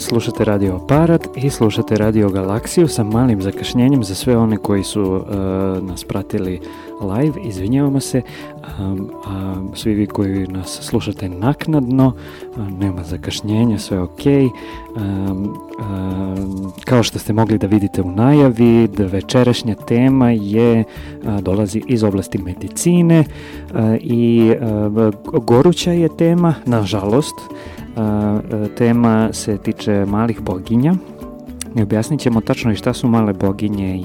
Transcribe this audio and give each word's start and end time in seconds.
slušate 0.00 0.44
Radio 0.44 0.76
Aparat 0.76 1.28
i 1.36 1.50
slušate 1.50 1.96
Radio 1.96 2.30
Galaksiju 2.30 2.88
sa 2.88 3.04
malim 3.04 3.42
zakašnjenjem 3.42 4.04
za 4.04 4.14
sve 4.14 4.36
one 4.36 4.56
koji 4.56 4.84
su 4.84 5.24
nas 5.82 6.04
pratili 6.04 6.60
live, 7.00 7.40
izvinjavamo 7.42 8.00
se, 8.00 8.22
a, 8.62 8.96
a 9.26 9.54
svi 9.74 9.94
vi 9.94 10.06
koji 10.06 10.46
nas 10.46 10.80
slušate 10.82 11.28
naknadno, 11.28 12.12
a, 12.56 12.70
nema 12.80 13.02
zakašnjenja, 13.02 13.78
sve 13.78 13.96
je 13.96 14.02
ok. 14.02 14.20
A, 14.26 15.00
a, 15.80 16.36
kao 16.84 17.02
što 17.02 17.18
ste 17.18 17.32
mogli 17.32 17.58
da 17.58 17.66
vidite 17.66 18.02
u 18.02 18.10
najavi, 18.10 18.88
da 18.96 19.06
večerašnja 19.06 19.74
tema 19.74 20.30
je, 20.30 20.84
a, 21.24 21.40
dolazi 21.40 21.82
iz 21.86 22.02
oblasti 22.02 22.38
medicine 22.38 23.24
a, 23.74 23.96
i 24.00 24.52
a, 24.60 25.10
goruća 25.32 25.92
je 25.92 26.16
tema, 26.16 26.54
nažalost, 26.66 27.34
tema 28.76 29.28
se 29.32 29.58
tiče 29.58 30.04
malih 30.08 30.40
boginja, 30.40 30.94
i 31.76 31.82
objasnit 31.82 32.20
ćemo 32.20 32.40
tačno 32.40 32.72
i 32.72 32.76
šta 32.76 32.92
su 32.92 33.08
male 33.08 33.32
boginje 33.32 33.96
i 33.96 34.04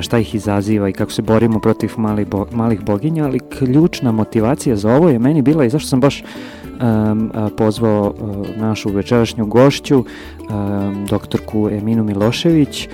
šta 0.00 0.18
ih 0.18 0.34
izaziva 0.34 0.88
i 0.88 0.92
kako 0.92 1.12
se 1.12 1.22
borimo 1.22 1.60
protiv 1.60 1.90
malih, 1.96 2.26
bo, 2.26 2.46
malih 2.52 2.84
boginja, 2.84 3.24
ali 3.24 3.40
ključna 3.58 4.12
motivacija 4.12 4.76
za 4.76 4.94
ovo 4.94 5.08
je 5.08 5.18
meni 5.18 5.42
bila 5.42 5.64
i 5.64 5.70
zašto 5.70 5.88
sam 5.88 6.00
baš 6.00 6.22
um, 6.22 7.30
pozvao 7.56 8.14
uh, 8.20 8.56
našu 8.56 8.90
večerašnju 8.90 9.46
gošću, 9.46 9.98
um, 9.98 11.06
doktorku 11.06 11.68
Eminu 11.70 12.04
Milošević, 12.04 12.88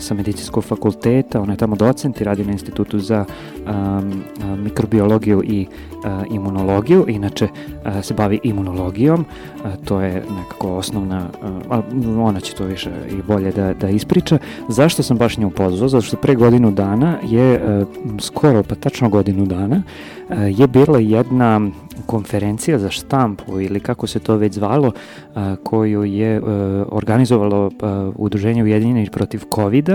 sa 0.00 0.14
medicinskog 0.14 0.64
fakulteta, 0.64 1.40
ona 1.40 1.52
je 1.52 1.56
tamo 1.56 1.76
docent 1.76 2.20
i 2.20 2.24
radi 2.24 2.44
na 2.44 2.52
institutu 2.52 2.98
za 2.98 3.24
um, 3.66 4.22
mikrobiologiju 4.62 5.42
i 5.44 5.66
uh, 5.66 6.10
imunologiju, 6.30 7.04
inače 7.08 7.44
uh, 7.44 8.04
se 8.04 8.14
bavi 8.14 8.40
imunologijom, 8.42 9.20
uh, 9.64 9.70
to 9.84 10.00
je 10.00 10.22
nekako 10.36 10.76
osnovna, 10.76 11.28
uh, 11.70 12.18
ona 12.18 12.40
će 12.40 12.54
to 12.54 12.64
više 12.64 12.90
i 13.10 13.22
bolje 13.28 13.52
da, 13.52 13.74
da 13.74 13.88
ispriča. 13.88 14.38
Zašto 14.68 15.02
sam 15.02 15.16
baš 15.16 15.38
nju 15.38 15.50
pozvao? 15.50 15.88
Zato 15.88 16.02
što 16.02 16.16
pre 16.16 16.34
godinu 16.34 16.70
dana 16.70 17.18
je, 17.22 17.62
uh, 17.80 17.88
skoro 18.20 18.62
pa 18.62 18.74
tačno 18.74 19.08
godinu 19.08 19.46
dana, 19.46 19.76
uh, 19.76 20.36
je 20.58 20.66
bila 20.66 20.98
jedna 20.98 21.60
konferencija 22.06 22.78
za 22.78 22.90
štampu 22.90 23.60
ili 23.60 23.80
kako 23.80 24.06
se 24.06 24.18
to 24.18 24.36
već 24.36 24.54
zvalo, 24.54 24.92
a, 25.34 25.56
koju 25.62 26.04
je 26.04 26.36
a, 26.36 26.84
organizovalo 26.88 27.70
a, 27.80 28.10
Udruženje 28.16 28.62
Ujedinjenih 28.62 29.10
protiv 29.10 29.42
covid 29.54 29.90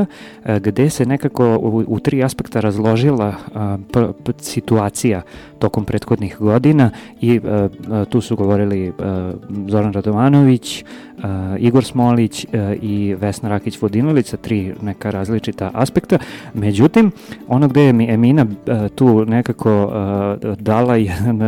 gde 0.59 0.89
se 0.89 1.05
nekako 1.05 1.57
u, 1.57 1.83
u 1.87 1.99
tri 1.99 2.23
aspekta 2.23 2.59
razložila 2.59 3.33
p, 3.53 3.59
situacija 4.37 5.21
tokom 5.59 5.85
prethodnih 5.85 6.37
godina 6.39 6.89
i 7.21 7.39
a, 7.45 7.69
a, 7.91 8.05
tu 8.05 8.21
su 8.21 8.35
govorili 8.35 8.93
a, 8.99 9.33
Zoran 9.67 9.93
Radovanović, 9.93 10.83
Igor 11.59 11.83
Smolić 11.83 12.45
i 12.81 13.15
Vesna 13.19 13.49
Rakić-Vodinović 13.49 14.25
sa 14.25 14.37
tri 14.37 14.73
neka 14.81 15.09
različita 15.09 15.71
aspekta. 15.73 16.17
Međutim, 16.53 17.11
ono 17.47 17.67
gde 17.67 17.81
je 17.81 18.13
Emina 18.13 18.45
tu 18.95 19.25
nekako 19.25 19.91
dala 20.59 20.95
jedan 20.95 21.39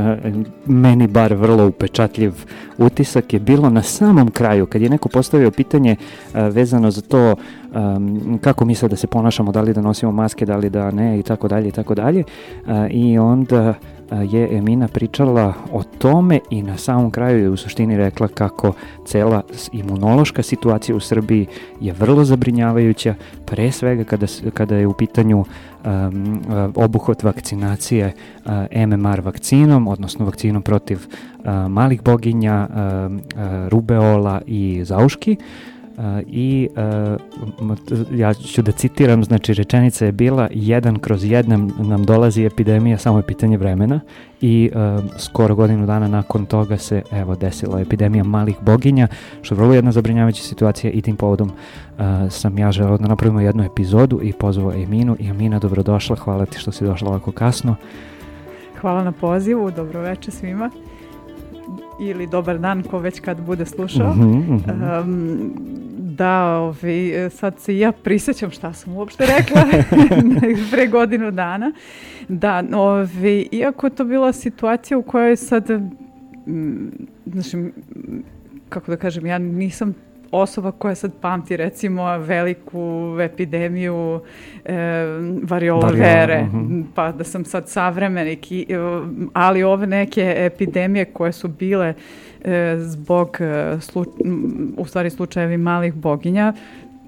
meni 0.65 1.07
bar 1.07 1.33
vrlo 1.33 1.67
upečatljiv 1.67 2.33
utisak 2.77 3.33
je 3.33 3.39
bilo 3.39 3.69
na 3.69 3.81
samom 3.81 4.31
kraju, 4.31 4.65
kad 4.65 4.81
je 4.81 4.89
neko 4.89 5.09
postavio 5.09 5.51
pitanje 5.51 5.95
vezano 6.33 6.91
za 6.91 7.01
to 7.01 7.35
kako 8.41 8.65
mi 8.65 8.75
sad 8.75 8.89
da 8.89 8.95
se 8.95 9.07
ponašamo, 9.07 9.51
da 9.51 9.61
li 9.61 9.73
da 9.73 9.81
nosimo 9.81 10.11
maske, 10.11 10.45
da 10.45 10.57
li 10.57 10.69
da 10.69 10.91
ne 10.91 11.19
i 11.19 11.23
tako 11.23 11.47
dalje 11.47 11.67
i 11.67 11.71
tako 11.71 11.95
dalje. 11.95 12.02
I 12.89 13.17
onda 13.17 13.73
je 14.21 14.57
Emina 14.57 14.87
pričala 14.87 15.53
o 15.71 15.83
tome 15.83 16.39
i 16.49 16.61
na 16.61 16.77
samom 16.77 17.11
kraju 17.11 17.43
je 17.43 17.49
u 17.49 17.57
suštini 17.57 17.97
rekla 17.97 18.27
kako 18.27 18.73
cela 19.05 19.41
imunološka 19.71 20.43
situacija 20.43 20.95
u 20.95 20.99
Srbiji 20.99 21.47
je 21.81 21.93
vrlo 21.93 22.23
zabrinjavajuća, 22.23 23.15
pre 23.45 23.71
svega 23.71 24.03
kada, 24.03 24.25
kada 24.53 24.75
je 24.75 24.87
u 24.87 24.93
pitanju 24.93 25.39
um, 25.39 26.41
obuhvat 26.75 27.23
vakcinacije 27.23 28.13
uh, 28.45 28.51
MMR 28.87 29.21
vakcinom, 29.21 29.87
odnosno 29.87 30.25
vakcinom 30.25 30.61
protiv 30.61 30.97
uh, 30.97 31.45
malih 31.69 32.03
boginja, 32.03 32.67
uh, 32.69 33.67
rubeola 33.69 34.41
i 34.47 34.81
zauški. 34.83 35.37
Uh, 35.39 35.72
i 36.27 36.67
uh, 37.59 37.71
ja 38.11 38.33
ću 38.33 38.61
da 38.61 38.71
citiram, 38.71 39.23
znači 39.23 39.53
rečenica 39.53 40.05
je 40.05 40.11
bila 40.11 40.47
jedan 40.51 40.99
kroz 40.99 41.23
jedan 41.25 41.71
nam 41.79 42.05
dolazi 42.05 42.45
epidemija, 42.45 42.97
samo 42.97 43.17
je 43.17 43.23
pitanje 43.23 43.57
vremena 43.57 43.99
i 44.41 44.71
uh, 44.75 45.03
skoro 45.17 45.55
godinu 45.55 45.85
dana 45.85 46.07
nakon 46.07 46.45
toga 46.45 46.77
se 46.77 47.01
evo 47.11 47.35
desila 47.35 47.81
epidemija 47.81 48.23
malih 48.23 48.55
boginja, 48.61 49.07
što 49.41 49.55
je 49.55 49.59
vrlo 49.59 49.73
jedna 49.73 49.91
zabrinjavajuća 49.91 50.43
situacija 50.43 50.91
i 50.91 51.01
tim 51.01 51.15
povodom 51.15 51.47
uh, 51.49 52.03
sam 52.29 52.57
ja 52.57 52.71
želeo 52.71 52.97
da 52.97 53.07
napravimo 53.07 53.41
jednu 53.41 53.63
epizodu 53.63 54.19
i 54.23 54.33
pozvao 54.33 54.73
Eminu 54.73 55.15
i 55.19 55.27
Emina 55.27 55.59
dobrodošla, 55.59 56.15
hvala 56.15 56.45
ti 56.45 56.59
što 56.59 56.71
si 56.71 56.85
došla 56.85 57.09
ovako 57.09 57.31
kasno. 57.31 57.75
Hvala 58.81 59.03
na 59.03 59.11
pozivu, 59.11 59.71
dobroveče 59.71 60.31
svima 60.31 60.69
ili 61.99 62.27
dobar 62.27 62.59
dan 62.59 62.83
ko 62.83 62.99
već 62.99 63.19
kad 63.19 63.41
bude 63.41 63.65
slušao. 63.65 64.13
Mm 64.13 64.21
-hmm, 64.21 65.01
um, 65.01 65.53
da, 65.97 66.59
ovi, 66.59 67.13
sad 67.29 67.59
se 67.59 67.77
ja 67.77 67.91
prisećam 67.91 68.51
šta 68.51 68.73
sam 68.73 68.93
uopšte 68.93 69.25
rekla 69.25 69.61
pre 70.71 70.87
godinu 70.87 71.31
dana. 71.31 71.71
Da, 72.27 72.63
ovi, 72.75 73.47
iako 73.51 73.89
to 73.89 74.05
bila 74.05 74.33
situacija 74.33 74.97
u 74.97 75.03
kojoj 75.03 75.35
sad, 75.35 75.67
znači, 77.25 77.71
kako 78.69 78.91
da 78.91 78.97
kažem, 78.97 79.25
ja 79.25 79.37
nisam 79.37 79.93
osoba 80.33 80.71
koja 80.71 80.95
sad 80.95 81.11
pamti 81.21 81.57
recimo 81.57 82.17
veliku 82.17 83.17
epidemiju 83.21 84.21
e, 84.65 84.75
variola 85.43 85.89
vere, 85.89 86.41
uh 86.41 86.53
mhm. 86.53 86.73
-huh. 86.73 86.83
pa 86.95 87.11
da 87.11 87.23
sam 87.23 87.45
sad 87.45 87.69
savremenik, 87.69 88.51
i, 88.51 88.67
ali 89.33 89.63
ove 89.63 89.87
neke 89.87 90.33
epidemije 90.37 91.05
koje 91.05 91.31
su 91.31 91.47
bile 91.47 91.93
e, 92.43 92.75
zbog 92.79 93.37
e, 93.39 93.77
slu, 93.81 94.05
u 94.77 94.85
stvari 94.85 95.09
slučajevi 95.09 95.57
malih 95.57 95.93
boginja, 95.93 96.53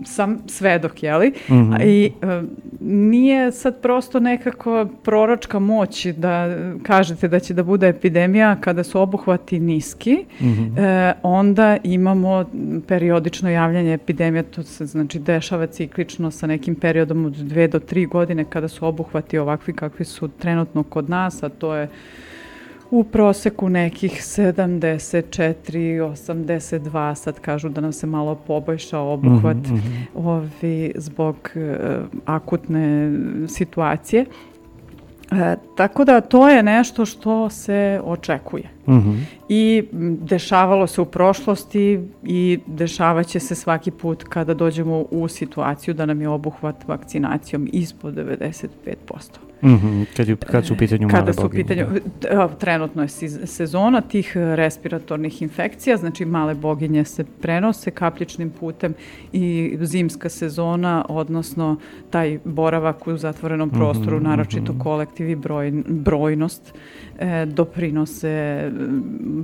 sam 0.03 0.38
svedok, 0.47 1.03
jeli? 1.03 1.33
Mm 1.50 1.53
-hmm. 1.53 1.86
I 1.86 2.06
e, 2.06 2.44
nije 2.80 3.51
sad 3.51 3.81
prosto 3.81 4.19
nekako 4.19 4.88
proročka 5.03 5.59
moć 5.59 6.06
da 6.06 6.57
kažete 6.83 7.27
da 7.27 7.39
će 7.39 7.53
da 7.53 7.63
bude 7.63 7.88
epidemija 7.88 8.57
kada 8.62 8.83
su 8.83 9.01
obuhvati 9.01 9.59
niski, 9.59 10.25
mm 10.42 10.45
-hmm. 10.45 10.80
e, 10.80 11.13
onda 11.24 11.77
imamo 11.83 12.45
periodično 12.88 13.50
javljanje 13.50 13.94
epidemija, 13.94 14.44
to 14.44 14.63
se 14.63 14.86
znači 14.86 15.19
dešava 15.19 15.68
ciklično 15.68 16.31
sa 16.31 16.47
nekim 16.47 16.75
periodom 16.75 17.25
od 17.25 17.33
dve 17.33 17.68
do 17.68 17.80
tri 17.80 18.06
godine 18.06 18.45
kada 18.50 18.68
su 18.68 18.86
obuhvati 18.86 19.38
ovakvi 19.38 19.74
kakvi 19.74 20.06
su 20.06 20.27
trenutno 20.27 20.83
kod 20.83 21.09
nas, 21.09 21.44
a 21.44 21.50
to 21.50 21.75
je 21.75 21.89
u 22.95 23.03
proseku 23.03 23.69
nekih 23.69 24.12
74, 24.12 26.01
82, 26.01 27.15
sad 27.15 27.39
kažu 27.39 27.69
da 27.69 27.81
nam 27.81 27.94
se 27.94 28.07
malo 28.07 28.36
poboljšao 28.36 29.13
obuhvat 29.13 29.57
mm 29.57 29.62
-hmm. 29.62 30.06
ovi, 30.15 30.92
zbog 30.95 31.36
uh, 31.56 31.62
akutne 32.25 33.12
situacije. 33.47 34.25
E, 35.31 35.56
tako 35.77 36.06
da 36.06 36.21
to 36.21 36.50
je 36.50 36.63
nešto 36.63 37.06
što 37.06 37.50
se 37.50 38.01
očekuje. 38.03 38.69
Mm 38.88 38.94
-hmm. 38.94 39.19
I 39.50 39.83
dešavalo 40.21 40.88
se 40.88 41.01
u 41.01 41.06
prošlosti 41.06 42.00
i 42.24 42.59
dešavaće 42.68 43.39
se 43.39 43.56
svaki 43.56 43.92
put 43.92 44.24
kada 44.24 44.53
dođemo 44.53 45.06
u 45.12 45.27
situaciju 45.27 45.94
da 45.94 46.06
nam 46.06 46.21
je 46.21 46.30
obuhvat 46.30 46.88
vakcinacijom 46.88 47.69
ispod 47.71 48.13
95%. 48.13 49.44
Mm 49.62 49.68
-hmm. 49.68 50.06
kad, 50.18 50.28
je, 50.28 50.36
kad 50.36 50.66
su 50.66 50.74
u 50.74 50.78
pitanju 50.78 51.07
Kada 51.10 51.34
su 51.34 51.46
u 51.46 51.50
pitanju, 51.50 51.86
da. 52.22 52.48
trenutno 52.48 53.02
je 53.02 53.07
sezona 53.46 54.02
tih 54.02 54.31
respiratornih 54.36 55.42
infekcija, 55.42 55.98
znači 55.98 56.25
male 56.25 56.56
boginje 56.56 57.06
se 57.06 57.25
prenose 57.42 57.92
kapljičnim 57.92 58.50
putem 58.50 58.94
i 59.34 59.78
zimska 59.81 60.30
sezona, 60.30 61.06
odnosno 61.10 61.78
taj 62.10 62.40
boravak 62.46 63.07
u 63.07 63.18
zatvorenom 63.18 63.68
mhm, 63.69 63.78
prostoru, 63.78 64.18
mm 64.18 64.19
-hmm. 64.19 64.28
naročito 64.28 64.72
mhm. 64.72 64.81
kolektiv 64.81 65.30
i 65.30 65.36
broj, 65.36 65.72
brojnost, 65.88 66.74
e, 67.19 67.46
doprinose 67.46 68.63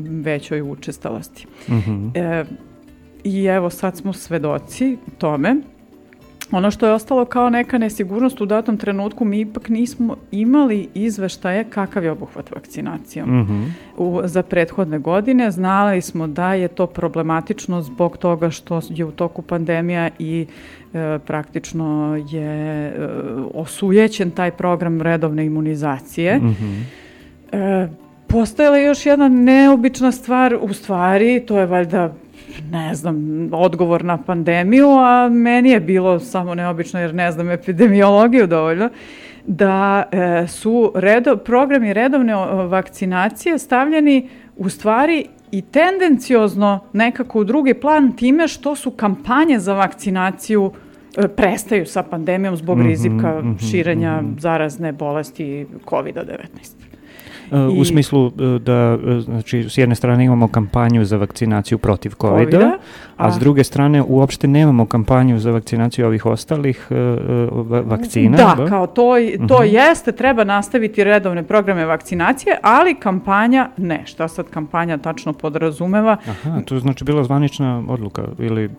većoj 0.10 0.62
učestalosti. 0.62 1.48
Mm 1.70 1.74
-hmm. 1.74 2.12
e, 2.16 2.46
I 3.24 3.46
evo 3.46 3.70
sad 3.70 3.98
smo 3.98 4.14
svedoci 4.14 4.98
tome 5.18 5.56
Ono 6.52 6.72
što 6.72 6.88
je 6.88 6.94
ostalo 6.94 7.26
kao 7.26 7.50
neka 7.50 7.78
nesigurnost 7.78 8.42
u 8.42 8.46
datom 8.46 8.78
trenutku, 8.78 9.26
mi 9.26 9.40
ipak 9.40 9.70
nismo 9.70 10.16
imali 10.32 10.88
izveštaje 10.94 11.64
kakav 11.64 12.04
je 12.04 12.12
obuhvat 12.12 12.52
vakcinacijom. 12.52 13.30
Mm 13.30 13.48
-hmm. 13.48 13.72
u, 13.98 14.22
za 14.24 14.44
prethodne 14.44 15.00
godine 15.00 15.52
znali 15.52 16.02
smo 16.02 16.28
da 16.28 16.54
je 16.54 16.68
to 16.68 16.88
problematično 16.88 17.82
zbog 17.82 18.18
toga 18.18 18.50
što 18.50 18.82
je 18.90 19.06
u 19.06 19.12
toku 19.12 19.42
pandemija 19.42 20.10
i 20.20 20.46
e, 20.94 21.20
praktično 21.26 22.18
je 22.30 22.88
e, 22.88 22.94
osujećen 23.54 24.32
taj 24.32 24.52
program 24.52 25.02
redovne 25.02 25.46
imunizacije. 25.46 26.38
Mm 26.38 26.56
-hmm. 26.56 26.84
e, 27.52 27.90
postojala 28.28 28.78
je 28.78 28.86
još 28.86 29.06
jedna 29.06 29.30
neobična 29.30 30.12
stvar, 30.12 30.58
u 30.62 30.74
stvari, 30.74 31.44
to 31.48 31.60
je 31.60 31.66
valjda 31.66 32.14
ne 32.72 32.96
znam, 32.96 33.50
odgovor 33.52 34.04
na 34.06 34.18
pandemiju, 34.18 34.90
a 34.90 35.30
meni 35.30 35.70
je 35.70 35.80
bilo 35.80 36.20
samo 36.20 36.56
neobično 36.56 37.00
jer 37.00 37.16
ne 37.16 37.32
znam 37.32 37.50
epidemiologiju 37.50 38.48
dovoljno, 38.48 38.90
da 39.46 40.04
e, 40.12 40.48
su 40.48 40.92
redo, 40.96 41.38
programi 41.38 41.94
redovne 41.94 42.36
vakcinacije 42.68 43.58
stavljeni 43.58 44.30
u 44.58 44.70
stvari 44.70 45.26
i 45.52 45.62
tendenciozno 45.62 46.80
nekako 46.94 47.40
u 47.40 47.44
drugi 47.44 47.74
plan 47.74 48.16
time 48.16 48.48
što 48.48 48.76
su 48.76 48.92
kampanje 48.92 49.60
za 49.60 49.74
vakcinaciju 49.74 50.72
e, 51.18 51.28
prestaju 51.28 51.86
sa 51.86 52.04
pandemijom 52.04 52.56
zbog 52.56 52.78
mm 52.78 52.82
-hmm, 52.82 52.88
rizika 52.88 53.42
mm 53.42 53.44
-hmm, 53.44 53.72
širenja 53.72 54.22
mm 54.22 54.26
-hmm. 54.26 54.40
zarazne 54.40 54.92
bolesti 54.92 55.66
COVID-19. 55.86 56.91
U 57.52 57.86
smislu 57.86 58.28
e, 58.28 58.60
da, 58.60 58.98
e, 59.18 59.20
znači, 59.22 59.70
s 59.70 59.78
jedne 59.78 59.96
strane 59.96 60.26
imamo 60.26 60.48
kampanju 60.48 61.06
za 61.06 61.18
vakcinaciju 61.18 61.78
protiv 61.78 62.12
COVID-a, 62.22 62.60
COVID 62.60 62.64
a, 62.64 62.78
a 63.28 63.32
s 63.32 63.40
druge 63.40 63.64
strane 63.64 64.04
uopšte 64.08 64.48
nemamo 64.48 64.86
kampanju 64.86 65.40
za 65.40 65.52
vakcinaciju 65.52 66.08
ovih 66.08 66.26
ostalih 66.26 66.88
uh, 66.90 66.98
vakcina. 67.86 68.38
Da, 68.38 68.56
da, 68.58 68.70
kao 68.70 68.88
to, 68.88 69.16
to 69.48 69.56
uh 69.56 69.62
-huh. 69.62 69.90
jeste, 69.90 70.12
treba 70.12 70.44
nastaviti 70.44 71.04
redovne 71.04 71.44
programe 71.44 71.86
vakcinacije, 71.86 72.58
ali 72.62 72.96
kampanja 72.96 73.70
ne. 73.78 74.02
Šta 74.06 74.28
sad 74.28 74.50
kampanja 74.50 74.98
tačno 74.98 75.34
podrazumeva? 75.34 76.18
Aha, 76.30 76.62
to 76.66 76.76
je 76.76 76.82
znači 76.82 77.04
bila 77.04 77.24
zvanična 77.24 77.84
odluka 77.90 78.24
ili 78.40 78.70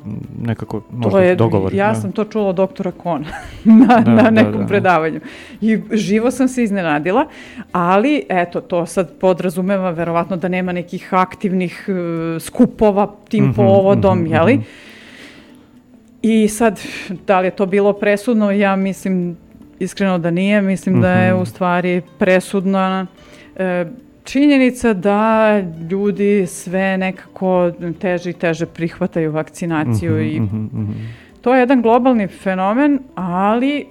nekako 0.42 0.82
možda 0.92 1.20
je, 1.20 1.36
dogovor. 1.36 1.74
Ja 1.74 1.88
da. 1.88 1.94
sam 1.94 2.12
to 2.12 2.24
čula 2.24 2.48
od 2.48 2.56
doktora 2.56 2.90
Kona 2.90 3.26
na, 3.64 3.86
da, 3.86 4.10
na 4.10 4.22
da, 4.22 4.30
nekom 4.30 4.52
da, 4.52 4.58
da. 4.58 4.66
predavanju. 4.66 5.20
I 5.60 5.78
živo 5.92 6.30
sam 6.30 6.48
se 6.48 6.62
iznenadila, 6.62 7.26
ali 7.72 8.22
eto, 8.28 8.61
to 8.62 8.86
sad 8.86 9.12
podrazumeva 9.18 9.90
verovatno 9.90 10.36
da 10.36 10.48
nema 10.48 10.72
nekih 10.72 11.14
aktivnih 11.14 11.84
uh, 11.88 12.42
skupova 12.42 13.14
tim 13.28 13.44
mm 13.44 13.50
-hmm, 13.50 13.56
povodom, 13.56 14.18
mm 14.18 14.24
-hmm, 14.24 14.34
jeli? 14.34 14.56
Mm 14.56 14.60
-hmm. 14.60 14.92
I 16.22 16.48
sad, 16.48 16.80
da 17.26 17.40
li 17.40 17.46
je 17.46 17.50
to 17.50 17.66
bilo 17.66 17.92
presudno? 17.92 18.50
Ja 18.50 18.76
mislim 18.76 19.36
iskreno 19.78 20.18
da 20.18 20.30
nije. 20.30 20.62
Mislim 20.62 20.94
mm 20.94 20.98
-hmm. 20.98 21.02
da 21.02 21.12
je 21.12 21.32
mhm. 21.32 21.42
u 21.42 21.44
stvari 21.46 22.02
presudna 22.18 23.06
e, 23.56 23.86
činjenica 24.24 24.92
da 24.92 25.60
ljudi 25.90 26.46
sve 26.46 26.98
nekako 26.98 27.72
teže 28.00 28.30
i 28.30 28.32
teže 28.32 28.66
prihvataju 28.66 29.32
vakcinaciju 29.32 30.12
mm 30.12 30.18
-hmm, 30.18 30.36
i 30.36 30.40
mm 30.40 30.70
-hmm. 30.72 31.40
to 31.40 31.54
je 31.54 31.60
jedan 31.60 31.82
globalni 31.82 32.26
fenomen, 32.26 32.98
ali 33.14 33.86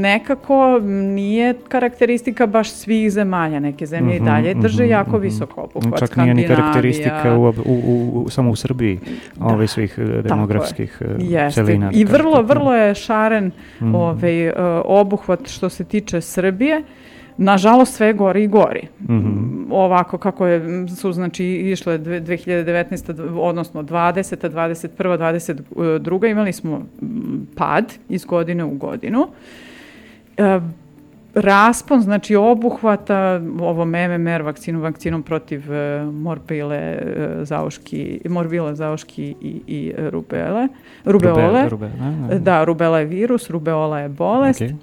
nekako 0.00 0.78
nije 1.14 1.54
karakteristika 1.68 2.46
baš 2.46 2.70
svih 2.70 3.12
zemalja. 3.12 3.60
Neke 3.60 3.86
zemlje 3.86 4.14
mm 4.14 4.18
-hmm, 4.18 4.22
i 4.22 4.30
dalje 4.30 4.54
drže 4.54 4.82
mm 4.82 4.86
-hmm, 4.86 4.90
jako 4.90 5.10
mm 5.10 5.14
-hmm. 5.14 5.22
visoko 5.22 5.60
obuhvat. 5.60 6.00
Čak 6.00 6.16
nije 6.16 6.34
ni 6.34 6.46
karakteristika 6.46 7.34
u, 7.38 7.48
u, 7.48 8.12
u, 8.12 8.30
samo 8.30 8.50
u 8.50 8.56
Srbiji 8.56 8.98
da, 9.36 9.44
ove 9.44 9.66
svih 9.66 9.98
e, 9.98 10.22
demografskih 10.22 10.98
e, 11.00 11.04
Jeste. 11.18 11.64
celina. 11.64 11.90
I 11.94 12.04
vrlo, 12.04 12.42
vrlo 12.42 12.74
je 12.74 12.94
šaren 12.94 13.50
mm 13.80 13.94
ovaj, 13.94 14.48
uh, 14.48 14.54
obuhvat 14.84 15.48
što 15.48 15.68
se 15.68 15.84
tiče 15.84 16.20
Srbije. 16.20 16.78
Uh, 16.78 17.05
nažalost 17.38 17.94
sve 17.94 18.12
gori 18.12 18.42
i 18.42 18.46
gori. 18.46 18.88
Mm 19.00 19.14
-hmm. 19.14 19.66
Ovako 19.70 20.18
kako 20.18 20.46
je, 20.46 20.88
su 20.88 21.12
znači 21.12 21.44
išle 21.44 21.98
2019. 21.98 23.38
odnosno 23.38 23.82
20. 23.82 24.50
21. 24.50 25.68
22. 25.76 26.30
imali 26.30 26.52
smo 26.52 26.82
pad 27.56 27.92
iz 28.08 28.24
godine 28.24 28.64
u 28.64 28.70
godinu. 28.70 29.28
E, 30.36 30.60
raspon, 31.34 32.00
znači 32.00 32.36
obuhvata 32.36 33.40
ovom 33.60 33.88
MMR 33.88 34.42
vakcinu, 34.42 34.80
vakcinom 34.80 35.22
protiv 35.22 35.72
e, 35.72 36.04
morbile, 36.04 36.76
e, 36.76 36.98
zauški, 37.42 38.20
morbile, 38.28 38.74
zauški 38.74 39.34
i, 39.40 39.60
i 39.66 39.92
rubele, 40.10 40.68
rubeole. 41.04 41.68
Rube, 41.68 41.68
rube, 41.68 41.90
ne, 42.00 42.28
ne. 42.28 42.38
Da, 42.38 42.64
rubela 42.64 42.98
je 42.98 43.04
virus, 43.04 43.50
rubeola 43.50 44.00
je 44.00 44.08
bolest. 44.08 44.60
Okay. 44.60 44.74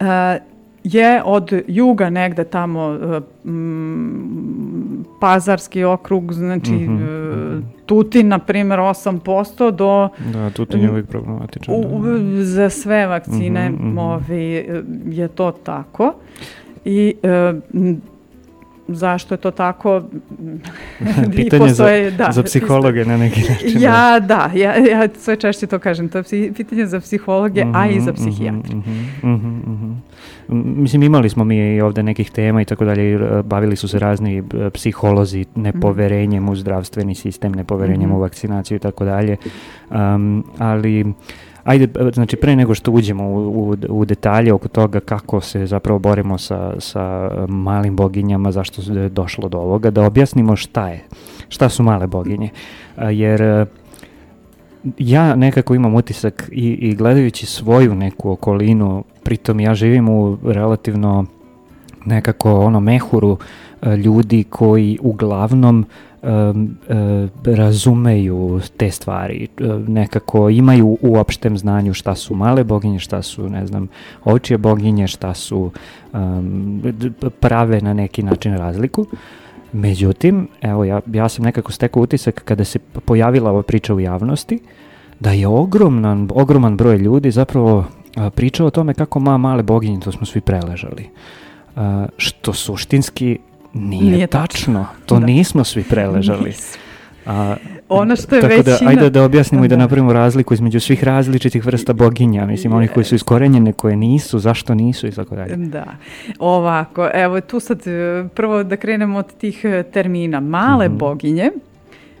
E, 0.00 0.57
je 0.84 1.22
od 1.24 1.52
juga 1.66 2.10
negde 2.10 2.44
tamo 2.44 2.98
mm, 3.44 5.04
Pazarski 5.20 5.84
okrug, 5.84 6.32
znači 6.32 6.72
mm 6.72 6.98
-hmm. 6.98 7.62
Tutin, 7.86 8.28
na 8.28 8.38
primjer, 8.38 8.78
8% 8.80 9.70
do... 9.70 10.08
Da, 10.32 10.50
Tutin 10.50 10.80
je 10.80 10.90
uvijek 10.90 11.06
problematičan. 11.06 11.74
U, 11.74 12.02
da. 12.02 12.44
Za 12.44 12.70
sve 12.70 13.06
vakcine 13.06 13.70
mm 13.70 13.78
-hmm. 13.78 14.00
ovi, 14.00 14.68
je 15.06 15.28
to 15.28 15.50
tako. 15.50 16.14
I 16.84 17.14
e, 17.22 17.52
zašto 18.88 19.34
je 19.34 19.38
to 19.38 19.50
tako? 19.50 20.02
Pitanje 21.36 21.68
postoje, 21.68 22.10
za, 22.10 22.16
da, 22.16 22.32
za 22.32 22.42
psihologe 22.42 23.04
na 23.04 23.16
neki 23.16 23.40
način 23.40 23.82
ja 23.82 24.20
da, 24.20 24.50
ja, 24.54 24.76
ja 24.76 25.08
sve 25.18 25.36
češće 25.36 25.66
to 25.66 25.78
kažem 25.78 26.08
to 26.08 26.18
je 26.18 26.52
pitanje 26.52 26.86
za 26.86 27.00
psihologe 27.00 27.64
mm 27.64 27.68
-hmm, 27.68 27.82
a 27.82 27.90
i 27.90 28.00
za 28.00 28.12
mhm, 28.12 28.22
psihijatre. 28.22 28.74
mm 28.74 28.82
-hmm, 29.22 29.28
mm 29.28 30.00
-hmm. 30.48 30.64
mislim 30.80 31.02
imali 31.02 31.28
smo 31.28 31.44
mi 31.44 31.80
ovde 31.80 32.02
nekih 32.02 32.30
tema 32.30 32.62
i 32.62 32.64
tako 32.64 32.84
dalje 32.84 33.18
bavili 33.44 33.76
su 33.76 33.88
se 33.88 33.98
razni 33.98 34.42
psiholozi 34.72 35.44
nepoverenjem 35.54 36.48
u 36.48 36.56
zdravstveni 36.56 37.14
sistem 37.14 37.52
nepoverenjem 37.52 38.10
u 38.10 38.14
mhm. 38.14 38.22
vakcinaciju 38.22 38.76
i 38.76 38.78
tako 38.78 39.04
dalje. 39.04 39.36
Um, 39.90 40.44
ali 40.58 41.14
Ajde, 41.68 41.88
znači 42.12 42.36
pre 42.36 42.56
nego 42.56 42.74
što 42.74 42.92
uđemo 42.92 43.24
u, 43.24 43.70
u, 43.70 43.76
u 43.88 44.04
detalje 44.04 44.52
oko 44.52 44.68
toga 44.68 45.00
kako 45.00 45.40
se 45.40 45.66
zapravo 45.66 45.98
borimo 45.98 46.38
sa, 46.38 46.74
sa 46.78 47.30
malim 47.48 47.96
boginjama, 47.96 48.52
zašto 48.52 48.92
je 48.92 49.08
došlo 49.08 49.48
do 49.48 49.58
ovoga, 49.58 49.90
da 49.90 50.02
objasnimo 50.02 50.56
šta 50.56 50.88
je, 50.88 51.04
šta 51.48 51.68
su 51.68 51.82
male 51.82 52.06
boginje. 52.06 52.48
Jer 52.96 53.66
ja 54.98 55.36
nekako 55.36 55.74
imam 55.74 55.94
utisak 55.94 56.48
i, 56.52 56.68
i 56.68 56.94
gledajući 56.94 57.46
svoju 57.46 57.94
neku 57.94 58.30
okolinu, 58.30 59.04
pritom 59.22 59.60
ja 59.60 59.74
živim 59.74 60.08
u 60.08 60.38
relativno 60.44 61.24
nekako 62.04 62.60
ono 62.60 62.80
mehuru 62.80 63.38
ljudi 64.04 64.44
koji 64.44 64.98
uglavnom 65.02 65.80
uh, 65.80 66.07
razumeju 67.44 68.60
te 68.76 68.90
stvari, 68.90 69.48
uh, 69.60 69.88
nekako 69.88 70.48
imaju 70.48 70.98
u 71.02 71.16
opštem 71.16 71.58
znanju 71.58 71.94
šta 71.94 72.14
su 72.14 72.34
male 72.34 72.64
boginje, 72.64 72.98
šta 72.98 73.22
su, 73.22 73.48
ne 73.48 73.66
znam, 73.66 73.88
očije 74.24 74.58
boginje, 74.58 75.06
šta 75.06 75.34
su 75.34 75.70
um, 76.12 76.82
prave 77.40 77.80
na 77.80 77.94
neki 77.94 78.22
način 78.22 78.56
razliku. 78.56 79.06
Međutim, 79.72 80.48
evo, 80.60 80.84
ja, 80.84 81.00
ja 81.12 81.28
sam 81.28 81.44
nekako 81.44 81.72
stekao 81.72 82.02
utisak 82.02 82.42
kada 82.44 82.64
se 82.64 82.78
pojavila 82.78 83.50
ova 83.50 83.62
priča 83.62 83.94
u 83.94 84.00
javnosti, 84.00 84.58
da 85.20 85.32
je 85.32 85.46
ogroman, 85.46 86.28
ogroman 86.34 86.76
broj 86.76 86.96
ljudi 86.96 87.30
zapravo 87.30 87.84
pričao 88.34 88.66
o 88.66 88.70
tome 88.70 88.94
kako 88.94 89.20
ma 89.20 89.38
male 89.38 89.62
boginje, 89.62 90.00
to 90.00 90.12
smo 90.12 90.26
svi 90.26 90.40
preležali. 90.40 91.08
A, 91.76 92.06
što 92.16 92.52
suštinski 92.52 93.38
Nije, 93.72 94.12
Nije 94.12 94.26
tačno. 94.26 94.86
To 95.06 95.18
da. 95.18 95.26
nismo 95.26 95.64
svi 95.64 95.82
preležali. 95.82 96.54
A, 97.26 97.56
ono 97.88 98.16
što 98.16 98.34
je 98.34 98.40
tako 98.40 98.54
većina... 98.54 98.76
da, 98.78 98.88
ajde 98.88 99.10
da 99.10 99.24
objasnimo 99.24 99.62
da. 99.62 99.66
i 99.66 99.68
da 99.68 99.76
napravimo 99.76 100.12
razliku 100.12 100.54
između 100.54 100.80
svih 100.80 101.04
različitih 101.04 101.66
vrsta 101.66 101.92
boginja, 101.92 102.46
mislim, 102.46 102.72
onih 102.72 102.90
koji 102.90 103.04
su 103.04 103.14
iskorenjene, 103.14 103.72
koje 103.72 103.96
nisu, 103.96 104.38
zašto 104.38 104.74
nisu 104.74 105.06
i 105.06 105.10
tako 105.10 105.36
dalje. 105.36 105.56
Da. 105.56 105.84
Ovako, 106.38 107.08
evo 107.14 107.40
tu 107.40 107.60
sad 107.60 107.86
e, 107.86 108.24
prvo 108.34 108.62
da 108.64 108.76
krenemo 108.76 109.18
od 109.18 109.32
tih 109.32 109.64
e, 109.64 109.82
termina. 109.82 110.40
Male 110.40 110.88
mm 110.88 110.92
-hmm. 110.92 110.98
boginje, 110.98 111.50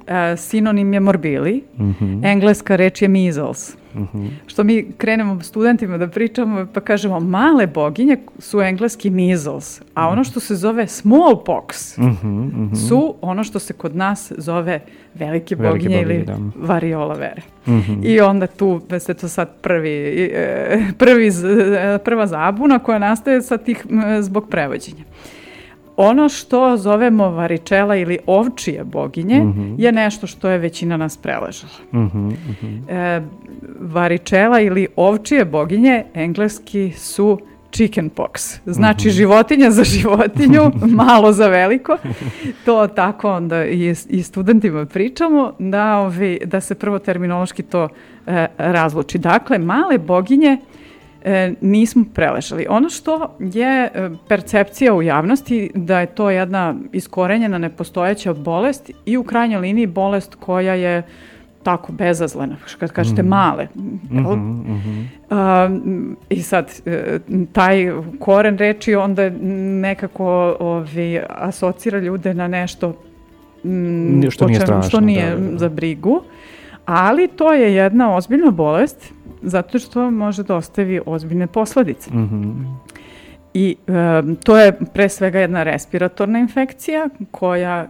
uh, 0.08 0.14
sinonim 0.36 0.92
je 0.92 1.00
morbili, 1.00 1.64
mm 1.78 1.90
-hmm. 2.00 2.32
engleska 2.32 2.76
reč 2.76 3.02
je 3.02 3.08
measles. 3.08 3.77
-hmm. 3.94 4.30
Što 4.46 4.64
mi 4.64 4.86
krenemo 4.98 5.42
studentima 5.42 5.98
da 5.98 6.08
pričamo 6.08 6.66
pa 6.74 6.80
kažemo 6.80 7.20
male 7.20 7.66
boginje 7.66 8.16
su 8.38 8.60
engleski 8.60 9.10
measles, 9.10 9.82
a 9.94 10.08
ono 10.08 10.24
što 10.24 10.40
se 10.40 10.54
zove 10.54 10.86
smallpox 10.86 11.98
mm 11.98 12.16
-hmm. 12.22 12.88
su 12.88 13.14
ono 13.20 13.44
što 13.44 13.58
se 13.58 13.72
kod 13.72 13.96
nas 13.96 14.32
zove 14.36 14.80
velike 15.14 15.56
boginje, 15.56 15.96
velike 15.96 16.14
ili 16.14 16.24
da. 16.24 16.36
variola 16.56 17.14
vere. 17.14 17.42
Mm 17.66 17.72
-hmm. 17.72 18.06
I 18.06 18.20
onda 18.20 18.46
tu 18.46 18.80
se 18.98 19.14
to 19.14 19.28
sad 19.28 19.48
prvi, 19.60 20.30
e, 20.34 20.82
prvi, 20.98 21.30
prva 22.04 22.26
zabuna 22.26 22.78
koja 22.78 22.98
nastaje 22.98 23.42
sa 23.42 23.58
tih 23.58 23.86
zbog 24.20 24.48
prevođenja. 24.50 25.04
Ono 26.00 26.28
što 26.28 26.76
zovemo 26.76 27.30
varičela 27.30 27.96
ili 27.96 28.18
ovčije 28.26 28.84
boginje 28.84 29.40
mm 29.40 29.52
-hmm. 29.52 29.74
je 29.78 29.92
nešto 29.92 30.26
što 30.26 30.48
je 30.48 30.58
većina 30.58 30.96
nas 30.96 31.16
preležala. 31.16 31.72
Mm 31.92 31.98
-hmm, 31.98 32.30
mm 32.30 32.56
-hmm. 32.62 32.82
E, 32.88 33.22
varičela 33.80 34.60
ili 34.60 34.86
ovčije 34.96 35.44
boginje 35.44 36.04
engleski 36.14 36.92
su 36.96 37.38
chicken 37.70 38.10
pox. 38.10 38.58
Znači 38.66 39.08
mm 39.08 39.10
-hmm. 39.10 39.14
životinja 39.14 39.70
za 39.70 39.84
životinju, 39.84 40.70
malo 41.02 41.32
za 41.32 41.48
veliko. 41.48 41.96
To 42.64 42.86
tako 42.86 43.32
onda 43.32 43.64
i, 43.64 43.94
i 44.08 44.22
studentima 44.22 44.86
pričamo 44.86 45.52
da, 45.58 45.98
ovi, 45.98 46.40
da 46.44 46.60
se 46.60 46.74
prvo 46.74 46.98
terminološki 46.98 47.62
to 47.62 47.88
e, 48.26 48.46
razluči. 48.58 49.18
Dakle, 49.18 49.58
male 49.58 49.98
boginje 49.98 50.58
e, 51.24 51.52
nismo 51.60 52.04
preležali. 52.14 52.66
Ono 52.68 52.90
što 52.90 53.36
je 53.38 53.84
e, 53.84 54.10
percepcija 54.28 54.94
u 54.94 55.02
javnosti 55.02 55.70
da 55.74 56.00
je 56.00 56.06
to 56.06 56.30
jedna 56.30 56.74
iskorenjena 56.92 57.58
nepostojeća 57.58 58.32
bolest 58.32 58.90
i 59.06 59.16
u 59.16 59.24
krajnjoj 59.24 59.60
liniji 59.60 59.86
bolest 59.86 60.34
koja 60.34 60.74
je 60.74 61.02
tako 61.62 61.92
bezazlena, 61.92 62.56
kad 62.78 62.92
kažete 62.92 63.22
mm. 63.22 63.26
male. 63.26 63.68
Mm 63.74 64.00
-hmm, 64.10 64.36
mm 64.36 64.82
-hmm. 64.84 65.06
Uh, 65.30 66.16
I 66.30 66.42
sad, 66.42 66.72
e, 66.86 67.18
taj 67.52 67.92
koren 68.20 68.58
reči 68.58 68.94
onda 68.94 69.30
nekako 69.80 70.56
ovi, 70.60 71.20
asocira 71.28 71.98
ljude 71.98 72.34
na 72.34 72.48
nešto 72.48 72.88
mm, 73.64 74.30
što, 74.30 74.46
nije 74.46 74.60
strašno, 74.60 74.82
što 74.88 75.00
nije 75.00 75.30
da, 75.30 75.36
da, 75.36 75.50
da. 75.50 75.58
za 75.58 75.68
brigu, 75.68 76.22
ali 76.84 77.28
to 77.28 77.52
je 77.52 77.74
jedna 77.74 78.16
ozbiljna 78.16 78.50
bolest 78.50 79.12
zato 79.42 79.78
što 79.78 80.10
može 80.10 80.42
da 80.42 80.56
ostavi 80.56 81.00
ozbiljne 81.06 81.46
posledice. 81.46 82.10
Mm 82.10 82.28
-hmm. 82.28 82.74
I 83.54 83.76
e, 83.86 84.22
to 84.44 84.58
je 84.58 84.72
pre 84.94 85.08
svega 85.08 85.40
jedna 85.40 85.62
respiratorna 85.62 86.38
infekcija 86.38 87.08
koja 87.30 87.80
e, 87.82 87.88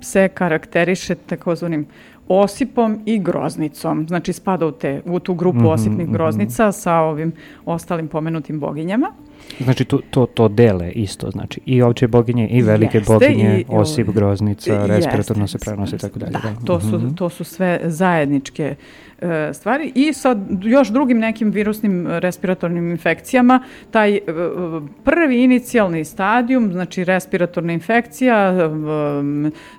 se 0.00 0.28
karakteriše 0.28 1.14
takozvanim 1.14 1.86
osipom 2.28 2.98
i 3.06 3.18
groznicom. 3.18 4.08
Znači 4.08 4.32
spada 4.32 4.66
u, 4.66 4.72
te, 4.72 5.02
u 5.04 5.18
tu 5.18 5.34
grupu 5.34 5.58
mm 5.58 5.62
-hmm, 5.62 5.72
osipnih 5.72 6.06
mhm. 6.06 6.12
groznica 6.12 6.64
mm 6.64 6.68
-hmm. 6.68 6.80
sa 6.80 6.94
ovim 6.94 7.32
ostalim 7.64 8.08
pomenutim 8.08 8.60
boginjama. 8.60 9.12
Znači 9.60 9.84
to, 9.84 10.00
to, 10.10 10.26
to 10.26 10.48
dele 10.48 10.90
isto, 10.90 11.30
znači 11.30 11.60
i 11.66 11.82
ovče 11.82 12.08
boginje 12.08 12.48
i 12.48 12.62
velike 12.62 12.98
Jeste, 12.98 13.12
boginje, 13.12 13.60
i, 13.60 13.64
osip, 13.68 14.08
groznica, 14.10 14.86
respiratorno 14.86 15.46
se 15.46 15.58
prenose 15.58 15.96
i 15.96 15.98
tako 15.98 16.18
dalje. 16.18 16.32
Da, 16.32 16.38
da. 16.38 16.66
To, 16.66 16.80
su, 16.80 16.86
-hmm. 16.86 17.16
to 17.16 17.28
su 17.28 17.44
sve 17.44 17.80
zajedničke 17.84 18.74
E, 19.24 19.52
stvari 19.52 19.92
i 19.94 20.12
sa 20.12 20.36
još 20.62 20.88
drugim 20.88 21.18
nekim 21.18 21.50
virusnim 21.50 22.06
respiratornim 22.08 22.90
infekcijama, 22.90 23.62
taj 23.90 24.14
e, 24.14 24.20
prvi 25.04 25.44
inicijalni 25.44 26.04
stadijum, 26.04 26.72
znači 26.72 27.04
respiratorna 27.04 27.72
infekcija, 27.72 28.52
e, 28.52 28.70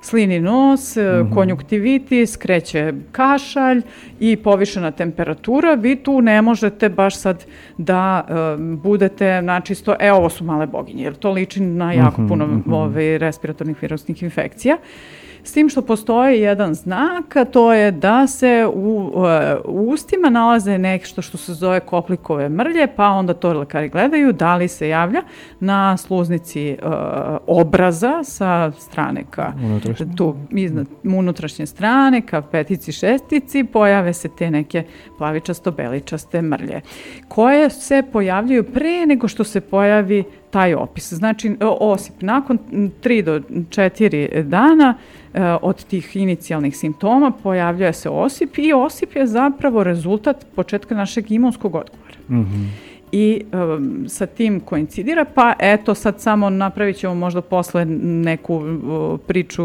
slini 0.01 0.39
nos, 0.39 0.95
mm 0.95 0.99
-hmm. 0.99 1.33
konjuktivitis, 1.33 2.37
kreće 2.37 2.93
kašalj 3.11 3.81
i 4.19 4.37
povišena 4.37 4.91
temperatura, 4.91 5.73
vi 5.73 5.95
tu 5.95 6.21
ne 6.21 6.41
možete 6.41 6.89
baš 6.89 7.15
sad 7.15 7.45
da 7.77 8.25
budete 8.59 9.41
načisto, 9.55 9.95
e 9.99 10.11
ovo 10.11 10.29
su 10.29 10.43
male 10.43 10.67
boginje, 10.67 11.03
jer 11.03 11.15
to 11.15 11.31
liči 11.31 11.61
na 11.61 11.93
jako 11.93 12.21
-hmm, 12.21 12.27
puno 12.27 12.47
mm 12.47 12.63
-hmm. 12.63 12.73
ove, 12.73 12.85
ovaj, 12.85 13.17
respiratornih 13.17 13.81
virusnih 13.81 14.23
infekcija. 14.23 14.77
S 15.45 15.51
tim 15.51 15.69
što 15.69 15.81
postoji 15.81 16.41
jedan 16.41 16.73
znak, 16.73 17.35
a 17.35 17.45
to 17.45 17.73
je 17.73 17.91
da 17.91 18.27
se 18.27 18.67
u, 18.73 19.11
e, 19.27 19.55
u 19.65 19.89
ustima 19.89 20.29
nalaze 20.29 20.77
nešto 20.77 21.21
što 21.21 21.37
se 21.37 21.53
zove 21.53 21.79
koplikove 21.79 22.49
mrlje, 22.49 22.87
pa 22.95 23.09
onda 23.09 23.33
to 23.33 23.53
lekari 23.53 23.89
gledaju 23.89 24.33
da 24.33 24.55
li 24.55 24.67
se 24.67 24.87
javlja 24.87 25.21
na 25.59 25.97
sluznici 25.97 26.77
uh, 26.83 26.91
obraza 27.47 28.23
sa 28.23 28.71
strane 28.71 29.23
ka 29.29 29.53
unutrašnje. 29.63 30.05
tu 30.17 30.35
iznad 30.51 30.87
unutrašnje 31.03 31.65
strane 31.65 32.21
ka 32.21 32.41
petici 32.41 32.91
šestici 32.91 33.63
pojave 33.63 34.13
se 34.13 34.29
te 34.37 34.51
neke 34.51 34.83
plavičasto-beličaste 35.19 36.41
mrlje 36.41 36.81
koje 37.27 37.69
se 37.69 38.03
pojavljaju 38.13 38.63
pre 38.63 39.05
nego 39.05 39.27
što 39.27 39.43
se 39.43 39.61
pojavi 39.61 40.23
taj 40.55 40.73
opis. 40.73 41.13
Znači, 41.13 41.55
osip, 41.79 42.21
nakon 42.21 42.59
3 43.03 43.21
do 43.21 43.39
4 43.39 44.43
dana 44.43 44.95
e, 45.33 45.43
od 45.61 45.83
tih 45.83 46.15
inicijalnih 46.15 46.77
simptoma 46.77 47.31
pojavljuje 47.43 47.93
se 47.93 48.09
osip 48.09 48.57
i 48.57 48.73
osip 48.73 49.15
je 49.15 49.27
zapravo 49.27 49.83
rezultat 49.83 50.45
početka 50.55 50.95
našeg 50.95 51.31
imunskog 51.31 51.75
odgovora. 51.75 52.17
Mm 52.29 52.43
-hmm 52.43 52.67
i 53.11 53.43
um, 53.53 54.05
sa 54.09 54.25
tim 54.25 54.59
koincidira, 54.59 55.25
pa 55.25 55.53
eto 55.59 55.95
sad 55.95 56.21
samo 56.21 56.49
napravit 56.49 56.97
ćemo 56.97 57.15
možda 57.15 57.41
posle 57.41 57.85
neku 57.85 58.55
uh, 58.55 59.19
priču 59.27 59.63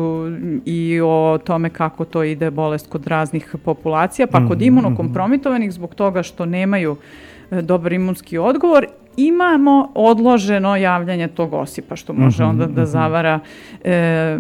i 0.65 1.01
o 1.05 1.39
tome 1.45 1.71
kako 1.71 2.05
to 2.05 2.23
ide 2.23 2.51
bolest 2.51 2.91
kod 2.91 3.07
raznih 3.07 3.57
populacija, 3.65 4.27
pa 4.27 4.39
kod 4.49 4.59
mhm, 4.59 4.67
imunokompromitovanih 4.67 5.73
zbog 5.73 5.95
toga 5.95 6.23
što 6.23 6.47
nemaju 6.47 6.93
uh, 6.93 7.59
dobar 7.59 7.93
imunski 7.93 8.39
odgovor 8.39 8.87
imamo 9.17 9.89
odloženo 9.95 10.77
javljanje 10.77 11.29
tog 11.29 11.53
osipa, 11.53 11.97
što 11.97 12.13
može 12.13 12.45
onda 12.45 12.67
da 12.67 12.83
mhm. 12.83 12.91
zavara 12.91 13.41
e, 13.85 14.39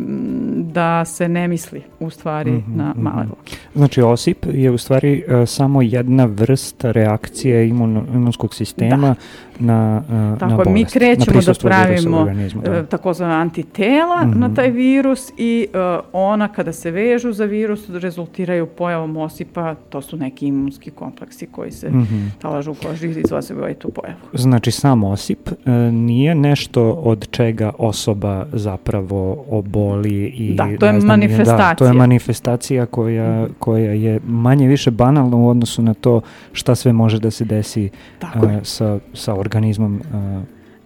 da 0.56 1.04
se 1.04 1.28
ne 1.28 1.48
misli 1.48 1.82
u 2.00 2.10
stvari 2.10 2.50
mm 2.50 2.64
-hmm, 2.68 2.76
na 2.76 2.94
male 2.96 3.26
voke. 3.26 3.56
Znači 3.74 4.02
osip 4.02 4.46
je 4.52 4.70
u 4.70 4.78
stvari 4.78 5.24
uh, 5.28 5.48
samo 5.48 5.82
jedna 5.82 6.24
vrsta 6.24 6.92
reakcije 6.92 7.68
imun, 7.68 8.06
imunskog 8.14 8.54
sistema 8.54 9.08
da 9.08 9.14
na, 9.60 10.02
uh, 10.08 10.38
Tako, 10.38 10.50
na 10.50 10.56
bolest. 10.56 10.72
mi 10.72 10.84
krećemo 10.84 11.40
da 11.40 11.52
pravimo 11.62 12.24
da. 12.64 12.76
E, 12.76 12.86
takozvana 12.86 13.34
antitela 13.34 14.24
mm 14.24 14.30
-hmm. 14.30 14.36
na 14.36 14.54
taj 14.54 14.70
virus 14.70 15.32
i 15.36 15.66
uh, 15.74 16.04
ona 16.12 16.48
kada 16.48 16.72
se 16.72 16.90
vežu 16.90 17.32
za 17.32 17.44
virus 17.44 17.88
rezultiraju 17.88 18.66
pojavom 18.66 19.16
osipa, 19.16 19.74
to 19.74 20.02
su 20.02 20.16
neki 20.16 20.46
imunski 20.46 20.90
kompleksi 20.90 21.46
koji 21.46 21.70
se 21.70 21.90
mm 21.90 22.02
-hmm. 22.02 22.28
talažu 22.42 22.70
u 22.70 22.74
koži 22.74 23.06
i 23.06 23.20
izvazaju 23.24 23.74
tu 23.74 23.90
pojavu. 23.90 24.18
Znači 24.32 24.70
sam 24.70 25.04
osip 25.04 25.48
uh, 25.48 25.72
nije 25.92 26.34
nešto 26.34 26.90
od 26.90 27.30
čega 27.30 27.72
osoba 27.78 28.46
zapravo 28.52 29.44
oboli 29.50 30.26
i 30.26 30.54
da, 30.54 30.68
to 30.80 30.86
je 30.86 31.00
znam, 31.00 31.06
manifestacija. 31.06 31.68
Da, 31.68 31.74
to 31.74 31.86
je 31.86 31.92
manifestacija 31.92 32.86
koja, 32.86 33.44
mm. 33.44 33.54
koja 33.58 33.92
je 33.92 34.20
manje 34.26 34.68
više 34.68 34.90
banalna 34.90 35.36
u 35.36 35.48
odnosu 35.48 35.82
na 35.82 35.94
to 35.94 36.20
šta 36.52 36.74
sve 36.74 36.92
može 36.92 37.18
da 37.18 37.30
se 37.30 37.44
desi 37.44 37.90
uh, 38.22 38.28
sa, 38.62 38.98
sa 39.14 39.34
organizmom 39.34 39.49
organizmom 39.50 39.94
uh, 39.94 40.42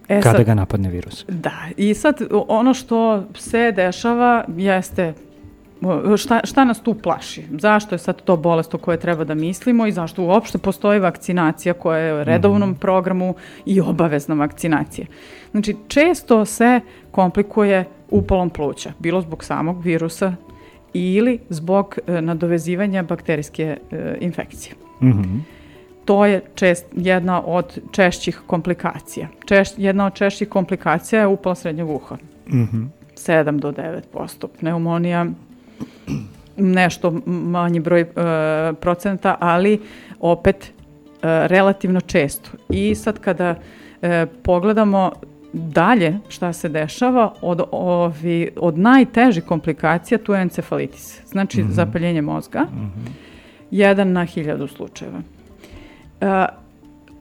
e, 0.07 0.21
kada 0.21 0.37
sad, 0.37 0.45
ga 0.45 0.53
napadne 0.53 0.89
virus. 0.89 1.25
Da, 1.27 1.53
i 1.77 1.93
sad 1.93 2.21
ono 2.47 2.73
što 2.73 3.23
se 3.35 3.71
dešava 3.71 4.45
jeste 4.57 5.13
šta, 6.17 6.39
šta 6.43 6.63
nas 6.65 6.79
tu 6.79 6.93
plaši? 6.93 7.43
Zašto 7.59 7.95
je 7.95 7.99
sad 7.99 8.21
to 8.21 8.37
bolest 8.37 8.73
o 8.73 8.77
kojoj 8.77 8.97
treba 8.97 9.23
da 9.23 9.35
mislimo 9.35 9.87
i 9.87 9.91
zašto 9.91 10.23
uopšte 10.23 10.57
postoji 10.57 10.99
vakcinacija 10.99 11.73
koja 11.73 11.99
je 11.99 12.21
u 12.21 12.23
redovnom 12.23 12.69
mm 12.69 12.73
-hmm. 12.73 12.79
programu 12.79 13.35
i 13.65 13.81
obavezna 13.81 14.35
vakcinacija? 14.35 15.07
Znači, 15.51 15.75
često 15.87 16.45
se 16.45 16.79
komplikuje 17.11 17.85
upalom 18.09 18.49
pluća, 18.49 18.91
bilo 18.99 19.21
zbog 19.21 19.43
samog 19.43 19.83
virusa 19.83 20.33
ili 20.93 21.39
zbog 21.49 21.97
e, 22.07 22.21
nadovezivanja 22.21 23.03
bakterijske 23.03 23.77
e, 23.91 24.17
infekcije. 24.21 24.73
Mm 25.01 25.11
-hmm 25.11 25.54
to 26.05 26.25
je 26.25 26.41
čest, 26.55 26.85
jedna 26.95 27.41
od 27.45 27.79
češćih 27.91 28.41
komplikacija. 28.47 29.27
Češ, 29.45 29.69
jedna 29.77 30.05
od 30.05 30.13
češćih 30.13 30.49
komplikacija 30.49 31.21
je 31.21 31.27
upal 31.27 31.55
srednjeg 31.55 31.89
uha. 31.89 32.15
Mm 32.47 32.63
-hmm. 32.63 32.87
7 33.15 33.59
do 33.59 33.71
9%. 33.71 34.47
Pneumonija 34.59 35.25
nešto 36.57 37.21
manji 37.25 37.79
broj 37.79 38.01
e, 38.01 38.05
procenta, 38.73 39.35
ali 39.39 39.81
opet 40.19 40.55
e, 40.65 40.67
relativno 41.47 42.01
često. 42.01 42.49
I 42.69 42.95
sad 42.95 43.19
kada 43.19 43.55
e, 44.01 44.25
pogledamo 44.43 45.11
dalje 45.53 46.17
šta 46.29 46.53
se 46.53 46.69
dešava, 46.69 47.33
od, 47.41 47.61
ovi, 47.71 48.49
od 48.57 48.77
najtežih 48.77 49.43
komplikacija 49.43 50.17
tu 50.17 50.33
je 50.33 50.41
encefalitis. 50.41 51.21
Znači 51.27 51.63
mm 51.63 51.67
-hmm. 51.67 51.71
zapaljenje 51.71 52.21
mozga. 52.21 52.61
Mm 52.61 52.77
-hmm. 52.77 53.09
Jedan 53.71 54.11
na 54.11 54.25
hiljadu 54.25 54.67
slučajeva. 54.67 55.21
Uh, 56.21 56.27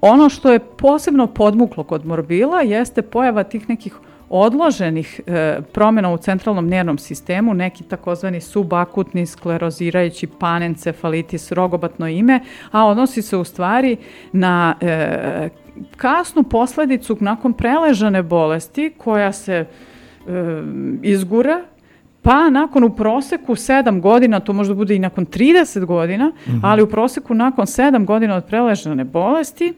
ono 0.01 0.29
što 0.29 0.53
je 0.53 0.59
posebno 0.59 1.27
podmuklo 1.27 1.85
kod 1.85 2.07
morbila 2.07 2.61
jeste 2.61 3.03
pojava 3.03 3.43
tih 3.45 3.69
nekih 3.69 3.95
odloženih 4.29 5.21
e, 5.27 5.59
promjena 5.73 6.13
u 6.13 6.17
centralnom 6.17 6.69
nervnom 6.69 6.99
sistemu, 6.99 7.55
neki 7.55 7.85
takozvani 7.85 8.41
subakutni 8.41 9.27
sklerozirajući 9.27 10.27
panencefalitis, 10.27 11.53
rogobatno 11.53 12.09
ime, 12.09 12.41
a 12.71 12.87
odnosi 12.87 13.23
se 13.23 13.37
u 13.37 13.45
stvari 13.45 13.97
na 14.33 14.75
e, 14.81 15.49
kasnu 15.97 16.43
posledicu 16.43 17.17
nakon 17.21 17.53
preležane 17.53 18.23
bolesti 18.23 18.93
koja 18.99 19.33
se 19.33 19.53
e, 19.53 19.67
izgura 21.03 21.61
Pa 22.25 22.51
nakon 22.51 22.85
u 22.85 22.91
proseku 22.91 23.55
7 23.55 24.01
godina, 24.01 24.41
to 24.41 24.53
možda 24.53 24.75
bude 24.75 24.97
i 24.97 24.99
nakon 24.99 25.27
30 25.27 25.85
godina, 25.85 26.29
mm 26.29 26.51
-hmm. 26.51 26.61
ali 26.63 26.83
u 26.83 26.87
proseku 26.87 27.35
nakon 27.35 27.67
7 27.67 28.05
godina 28.05 28.37
od 28.37 28.45
preležane 28.45 29.05
bolesti, 29.05 29.73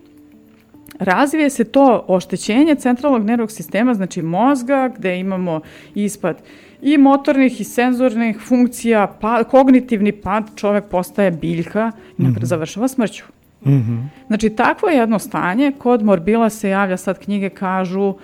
razvije 0.99 1.51
se 1.51 1.65
to 1.65 2.05
oštećenje 2.09 2.75
centralnog 2.75 3.25
nervnog 3.25 3.51
sistema, 3.51 3.95
znači 3.95 4.23
mozga, 4.23 4.91
gde 4.99 5.19
imamo 5.19 5.61
ispad 5.95 6.43
i 6.83 6.99
motornih 6.99 7.61
i 7.61 7.65
senzornih 7.65 8.39
funkcija, 8.41 9.17
pa, 9.21 9.45
kognitivni 9.45 10.13
pad, 10.13 10.51
čovek 10.57 10.85
postaje 10.85 11.31
biljka 11.31 11.93
i 12.19 12.23
mm 12.23 12.27
-hmm. 12.27 12.45
završava 12.45 12.89
smrću. 12.89 13.25
Mm 13.65 13.71
-hmm. 13.71 14.03
Znači, 14.27 14.51
takvo 14.51 14.89
je 14.89 14.97
jedno 14.97 15.19
stanje, 15.19 15.73
kod 15.79 16.05
morbila 16.05 16.51
se 16.51 16.69
javlja, 16.69 16.97
sad 16.97 17.19
knjige 17.19 17.49
kažu, 17.49 18.15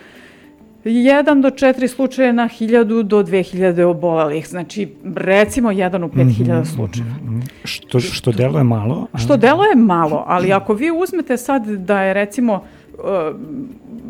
1 0.84 1.40
do 1.42 1.50
4 1.50 1.88
slučaje 1.88 2.32
na 2.32 2.48
1000 2.48 3.02
do 3.02 3.22
2000 3.22 3.82
obolelih. 3.82 4.48
Znači, 4.48 4.88
recimo 5.14 5.72
1 5.72 6.04
u 6.04 6.08
5000 6.08 6.14
mm 6.14 6.20
-hmm, 6.20 6.64
slučajeva. 6.64 7.14
Mm 7.14 7.40
-hmm. 7.40 7.42
Što, 7.64 8.00
što 8.00 8.32
deluje 8.32 8.64
malo? 8.64 9.06
Ali... 9.12 9.24
Što 9.24 9.36
deluje 9.36 9.74
malo, 9.76 10.24
ali 10.26 10.52
ako 10.52 10.74
vi 10.74 10.90
uzmete 10.90 11.36
sad 11.36 11.66
da 11.66 12.02
je 12.02 12.14
recimo 12.14 12.62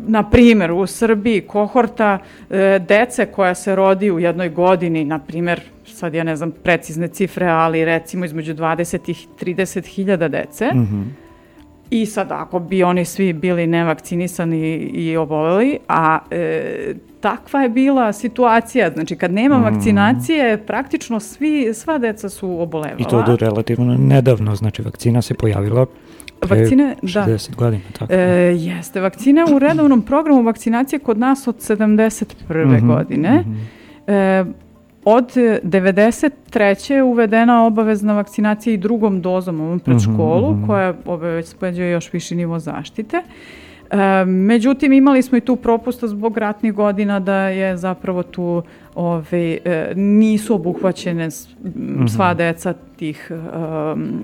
na 0.07 0.29
primjer 0.29 0.71
u 0.71 0.87
Srbiji 0.87 1.41
kohorta 1.41 2.19
e, 2.49 2.79
dece 2.87 3.25
koja 3.25 3.55
se 3.55 3.75
rodi 3.75 4.11
u 4.11 4.19
jednoj 4.19 4.49
godini, 4.49 5.05
na 5.05 5.19
primjer, 5.19 5.61
sad 5.85 6.13
ja 6.13 6.23
ne 6.23 6.35
znam 6.35 6.51
precizne 6.51 7.07
cifre, 7.07 7.47
ali 7.47 7.85
recimo 7.85 8.25
između 8.25 8.53
20 8.53 9.11
i 9.11 9.45
30 9.45 9.85
hiljada 9.85 10.27
dece, 10.27 10.65
mm 10.73 10.79
-hmm. 10.79 11.22
I 11.89 12.05
sad 12.05 12.31
ako 12.31 12.59
bi 12.59 12.83
oni 12.83 13.05
svi 13.05 13.33
bili 13.33 13.67
nevakcinisani 13.67 14.77
i 14.77 15.17
oboleli, 15.17 15.77
a 15.87 16.19
e, 16.31 16.93
takva 17.19 17.61
je 17.61 17.69
bila 17.69 18.13
situacija, 18.13 18.91
znači 18.93 19.15
kad 19.15 19.31
nema 19.33 19.57
mm. 19.57 19.63
vakcinacije, 19.63 20.65
praktično 20.65 21.19
svi, 21.19 21.73
sva 21.73 21.97
deca 21.97 22.29
su 22.29 22.61
obolevala. 22.61 22.99
I 22.99 23.03
to 23.03 23.23
do 23.23 23.35
relativno 23.35 23.97
nedavno, 23.97 24.55
znači 24.55 24.81
vakcina 24.81 25.21
se 25.21 25.33
pojavila 25.33 25.85
Vakcine, 26.49 26.95
60 27.01 27.49
da. 27.49 27.55
godina, 27.55 27.83
tako. 27.99 28.13
E, 28.13 28.17
jeste, 28.57 29.01
vakcine 29.01 29.45
u 29.55 29.59
redovnom 29.59 30.01
programu 30.01 30.43
vakcinacije 30.43 30.99
kod 30.99 31.17
nas 31.17 31.47
od 31.47 31.55
71. 31.55 32.65
Mm 32.65 32.71
-hmm, 32.71 32.87
godine. 32.87 33.43
Mm 33.47 33.51
-hmm. 34.07 34.13
e, 34.13 34.45
Od 35.05 35.31
93. 35.35 36.91
je 36.93 37.03
uvedena 37.03 37.65
obavezna 37.65 38.13
vakcinacija 38.13 38.73
i 38.73 38.77
drugom 38.77 39.21
dozom 39.21 39.61
ovom 39.61 39.79
pred 39.79 39.97
mhm, 39.97 40.13
školu, 40.13 40.51
mm 40.51 40.61
-hmm. 40.61 40.67
koja 40.67 40.93
obavezuje 41.05 41.91
još 41.91 42.13
viši 42.13 42.35
nivo 42.35 42.59
zaštite. 42.59 43.21
E, 43.93 44.25
međutim, 44.25 44.93
imali 44.93 45.21
smo 45.21 45.37
i 45.37 45.41
tu 45.41 45.55
propusta 45.55 46.07
zbog 46.07 46.37
ratnih 46.37 46.73
godina 46.73 47.19
da 47.19 47.47
je 47.47 47.77
zapravo 47.77 48.23
tu 48.23 48.63
ove, 48.95 49.57
e, 49.65 49.93
nisu 49.95 50.55
obuhvaćene 50.55 51.29
mhm. 51.63 52.07
sva 52.07 52.33
deca 52.33 52.73
tih 52.95 53.31
e, 53.31 53.35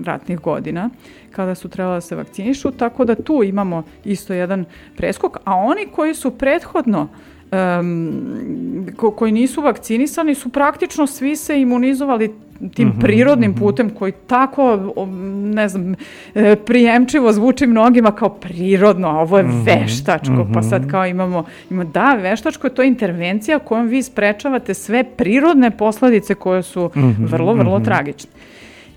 ratnih 0.04 0.40
godina 0.40 0.90
kada 1.30 1.54
su 1.54 1.68
trebala 1.68 1.94
da 1.94 2.00
se 2.00 2.16
vakcinišu, 2.16 2.70
tako 2.70 3.04
da 3.04 3.14
tu 3.14 3.42
imamo 3.44 3.82
isto 4.04 4.32
jedan 4.32 4.64
preskok, 4.96 5.36
a 5.44 5.54
oni 5.54 5.86
koji 5.94 6.14
su 6.14 6.30
prethodno 6.30 7.08
um, 7.52 8.86
ko, 8.96 9.10
koji 9.10 9.32
nisu 9.32 9.62
vakcinisani 9.62 10.34
su 10.34 10.48
praktično 10.48 11.06
svi 11.06 11.36
se 11.36 11.60
imunizovali 11.60 12.34
tim 12.74 12.88
mm 12.88 12.92
-hmm, 12.92 13.00
prirodnim 13.00 13.50
mm 13.50 13.54
-hmm. 13.54 13.58
putem 13.58 13.90
koji 13.90 14.12
tako, 14.26 14.78
ne 15.54 15.68
znam, 15.68 15.94
e, 16.34 16.56
prijemčivo 16.56 17.32
zvuči 17.32 17.66
mnogima 17.66 18.12
kao 18.12 18.28
prirodno, 18.28 19.08
a 19.08 19.20
ovo 19.20 19.38
je 19.38 19.44
mm 19.44 19.50
-hmm, 19.50 19.82
veštačko, 19.82 20.32
mm 20.32 20.38
-hmm. 20.38 20.54
pa 20.54 20.62
sad 20.62 20.82
mhm. 20.82 20.90
kao 20.90 21.06
imamo, 21.06 21.44
ima, 21.70 21.84
da, 21.84 22.14
veštačko 22.14 22.66
je 22.66 22.74
to 22.74 22.82
intervencija 22.82 23.58
kojom 23.58 23.86
vi 23.86 24.02
sprečavate 24.02 24.74
sve 24.74 25.04
prirodne 25.04 25.70
posledice 25.70 26.34
koje 26.34 26.62
su 26.62 26.90
mm 26.96 27.00
-hmm, 27.00 27.14
vrlo, 27.18 27.54
vrlo 27.54 27.78
mm 27.78 27.82
-hmm. 27.82 27.84
tragične. 27.84 28.30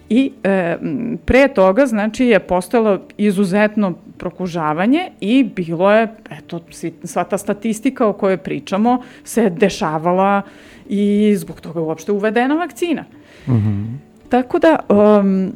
I 0.09 0.31
e, 0.43 0.77
pre 1.25 1.47
toga, 1.47 1.85
znači, 1.85 2.25
je 2.25 2.39
postojalo 2.39 2.99
izuzetno 3.17 3.93
prokužavanje 4.17 5.09
i 5.19 5.43
bilo 5.55 5.91
je, 5.91 6.07
eto, 6.29 6.59
sva 7.03 7.23
ta 7.23 7.37
statistika 7.37 8.07
o 8.07 8.13
kojoj 8.13 8.37
pričamo 8.37 9.01
se 9.23 9.49
dešavala 9.49 10.41
i 10.89 11.33
zbog 11.37 11.61
toga 11.61 11.79
je 11.79 11.85
uopšte 11.85 12.11
uvedena 12.11 12.55
vakcina. 12.55 13.05
Mm 13.47 13.51
-hmm. 13.51 13.85
Tako 14.29 14.59
da, 14.59 14.79
um, 14.89 15.51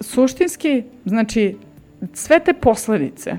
suštinski, 0.00 0.82
znači, 1.04 1.56
sve 2.12 2.40
te 2.40 2.52
posledice 2.52 3.36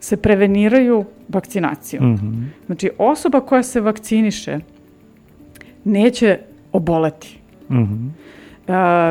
se 0.00 0.16
preveniraju 0.16 1.04
vakcinacijom. 1.28 2.12
Mm 2.12 2.16
-hmm. 2.16 2.66
Znači, 2.66 2.90
osoba 2.98 3.40
koja 3.40 3.62
se 3.62 3.80
vakciniše 3.80 4.58
neće 5.84 6.38
oboleti. 6.72 7.38
Mm 7.70 7.76
-hmm. 7.76 8.10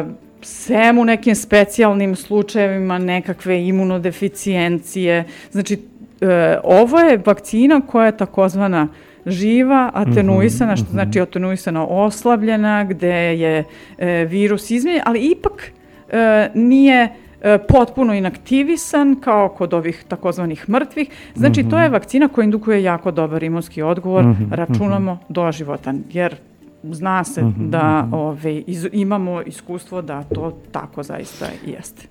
uh, 0.06 0.12
sem 0.42 0.98
u 0.98 1.06
nekim 1.06 1.36
specijalnim 1.36 2.16
slučajevima 2.16 2.98
nekakve 2.98 3.68
imunodeficijencije. 3.68 5.24
Znači, 5.52 5.80
e, 6.22 6.58
ovo 6.64 7.00
je 7.00 7.22
vakcina 7.26 7.82
koja 7.82 8.06
je 8.06 8.18
takozvana 8.18 8.88
živa, 9.26 9.92
atenuisana, 9.94 10.76
što 10.76 10.86
mm 10.86 10.88
-hmm. 10.88 10.92
znači 10.92 11.22
atenuisana 11.22 11.88
oslabljena, 11.88 12.84
gde 12.84 13.14
je 13.14 13.64
e, 13.98 14.26
virus 14.26 14.72
izmenjen, 14.72 15.02
ali 15.06 15.20
ipak 15.20 15.72
e, 16.10 16.50
nije 16.54 17.10
e, 17.42 17.58
potpuno 17.58 18.14
inaktivisan 18.14 19.16
kao 19.22 19.50
kod 19.50 19.74
ovih 19.74 20.04
takozvanih 20.08 20.70
mrtvih. 20.70 21.10
Znači, 21.36 21.64
to 21.70 21.78
je 21.80 21.86
mhm. 21.86 21.94
vakcina 21.94 22.28
koja 22.28 22.44
indukuje 22.44 22.84
jako 22.84 23.12
dobar 23.12 23.44
imunski 23.44 23.82
odgovor, 23.82 24.26
računamo 24.52 25.18
doživotan, 25.30 26.04
jer 26.12 26.36
zna 26.84 27.24
se 27.24 27.44
mm 27.44 27.56
-hmm, 27.58 27.70
da 27.70 28.08
-hmm. 28.12 28.16
ove, 28.16 28.60
iz, 28.60 28.88
imamo 28.92 29.42
iskustvo 29.42 30.02
da 30.02 30.24
to 30.24 30.58
tako 30.72 31.04
zaista 31.04 31.46
jeste. 31.66 32.08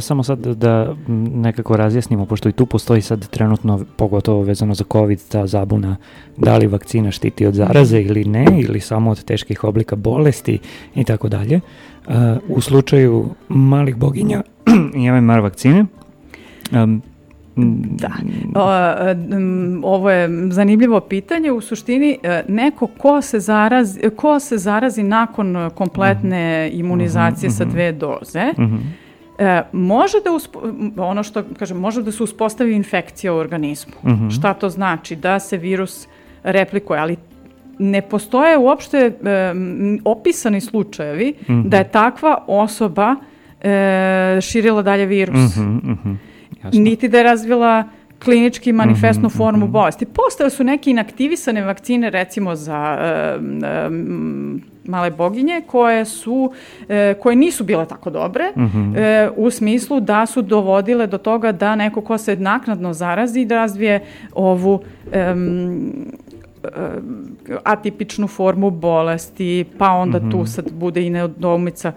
Samo 0.00 0.22
sad 0.22 0.38
da 0.46 0.94
nekako 1.34 1.76
razjasnimo, 1.76 2.26
pošto 2.26 2.48
i 2.48 2.52
tu 2.52 2.66
postoji 2.66 3.02
sad 3.02 3.28
trenutno, 3.28 3.84
pogotovo 3.96 4.42
vezano 4.42 4.74
za 4.74 4.84
COVID, 4.92 5.20
ta 5.28 5.46
zabuna 5.46 5.96
da 6.36 6.56
li 6.56 6.66
vakcina 6.66 7.10
štiti 7.10 7.46
od 7.46 7.54
zaraze 7.54 8.00
ili 8.00 8.24
ne, 8.24 8.46
ili 8.58 8.80
samo 8.80 9.10
od 9.10 9.24
teških 9.24 9.64
oblika 9.64 9.96
bolesti 9.96 10.58
i 10.94 11.04
tako 11.04 11.28
dalje. 11.28 11.60
U 12.48 12.60
slučaju 12.60 13.28
malih 13.48 13.96
boginja 13.96 14.42
i 15.00 15.10
MMR 15.10 15.40
vakcine, 15.40 15.84
um, 16.72 17.02
Da. 17.56 18.10
O, 18.54 19.94
ovo 19.94 20.10
je 20.10 20.28
zanimljivo 20.50 21.00
pitanje. 21.00 21.52
U 21.52 21.60
suštini, 21.60 22.18
e, 22.22 22.42
neko 22.48 22.86
ko 22.86 23.22
se 23.22 23.40
zarazi, 23.40 24.00
ko 24.16 24.40
se 24.40 24.58
zarazi 24.58 25.02
nakon 25.02 25.70
kompletne 25.74 26.66
mhm. 26.66 26.80
imunizacije 26.80 27.50
-hmm. 27.50 27.56
sa 27.56 27.64
mhm. 27.64 27.72
dve 27.72 27.92
doze, 27.92 28.44
mm 28.58 28.64
-hmm. 28.64 28.80
E, 29.38 29.62
može 29.72 30.18
da 30.24 30.32
uspo, 30.32 30.60
ono 30.96 31.22
što 31.22 31.42
kažem, 31.58 31.76
može 31.76 32.02
da 32.02 32.12
se 32.12 32.22
uspostavi 32.22 32.74
infekcija 32.74 33.32
u 33.32 33.36
organizmu. 33.36 33.92
Mm 34.04 34.10
-hmm. 34.10 34.38
Šta 34.38 34.54
to 34.54 34.68
znači? 34.68 35.16
Da 35.16 35.38
se 35.38 35.56
virus 35.56 36.08
replikuje, 36.42 37.00
ali 37.00 37.16
ne 37.78 38.02
postoje 38.02 38.58
uopšte 38.58 38.98
e, 38.98 39.12
opisani 40.04 40.60
slučajevi 40.60 41.34
mm 41.48 41.52
-hmm. 41.52 41.68
da 41.68 41.76
je 41.76 41.88
takva 41.88 42.44
osoba 42.46 43.16
e, 43.60 44.38
širila 44.40 44.82
dalje 44.82 45.06
virus. 45.06 45.56
Mm 45.56 45.62
-hmm, 45.62 45.84
mm 45.84 45.98
-hmm. 46.04 46.16
Jasno. 46.64 46.80
niti 46.80 47.08
da 47.08 47.18
je 47.18 47.24
razvila 47.24 47.84
klinički 48.24 48.72
manifestnu 48.72 49.22
mm 49.22 49.30
-hmm, 49.30 49.36
formu 49.36 49.66
mm 49.66 49.68
-hmm. 49.68 49.72
bolesti. 49.72 50.06
Postale 50.06 50.50
su 50.50 50.64
neke 50.64 50.90
inaktivisane 50.90 51.64
vakcine 51.64 52.10
recimo 52.10 52.54
za 52.54 52.98
uh, 53.36 53.44
um, 53.88 54.62
male 54.84 55.10
boginje 55.10 55.62
koje 55.66 56.04
su 56.04 56.52
e, 56.88 57.14
koje 57.20 57.36
nisu 57.36 57.64
bile 57.64 57.86
tako 57.86 58.10
dobre 58.10 58.44
mm 58.56 58.62
-hmm. 58.62 58.98
e, 58.98 59.30
u 59.36 59.50
smislu 59.50 60.00
da 60.00 60.26
su 60.26 60.42
dovodile 60.42 61.06
do 61.06 61.18
toga 61.18 61.52
da 61.52 61.76
neko 61.76 62.00
ko 62.00 62.18
se 62.18 62.36
naknadno 62.36 62.92
zarazi 62.92 63.44
da 63.44 63.54
razvije 63.54 64.04
ovu 64.34 64.80
um, 65.34 65.92
atipičnu 67.64 68.28
formu 68.28 68.70
bolesti, 68.70 69.64
pa 69.78 69.90
onda 69.90 70.18
mm 70.18 70.22
-hmm. 70.22 70.30
tu 70.30 70.36
mhm. 70.36 70.46
sad 70.46 70.72
bude 70.72 71.06
i 71.06 71.10
neodoumica. 71.10 71.92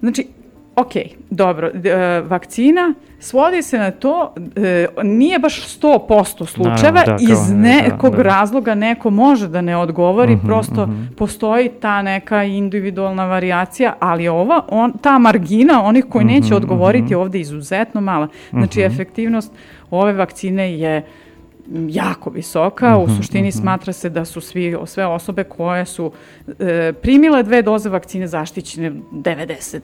Znači, 0.00 0.26
ok, 0.76 0.92
dobro, 1.30 1.70
e, 1.84 2.20
vakcina 2.20 2.94
svodi 3.18 3.62
se 3.62 3.78
na 3.78 3.90
to, 3.90 4.34
e, 4.56 4.86
nije 5.02 5.38
baš 5.38 5.80
100% 5.80 6.46
slučajeva, 6.46 7.02
da, 7.06 7.16
iz 7.20 7.48
da, 7.48 7.54
nekog 7.54 8.10
da, 8.10 8.16
da. 8.16 8.22
razloga 8.22 8.74
neko 8.74 9.10
može 9.10 9.48
da 9.48 9.60
ne 9.60 9.76
odgovori, 9.76 10.32
uh 10.32 10.38
mhm, 10.38 10.46
-huh, 10.46 10.50
prosto 10.50 10.82
uh 10.82 10.88
mhm. 10.88 10.98
-huh. 10.98 11.14
postoji 11.14 11.68
ta 11.68 12.02
neka 12.02 12.44
individualna 12.44 13.24
variacija, 13.24 13.94
ali 14.00 14.28
ova, 14.28 14.64
on, 14.68 14.92
ta 14.92 15.18
margina 15.18 15.84
onih 15.84 16.04
koji 16.08 16.24
uh 16.24 16.30
mhm, 16.30 16.36
-huh, 16.36 16.42
neće 16.42 16.54
odgovoriti 16.54 17.14
uh 17.14 17.20
-huh. 17.20 17.24
ovde 17.24 17.40
izuzetno 17.40 18.00
mala. 18.00 18.28
Znači, 18.50 18.80
efektivnost 18.80 19.52
ove 19.90 20.12
vakcine 20.12 20.78
je 20.78 21.02
jako 21.88 22.30
visoka. 22.30 22.96
U 22.98 23.06
mhm, 23.06 23.16
suštini 23.16 23.48
mhm. 23.48 23.58
smatra 23.58 23.92
se 23.92 24.10
da 24.10 24.24
su 24.24 24.40
svi, 24.40 24.76
sve 24.86 25.06
osobe 25.06 25.44
koje 25.44 25.86
su 25.86 26.12
e, 26.58 26.92
primile 27.02 27.42
dve 27.42 27.62
doze 27.62 27.88
vakcine 27.88 28.26
zaštićene 28.26 28.92
97% 29.12 29.80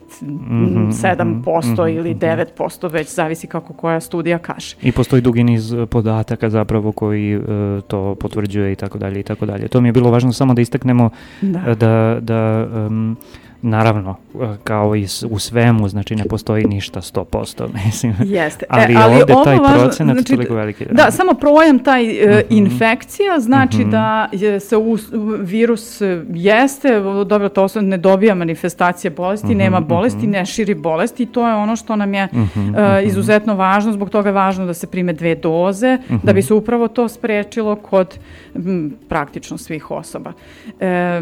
mhm, 1.81 1.97
ili 1.97 2.15
9%, 2.15 2.91
već 2.91 3.13
zavisi 3.13 3.47
kako 3.47 3.73
koja 3.73 3.99
studija 3.99 4.37
kaže. 4.37 4.75
I 4.81 4.91
postoji 4.91 5.21
dugi 5.21 5.43
niz 5.43 5.75
podataka 5.89 6.49
zapravo 6.49 6.91
koji 6.91 7.33
e, 7.33 7.39
to 7.87 8.15
potvrđuje 8.15 8.71
i 8.71 8.75
tako 8.75 8.97
dalje 8.97 9.19
i 9.19 9.23
tako 9.23 9.45
dalje. 9.45 9.67
To 9.67 9.81
mi 9.81 9.87
je 9.87 9.93
bilo 9.93 10.11
važno 10.11 10.33
samo 10.33 10.53
da 10.53 10.61
istaknemo 10.61 11.09
da, 11.41 11.75
da, 11.75 12.17
da 12.21 12.67
um, 12.87 13.17
naravno, 13.61 14.15
kao 14.63 14.95
i 14.95 15.05
u 15.29 15.39
svemu, 15.39 15.87
znači 15.89 16.15
ne 16.15 16.23
postoji 16.23 16.65
ništa 16.65 17.01
100%, 17.01 17.67
mislim. 17.85 18.15
Jeste. 18.19 18.65
Ali, 18.69 18.93
e, 18.93 18.97
ali 18.97 19.15
ovde 19.15 19.33
taj 19.43 19.57
važno, 19.57 19.83
procenat 19.83 20.15
znači, 20.15 20.33
toliko 20.33 20.53
veliki. 20.53 20.85
Da, 20.85 20.93
da 20.93 21.11
samo 21.11 21.33
projam 21.33 21.79
taj 21.79 22.03
uh, 22.03 22.29
uh 22.29 22.35
-huh. 22.35 22.43
infekcija, 22.49 23.39
znači 23.39 23.77
uh 23.77 23.81
mhm. 23.81 23.89
-huh. 23.89 23.91
da 23.91 24.29
je 24.31 24.59
se 24.59 24.77
u, 24.77 24.97
virus 25.39 26.01
jeste, 26.29 26.99
dobro, 27.25 27.49
to 27.49 27.67
se 27.67 27.81
ne 27.81 27.97
dobija 27.97 28.35
manifestacije 28.35 29.11
bolesti, 29.11 29.45
uh 29.45 29.51
mhm, 29.51 29.59
-huh, 29.59 29.63
nema 29.63 29.79
bolesti, 29.79 30.27
-huh. 30.27 30.31
ne 30.31 30.45
širi 30.45 30.75
bolesti 30.75 31.23
i 31.23 31.25
to 31.25 31.47
je 31.47 31.55
ono 31.55 31.75
što 31.75 31.95
nam 31.95 32.13
je 32.13 32.27
-huh. 32.33 33.01
uh, 33.01 33.07
izuzetno 33.07 33.55
važno, 33.55 33.91
zbog 33.91 34.09
toga 34.09 34.29
je 34.29 34.33
važno 34.33 34.65
da 34.65 34.73
se 34.73 34.87
prime 34.87 35.13
dve 35.13 35.35
doze, 35.35 35.97
da 36.23 36.33
bi 36.33 36.41
se 36.41 36.53
upravo 36.53 36.87
to 36.87 37.07
sprečilo 37.07 37.75
kod 37.75 38.19
m, 38.55 38.93
praktično 39.09 39.57
svih 39.57 39.91
osoba. 39.91 40.33
E, 40.79 41.21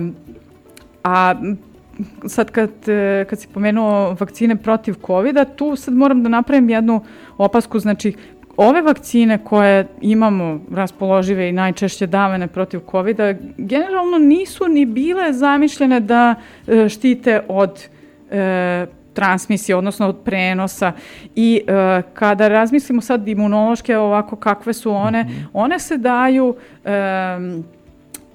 a 1.04 1.34
sad 2.28 2.52
kad, 2.52 2.70
e, 2.88 3.26
kad 3.30 3.40
si 3.40 3.48
pomenuo 3.54 4.16
vakcine 4.20 4.56
protiv 4.56 4.96
covid 5.06 5.36
tu 5.56 5.76
sad 5.76 5.94
moram 5.94 6.24
da 6.24 6.30
napravim 6.30 6.70
jednu 6.70 7.02
opasku, 7.38 7.80
znači 7.80 8.14
ove 8.58 8.82
vakcine 8.82 9.38
koje 9.44 9.88
imamo 10.02 10.60
raspoložive 10.72 11.50
i 11.50 11.52
najčešće 11.52 12.08
davane 12.08 12.48
protiv 12.48 12.80
covid 12.92 13.18
generalno 13.58 14.18
nisu 14.18 14.68
ni 14.68 14.86
bile 14.86 15.34
zamišljene 15.34 16.00
da 16.00 16.36
e, 16.68 16.90
štite 16.90 17.42
od 17.48 17.88
e, 18.32 18.86
transmisije, 19.14 19.76
odnosno 19.76 20.08
od 20.08 20.18
prenosa 20.26 20.92
i 21.36 21.62
e, 21.68 22.02
kada 22.14 22.48
razmislimo 22.48 23.02
sad 23.02 23.28
imunološke 23.28 23.98
ovako 23.98 24.36
kakve 24.36 24.74
su 24.74 24.92
one, 24.92 25.24
mm 25.24 25.28
-hmm. 25.28 25.48
one 25.54 25.80
se 25.80 25.98
daju 25.98 26.56
e, 26.86 26.90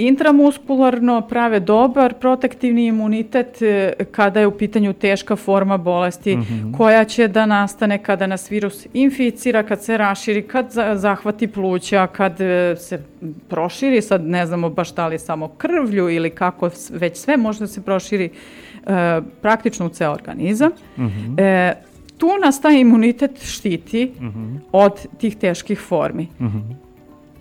intramuskularno 0.07 1.21
prave 1.21 1.61
dobar 1.61 2.15
protektivni 2.15 2.87
imunitet 2.87 3.63
e, 3.63 3.93
kada 4.11 4.41
je 4.41 4.47
u 4.47 4.59
pitanju 4.59 4.93
teška 4.93 5.37
forma 5.37 5.77
bolesti 5.77 6.37
mm 6.37 6.43
-hmm. 6.43 6.77
koja 6.77 7.05
će 7.05 7.29
da 7.29 7.47
nastane 7.47 8.03
kada 8.03 8.27
nas 8.27 8.51
virus 8.51 8.87
inficira, 8.93 9.63
kad 9.63 9.83
se 9.83 9.97
raširi, 9.97 10.43
kad 10.43 10.67
zahvati 10.95 11.47
pluća, 11.47 12.07
kad 12.07 12.41
e, 12.41 12.77
se 12.77 13.03
proširi, 13.49 14.03
sad 14.03 14.25
ne 14.25 14.47
znamo 14.47 14.71
baš 14.71 14.95
da 14.95 15.07
li 15.07 15.19
samo 15.19 15.49
krvlju 15.49 16.11
ili 16.11 16.31
kako 16.31 16.71
već 16.91 17.17
sve 17.17 17.37
može 17.37 17.59
da 17.59 17.67
se 17.67 17.83
proširi 17.83 18.25
e, 18.25 19.21
praktično 19.43 19.87
u 19.87 19.89
ceo 19.89 20.13
organizam. 20.13 20.71
Mm 20.99 21.03
-hmm. 21.03 21.41
e, 21.41 21.75
tu 22.19 22.29
nas 22.45 22.61
taj 22.61 22.81
imunitet 22.81 23.43
štiti 23.43 24.13
mm 24.21 24.27
-hmm. 24.27 24.59
od 24.73 25.07
tih 25.19 25.37
teških 25.37 25.81
formi. 25.81 26.29
Mm 26.41 26.47
-hmm 26.47 26.90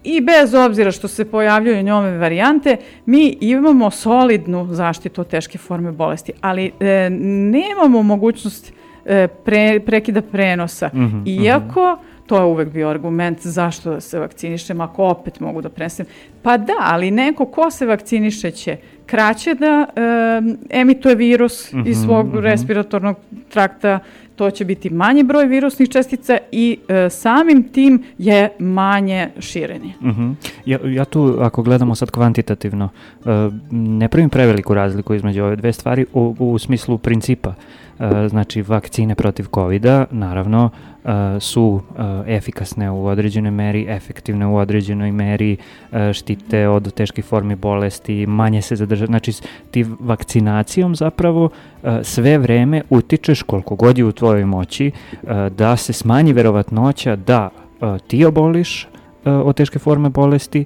i 0.04 0.22
bez 0.22 0.54
obzira 0.54 0.92
što 0.92 1.08
se 1.08 1.26
pojavljuju 1.26 1.84
njome 1.84 2.18
varijante, 2.18 2.78
mi 3.06 3.38
imamo 3.42 3.92
solidnu 3.92 4.68
zaštitu 4.72 5.22
od 5.22 5.28
teške 5.28 5.58
forme 5.58 5.92
bolesti, 5.92 6.32
ali 6.42 6.72
e, 6.80 7.10
nemamo 7.10 8.04
mogućnost 8.04 8.74
e, 9.06 9.28
pre, 9.28 9.80
prekida 9.86 10.22
prenosa. 10.22 10.90
Mm 10.94 11.00
-hmm, 11.00 11.44
Iako, 11.44 11.82
mm 11.82 12.06
-hmm. 12.06 12.09
To 12.30 12.38
je 12.38 12.44
uvek 12.44 12.70
bio 12.70 12.90
argument 12.90 13.40
zašto 13.42 13.90
da 13.90 14.02
se 14.02 14.20
vakcinišem 14.20 14.82
ako 14.82 15.04
opet 15.04 15.40
mogu 15.40 15.62
da 15.62 15.70
prenesem. 15.70 16.06
Pa 16.42 16.58
da, 16.58 16.74
ali 16.80 17.12
neko 17.12 17.46
ko 17.46 17.72
se 17.72 17.86
vakciniše 17.86 18.52
će 18.52 18.78
kraće 19.06 19.54
da 19.54 19.86
e, 19.86 20.02
emituje 20.70 21.16
virus 21.16 21.74
mm 21.74 21.78
-hmm, 21.78 21.90
iz 21.90 21.98
svog 21.98 22.28
mm 22.28 22.32
-hmm. 22.32 22.40
respiratornog 22.42 23.18
trakta, 23.50 24.00
to 24.36 24.52
će 24.52 24.66
biti 24.66 24.90
manji 24.90 25.24
broj 25.24 25.46
virusnih 25.46 25.90
čestica 25.90 26.38
i 26.52 26.78
e, 26.88 27.10
samim 27.10 27.64
tim 27.64 28.04
je 28.18 28.50
manje 28.60 29.30
širenje. 29.40 29.94
Uh 30.00 30.08
mhm. 30.08 30.22
-huh. 30.22 30.36
ja, 30.66 30.80
ja 30.84 31.06
tu, 31.06 31.38
ako 31.40 31.64
gledamo 31.64 31.96
sad 31.96 32.12
kvantitativno, 32.12 32.90
e, 33.26 33.30
ne 33.72 34.08
pravim 34.08 34.30
preveliku 34.30 34.74
razliku 34.74 35.14
između 35.14 35.44
ove 35.44 35.56
dve 35.56 35.74
stvari 35.74 36.06
u, 36.14 36.36
u 36.40 36.60
smislu 36.60 36.98
principa. 36.98 37.54
E, 38.00 38.28
znači, 38.30 38.62
vakcine 38.62 39.16
protiv 39.16 39.46
covid 39.54 39.86
naravno, 40.12 40.70
su 41.40 41.82
efikasne 42.28 42.92
u 42.92 43.06
određenoj 43.06 43.52
meri, 43.52 43.86
efektivne 43.90 44.48
u 44.48 44.58
određenoj 44.58 45.12
meri, 45.12 45.58
štite 46.14 46.68
od 46.68 46.94
teških 46.94 47.26
formi 47.26 47.56
bolesti, 47.56 48.26
manje 48.26 48.62
se 48.62 48.76
zadrža. 48.76 49.06
Znači, 49.06 49.32
ti 49.72 49.86
vakcinacijom 50.00 50.96
zapravo 50.96 51.50
sve 52.04 52.38
vreme 52.38 52.82
utičeš 52.90 53.42
koliko 53.42 53.76
god 53.76 53.98
je 53.98 54.06
u 54.06 54.12
tvojoj 54.12 54.46
moći 54.46 54.92
da 55.58 55.78
se 55.78 55.94
smanji 55.94 56.34
verovatnoća 56.34 57.16
da 57.16 57.50
ti 58.08 58.26
oboliš 58.26 58.88
od 59.26 59.56
teške 59.56 59.80
forme 59.80 60.10
bolesti 60.10 60.66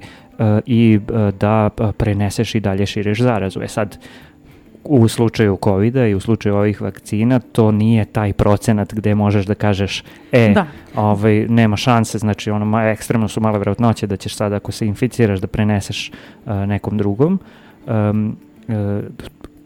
i 0.66 1.00
da 1.40 1.70
preneseš 1.98 2.56
i 2.56 2.60
dalje 2.60 2.86
šireš 2.86 3.20
zarazu. 3.20 3.62
E 3.62 3.68
sad, 3.68 3.98
u 4.84 5.08
slučaju 5.08 5.58
covid 5.64 5.96
i 5.96 6.14
u 6.14 6.20
slučaju 6.20 6.56
ovih 6.56 6.82
vakcina 6.82 7.40
to 7.40 7.72
nije 7.72 8.06
taj 8.06 8.34
procenat 8.34 8.94
gde 8.94 9.16
možeš 9.16 9.46
da 9.46 9.56
kažeš 9.56 10.04
e, 10.32 10.52
da. 10.54 10.66
Ovaj, 10.96 11.48
nema 11.50 11.78
šanse, 11.78 12.18
znači 12.18 12.52
ono, 12.52 12.66
ma, 12.66 12.84
ekstremno 12.84 13.28
su 13.28 13.42
male 13.42 13.60
vjerojatnoće 13.60 14.08
da 14.08 14.18
ćeš 14.18 14.36
sad 14.36 14.54
ako 14.54 14.72
se 14.72 14.88
inficiraš 14.88 15.40
da 15.40 15.48
preneseš 15.48 16.12
uh, 16.46 16.54
nekom 16.54 16.98
drugom. 16.98 17.40
Um, 17.88 18.38
uh, 18.68 18.76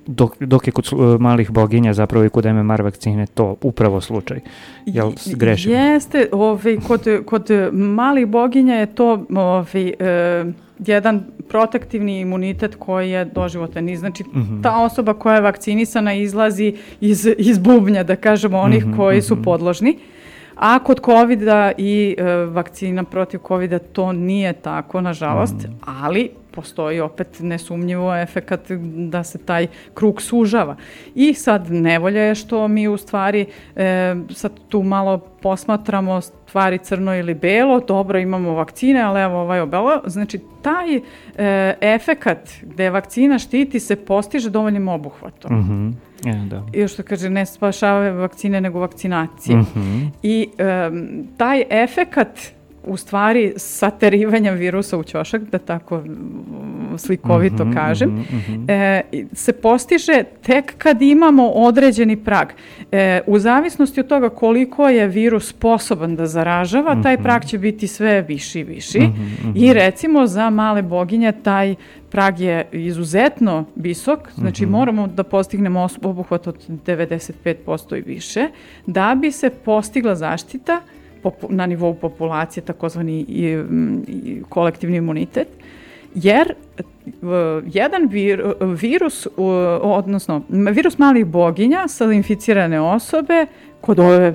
dok, 0.08 0.36
dok 0.40 0.68
je 0.68 0.72
kod 0.72 0.90
uh, 0.92 1.22
malih 1.22 1.52
boginja 1.52 1.94
zapravo 1.94 2.26
i 2.26 2.30
kod 2.30 2.46
MMR 2.46 2.82
vakcine 2.82 3.26
to 3.28 3.56
upravo 3.62 4.02
slučaj. 4.02 4.40
Jel 4.86 5.12
grešim? 5.36 5.72
Jeste, 5.72 6.30
ovaj, 6.32 6.78
kod, 6.88 7.08
kod 7.26 7.50
malih 7.74 8.28
boginja 8.28 8.76
je 8.76 8.86
to 8.86 9.26
ovaj, 9.30 9.94
uh, 10.44 10.54
jedan 10.80 11.24
protektivni 11.50 12.20
imunitet 12.20 12.76
koji 12.76 13.10
je 13.10 13.26
doživotan. 13.26 13.90
I 13.90 13.98
znači, 13.98 14.24
mm 14.24 14.42
-hmm. 14.42 14.64
ta 14.64 14.84
osoba 14.84 15.14
koja 15.14 15.36
je 15.36 15.42
vakcinisana 15.42 16.14
izlazi 16.14 16.76
iz, 17.02 17.28
iz 17.38 17.60
bubnja, 17.60 18.04
da 18.04 18.16
kažemo, 18.16 18.60
onih 18.60 18.86
mm 18.86 18.92
-hmm, 18.92 18.98
koji 18.98 19.22
su 19.22 19.36
mhm. 19.36 19.44
podložni. 19.44 19.98
A 20.56 20.80
kod 20.80 21.06
covid 21.06 21.42
i 21.78 22.16
e, 22.18 22.24
vakcina 22.46 23.04
protiv 23.04 23.40
covid 23.48 23.80
to 23.94 24.12
nije 24.12 24.54
tako, 24.54 25.02
nažalost, 25.02 25.56
mm. 25.56 25.72
ali 25.86 26.30
postoji 26.58 27.00
opet 27.00 27.40
nesumnjivo 27.40 28.16
efekat 28.16 28.72
da 29.12 29.24
se 29.24 29.38
taj 29.38 29.68
krug 29.94 30.22
sužava. 30.22 30.76
I 31.16 31.34
sad 31.34 31.72
nevolja 31.72 32.22
je 32.22 32.36
što 32.36 32.68
mi 32.68 32.88
u 32.88 32.98
stvari 32.98 33.46
e, 33.76 34.16
sad 34.30 34.52
tu 34.70 34.84
malo 34.84 35.18
posmatramo 35.18 36.22
stvari 36.22 36.78
crno 36.78 37.16
ili 37.16 37.34
belo, 37.34 37.80
dobro 37.80 38.20
imamo 38.20 38.54
vakcine, 38.54 39.02
ali 39.02 39.22
evo 39.22 39.42
ovaj 39.42 39.60
obelo, 39.60 40.02
znači 40.06 40.40
taj 40.62 40.96
e, 40.96 41.02
efekat 41.82 42.50
gde 42.62 42.90
vakcina 42.90 43.40
štiti 43.40 43.80
se 43.80 43.96
postiže 43.96 44.50
dovoljnim 44.50 44.88
obuhvatom. 44.88 45.60
Mm 45.60 45.64
-hmm. 45.64 45.94
Ja, 46.26 46.46
da. 46.50 46.64
I 46.74 46.88
što 46.88 47.04
kaže, 47.04 47.30
ne 47.30 47.46
spašava 47.46 48.10
vakcine 48.10 48.62
nego 48.62 48.80
vakcinacije. 48.80 49.58
Mm 49.58 49.66
-hmm. 49.76 50.10
I 50.24 50.50
e, 50.58 50.90
taj 51.38 51.64
efekat 51.70 52.57
u 52.88 52.98
stvari 52.98 53.54
saterivanjem 53.58 54.56
virusa 54.56 54.98
u 54.98 55.04
ćošak, 55.04 55.42
da 55.42 55.58
tako 55.58 56.04
slikovito 56.98 57.66
mm 57.66 57.70
-hmm, 57.70 57.74
kažem, 57.74 58.10
mm 58.10 58.26
-hmm. 58.48 58.72
e, 58.72 59.02
se 59.34 59.54
postiže 59.54 60.24
tek 60.42 60.78
kad 60.78 61.02
imamo 61.02 61.48
određeni 61.48 62.18
prag. 62.18 62.48
E, 62.92 63.22
u 63.28 63.40
zavisnosti 63.40 64.00
od 64.00 64.08
toga 64.08 64.30
koliko 64.30 64.90
je 64.90 65.08
virus 65.08 65.50
sposoban 65.50 66.16
da 66.16 66.26
zaražava, 66.26 66.94
mm 66.94 67.00
-hmm. 67.00 67.04
taj 67.04 67.14
mhm. 67.14 67.24
prag 67.24 67.46
će 67.46 67.58
biti 67.58 67.88
sve 67.88 68.22
viši 68.22 68.60
i 68.60 68.64
viši. 68.64 69.00
Mm 69.00 69.14
-hmm. 69.14 69.52
I 69.56 69.74
recimo 69.74 70.28
za 70.28 70.50
male 70.50 70.82
boginje 70.82 71.32
taj 71.32 71.76
prag 72.10 72.40
je 72.40 72.68
izuzetno 72.72 73.66
visok, 73.76 74.20
znači 74.36 74.66
mm 74.66 74.70
-hmm. 74.70 74.72
moramo 74.72 75.08
da 75.08 75.24
postignemo 75.24 75.88
obuhvat 76.04 76.48
od 76.48 76.56
95% 76.86 77.98
i 77.98 78.02
više, 78.02 78.48
da 78.86 79.16
bi 79.22 79.32
se 79.32 79.50
postigla 79.50 80.16
zaštita 80.16 80.82
na 81.50 81.66
nivou 81.66 81.94
populacije, 81.94 82.64
takozvani 82.64 83.26
kolektivni 84.50 84.98
imunitet, 84.98 85.48
jer 86.16 86.54
jedan 87.66 88.08
vir, 88.08 88.54
virus, 88.82 89.28
odnosno 89.82 90.42
virus 90.50 90.98
malih 90.98 91.26
boginja 91.26 91.88
sa 91.88 92.06
inficirane 92.12 92.82
osobe, 92.82 93.46
kod 93.82 94.00
ove, 94.00 94.34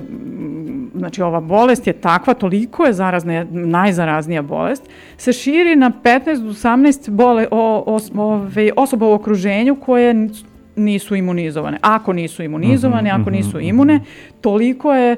znači 0.95 1.21
ova 1.21 1.39
bolest 1.39 1.87
je 1.87 1.93
takva, 1.93 2.33
toliko 2.33 2.85
je 2.85 2.93
zarazna, 2.93 3.45
najzaraznija 3.51 4.41
bolest, 4.41 4.83
se 5.17 5.33
širi 5.33 5.75
na 5.75 5.91
15 6.03 6.43
do 6.43 6.49
18 6.49 7.09
bole, 7.09 7.47
o, 7.51 7.83
o, 7.87 7.99
ove, 8.17 8.71
osoba 8.75 9.07
u 9.07 9.13
okruženju 9.13 9.75
koje 9.75 10.29
nisu 10.75 11.15
imunizovane. 11.15 11.77
Ako 11.81 12.13
nisu 12.13 12.43
imunizovane, 12.43 13.09
ako 13.09 13.29
mhm, 13.29 13.31
nisu 13.31 13.57
mhm, 13.57 13.67
imune, 13.67 13.95
mhm. 13.95 14.05
toliko 14.41 14.93
je 14.93 15.15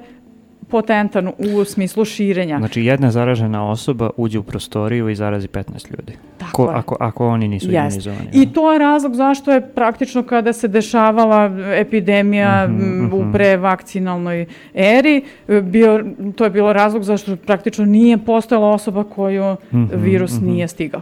potentan 0.69 1.28
u 1.28 1.65
smislu 1.65 2.06
širenja. 2.06 2.58
Znači 2.58 2.82
jedna 2.82 3.12
zaražena 3.12 3.69
osoba 3.69 4.10
uđe 4.17 4.39
u 4.39 4.43
prostoriju 4.43 5.10
i 5.10 5.15
zarazi 5.15 5.47
15 5.47 5.91
ljudi. 5.91 6.13
Tako 6.38 6.65
Ko, 6.65 6.71
je. 6.71 6.78
Ako, 6.78 6.97
ako 6.99 7.28
oni 7.28 7.47
nisu 7.47 7.67
yes. 7.67 7.80
imunizovani. 7.80 8.30
I 8.34 8.54
to 8.54 8.73
je 8.73 8.80
razlog 8.80 9.15
zašto 9.15 9.51
je 9.51 9.62
praktično 9.62 10.23
kada 10.23 10.54
se 10.54 10.67
dešavala 10.67 11.51
epidemija 11.75 12.67
mm 12.67 12.80
-hmm, 12.80 13.30
u 13.30 13.34
prevakcinalnoj 13.34 14.45
eri, 14.73 15.23
bio, 15.63 16.06
to 16.36 16.43
je 16.43 16.49
bilo 16.49 16.73
razlog 16.73 17.04
zašto 17.04 17.36
praktično 17.36 17.86
nije 17.86 18.17
postojala 18.17 18.69
osoba 18.69 19.04
koju 19.04 19.43
mm 19.43 19.78
-hmm, 19.78 19.89
virus 19.93 20.32
mm 20.32 20.43
-hmm. 20.43 20.47
nije 20.47 20.67
stigao. 20.67 21.01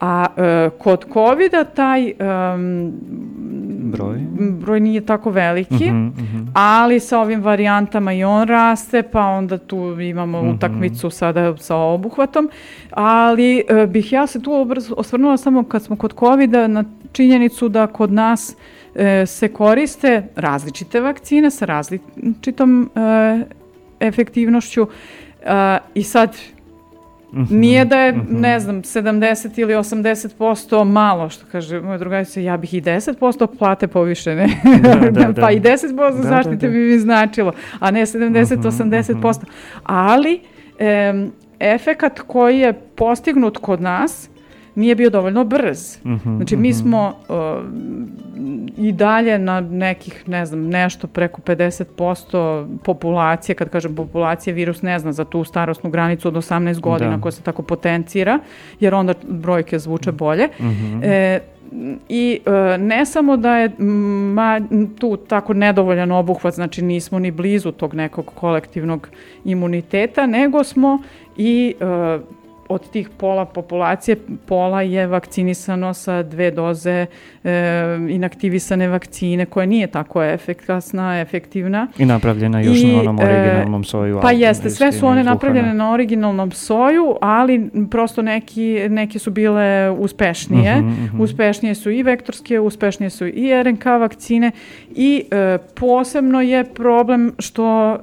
A 0.00 0.26
e, 0.36 0.70
kod 0.78 1.04
covid 1.12 1.52
taj 1.74 2.12
um, 2.12 2.92
broj? 3.92 4.18
Broj 4.60 4.80
nije 4.80 5.06
tako 5.06 5.30
veliki, 5.30 5.74
uh 5.74 5.80
-huh, 5.80 6.08
uh 6.08 6.18
-huh. 6.18 6.46
ali 6.54 7.00
sa 7.00 7.20
ovim 7.20 7.42
varijantama 7.42 8.12
i 8.12 8.24
on 8.24 8.48
raste, 8.48 9.02
pa 9.02 9.20
onda 9.20 9.58
tu 9.58 10.00
imamo 10.00 10.40
uh 10.40 10.44
-huh. 10.44 10.54
utakmicu 10.54 11.10
sada 11.10 11.56
sa 11.56 11.76
obuhvatom, 11.76 12.50
ali 12.90 13.64
uh, 13.70 13.90
bih 13.90 14.12
ja 14.12 14.26
se 14.26 14.42
tu 14.42 14.66
osvrnula 14.96 15.36
samo 15.36 15.64
kad 15.64 15.82
smo 15.82 15.96
kod 15.96 16.14
covid 16.18 16.50
na 16.50 16.84
činjenicu 17.12 17.68
da 17.68 17.86
kod 17.86 18.12
nas 18.12 18.56
e, 18.96 19.26
se 19.26 19.48
koriste 19.48 20.22
različite 20.36 21.00
vakcine 21.00 21.50
sa 21.50 21.64
različitom 21.64 22.90
e, 22.94 23.44
efektivnošću 24.00 24.86
e, 25.42 25.78
i 25.94 26.02
sad 26.02 26.36
-hmm. 27.32 27.58
Nije 27.60 27.84
da 27.84 28.00
je, 28.00 28.12
mm 28.12 28.16
-hmm. 28.20 28.40
ne 28.40 28.60
znam, 28.60 28.82
70 28.82 29.60
ili 29.60 29.74
80% 29.74 30.84
malo, 30.84 31.28
što 31.28 31.46
kaže 31.52 31.80
moja 31.80 31.98
drugarica, 31.98 32.40
ja 32.40 32.56
bih 32.56 32.74
i 32.74 32.80
10% 32.80 33.46
plate 33.58 33.86
povišene. 33.86 34.48
Da, 34.82 35.10
da, 35.10 35.32
da. 35.32 35.42
pa 35.42 35.50
i 35.50 35.60
10% 35.60 36.16
da, 36.16 36.22
zaštite 36.22 36.56
da, 36.56 36.66
da. 36.66 36.72
bi 36.72 36.78
mi 36.78 36.98
značilo, 36.98 37.52
a 37.78 37.90
ne 37.90 38.00
70-80%. 38.00 39.14
Mm 39.14 39.20
-hmm. 39.20 39.44
Ali, 39.82 40.40
e, 40.78 41.28
efekat 41.60 42.20
koji 42.20 42.58
je 42.58 42.72
postignut 42.72 43.58
kod 43.58 43.80
nas, 43.80 44.30
nije 44.76 44.94
bio 44.94 45.10
dovoljno 45.10 45.44
brz. 45.44 45.98
Mm 46.04 46.10
-hmm, 46.12 46.36
znači, 46.36 46.56
mi 46.56 46.68
mhm. 46.68 46.78
smo 46.78 47.14
uh, 47.28 47.36
i 48.76 48.92
dalje 48.92 49.38
na 49.38 49.60
nekih, 49.60 50.28
ne 50.28 50.46
znam, 50.46 50.68
nešto 50.68 51.06
preko 51.06 51.40
50% 51.40 52.66
populacije, 52.84 53.56
kad 53.56 53.68
kažem 53.68 53.96
populacije, 53.96 54.54
virus 54.54 54.82
ne 54.82 54.98
zna 54.98 55.12
za 55.12 55.24
tu 55.24 55.44
starostnu 55.44 55.90
granicu 55.90 56.28
od 56.28 56.34
18 56.34 56.80
godina 56.80 57.16
da. 57.16 57.22
koja 57.22 57.32
se 57.32 57.42
tako 57.42 57.62
potencira, 57.62 58.38
jer 58.80 58.94
onda 58.94 59.14
brojke 59.28 59.78
zvuče 59.78 60.12
bolje. 60.12 60.46
Mm 60.46 60.64
-hmm. 60.64 61.00
e, 61.04 61.40
I 62.08 62.40
e, 62.46 62.78
ne 62.78 63.06
samo 63.06 63.36
da 63.36 63.56
je 63.56 63.70
ma, 63.78 64.60
tu 64.98 65.16
tako 65.16 65.54
nedovoljan 65.54 66.12
obuhvat, 66.12 66.54
znači 66.54 66.82
nismo 66.82 67.18
ni 67.18 67.30
blizu 67.30 67.72
tog 67.72 67.94
nekog 67.94 68.26
kolektivnog 68.34 69.08
imuniteta, 69.44 70.26
nego 70.26 70.64
smo 70.64 70.98
i 71.36 71.74
e, 71.80 72.18
od 72.68 72.90
tih 72.90 73.08
pola 73.16 73.44
populacije, 73.44 74.16
pola 74.46 74.82
je 74.82 75.06
vakcinisano 75.06 75.94
sa 75.94 76.22
dve 76.22 76.50
doze 76.50 77.06
e, 77.44 77.50
inaktivisane 78.08 78.88
vakcine 78.88 79.46
koja 79.46 79.66
nije 79.66 79.86
tako 79.86 80.24
efikasna, 80.24 81.20
efektivna. 81.20 81.88
I 81.98 82.04
napravljena 82.04 82.60
još 82.60 82.78
I, 82.78 82.92
na 82.92 83.00
onom 83.00 83.20
e, 83.20 83.24
originalnom 83.24 83.84
soju. 83.84 84.18
Pa 84.22 84.30
jeste, 84.30 84.70
sve 84.70 84.92
su 84.92 85.06
one 85.06 85.24
napravljene 85.24 85.74
na 85.74 85.92
originalnom 85.92 86.50
soju, 86.50 87.16
ali 87.20 87.70
prosto 87.90 88.22
neki, 88.22 88.88
neke 88.88 89.18
su 89.18 89.30
bile 89.30 89.90
uspešnije. 89.90 90.76
Uh 90.76 90.84
-huh, 90.84 91.04
uh 91.04 91.12
-huh. 91.12 91.22
Uspešnije 91.22 91.74
su 91.74 91.90
i 91.90 92.02
vektorske, 92.02 92.60
uspešnije 92.60 93.10
su 93.10 93.26
i 93.26 93.62
RNK 93.62 93.84
vakcine 93.84 94.50
i 94.90 95.24
e, 95.30 95.58
posebno 95.74 96.40
je 96.40 96.64
problem 96.64 97.34
što 97.38 97.94
e, 97.94 97.98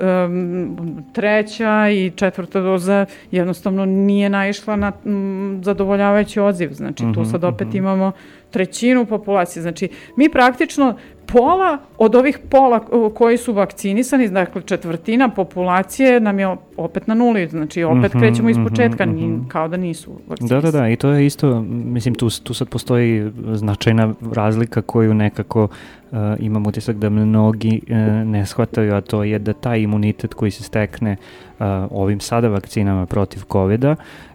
treća 1.14 1.90
i 1.90 2.12
četvrta 2.16 2.60
doza 2.62 3.06
jednostavno 3.32 3.86
nije 3.86 4.30
naišla 4.54 4.76
na 4.76 4.92
m, 5.06 5.62
zadovoljavajući 5.64 6.40
odziv. 6.40 6.74
Znači, 6.74 7.04
tu 7.14 7.26
sad 7.26 7.44
opet 7.44 7.68
uh 7.68 7.74
-huh. 7.74 7.78
imamo 7.78 8.12
trećinu 8.54 9.06
populacije. 9.06 9.64
Znači, 9.64 9.90
mi 10.16 10.30
praktično 10.30 10.96
pola 11.26 11.78
od 11.98 12.16
ovih 12.16 12.40
pola 12.50 12.80
koji 13.14 13.38
su 13.38 13.54
vakcinisani, 13.54 14.30
dakle 14.30 14.62
četvrtina 14.62 15.30
populacije 15.30 16.20
nam 16.20 16.40
je 16.40 16.56
opet 16.78 17.08
na 17.08 17.16
nuli, 17.16 17.48
znači 17.48 17.84
opet 17.84 18.14
mm 18.14 18.18
-hmm, 18.18 18.20
krećemo 18.20 18.50
iz 18.50 18.58
mhm, 18.58 18.68
početka, 18.68 19.06
mm 19.06 19.10
-hmm. 19.10 19.48
kao 19.48 19.68
da 19.68 19.78
nisu 19.78 20.12
vakcinisani. 20.28 20.62
Da, 20.62 20.72
da, 20.72 20.80
da, 20.80 20.90
i 20.90 20.96
to 20.96 21.10
je 21.10 21.26
isto, 21.26 21.62
mislim, 21.70 22.16
tu, 22.16 22.30
tu 22.44 22.54
sad 22.54 22.70
postoji 22.70 23.32
značajna 23.54 24.14
razlika 24.32 24.82
koju 24.82 25.14
nekako 25.14 25.64
uh, 25.64 26.18
imam 26.40 26.68
utisak 26.68 26.96
da 26.96 27.10
mnogi 27.10 27.82
uh, 27.90 27.98
ne 28.28 28.46
shvataju, 28.46 28.96
a 28.96 29.02
to 29.02 29.24
je 29.24 29.40
da 29.40 29.54
taj 29.54 29.80
imunitet 29.80 30.34
koji 30.34 30.52
se 30.52 30.64
stekne 30.64 31.12
uh, 31.12 31.66
ovim 31.92 32.20
sada 32.20 32.48
vakcinama 32.48 33.06
protiv 33.06 33.42
covid 33.52 33.86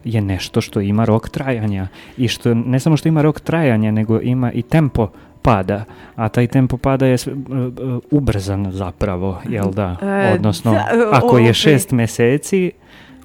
je 0.03 0.21
nešto 0.21 0.61
što 0.61 0.81
ima 0.81 1.05
rok 1.05 1.29
trajanja 1.29 1.87
i 2.17 2.27
što 2.27 2.53
ne 2.53 2.79
samo 2.79 2.97
što 2.97 3.07
ima 3.07 3.21
rok 3.21 3.39
trajanja, 3.39 3.91
nego 3.91 4.08
ima 4.17 4.51
i 4.51 4.61
tempo 4.61 5.07
pada, 5.41 5.85
a 6.15 6.29
taj 6.29 6.47
tempo 6.47 6.77
pada 6.77 7.05
je 7.05 7.15
uh, 7.15 7.99
ubrzan 8.11 8.71
zapravo, 8.71 9.41
jel 9.49 9.71
da? 9.71 9.95
E, 10.01 10.33
Odnosno, 10.33 10.71
da, 10.71 11.09
ako 11.11 11.37
je 11.37 11.53
šest 11.53 11.91
meseci, 11.91 12.71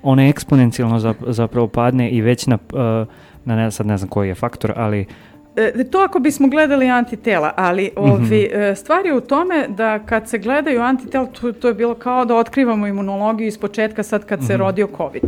on 0.02 0.20
je 0.20 0.28
eksponencijalno 0.28 1.14
zapravo 1.26 1.68
padne 1.68 2.10
i 2.10 2.20
već 2.20 2.46
na, 2.46 2.58
na 3.44 3.56
ne, 3.56 3.70
sad 3.70 3.86
ne 3.86 3.98
znam 3.98 4.08
koji 4.08 4.28
je 4.28 4.34
faktor, 4.34 4.72
ali 4.76 5.06
to 5.90 5.98
ako 5.98 6.18
bismo 6.18 6.48
gledali 6.48 6.88
antitela, 6.88 7.52
ali 7.56 7.90
ovi, 7.96 8.12
mm 8.12 8.26
-hmm. 8.26 8.74
stvar 8.74 9.06
je 9.06 9.14
u 9.14 9.20
tome 9.20 9.66
da 9.68 9.98
kad 9.98 10.28
se 10.28 10.38
gledaju 10.38 10.80
antitela, 10.82 11.26
to, 11.26 11.52
to 11.52 11.68
je 11.68 11.74
bilo 11.74 11.94
kao 11.94 12.24
da 12.24 12.36
otkrivamo 12.36 12.86
imunologiju 12.86 13.46
iz 13.46 13.58
početka 13.58 14.02
sad 14.02 14.24
kad 14.24 14.38
mm 14.38 14.42
-hmm. 14.42 14.46
se 14.46 14.52
mhm. 14.52 14.62
rodio 14.62 14.88
COVID. 14.96 15.22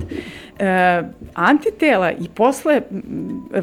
E, 0.59 1.03
antitela 1.35 2.13
i 2.13 2.29
posle 2.35 2.81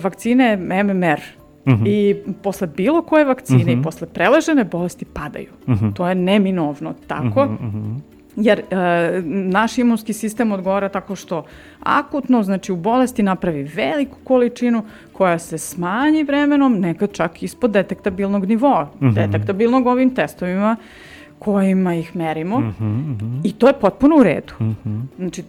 vakcine 0.03 0.57
MMR, 0.57 1.19
Mm 1.65 1.71
-hmm. 1.71 1.87
I 1.87 2.15
posle 2.43 2.67
bilo 2.67 3.01
koje 3.01 3.25
vakcine 3.25 3.63
mm 3.63 3.67
-hmm. 3.67 3.71
i 3.71 3.75
mhm. 3.75 3.83
posle 3.83 4.07
preležene 4.07 4.63
bolesti 4.63 5.05
padaju. 5.05 5.49
Mm 5.67 5.73
-hmm. 5.73 5.93
To 5.93 6.07
je 6.07 6.15
neminovno 6.15 6.93
tako. 7.07 7.45
Mm 7.45 7.57
-hmm. 7.61 7.99
Jer 8.35 8.59
e, 8.59 9.21
naš 9.25 9.77
imunski 9.77 10.13
sistem 10.13 10.51
odgovara 10.51 10.89
tako 10.89 11.15
što 11.15 11.45
akutno, 11.79 12.43
znači 12.43 12.71
u 12.71 12.75
bolesti 12.75 13.23
napravi 13.23 13.63
veliku 13.63 14.17
količinu 14.23 14.83
koja 15.13 15.39
se 15.39 15.57
smanji 15.57 16.23
vremenom, 16.23 16.79
nekad 16.79 17.11
čak 17.11 17.43
ispod 17.43 17.71
detektabilnog 17.71 18.45
nivoa. 18.45 18.83
Mm 18.83 19.05
-hmm. 19.05 19.13
Detektabilnog 19.13 19.87
ovim 19.87 20.15
testovima 20.15 20.75
kojima 21.39 21.95
ih 21.95 22.15
merimo. 22.15 22.59
Mm 22.59 22.75
-hmm. 22.79 23.39
I 23.43 23.51
to 23.51 23.67
je 23.67 23.73
potpuno 23.73 24.15
u 24.15 24.23
redu. 24.23 24.53
Mm 24.59 24.75
-hmm. 24.85 25.01
Znači, 25.17 25.43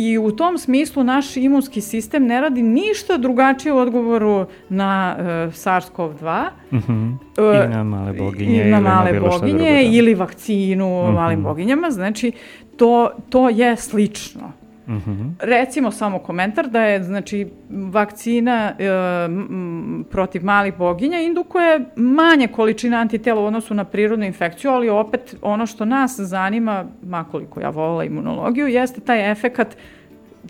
I 0.00 0.18
u 0.18 0.32
tom 0.32 0.58
smislu 0.58 1.04
naš 1.04 1.36
imunski 1.36 1.80
sistem 1.80 2.26
ne 2.26 2.40
radi 2.40 2.62
ništa 2.62 3.16
drugačije 3.16 3.72
u 3.72 3.76
odgovoru 3.76 4.46
na 4.68 5.16
uh, 5.18 5.24
SARS-CoV-2. 5.54 6.46
Uh 6.70 6.78
-huh. 6.78 7.16
uh, 7.38 7.66
I 7.66 7.68
na 7.68 7.84
male 7.84 8.12
boginje. 8.12 8.62
I 8.62 8.70
na 8.70 8.80
male 8.80 9.20
boginje 9.20 9.52
drugo, 9.52 9.64
da. 9.64 9.80
ili 9.80 10.14
vakcinu 10.14 11.02
uh 11.02 11.08
-huh. 11.08 11.14
malim 11.14 11.42
boginjama. 11.42 11.90
Znači, 11.90 12.32
to, 12.76 13.10
to 13.28 13.48
je 13.48 13.76
slično. 13.76 14.52
Uh 14.90 14.96
-huh. 14.96 15.32
Recimo 15.40 15.90
samo 15.90 16.18
komentar 16.18 16.68
da 16.68 16.82
je 16.82 17.02
znači 17.02 17.46
vakcina 17.70 18.72
e, 18.78 18.84
m, 19.24 20.04
protiv 20.10 20.44
malih 20.44 20.76
boginja 20.76 21.20
indukuje 21.20 21.80
manje 21.96 22.48
količine 22.48 22.96
antitela 22.96 23.40
u 23.40 23.44
odnosu 23.44 23.74
na 23.74 23.84
prirodnu 23.84 24.24
infekciju, 24.24 24.70
ali 24.70 24.88
opet 24.88 25.36
ono 25.42 25.66
što 25.66 25.84
nas 25.84 26.20
zanima, 26.20 26.84
makoliko 27.02 27.60
ja 27.60 27.70
volila 27.70 28.04
imunologiju, 28.04 28.66
jeste 28.66 29.00
taj 29.00 29.30
efekat 29.32 29.76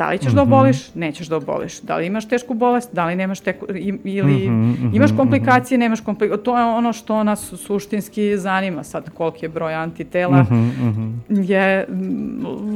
Da 0.01 0.09
li 0.09 0.19
ćeš 0.19 0.27
mm 0.27 0.31
-hmm. 0.31 0.35
da 0.35 0.43
mhm. 0.45 0.53
oboliš, 0.53 0.95
nećeš 0.95 1.27
da 1.27 1.37
oboliš. 1.37 1.81
Da 1.81 1.97
li 1.97 2.07
imaš 2.07 2.29
tešku 2.29 2.55
bolest, 2.55 2.95
da 2.95 3.07
li 3.07 3.17
nemaš 3.17 3.41
teku, 3.41 3.67
ili 4.05 4.49
mm 4.49 4.75
-hmm, 4.75 4.97
imaš 4.97 5.11
komplikacije, 5.17 5.79
mm 5.79 5.81
-hmm. 5.81 5.85
nemaš 5.85 6.01
komplikacije. 6.01 6.45
To 6.45 6.59
je 6.59 6.65
ono 6.65 6.93
što 6.93 7.25
nas 7.25 7.53
suštinski 7.57 8.39
zanima. 8.39 8.85
Sad 8.85 9.11
koliki 9.11 9.45
je 9.45 9.49
broj 9.49 9.75
antitela 9.75 10.43
mm 10.43 10.47
-hmm. 10.49 11.51
je 11.51 11.87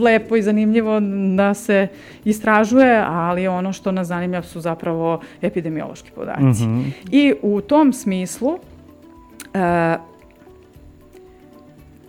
lepo 0.02 0.36
i 0.36 0.42
zanimljivo 0.42 1.00
da 1.36 1.54
se 1.54 1.86
istražuje, 2.24 3.04
ali 3.06 3.48
ono 3.48 3.72
što 3.72 3.92
nas 3.92 4.06
zanima 4.08 4.42
su 4.42 4.60
zapravo 4.60 5.20
epidemiološki 5.42 6.10
podaci. 6.14 6.42
Mm 6.42 6.52
-hmm. 6.52 6.90
I 7.10 7.34
u 7.42 7.60
tom 7.60 7.92
smislu 7.92 8.48
uh, 8.48 10.13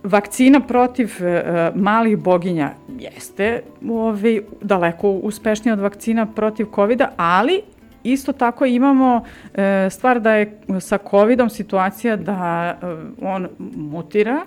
vakcina 0.06 0.60
protiv 0.60 1.10
uh, 1.20 1.76
malih 1.82 2.18
boginja 2.18 2.70
jeste 2.98 3.62
ovaj, 3.88 4.40
daleko 4.62 5.10
uspešnija 5.10 5.72
od 5.72 5.80
vakcina 5.80 6.26
protiv 6.26 6.66
covid 6.74 7.02
ali 7.16 7.62
isto 8.04 8.32
tako 8.32 8.66
imamo 8.66 9.16
uh, 9.16 9.58
stvar 9.90 10.20
da 10.20 10.34
je 10.34 10.58
sa 10.80 10.98
covidom 11.10 11.50
situacija 11.50 12.16
da 12.16 12.78
uh, 12.82 12.88
on 13.20 13.48
mutira, 13.76 14.46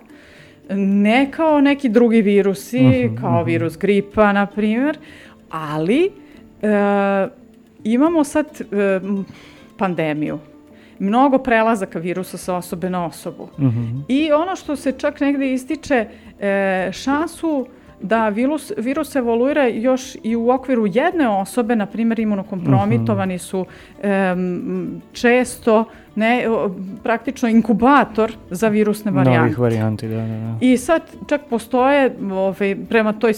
ne 0.76 1.32
kao 1.32 1.62
neki 1.62 1.90
drugi 1.90 2.22
virusi, 2.22 2.78
uh 2.78 2.84
-huh, 2.84 3.22
kao 3.22 3.30
uh 3.32 3.38
-huh. 3.38 3.46
virus 3.46 3.78
gripa, 3.78 4.34
na 4.34 4.46
primjer, 4.46 4.98
ali 5.50 6.10
uh, 6.62 7.32
imamo 7.84 8.24
sad 8.24 8.46
uh, 8.62 9.26
pandemiju 9.78 10.40
mnogo 11.00 11.38
prelazaka 11.38 12.00
virusa 12.00 12.38
sa 12.38 12.56
osobe 12.56 12.90
na 12.90 13.06
osobu. 13.06 13.50
Mm 13.58 13.66
-hmm. 13.66 14.02
I 14.08 14.32
ono 14.32 14.56
što 14.56 14.76
se 14.76 14.92
čak 14.92 15.20
negde 15.20 15.54
ističe, 15.54 16.06
e, 16.40 16.90
šansu 16.94 17.68
da 18.02 18.30
virus, 18.30 18.72
virus 18.78 19.16
evoluira 19.16 19.68
još 19.68 20.16
i 20.24 20.36
u 20.36 20.50
okviru 20.50 20.88
jedne 20.88 21.30
osobe, 21.30 21.76
na 21.76 21.86
primjer 21.86 22.20
imunokompromitovani 22.20 23.36
mhm. 23.36 23.42
su 23.42 23.66
um, 24.04 25.02
često 25.14 25.86
ne, 26.16 26.46
praktično 27.04 27.50
inkubator 27.50 28.32
za 28.50 28.68
virusne 28.68 29.12
varijante. 29.12 29.40
Novih 29.40 29.60
varijanti, 29.60 30.08
da, 30.08 30.16
da, 30.16 30.28
da. 30.28 30.58
I 30.62 30.78
sad 30.78 31.02
čak 31.28 31.42
postoje 31.50 32.16
ovaj, 32.32 32.76
prema 32.90 33.14
toj 33.14 33.34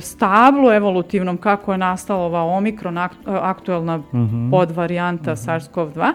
stablu 0.00 0.70
evolutivnom 0.70 1.36
kako 1.36 1.72
je 1.72 1.78
nastala 1.78 2.24
ova 2.24 2.42
omikron 2.42 2.98
aktuelna 3.26 3.96
mm 3.96 4.04
-hmm. 4.12 4.50
podvarijanta 4.50 5.32
mm 5.32 5.34
-hmm. 5.34 5.46
SARS-CoV-2, 5.46 6.12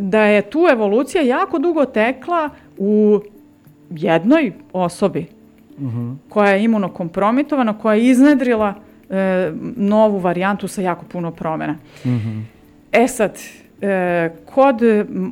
da 0.00 0.24
je 0.24 0.42
tu 0.42 0.66
evolucija 0.72 1.22
jako 1.22 1.58
dugo 1.58 1.84
tekla 1.84 2.50
u 2.78 3.20
jednoj 3.90 4.52
osobi 4.72 5.26
uh 5.76 5.82
mhm. 5.82 5.98
-huh. 5.98 6.16
koja 6.28 6.50
je 6.50 6.64
imunokompromitovana, 6.64 7.78
koja 7.78 7.94
je 7.94 8.06
iznedrila 8.06 8.74
e, 9.10 9.52
novu 9.76 10.18
varijantu 10.18 10.68
sa 10.68 10.82
jako 10.82 11.04
puno 11.04 11.30
promjena. 11.30 11.76
Uh 12.04 12.10
mhm. 12.10 12.28
-huh. 12.28 12.42
E 12.92 13.08
sad, 13.08 13.38
E, 13.86 14.30
kod 14.44 14.82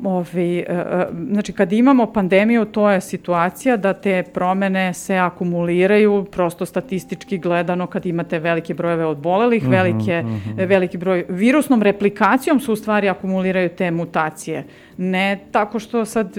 ovi, 0.04 0.58
e, 0.58 0.72
e, 0.72 1.06
znači 1.30 1.52
kad 1.52 1.72
imamo 1.72 2.12
pandemiju 2.12 2.64
to 2.64 2.90
je 2.90 3.00
situacija 3.00 3.76
da 3.76 3.92
te 3.92 4.22
promene 4.34 4.94
se 4.94 5.16
akumuliraju 5.16 6.26
prosto 6.30 6.66
statistički 6.66 7.38
gledano 7.38 7.86
kad 7.86 8.06
imate 8.06 8.38
velike 8.38 8.74
brojeve 8.74 9.06
odbolelih, 9.06 9.62
mm 9.62 9.66
-hmm, 9.66 9.70
velike, 9.70 10.22
mm 10.22 10.28
-hmm. 10.28 10.68
veliki 10.68 10.98
broj 10.98 11.24
virusnom 11.28 11.82
replikacijom 11.82 12.60
su 12.60 12.72
u 12.72 12.76
stvari 12.76 13.08
akumuliraju 13.08 13.68
te 13.68 13.90
mutacije. 13.90 14.64
Ne 14.96 15.38
tako 15.52 15.78
što 15.78 16.04
sad 16.04 16.36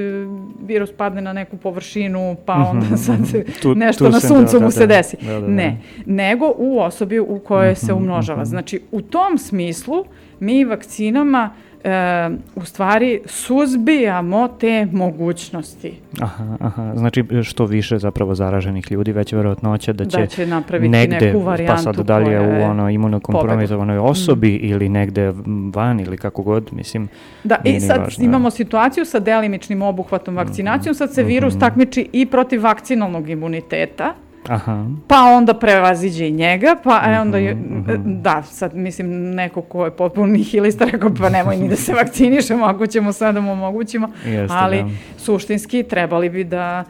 virus 0.65 0.91
padne 0.97 1.21
na 1.21 1.34
neku 1.34 1.58
površinu 1.58 2.36
pa 2.45 2.58
mhm, 2.60 2.69
onda 2.69 2.97
sad 2.97 3.17
tu, 3.62 3.76
nešto 3.76 4.06
tu 4.06 4.12
na 4.12 4.19
suncu 4.19 4.58
da, 4.58 4.60
mu 4.60 4.67
da, 4.67 4.71
se 4.71 4.88
desi. 4.88 5.17
Da, 5.21 5.34
da, 5.34 5.39
da. 5.39 5.47
Ne, 5.47 5.78
nego 6.06 6.54
u 6.58 6.80
osobi 6.80 7.19
u 7.19 7.39
kojoj 7.39 7.71
mm 7.71 7.76
-hmm, 7.76 7.86
se 7.86 7.93
umnožava. 7.93 8.45
Znači 8.45 8.82
u 8.91 9.02
tom 9.02 9.38
smislu 9.38 10.06
mi 10.39 10.65
vakcinama 10.65 11.49
e, 11.84 12.30
u 12.56 12.65
stvari 12.65 13.22
suzbijamo 13.26 14.48
te 14.48 14.88
mogućnosti. 14.91 15.93
Aha, 16.22 16.58
aha. 16.60 16.93
Znači 16.96 17.24
što 17.43 17.65
više 17.65 17.98
zapravo 17.98 18.36
zaraženih 18.36 18.91
ljudi, 18.91 19.12
već 19.12 19.34
verovatnoća 19.34 19.93
da 19.93 20.06
će, 20.06 20.17
da 20.17 20.28
će 20.28 20.46
napraviti 20.46 20.89
negde, 20.89 21.26
neku 21.26 21.39
varijantu 21.39 21.84
pa 21.86 21.93
sad 21.93 22.06
dalje 22.06 22.39
u 22.39 22.63
ono 22.63 22.89
imunokompromitovanoj 22.89 23.98
osobi 23.98 24.50
mm. 24.50 24.65
ili 24.65 24.89
negde 24.89 25.34
van 25.74 26.00
ili 26.00 26.17
kako 26.17 26.43
god, 26.43 26.69
mislim. 26.72 27.08
Da, 27.43 27.58
i 27.63 27.80
sad 27.80 28.00
važno. 28.00 28.26
imamo 28.26 28.50
situaciju 28.50 29.06
sa 29.06 29.19
delimičnim 29.19 29.82
obuhvatom 29.82 30.36
vakcinacijom, 30.36 30.96
sad 30.96 31.13
se 31.13 31.24
virus 31.24 31.54
mm 31.54 31.58
-hmm. 31.58 31.60
takmiči 31.60 32.10
i 32.13 32.26
protiv 32.26 32.63
vakcinalnog 32.63 33.30
imuniteta, 33.30 34.13
Aha. 34.47 34.86
pa 35.08 35.21
onda 35.21 35.53
prevaziđe 35.53 36.27
i 36.27 36.32
njega, 36.32 36.75
pa 36.84 36.89
mm 36.89 37.03
-hmm, 37.06 37.21
onda, 37.21 37.38
je, 37.38 37.56
mm 37.56 37.86
-hmm. 37.88 38.21
da, 38.21 38.43
sad 38.43 38.75
mislim 38.75 39.36
neko 39.36 39.62
ko 39.62 39.86
je 39.86 39.91
potpuno 39.91 40.27
nihilista 40.27 40.86
rekao 40.86 41.10
pa 41.19 41.29
nemoj 41.29 41.58
ni 41.58 41.69
da 41.69 41.75
se 41.75 41.93
vakcinišemo 41.93 42.65
ako 42.65 42.88
ćemo 42.88 43.13
sad 43.13 43.36
da 43.36 43.41
mu 43.41 43.51
omogućimo, 43.51 44.10
Jeste, 44.25 44.56
ali 44.58 44.77
da. 44.77 44.89
suštinski 45.17 45.84
trebali 45.84 46.29
bi 46.29 46.43
da, 46.43 46.84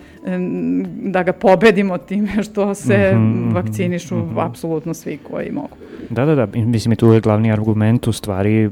da 1.04 1.24
ga 1.24 1.34
pobedimo 1.34 1.98
time 1.98 2.44
što 2.44 2.76
se 2.76 3.12
mm 3.16 3.18
-hmm, 3.18 3.54
vakcinišu 3.54 4.16
mm 4.16 4.36
-hmm. 4.36 4.46
apsolutno 4.46 4.94
svi 4.94 5.18
koji 5.18 5.52
mogu. 5.52 5.76
Da, 6.10 6.26
da, 6.26 6.36
da, 6.36 6.48
mislim 6.56 6.92
i 6.92 6.96
tu 6.96 7.14
je 7.14 7.22
glavni 7.22 7.52
argument 7.52 8.08
u 8.08 8.12
stvari 8.12 8.70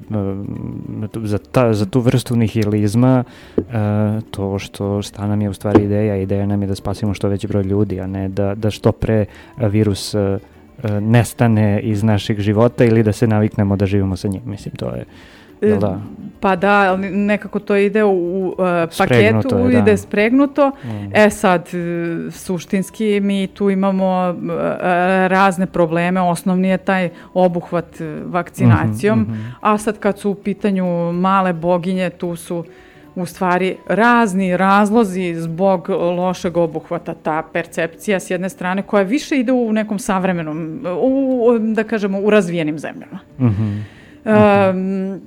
za, 1.23 1.37
ta, 1.37 1.73
za 1.73 1.85
tu 1.85 1.99
vrstu 1.99 2.35
nihilizma 2.35 3.23
to 4.31 4.59
što 4.59 5.01
sta 5.01 5.27
nam 5.27 5.41
je 5.41 5.49
u 5.49 5.53
stvari 5.53 5.83
ideja, 5.83 6.15
ideja 6.15 6.45
nam 6.45 6.61
je 6.61 6.67
da 6.67 6.75
spasimo 6.75 7.13
što 7.13 7.29
veći 7.29 7.47
broj 7.47 7.63
ljudi, 7.63 7.99
a 7.99 8.07
ne 8.07 8.29
da, 8.29 8.55
da 8.55 8.71
što 8.71 8.91
pre 8.91 9.25
virus 9.57 10.15
nestane 11.01 11.81
iz 11.81 12.03
naših 12.03 12.39
života 12.39 12.85
ili 12.85 13.03
da 13.03 13.11
se 13.11 13.27
naviknemo 13.27 13.75
da 13.75 13.85
živimo 13.85 14.15
sa 14.15 14.27
njim. 14.27 14.41
Mislim, 14.45 14.75
to 14.75 14.89
je 14.89 15.05
Jel 15.61 15.79
da? 15.79 15.99
Pa 16.39 16.55
da, 16.55 16.91
ali 16.91 17.09
nekako 17.09 17.59
to 17.59 17.75
ide 17.75 18.03
u 18.03 18.47
uh, 18.47 18.55
paketu, 18.97 19.57
je, 19.57 19.71
da. 19.71 19.79
ide 19.79 19.97
spregnuto. 19.97 20.71
Mm. 20.83 21.11
E 21.13 21.29
sad, 21.29 21.69
suštinski 22.31 23.19
mi 23.19 23.47
tu 23.47 23.69
imamo 23.69 24.29
uh, 24.29 24.51
razne 25.27 25.65
probleme. 25.65 26.21
Osnovni 26.21 26.67
je 26.67 26.77
taj 26.77 27.09
obuhvat 27.33 27.85
vakcinacijom, 28.25 29.19
mm 29.19 29.25
-hmm, 29.25 29.29
mm 29.29 29.33
-hmm. 29.33 29.53
a 29.61 29.77
sad 29.77 29.99
kad 29.99 30.19
su 30.19 30.31
u 30.31 30.35
pitanju 30.35 31.11
male 31.11 31.53
boginje, 31.53 32.09
tu 32.09 32.35
su 32.35 32.65
u 33.15 33.25
stvari 33.25 33.75
razni 33.87 34.57
razlozi 34.57 35.35
zbog 35.35 35.89
lošeg 35.89 36.57
obuhvata, 36.57 37.13
ta 37.13 37.43
percepcija 37.53 38.19
s 38.19 38.29
jedne 38.29 38.49
strane 38.49 38.81
koja 38.81 39.03
više 39.03 39.39
ide 39.39 39.51
u 39.51 39.73
nekom 39.73 39.99
savremenom, 39.99 40.79
u, 41.01 41.57
da 41.59 41.83
kažemo, 41.83 42.19
u 42.19 42.29
razvijenim 42.29 42.79
zemljama. 42.79 43.19
Mm 43.39 43.45
-hmm. 43.45 44.00
Um, 44.25 45.21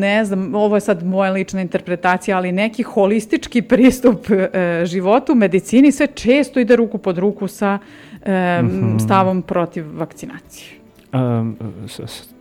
ne 0.00 0.24
znam, 0.24 0.54
ovo 0.54 0.76
je 0.76 0.80
sad 0.80 1.06
moja 1.06 1.30
lična 1.30 1.60
interpretacija, 1.60 2.36
ali 2.36 2.52
neki 2.52 2.82
holistički 2.82 3.62
pristup 3.62 4.30
e, 4.30 4.82
životu, 4.86 5.34
medicini 5.34 5.92
sve 5.92 6.06
često 6.06 6.60
ide 6.60 6.76
ruku 6.76 6.98
pod 6.98 7.18
ruku 7.18 7.48
sa 7.48 7.78
e, 8.22 8.62
mm 8.62 8.68
-hmm. 8.68 9.04
stavom 9.04 9.42
protiv 9.42 9.84
vakcinacije. 9.98 10.66
Um, 11.12 11.56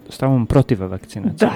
stavom 0.10 0.46
protiv 0.46 0.82
vakcinacije? 0.82 1.50
Da. 1.50 1.54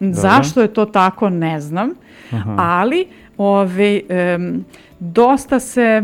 Dobro. 0.00 0.20
Zašto 0.20 0.62
je 0.62 0.74
to 0.74 0.84
tako, 0.84 1.30
ne 1.30 1.60
znam, 1.60 1.90
Aha. 2.32 2.54
ali 2.58 3.06
ove, 3.36 4.00
um, 4.36 4.64
dosta 4.98 5.60
se 5.60 6.02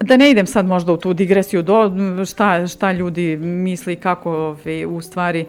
da 0.00 0.16
ne 0.16 0.30
idem 0.30 0.46
sad 0.46 0.66
možda 0.66 0.92
u 0.92 0.96
tu 0.96 1.12
digresiju 1.12 1.62
do 1.62 1.92
šta, 2.26 2.66
šta 2.66 2.92
ljudi 2.92 3.36
misli 3.36 3.96
kako 3.96 4.32
ove, 4.32 4.86
u 4.86 5.00
stvari 5.00 5.40
e, 5.40 5.46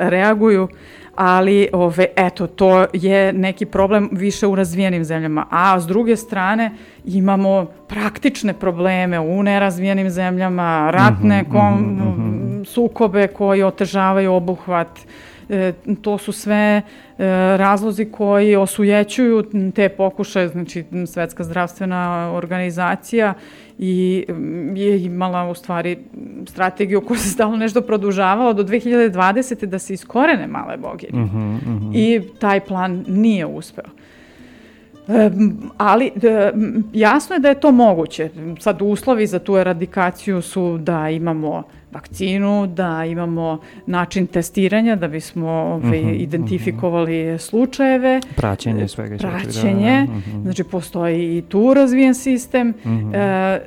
reaguju, 0.00 0.68
ali 1.16 1.68
ove, 1.72 2.06
eto, 2.16 2.46
to 2.46 2.86
je 2.92 3.32
neki 3.32 3.66
problem 3.66 4.08
više 4.12 4.46
u 4.46 4.54
razvijenim 4.54 5.04
zemljama. 5.04 5.46
A 5.50 5.80
s 5.80 5.86
druge 5.86 6.16
strane 6.16 6.70
imamo 7.04 7.66
praktične 7.88 8.52
probleme 8.52 9.20
u 9.20 9.42
nerazvijenim 9.42 10.10
zemljama, 10.10 10.90
ratne 10.90 11.42
mm 11.42 11.46
-hmm, 11.46 11.52
kom, 11.52 11.80
mm 11.80 12.00
-hmm. 12.00 12.64
sukobe 12.64 13.26
koji 13.26 13.62
otežavaju 13.62 14.32
obuhvat, 14.32 14.88
e, 15.48 15.72
to 16.02 16.18
su 16.18 16.32
sve 16.32 16.82
e, 16.82 16.82
razlozi 17.56 18.04
koji 18.04 18.56
osujećuju 18.56 19.44
te 19.74 19.88
pokušaje, 19.88 20.48
znači 20.48 20.84
Svetska 21.06 21.44
zdravstvena 21.44 22.32
organizacija 22.34 23.34
i 23.78 24.24
mm, 24.28 24.76
je 24.76 25.04
imala 25.04 25.50
u 25.50 25.54
stvari 25.54 25.98
strategiju 26.46 27.00
koja 27.00 27.18
se 27.18 27.28
stalno 27.28 27.56
nešto 27.56 27.80
produžavala 27.80 28.52
do 28.52 28.64
2020. 28.64 29.66
da 29.66 29.78
se 29.78 29.94
iskorene 29.94 30.46
male 30.46 30.76
boginje. 30.76 31.22
Uh 31.22 31.30
-huh, 31.30 31.56
uh 31.56 31.62
-huh. 31.62 31.90
I 31.94 32.20
taj 32.38 32.60
plan 32.60 33.04
nije 33.08 33.46
uspeo. 33.46 33.84
E, 35.08 35.30
ali 35.76 36.06
e, 36.06 36.52
jasno 36.92 37.36
je 37.36 37.40
da 37.40 37.48
je 37.48 37.60
to 37.60 37.72
moguće. 37.72 38.30
Sad 38.58 38.82
uslovi 38.82 39.26
za 39.26 39.38
tu 39.38 39.56
eradikaciju 39.56 40.42
su 40.42 40.78
da 40.78 41.10
imamo 41.10 41.62
vakcinu, 41.96 42.66
da 42.66 43.04
imamo 43.04 43.60
način 43.86 44.26
testiranja 44.26 44.96
da 44.96 45.08
bismo 45.08 45.48
ove, 45.48 46.00
uh 46.00 46.06
-huh, 46.06 46.22
identifikovali 46.22 47.22
uh 47.22 47.34
-huh. 47.34 47.38
slučajeve. 47.38 48.20
Praćenje 48.36 48.88
svega. 48.88 49.16
Praćenje, 49.16 50.06
da, 50.06 50.12
da. 50.12 50.18
Uh 50.18 50.24
-huh. 50.24 50.42
znači 50.42 50.64
postoji 50.64 51.38
i 51.38 51.42
tu 51.42 51.74
razvijen 51.74 52.14
sistem. 52.14 52.68
Uh 52.68 52.90
-huh. 52.90 53.16
e, 53.16 53.60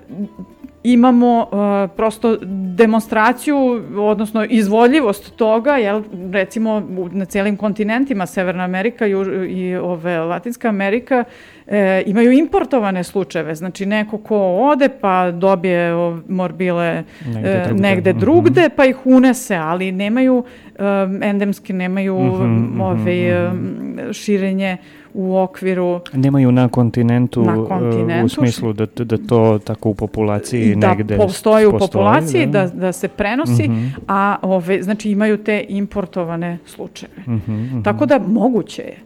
imamo 0.84 1.39
uh, 1.39 1.95
prosto 1.95 2.38
demonstraciju, 2.75 3.57
odnosno 3.97 4.45
izvodljivost 4.49 5.36
toga, 5.36 5.77
jel, 5.77 6.03
recimo 6.32 6.84
na 7.11 7.25
celim 7.25 7.57
kontinentima, 7.57 8.25
Severna 8.25 8.63
Amerika 8.63 9.07
i, 9.07 9.11
i 9.49 9.75
ove, 9.75 10.19
Latinska 10.19 10.69
Amerika, 10.69 11.23
e, 11.67 12.03
imaju 12.05 12.32
importovane 12.32 13.03
slučajeve, 13.03 13.55
znači 13.55 13.86
neko 13.86 14.17
ko 14.17 14.38
ode 14.71 14.89
pa 14.89 15.32
dobije 15.32 15.93
morbile 16.27 17.03
negde, 17.25 17.49
e, 17.49 17.63
drugde, 17.65 17.82
negde 17.82 18.11
mhm. 18.11 18.19
drugde 18.19 18.69
pa 18.75 18.86
ih 18.86 18.97
unese, 19.05 19.55
ali 19.55 19.91
nemaju 19.91 20.36
um, 20.80 21.23
endemski, 21.23 21.73
nemaju 21.73 22.19
mm 22.19 22.32
-hmm, 22.32 22.82
ove, 22.82 23.47
um, 23.47 24.13
širenje 24.13 24.77
u 25.14 25.38
okviru... 25.38 25.99
Nemaju 26.14 26.51
na 26.51 26.68
kontinentu, 26.68 27.43
na 27.43 27.66
kontinentu 27.66 28.26
u 28.26 28.30
smislu 28.30 28.74
da, 28.74 28.86
da 28.86 29.18
to 29.18 29.60
tako 29.64 29.89
u 29.89 29.93
populaciji 29.93 30.76
da 30.76 30.89
negde 30.89 31.18
postoji 31.18 31.66
u 31.66 31.78
populaciji, 31.78 32.45
da? 32.45 32.68
da, 32.68 32.74
da 32.76 32.91
se 32.91 33.07
prenosi, 33.07 33.68
mm 33.68 33.72
-hmm. 33.72 33.91
a 34.07 34.36
ove, 34.41 34.84
znači 34.84 35.12
imaju 35.12 35.38
te 35.38 35.66
importovane 35.70 36.57
slučajeve. 36.66 37.24
Mm 37.28 37.32
-hmm, 37.32 37.51
mm 37.51 37.70
-hmm. 37.74 37.84
Tako 37.84 38.05
da 38.05 38.20
moguće 38.28 38.82
je. 38.82 38.97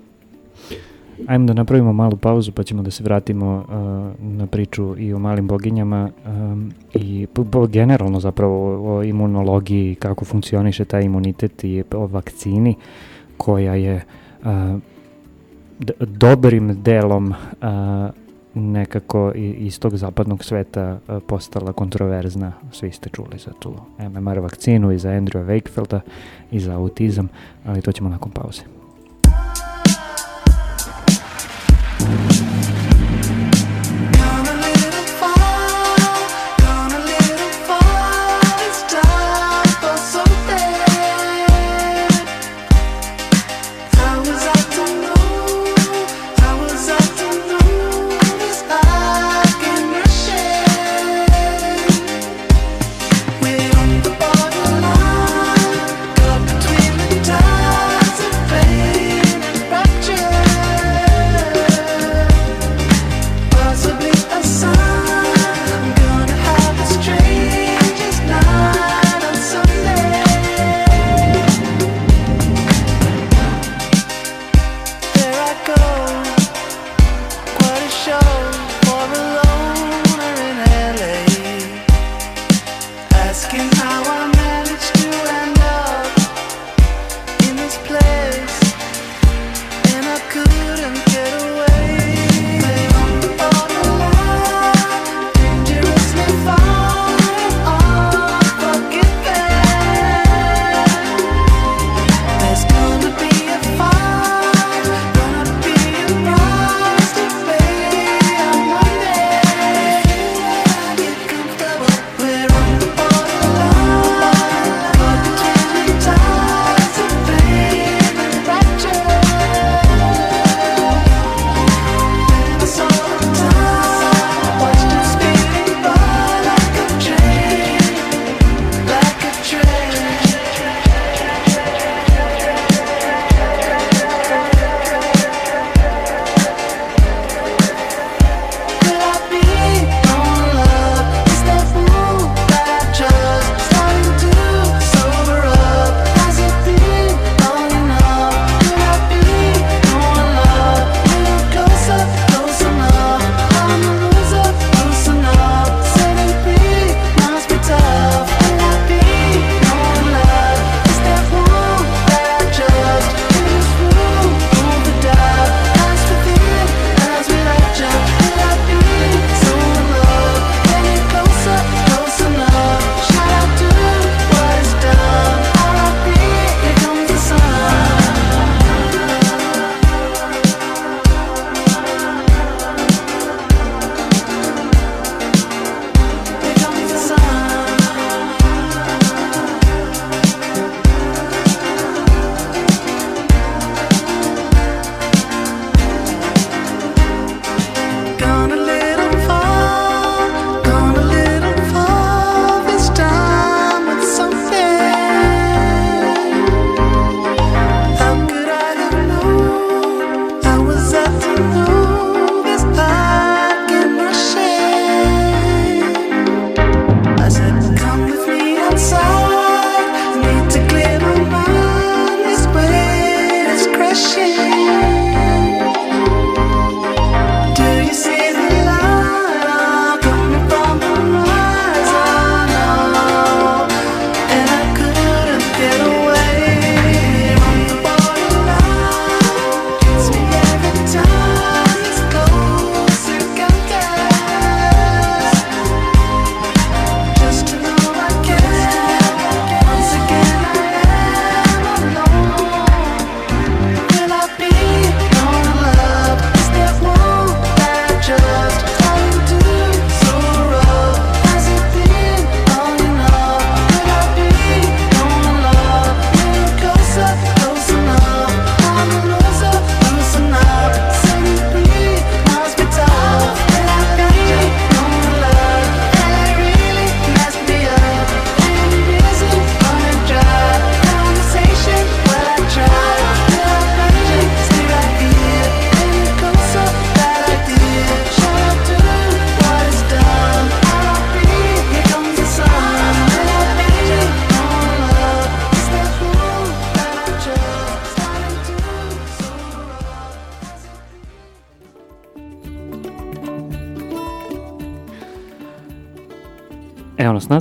Ajmo 1.28 1.46
da 1.46 1.54
napravimo 1.54 1.94
malu 1.94 2.18
pauzu 2.18 2.52
pa 2.52 2.64
ćemo 2.64 2.84
da 2.84 2.92
se 2.92 3.04
vratimo 3.04 3.66
uh, 3.68 4.26
na 4.26 4.48
priču 4.48 4.96
i 4.98 5.14
o 5.14 5.20
malim 5.20 5.48
boginjama 5.48 6.10
um, 6.26 6.72
i 6.94 7.28
po, 7.52 7.68
generalno 7.68 8.20
zapravo 8.20 8.56
o, 8.56 8.98
o 8.98 9.04
imunologiji, 9.04 9.96
kako 9.96 10.26
funkcioniše 10.26 10.86
taj 10.86 11.04
imunitet 11.04 11.64
i 11.64 11.84
o 11.94 12.08
vakcini 12.08 12.76
koja 13.38 13.76
je 13.76 14.04
uh, 14.44 14.50
dobrim 16.00 16.82
delom 16.84 17.28
uh, 17.28 17.36
nekako 18.54 19.32
iz 19.36 19.80
tog 19.80 19.98
zapadnog 19.98 20.44
sveta 20.44 21.00
postala 21.28 21.74
kontroverzna. 21.74 22.52
Svi 22.72 22.92
ste 22.92 23.10
čuli 23.10 23.38
za 23.38 23.52
tu 23.60 23.74
MMR 24.00 24.40
vakcinu 24.40 24.92
i 24.92 25.00
za 25.00 25.10
Andrewa 25.10 25.46
Wakefielda 25.46 26.00
i 26.52 26.60
za 26.60 26.76
autizam, 26.76 27.30
ali 27.66 27.82
to 27.82 27.92
ćemo 27.92 28.10
nakon 28.10 28.32
pauze. 28.32 28.62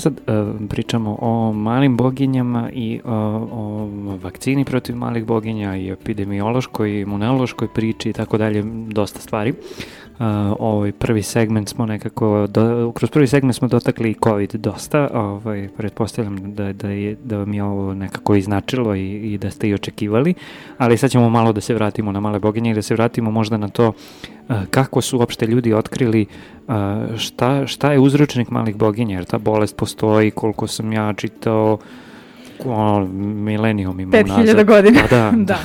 Nazad 0.04 0.20
e, 0.26 0.66
pričamo 0.68 1.18
o 1.20 1.52
malim 1.52 1.96
boginjama 1.96 2.70
i 2.72 3.00
o, 3.04 3.14
o 3.52 4.16
vakcini 4.22 4.64
protiv 4.64 4.96
malih 4.96 5.24
boginja 5.24 5.76
i 5.76 5.90
epidemiološkoj, 5.90 7.00
imunološkoj 7.00 7.68
priči 7.74 8.10
i 8.10 8.12
tako 8.12 8.38
dalje, 8.38 8.62
dosta 8.88 9.20
stvari. 9.20 9.54
Uh, 10.22 10.28
ovaj 10.58 10.92
prvi 10.92 11.22
segment 11.22 11.68
smo 11.68 11.86
nekako 11.86 12.46
do, 12.50 12.92
kroz 12.94 13.10
prvi 13.10 13.26
segment 13.26 13.56
smo 13.56 13.68
dotakli 13.68 14.14
COVID 14.24 14.54
dosta, 14.54 15.08
ovaj 15.14 15.68
pretpostavljam 15.76 16.54
da 16.54 16.72
da 16.72 16.88
je 16.88 17.16
da 17.24 17.38
vam 17.38 17.54
je 17.54 17.64
ovo 17.64 17.94
nekako 17.94 18.34
iznačilo 18.34 18.94
i, 18.94 19.32
i 19.32 19.38
da 19.38 19.50
ste 19.50 19.68
i 19.68 19.74
očekivali, 19.74 20.34
ali 20.78 20.96
sad 20.96 21.10
ćemo 21.10 21.30
malo 21.30 21.52
da 21.52 21.60
se 21.60 21.74
vratimo 21.74 22.12
na 22.12 22.20
male 22.20 22.38
boginje 22.38 22.70
i 22.70 22.74
da 22.74 22.82
se 22.82 22.94
vratimo 22.94 23.30
možda 23.30 23.56
na 23.56 23.68
to 23.68 23.92
kako 24.70 25.00
su 25.00 25.18
uopšte 25.18 25.46
ljudi 25.46 25.74
otkrili 25.74 26.26
šta, 27.16 27.66
šta 27.66 27.92
je 27.92 27.98
uzročnik 27.98 28.50
malih 28.50 28.76
boginja, 28.76 29.16
jer 29.16 29.24
ta 29.24 29.38
bolest 29.38 29.76
postoji, 29.76 30.30
koliko 30.30 30.66
sam 30.66 30.92
ja 30.92 31.12
čitao 31.12 31.78
ono, 32.64 33.06
milenijum 33.22 34.00
ima 34.00 34.12
5000 34.12 34.64
godina. 34.64 35.00
Pa 35.10 35.16
da. 35.16 35.32
da. 35.52 35.58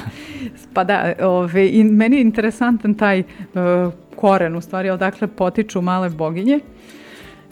Pa 0.74 0.84
da, 0.84 1.14
ove, 1.22 1.70
i 1.70 1.84
meni 1.84 2.16
je 2.16 2.22
interesantan 2.22 2.93
taj 2.93 3.20
uh, 3.20 3.93
koren, 4.18 4.55
u 4.55 4.61
stvari, 4.61 4.89
odakle 4.89 5.28
potiču 5.28 5.82
male 5.82 6.09
boginje. 6.09 6.59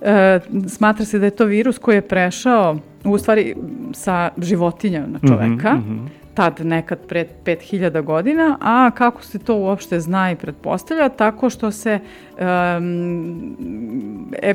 E, 0.02 0.40
smatra 0.68 1.06
se 1.06 1.20
da 1.20 1.26
je 1.26 1.36
to 1.36 1.46
virus 1.46 1.78
koji 1.78 1.96
je 1.96 2.02
prešao, 2.02 2.78
u 3.04 3.18
stvari, 3.18 3.56
sa 3.94 4.30
životinja 4.38 5.06
na 5.08 5.20
čoveka. 5.28 5.74
Mm 5.74 5.84
-hmm, 5.84 5.90
mm 5.90 6.06
-hmm 6.06 6.25
tad 6.36 6.66
nekad 6.66 7.00
pre 7.08 7.26
5000 7.46 8.02
godina, 8.02 8.58
a 8.62 8.92
kako 8.92 9.24
se 9.24 9.40
to 9.40 9.56
uopšte 9.56 10.00
zna 10.00 10.32
i 10.32 10.36
pretpostavlja, 10.36 11.10
tako 11.10 11.50
što 11.50 11.72
se, 11.72 12.00
um, 12.40 13.58
e, 14.42 14.54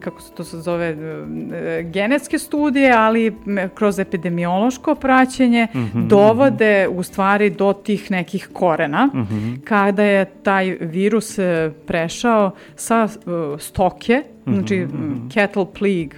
kako 0.00 0.20
se 0.20 0.32
to 0.32 0.44
se 0.44 0.60
zove, 0.60 0.86
e, 0.88 1.82
genetske 1.82 2.38
studije, 2.38 2.92
ali 2.92 3.36
kroz 3.74 3.98
epidemiološko 3.98 4.94
praćenje 4.94 5.68
mm 5.74 5.78
-hmm, 5.78 6.06
dovode 6.06 6.88
u 6.88 7.02
stvari 7.02 7.50
do 7.50 7.72
tih 7.72 8.10
nekih 8.10 8.48
korena, 8.52 9.06
mm 9.06 9.18
-hmm. 9.18 9.64
kada 9.64 10.02
je 10.02 10.24
taj 10.24 10.76
virus 10.80 11.38
e, 11.38 11.70
prešao 11.86 12.50
sa 12.76 13.04
uh, 13.04 13.60
stoke, 13.60 14.22
znači 14.46 14.76
mm 14.76 14.88
-hmm. 14.88 15.32
cattle 15.34 15.66
plague 15.78 16.10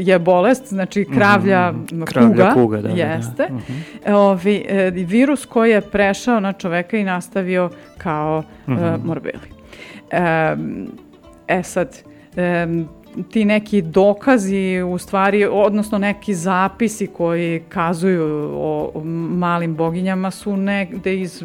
je 0.00 0.18
bolest, 0.18 0.68
znači 0.68 1.06
kravlja, 1.14 1.72
mm 1.72 1.86
-hmm. 1.86 2.04
kravlja 2.04 2.50
kuga, 2.50 2.54
kuga 2.54 2.82
da, 2.82 2.88
jeste. 2.88 3.46
Da, 3.48 3.54
mm 3.54 3.62
-hmm. 3.68 4.14
Ovi, 4.14 4.64
e, 4.68 4.90
virus 4.90 5.44
koji 5.46 5.70
je 5.70 5.80
prešao 5.80 6.40
na 6.40 6.52
čoveka 6.52 6.96
i 6.96 7.04
nastavio 7.04 7.70
kao 7.98 8.42
mm 8.66 8.72
-hmm. 8.72 8.94
uh, 8.94 9.04
morbili. 9.04 9.38
E, 10.10 10.56
e 11.48 11.62
sad, 11.62 12.02
e, 12.36 12.66
ti 13.30 13.44
neki 13.44 13.82
dokazi 13.82 14.82
u 14.86 14.98
stvari, 14.98 15.44
odnosno 15.44 15.98
neki 15.98 16.34
zapisi 16.34 17.06
koji 17.06 17.62
kazuju 17.68 18.24
o, 18.54 18.90
o 18.94 19.04
malim 19.04 19.74
boginjama 19.74 20.30
su 20.30 20.56
negde 20.56 21.20
iz 21.20 21.44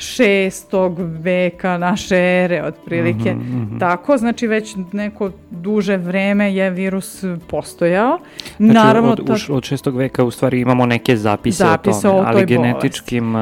šestog 0.00 0.98
veka 0.98 1.78
naše 1.78 2.16
ere 2.16 2.62
otprilike. 2.62 3.34
Mm 3.34 3.40
-hmm, 3.40 3.54
mm 3.54 3.70
-hmm. 3.72 3.80
Tako, 3.80 4.16
znači 4.16 4.46
već 4.46 4.76
neko 4.92 5.30
duže 5.50 5.96
vreme 5.96 6.54
je 6.54 6.70
virus 6.70 7.24
postojao. 7.48 8.18
Znači, 8.58 8.74
Naravno, 8.74 9.10
od, 9.10 9.26
ta... 9.26 9.54
od 9.54 9.64
šestog 9.64 9.96
veka 9.96 10.24
u 10.24 10.30
stvari 10.30 10.60
imamo 10.60 10.86
neke 10.86 11.16
zapise, 11.16 11.64
zapise 11.64 12.08
o 12.08 12.10
tome, 12.10 12.22
o 12.22 12.24
ali 12.26 12.46
genetičkim 12.46 13.34
uh, 13.34 13.40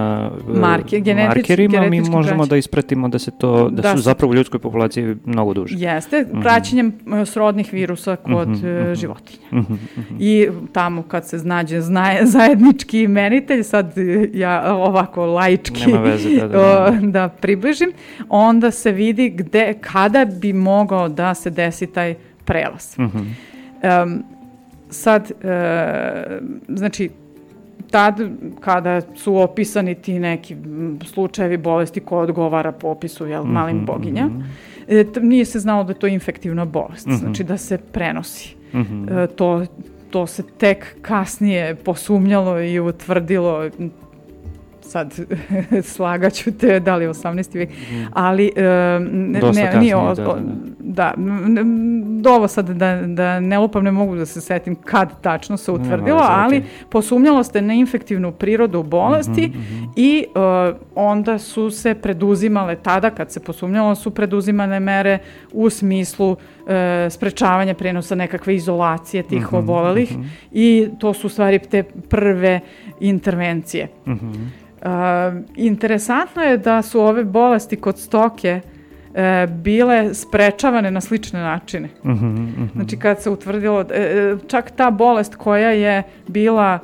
Marke, 0.57 1.03
markerima 1.29 1.83
mi 1.83 2.01
možemo 2.01 2.47
da 2.47 2.57
ispratimo 2.57 3.09
da 3.09 3.19
se 3.19 3.31
to, 3.39 3.69
da, 3.71 3.83
da 3.83 3.97
su 3.97 4.03
zapravo 4.03 4.31
u 4.31 4.35
ljudskoj 4.35 4.61
populaciji 4.61 5.17
mnogo 5.25 5.55
duže. 5.55 5.75
Jeste, 5.79 6.21
mm 6.23 6.37
-hmm. 6.37 6.43
praćenjem 6.43 6.93
uh, 7.07 7.29
srodnih 7.29 7.73
virusa 7.73 8.17
kod 8.17 8.49
mm 8.49 8.55
-hmm, 8.55 8.95
životinja. 8.95 9.47
Mm 9.53 9.59
-hmm. 9.59 9.77
I 10.19 10.49
tamo 10.73 11.03
kad 11.03 11.29
se 11.29 11.39
znađe 11.39 11.81
znaje, 11.81 12.27
zajednički 12.37 13.03
imenitelj, 13.03 13.63
sad 13.63 13.93
ja 14.33 14.75
ovako 14.75 15.27
laički 15.27 15.87
Nema 15.87 16.01
veze, 16.01 16.29
da, 16.37 16.48
da, 16.53 16.91
da. 17.01 17.07
da 17.07 17.29
približim, 17.29 17.93
onda 18.29 18.71
se 18.71 18.93
vidi 18.93 19.31
gde, 19.31 19.75
kada 19.81 20.25
bi 20.25 20.53
mogao 20.53 21.09
da 21.09 21.35
se 21.35 21.51
desi 21.51 21.87
taj 21.87 22.15
prelaz. 22.45 22.99
Mm 22.99 23.05
-hmm. 23.05 24.03
um, 24.03 24.25
sad, 24.91 25.23
uh, 25.23 26.49
znači, 26.69 27.11
tad 27.91 28.21
kada 28.61 29.01
su 29.15 29.37
opisani 29.37 29.95
ti 29.95 30.19
neki 30.19 30.57
slučajevi 31.05 31.57
bolesti 31.57 32.01
ko 32.01 32.19
odgovara 32.19 32.73
popisu 32.73 33.27
jel, 33.27 33.45
mm 33.45 33.47
-hmm, 33.47 33.53
malim 33.53 33.87
boginja, 33.87 34.27
mm 34.27 34.45
-hmm. 34.89 35.19
e, 35.19 35.21
nije 35.21 35.45
se 35.45 35.59
znalo 35.59 35.85
da 35.85 35.91
je 35.91 35.99
to 35.99 36.07
infektivna 36.07 36.65
bolest, 36.65 37.07
mm 37.07 37.11
-hmm. 37.11 37.19
znači 37.19 37.45
da 37.45 37.57
se 37.57 37.79
prenosi. 37.79 38.57
Mm 38.73 38.79
-hmm. 38.81 39.25
e, 39.25 39.27
to, 39.27 39.67
to 40.11 40.27
se 40.27 40.43
tek 40.59 40.97
kasnije 41.03 41.75
posumnjalo 41.75 42.61
i 42.61 42.81
utvrdilo 42.81 43.71
sad 44.89 45.14
slagaću 45.95 46.53
te 46.53 46.80
da 46.80 46.97
li 46.97 47.07
18. 47.07 47.59
vek, 47.59 47.70
mm. 47.70 48.07
ali 48.12 48.53
uh, 48.57 48.62
ne, 49.12 49.41
ne, 49.55 49.78
nije 49.80 49.97
o, 49.97 50.14
da, 50.14 50.24
da, 50.24 50.34
da. 50.78 51.14
da 51.49 51.62
dovo 52.20 52.49
sad 52.49 52.68
da, 52.70 53.03
da 53.07 53.41
ne 53.41 53.59
lupam, 53.59 53.84
ne 53.84 53.91
mogu 53.91 54.16
da 54.16 54.26
se 54.26 54.41
setim 54.41 54.74
kad 54.74 55.20
tačno 55.20 55.57
se 55.57 55.72
utvrdilo, 55.72 56.20
ali 56.22 56.64
posumnjalo 56.91 57.45
ste 57.45 57.62
na 57.62 57.74
infektivnu 57.74 58.32
prirodu 58.32 58.82
bolesti 58.82 59.47
mm 59.47 59.53
-hmm, 59.53 59.80
mm 59.80 59.84
-hmm. 59.84 59.93
i 59.97 60.24
uh, 60.28 60.76
onda 60.95 61.39
su 61.39 61.70
se 61.70 61.95
preduzimale, 61.95 62.76
tada 62.76 63.11
kad 63.11 63.30
se 63.32 63.41
posumnjalo 63.41 63.95
su 63.95 64.11
preduzimane 64.11 64.80
mere 64.80 65.18
u 65.53 65.70
smislu 65.70 66.30
uh, 66.30 66.36
sprečavanja 67.11 67.74
prenosa 67.74 68.14
nekakve 68.14 68.55
izolacije 68.55 69.22
tih 69.22 69.41
mm 69.43 69.45
-hmm, 69.45 69.59
obolelih 69.59 70.18
mm 70.18 70.22
-hmm. 70.22 70.28
i 70.53 70.89
to 70.99 71.14
su 71.14 71.26
u 71.26 71.30
stvari 71.30 71.59
te 71.59 71.82
prve 72.09 72.61
intervencije. 73.01 73.89
Mm 74.07 74.12
-hmm. 74.12 74.49
Uh, 74.83 75.45
interesantno 75.57 76.43
je 76.43 76.59
da 76.59 76.83
su 76.83 77.01
ove 77.01 77.24
bolesti 77.24 77.76
kod 77.76 77.99
stoke 77.99 78.61
e, 79.14 79.47
bile 79.47 80.14
sprečavane 80.14 80.91
na 80.91 81.01
slične 81.01 81.41
načine. 81.41 81.89
Uh 82.03 82.11
-huh, 82.11 82.14
uh 82.14 82.39
-huh. 82.39 82.72
Znači 82.72 82.97
kad 82.97 83.22
se 83.22 83.31
utvrdilo, 83.31 83.85
e, 83.91 84.37
čak 84.49 84.70
ta 84.70 84.91
bolest 84.91 85.35
koja 85.35 85.70
je 85.70 86.03
bila 86.26 86.79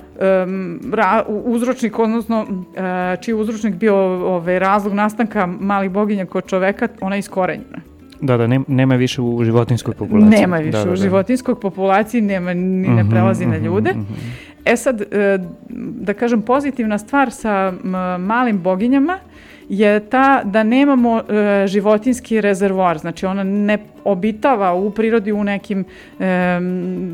um, 0.45 0.81
ra, 0.93 1.25
uzročnik, 1.29 1.99
odnosno 1.99 2.47
e, 2.77 3.17
čiji 3.21 3.35
uzročnik 3.35 3.75
bio 3.75 3.97
ovaj, 4.35 4.59
razlog 4.59 4.95
nastanka 4.95 5.47
malih 5.47 5.91
boginja 5.91 6.27
kod 6.27 6.47
čoveka, 6.47 6.89
ona 7.01 7.17
je 7.17 7.19
iskorenjena. 7.19 7.79
Da, 8.21 8.37
da, 8.37 8.47
nema 8.69 8.95
više 8.95 9.23
u 9.23 9.45
životinskoj 9.45 9.95
populaciji. 9.95 10.41
Nema 10.41 10.57
više 10.57 10.79
da, 10.79 10.85
da, 10.85 10.91
u 10.91 10.95
da. 10.95 10.97
životinskoj 10.97 11.61
populaciji, 11.61 12.21
nema, 12.21 12.55
ni 12.55 12.89
ne 12.89 13.11
prelazi 13.11 13.45
uh 13.45 13.51
-huh, 13.51 13.61
na 13.61 13.67
ljude. 13.67 13.91
Uh 13.91 13.97
-huh. 13.97 14.54
E 14.65 14.77
sad, 14.77 15.01
e, 15.01 15.39
da 15.69 16.15
kažem, 16.15 16.43
pozitivna 16.43 16.99
stvar 16.99 17.31
sa 17.31 17.73
malim 18.19 18.63
boginjama 18.63 19.19
je 19.69 20.01
ta 20.01 20.43
da 20.45 20.63
nemamo 20.63 21.19
e, 21.19 21.67
životinski 21.67 22.41
rezervoar, 22.41 22.99
znači 22.99 23.27
ona 23.27 23.43
ne 23.43 23.79
obitava 24.05 24.75
u 24.75 24.91
prirodi 24.91 25.33
u 25.33 25.45
nekim 25.45 25.85
e, 26.21 26.59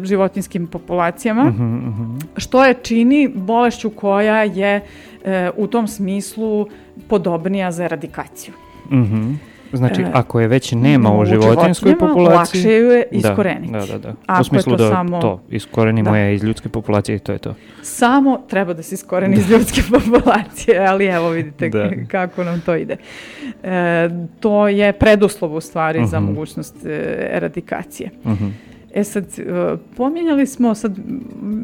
životinskim 0.02 0.66
populacijama, 0.66 1.42
uh 1.42 1.48
-huh, 1.48 1.88
uh 1.88 1.94
-huh. 1.94 2.20
što 2.36 2.64
je 2.64 2.74
čini 2.74 3.28
bolešću 3.34 3.90
koja 3.90 4.42
je 4.42 4.80
e, 5.24 5.50
u 5.56 5.66
tom 5.66 5.88
smislu 5.88 6.66
podobnija 7.08 7.72
za 7.72 7.84
eradikaciju. 7.84 8.54
Uh 8.84 8.92
mhm. 8.92 9.14
-huh. 9.14 9.49
Znači, 9.72 10.02
e, 10.02 10.06
ako 10.12 10.40
je 10.40 10.48
već 10.48 10.72
nema 10.72 11.18
u, 11.18 11.24
životinskoj 11.24 11.98
populaciji... 11.98 12.58
Lakše 12.58 12.72
ju 12.72 12.90
je 12.90 13.04
da, 13.10 13.18
iskoreniti. 13.18 13.72
Da, 13.72 13.86
da, 13.86 13.98
da. 13.98 14.14
Ako 14.26 14.40
u 14.40 14.44
smislu 14.44 14.76
to 14.76 14.76
da 14.76 14.90
samo, 14.90 15.20
to, 15.20 15.42
iskorenimo 15.50 16.10
da. 16.10 16.16
je 16.16 16.34
iz 16.34 16.44
ljudske 16.44 16.68
populacije 16.68 17.16
i 17.16 17.18
to 17.18 17.32
je 17.32 17.38
to. 17.38 17.54
Samo 17.82 18.40
treba 18.48 18.74
da 18.74 18.82
se 18.82 18.94
iskoreni 18.94 19.36
iz 19.36 19.50
ljudske 19.50 19.82
populacije, 19.94 20.86
ali 20.86 21.06
evo 21.06 21.30
vidite 21.30 21.68
da. 21.68 21.90
kako 22.08 22.44
nam 22.44 22.60
to 22.60 22.74
ide. 22.74 22.96
E, 23.62 24.08
to 24.40 24.68
je 24.68 24.92
preduslov 24.92 25.54
u 25.54 25.60
stvari 25.60 25.98
uh 25.98 26.04
-huh. 26.04 26.08
za 26.08 26.20
mhm. 26.20 26.28
mogućnost 26.28 26.86
e, 26.86 27.28
eradikacije. 27.32 28.10
Uh 28.24 28.30
mhm. 28.30 28.44
-huh. 28.44 28.69
E 28.94 29.04
sad, 29.04 29.24
e, 29.38 29.76
pominjali 29.96 30.46
smo, 30.46 30.74
sad 30.74 30.98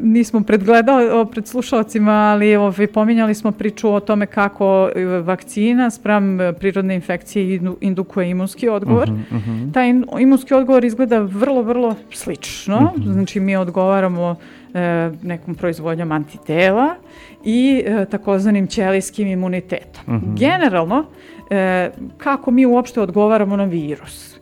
nismo 0.03 0.41
predgledali 0.43 1.25
pred 1.31 1.47
slušalcima, 1.47 2.11
ali 2.11 2.55
ovaj, 2.55 2.87
pominjali 2.87 3.35
smo 3.35 3.51
priču 3.51 3.89
o 3.89 3.99
tome 3.99 4.25
kako 4.25 4.89
e, 4.95 5.05
vakcina 5.05 5.89
sprem 5.89 6.39
prirodne 6.59 6.95
infekcije 6.95 7.61
indukuje 7.81 8.29
imunski 8.29 8.69
odgovor. 8.69 9.09
Uh 9.09 9.15
-huh, 9.15 9.35
uh 9.35 9.47
-huh. 9.47 9.73
Taj 9.73 9.93
imunski 10.19 10.53
odgovor 10.53 10.85
izgleda 10.85 11.19
vrlo, 11.19 11.61
vrlo 11.61 11.95
slično. 12.11 12.77
Uh 12.95 13.03
-huh. 13.03 13.13
Znači, 13.13 13.39
mi 13.39 13.55
odgovaramo 13.55 14.35
e, 14.73 15.11
nekom 15.23 15.55
proizvodnjom 15.55 16.11
antitela 16.11 16.95
i 17.43 17.83
e, 17.85 18.05
takozvanim 18.05 18.67
ćelijskim 18.67 19.27
imunitetom. 19.27 20.03
Uh 20.07 20.13
-huh. 20.13 20.39
Generalno, 20.39 21.05
e, 21.49 21.91
kako 22.17 22.51
mi 22.51 22.65
uopšte 22.65 23.01
odgovaramo 23.01 23.55
na 23.57 23.63
virus? 23.63 24.36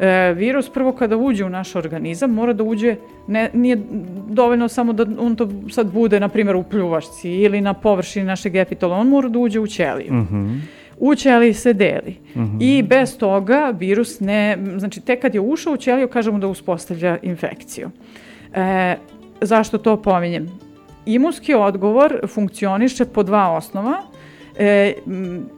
E, 0.00 0.32
virus 0.32 0.68
prvo 0.70 0.92
kada 0.92 1.16
uđe 1.16 1.44
u 1.44 1.48
naš 1.48 1.74
organizam 1.74 2.30
mora 2.30 2.52
da 2.52 2.62
uđe, 2.62 2.96
ne, 3.26 3.50
nije 3.52 3.78
dovoljno 4.28 4.68
samo 4.68 4.92
da 4.92 5.06
on 5.18 5.36
to 5.36 5.48
sad 5.70 5.92
bude, 5.92 6.20
na 6.20 6.28
primjer, 6.28 6.56
u 6.56 6.62
pljuvašci 6.62 7.30
ili 7.30 7.60
na 7.60 7.74
površini 7.74 8.26
našeg 8.26 8.56
epitola, 8.56 8.96
on 8.96 9.08
mora 9.08 9.28
da 9.28 9.38
uđe 9.38 9.60
u 9.60 9.66
ćeliju. 9.66 10.12
Mm 10.12 10.28
-hmm. 10.30 10.60
U 10.98 11.14
ćeliji 11.14 11.54
se 11.54 11.72
deli. 11.72 12.16
Mm 12.34 12.40
-hmm. 12.40 12.56
I 12.60 12.82
bez 12.82 13.18
toga 13.18 13.74
virus 13.78 14.20
ne, 14.20 14.58
znači 14.76 15.00
tek 15.00 15.22
kad 15.22 15.34
je 15.34 15.40
ušao 15.40 15.72
u 15.72 15.76
ćeliju 15.76 16.08
kažemo 16.08 16.38
da 16.38 16.46
uspostavlja 16.46 17.18
infekciju. 17.22 17.90
E, 18.54 18.96
zašto 19.40 19.78
to 19.78 20.02
pominjem? 20.02 20.48
Imunski 21.06 21.54
odgovor 21.54 22.20
funkcioniše 22.28 23.04
po 23.04 23.22
dva 23.22 23.56
osnova 23.56 24.02
e, 24.58 24.92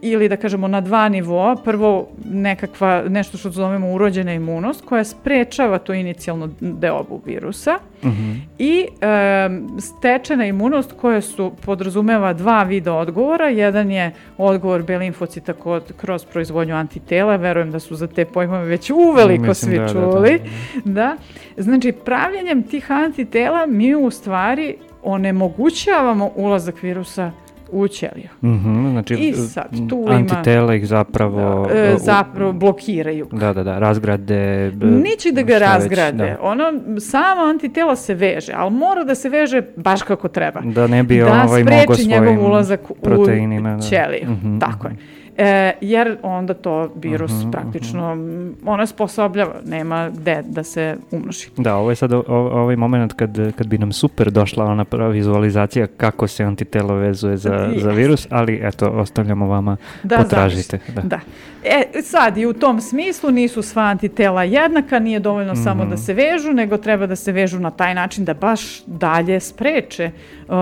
ili 0.03 0.29
da 0.29 0.37
kažemo 0.37 0.69
na 0.69 0.81
dva 0.81 1.09
nivoa. 1.09 1.57
Prvo 1.65 2.09
nekakva, 2.25 3.03
nešto 3.09 3.39
što 3.39 3.51
zovemo 3.51 3.93
urođena 3.93 4.33
imunost 4.35 4.85
koja 4.85 5.05
sprečava 5.05 5.79
to 5.79 5.95
inicijalno 5.95 6.49
deobu 6.61 7.21
virusa 7.27 7.79
uh 8.03 8.09
mhm. 8.09 8.23
-huh. 8.23 8.39
i 8.59 8.87
e, 9.01 9.81
stečena 9.81 10.47
imunost 10.47 10.93
koja 10.93 11.21
su 11.21 11.53
podrazumeva 11.67 12.33
dva 12.33 12.63
vida 12.63 12.95
odgovora. 12.95 13.49
Jedan 13.49 13.91
je 13.91 14.13
odgovor 14.39 14.83
B 14.83 14.99
limfocita 14.99 15.53
kod, 15.53 15.93
kroz 15.97 16.25
proizvodnju 16.25 16.75
antitela. 16.75 17.37
Verujem 17.37 17.71
da 17.71 17.79
su 17.79 17.97
za 17.97 18.07
te 18.07 18.25
pojmove 18.25 18.65
već 18.65 18.91
uveliko 18.91 19.47
Mislim, 19.47 19.71
svi 19.71 19.79
da, 19.79 19.89
čuli. 19.89 20.39
Da, 20.39 20.45
da, 20.85 20.93
da. 20.93 21.17
da. 21.57 21.63
Znači, 21.63 21.93
pravljenjem 21.93 22.63
tih 22.63 22.91
antitela 22.91 23.67
mi 23.67 23.95
u 23.95 24.11
stvari 24.11 24.77
onemogućavamo 25.03 26.31
ulazak 26.37 26.83
virusa 26.83 27.31
u 27.73 27.89
ćeliju. 27.89 28.29
Mm 28.43 28.49
-hmm, 28.49 28.91
znači, 28.91 29.15
I 29.15 29.33
sad, 29.33 29.89
tu 29.89 30.07
antitela 30.09 30.75
ih 30.75 30.87
zapravo... 30.87 31.69
Da, 31.69 31.75
e, 31.75 31.97
zapravo 31.99 32.53
blokiraju. 32.53 33.29
Da, 33.33 33.53
da, 33.53 33.63
da, 33.63 33.79
razgrade... 33.79 34.73
Nići 34.81 35.33
da 35.33 35.43
ga 35.43 35.59
razgrade. 35.59 36.25
Već, 36.25 36.33
da. 36.33 36.43
Ono, 36.43 36.65
samo 37.01 37.43
antitela 37.43 37.97
se 37.97 38.15
veže, 38.15 38.53
ali 38.57 38.71
mora 38.71 39.05
da 39.05 39.15
se 39.15 39.29
veže 39.29 39.63
baš 39.77 40.03
kako 40.03 40.29
treba. 40.29 40.61
Da 40.61 40.87
ne 40.87 41.03
bi 41.03 41.19
da 41.19 41.45
ovaj 41.49 41.65
mogo 41.65 41.95
svojim 41.95 42.11
njegov 42.11 42.47
ulazak 42.47 42.91
u 42.91 43.27
da. 43.27 43.81
ćeliju. 43.81 44.31
Mm 44.31 44.41
-hmm, 44.45 44.61
Tako 44.61 44.89
je. 44.89 45.20
E, 45.37 45.73
jer 45.81 46.17
onda 46.23 46.55
to 46.55 46.91
virus 46.97 47.31
uh 47.31 47.39
mhm, 47.39 47.49
-huh, 47.49 47.53
praktično, 47.53 48.13
uh 48.13 48.19
-huh. 48.19 48.53
ona 48.67 48.87
sposobljava, 48.87 49.55
nema 49.67 50.11
gde 50.11 50.43
da 50.47 50.63
se 50.63 50.97
umnoži. 51.11 51.49
Da, 51.57 51.77
ovo 51.77 51.91
je 51.91 51.97
sad 51.97 52.13
o, 52.13 52.23
ovaj 52.29 52.77
moment 52.77 53.13
kad, 53.13 53.55
kad 53.57 53.67
bi 53.67 53.79
nam 53.79 53.93
super 53.93 54.31
došla 54.31 54.65
ona 54.65 54.85
prva 54.85 55.09
vizualizacija 55.09 55.87
kako 55.87 56.27
se 56.27 56.45
antitelo 56.45 56.95
vezuje 56.95 57.37
za, 57.37 57.73
za 57.77 57.91
virus, 57.91 58.27
ali 58.31 58.61
eto, 58.63 58.91
ostavljamo 58.91 59.47
vama, 59.47 59.77
da, 60.03 60.17
potražite. 60.17 60.79
Da, 60.95 61.03
da. 61.03 61.21
E, 61.65 62.03
sad 62.03 62.39
i 62.39 62.47
u 62.47 62.53
tom 62.53 62.81
smislu 62.81 63.31
nisu 63.31 63.63
sva 63.63 63.83
antitela 63.83 64.45
jednaka, 64.45 64.99
nije 64.99 65.21
dovoljno 65.21 65.53
mm 65.53 65.57
-hmm. 65.57 65.65
samo 65.65 65.85
da 65.87 65.97
se 65.97 66.15
vežu, 66.15 66.53
nego 66.53 66.77
treba 66.77 67.07
da 67.07 67.17
se 67.17 67.33
vežu 67.33 67.59
na 67.59 67.71
taj 67.71 67.95
način 67.95 68.25
da 68.25 68.35
baš 68.35 68.83
dalje 68.87 69.41
spreče 69.41 70.11
uh, 70.49 70.55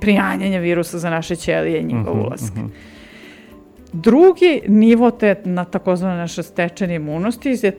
prijanjanje 0.00 0.58
virusa 0.60 0.98
za 0.98 1.10
naše 1.10 1.36
ćelije 1.36 1.80
i 1.80 1.84
njegov 1.84 2.14
mm 2.14 2.18
-hmm, 2.18 2.26
ulazak. 2.26 2.56
Mm 2.56 2.60
-hmm. 2.60 2.91
Drugi 3.92 4.60
nivo 4.68 5.10
te 5.10 5.36
na 5.44 5.64
takozvane 5.64 6.16
naše 6.16 6.42
stečene 6.42 6.94
imunosti 6.94 7.56
je 7.62 7.72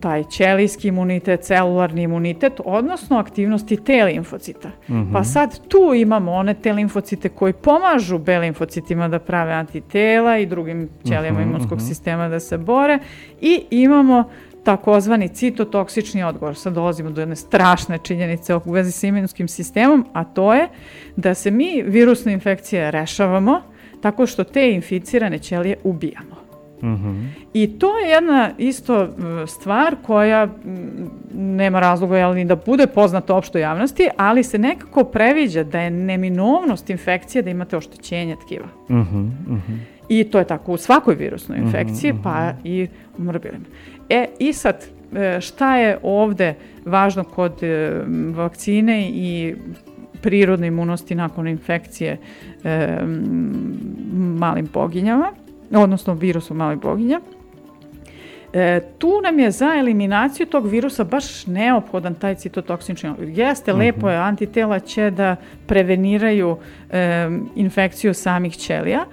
taj 0.00 0.24
ćelijski 0.24 0.88
imunitet, 0.88 1.40
celularni 1.40 2.02
imunitet, 2.02 2.52
odnosno 2.64 3.18
aktivnosti 3.18 3.76
T 3.76 4.04
limfocita. 4.04 4.68
Mm 4.68 4.94
-hmm. 4.94 5.12
Pa 5.12 5.24
sad 5.24 5.68
tu 5.68 5.94
imamo 5.94 6.32
one 6.32 6.54
T 6.54 6.72
limfocite 6.72 7.28
koji 7.28 7.52
pomažu 7.52 8.18
B 8.18 8.38
limfocitima 8.38 9.08
da 9.08 9.18
prave 9.18 9.52
antitela 9.52 10.38
i 10.38 10.46
drugim 10.46 10.88
ćelijama 11.04 11.40
mm 11.40 11.42
-hmm. 11.42 11.48
imunskog 11.48 11.78
mhm. 11.78 11.86
sistema 11.86 12.28
da 12.28 12.40
se 12.40 12.58
bore 12.58 12.98
i 13.40 13.64
imamo 13.70 14.24
takozvani 14.64 15.28
citotoksični 15.28 16.24
odgovor. 16.24 16.56
Sad 16.56 16.74
dolazimo 16.74 17.10
do 17.10 17.20
jedne 17.20 17.36
strašne 17.36 17.98
činjenice 17.98 18.54
u 18.54 18.72
vezi 18.72 18.92
sa 18.92 19.06
imunskim 19.06 19.48
sistemom, 19.48 20.06
a 20.12 20.24
to 20.24 20.54
je 20.54 20.68
da 21.16 21.34
se 21.34 21.50
mi 21.50 21.82
virusne 21.86 22.32
infekcije 22.32 22.90
rešavamo, 22.90 23.60
tako 24.06 24.26
što 24.26 24.44
te 24.44 24.72
inficirane 24.72 25.38
ćelije 25.38 25.76
ubijamo. 25.84 26.36
Mm 26.82 26.86
-hmm. 26.86 27.28
I 27.54 27.78
to 27.78 27.98
je 27.98 28.08
jedna 28.08 28.50
isto 28.58 29.08
stvar 29.46 29.96
koja 30.06 30.48
nema 31.34 31.80
razloga 31.80 32.18
jel, 32.18 32.34
ni 32.34 32.44
da 32.44 32.56
bude 32.56 32.86
poznata 32.86 33.34
opštoj 33.34 33.60
javnosti, 33.60 34.08
ali 34.16 34.42
se 34.42 34.58
nekako 34.58 35.04
previđa 35.04 35.64
da 35.64 35.80
je 35.80 35.90
neminovnost 35.90 36.90
infekcije 36.90 37.42
da 37.42 37.50
imate 37.50 37.76
oštećenje 37.76 38.36
tkiva. 38.46 38.66
Mm 38.66 38.94
-hmm. 38.94 39.30
Mm 39.46 39.62
-hmm. 39.68 39.78
I 40.08 40.24
to 40.24 40.38
je 40.38 40.44
tako 40.44 40.72
u 40.72 40.76
svakoj 40.76 41.14
virusnoj 41.14 41.58
mhm, 41.58 41.66
infekciji, 41.66 42.12
mm 42.12 42.16
-hmm. 42.16 42.22
pa 42.22 42.52
i 42.64 42.88
u 43.18 43.22
morbilima. 43.22 43.64
E, 44.08 44.26
i 44.38 44.52
sad, 44.52 44.84
e, 45.14 45.40
šta 45.40 45.76
je 45.76 45.98
ovde 46.02 46.54
važno 46.84 47.24
kod 47.24 47.62
e, 47.62 48.02
vakcine 48.34 49.10
i 49.10 49.54
prirodne 50.26 50.66
imunosti 50.66 51.14
nakon 51.14 51.48
infekcije 51.48 52.18
e, 52.64 52.98
malim 54.38 54.68
boginjama, 54.72 55.32
odnosno 55.70 56.14
virusom 56.14 56.56
malih 56.56 56.78
boginja. 56.78 57.20
E, 58.52 58.80
tu 58.98 59.20
nam 59.22 59.38
je 59.38 59.50
za 59.50 59.74
eliminaciju 59.78 60.46
tog 60.46 60.66
virusa 60.66 61.04
baš 61.04 61.46
neophodan 61.46 62.14
taj 62.14 62.34
citotoksični 62.34 63.10
Jeste, 63.20 63.72
mm 63.72 63.76
-hmm. 63.76 63.78
lepo 63.78 64.10
je, 64.10 64.16
antitela 64.16 64.80
će 64.80 65.10
da 65.10 65.36
preveniraju 65.66 66.56
e, 66.90 67.28
infekciju 67.56 68.14
samih 68.14 68.56
ćelija, 68.56 69.04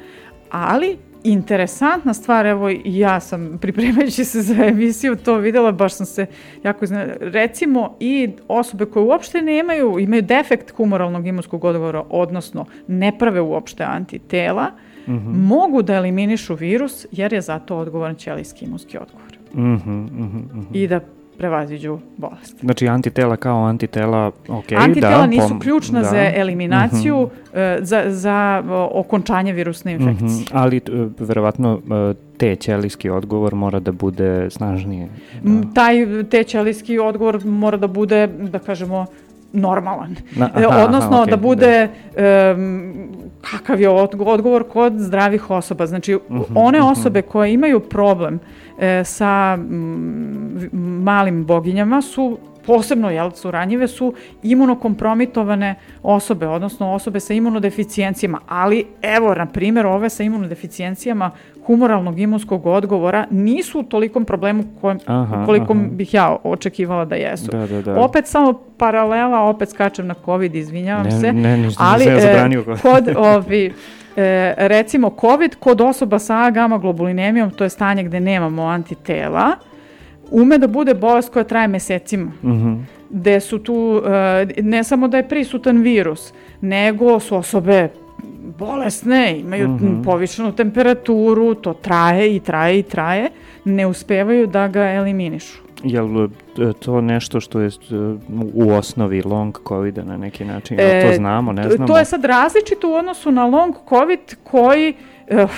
ali 0.50 0.98
interesantna 1.24 2.14
stvar, 2.14 2.46
evo 2.46 2.70
ja 2.86 3.20
sam 3.20 3.58
pripremajući 3.62 4.26
se 4.26 4.42
za 4.42 4.66
emisiju 4.66 5.16
to 5.16 5.38
videla, 5.38 5.72
baš 5.72 5.94
sam 5.94 6.06
se 6.06 6.26
jako 6.64 6.86
izna... 6.86 7.06
Recimo 7.20 7.96
i 8.00 8.30
osobe 8.48 8.86
koje 8.86 9.04
uopšte 9.04 9.42
nemaju, 9.42 10.00
imaju 10.00 10.22
defekt 10.22 10.72
humoralnog 10.72 11.28
imunskog 11.28 11.64
odgovora, 11.64 12.04
odnosno 12.10 12.66
ne 12.88 13.18
prave 13.18 13.42
uopšte 13.42 13.84
antitela, 13.84 14.72
mm 15.08 15.12
-hmm. 15.12 15.48
mogu 15.48 15.82
da 15.82 15.94
eliminišu 15.94 16.56
virus 16.56 17.06
jer 17.12 17.34
je 17.34 17.42
zato 17.42 17.78
odgovoran 17.78 18.16
ćelijski 18.16 18.66
imunski 18.66 18.98
odgovor. 18.98 19.38
Mm 19.54 19.62
-hmm, 19.62 20.12
mm 20.12 20.52
-hmm. 20.54 20.64
I 20.74 20.88
da 20.88 21.00
prevaziđu 21.44 22.00
bolest. 22.18 22.60
Znači 22.62 22.88
antitela 22.88 23.36
kao 23.36 23.66
antitela, 23.66 24.32
ok, 24.48 24.72
antitela 24.78 25.18
da. 25.18 25.26
nisu 25.26 25.60
ključna 25.60 26.02
da. 26.02 26.08
za 26.08 26.32
eliminaciju, 26.36 27.22
mm 27.24 27.58
-hmm. 27.58 27.84
za, 27.84 28.04
za 28.08 28.64
okončanje 28.92 29.54
virusne 29.54 29.96
mhm, 29.96 30.08
infekcije. 30.08 30.28
Mm 30.28 30.46
-hmm. 30.46 30.50
Ali 30.52 30.82
verovatno 31.20 31.82
e, 32.12 32.14
te 32.38 32.56
ćelijski 32.56 33.10
odgovor 33.10 33.56
mora 33.56 33.80
da 33.80 33.92
bude 33.92 34.50
snažniji. 34.50 35.08
Da. 35.42 35.74
Taj 35.74 35.96
te 36.30 36.44
ćelijski 36.44 37.00
odgovor 37.00 37.46
mora 37.46 37.78
da 37.78 37.88
bude, 37.88 38.28
da 38.28 38.60
kažemo, 38.60 39.06
normalan. 39.54 40.16
Na, 40.36 40.50
e, 40.56 40.66
aha, 40.66 40.84
Odnosno 40.84 41.16
aha, 41.16 41.24
okay, 41.24 41.30
da 41.30 41.38
bude 41.38 41.90
da. 42.16 42.54
Um, 42.54 42.94
kakav 43.42 43.82
je 43.82 43.90
odgovor 43.90 44.64
kod 44.64 44.94
zdravih 44.98 45.50
osoba. 45.50 45.86
Znači 45.86 46.16
uh 46.16 46.22
mhm, 46.30 46.42
-huh, 46.42 46.52
one 46.56 46.80
mhm. 46.80 46.88
osobe 46.88 47.20
uh 47.20 47.26
-huh. 47.26 47.32
koje 47.32 47.54
imaju 47.54 47.80
problem 47.80 48.40
e, 48.80 49.04
sa 49.04 49.58
m, 49.60 50.70
malim 51.04 51.46
boginjama 51.46 52.02
su 52.02 52.38
posebno 52.66 53.10
jel, 53.10 53.32
su 53.32 53.52
ranjive, 53.52 53.88
su 53.88 54.14
imunokompromitovane 54.44 55.76
osobe, 56.04 56.48
odnosno 56.48 56.94
osobe 56.94 57.20
sa 57.20 57.34
imunodeficijencijama, 57.34 58.40
ali 58.48 58.86
evo, 59.02 59.36
na 59.36 59.46
primjer, 59.46 59.86
ove 59.86 60.10
sa 60.10 60.24
imunodeficijencijama 60.24 61.32
humoralnog 61.66 62.20
imunskog 62.20 62.66
odgovora 62.66 63.26
nisu 63.32 63.80
u 63.80 63.84
tolikom 63.84 64.26
problemu 64.26 64.64
kojem, 64.82 65.00
aha, 65.06 65.46
koliko 65.46 65.74
aha. 65.74 65.84
bih 65.92 66.14
ja 66.14 66.36
očekivala 66.44 67.06
da 67.06 67.16
jesu. 67.16 67.52
Da, 67.52 67.68
da, 67.68 67.82
da. 67.82 68.00
Opet 68.00 68.28
samo 68.28 68.54
paralela, 68.78 69.42
opet 69.42 69.70
skačem 69.70 70.08
na 70.08 70.16
COVID, 70.26 70.56
izvinjavam 70.56 71.06
ne, 71.06 71.12
se. 71.12 71.34
Ne, 71.34 71.58
ništa, 71.58 71.84
ali 71.84 72.06
ja 72.06 72.18
e, 72.18 72.50
kod 72.82 73.10
ovi, 73.36 73.74
e, 74.16 74.54
recimo 74.58 75.16
COVID 75.22 75.56
kod 75.56 75.82
osoba 75.82 76.20
sa 76.20 76.50
gamma 76.50 76.78
globulinemijom, 76.78 77.52
to 77.52 77.64
je 77.64 77.70
stanje 77.70 78.04
gde 78.04 78.20
nemamo 78.20 78.64
antitela, 78.64 79.52
ume 80.34 80.58
da 80.58 80.68
bude 80.68 80.94
bolest 80.94 81.34
koja 81.34 81.44
traje 81.44 81.68
mesecima. 81.68 82.32
Mm 82.44 82.52
-hmm. 82.52 82.84
Gde 83.10 83.40
su 83.40 83.60
tu, 83.60 84.02
e, 84.06 84.62
ne 84.62 84.84
samo 84.84 85.08
da 85.08 85.18
je 85.18 85.28
prisutan 85.28 85.82
virus, 85.82 86.34
nego 86.62 87.20
su 87.20 87.36
osobe 87.36 87.90
bolesne, 88.60 89.40
imaju 89.40 89.68
mm 89.68 89.80
-hmm. 89.80 90.04
povišenu 90.04 90.52
temperaturu, 90.52 91.56
to 91.56 91.74
traje 91.74 92.36
i 92.36 92.40
traje 92.40 92.80
i 92.80 92.84
traje, 92.84 93.30
ne 93.66 93.88
uspevaju 93.88 94.48
da 94.48 94.68
ga 94.68 94.84
eliminišu. 94.84 95.64
Jel 95.84 96.08
e, 96.24 96.28
to 96.80 97.02
nešto 97.02 97.40
što 97.40 97.60
je 97.60 97.68
e, 97.68 97.72
u 98.54 98.72
osnovi 98.72 99.22
long 99.22 99.58
covid 99.68 99.98
na 99.98 100.18
neki 100.18 100.46
način? 100.46 100.80
E, 100.80 101.10
to 101.10 101.16
znamo, 101.16 101.54
ne 101.54 101.70
znamo? 101.70 101.88
To 101.88 101.98
je 101.98 102.06
sad 102.06 102.26
različito 102.26 102.90
u 102.90 102.94
odnosu 102.94 103.32
na 103.32 103.46
long 103.46 103.76
covid 103.90 104.20
koji 104.44 104.90
uh, 104.90 105.13
uh, 105.32 105.50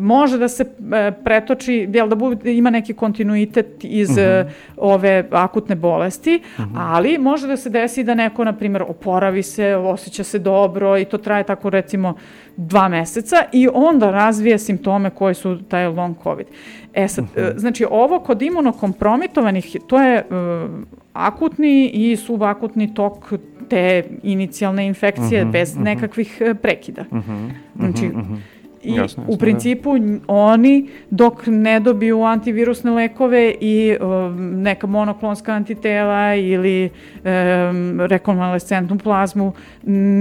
može 0.00 0.38
da 0.38 0.48
se 0.48 0.62
uh, 0.62 1.14
pretoči, 1.24 1.88
jel 1.92 2.08
da 2.08 2.14
bude, 2.14 2.54
ima 2.54 2.70
neki 2.70 2.94
kontinuitet 2.94 3.84
iz 3.84 4.10
uh 4.10 4.16
-huh. 4.16 4.44
uh, 4.44 4.50
ove 4.76 5.28
akutne 5.30 5.74
bolesti, 5.74 6.42
uh 6.58 6.64
-huh. 6.64 6.70
ali 6.76 7.18
može 7.18 7.46
da 7.46 7.56
se 7.56 7.70
desi 7.70 8.04
da 8.04 8.14
neko, 8.14 8.44
na 8.44 8.52
primjer, 8.52 8.82
oporavi 8.82 9.42
se, 9.42 9.76
osjeća 9.76 10.24
se 10.24 10.38
dobro 10.38 10.98
i 10.98 11.04
to 11.04 11.18
traje 11.18 11.44
tako 11.44 11.70
recimo 11.70 12.14
dva 12.56 12.88
meseca 12.88 13.36
i 13.52 13.68
onda 13.74 14.10
razvije 14.10 14.58
simptome 14.58 15.10
koji 15.10 15.34
su 15.34 15.58
taj 15.68 15.86
long 15.86 16.16
covid. 16.22 16.46
E 16.94 17.08
sad, 17.08 17.24
uh 17.24 17.30
-huh. 17.36 17.58
znači 17.58 17.86
ovo 17.90 18.20
kod 18.20 18.42
imunokompromitovanih, 18.42 19.76
to 19.86 20.02
je 20.02 20.24
uh, 20.30 20.70
akutni 21.12 21.90
i 21.94 22.16
subakutni 22.16 22.94
tok 22.94 23.32
te 23.68 24.04
inicijalne 24.22 24.86
infekcije 24.86 25.42
uh 25.42 25.48
-huh, 25.48 25.52
bez 25.52 25.72
uh 25.72 25.80
-huh. 25.80 25.84
nekakvih 25.84 26.40
e, 26.40 26.54
prekida. 26.54 27.04
Uh 27.10 27.18
-huh, 27.18 27.50
znači, 27.76 28.06
uh 28.06 28.12
-huh. 28.12 28.36
I 28.82 28.88
jasne, 28.88 29.02
jasne, 29.02 29.24
u 29.28 29.30
da. 29.30 29.38
principu 29.38 29.98
da. 29.98 30.18
oni 30.28 30.88
dok 31.10 31.46
ne 31.46 31.80
dobiju 31.80 32.22
antivirusne 32.22 32.90
lekove 32.90 33.54
i 33.60 33.96
um, 34.00 34.62
neka 34.62 34.86
monoklonska 34.86 35.52
antitela 35.52 36.34
ili 36.34 36.84
um, 36.84 38.00
rekonvalescentnu 38.00 38.98
plazmu 38.98 39.52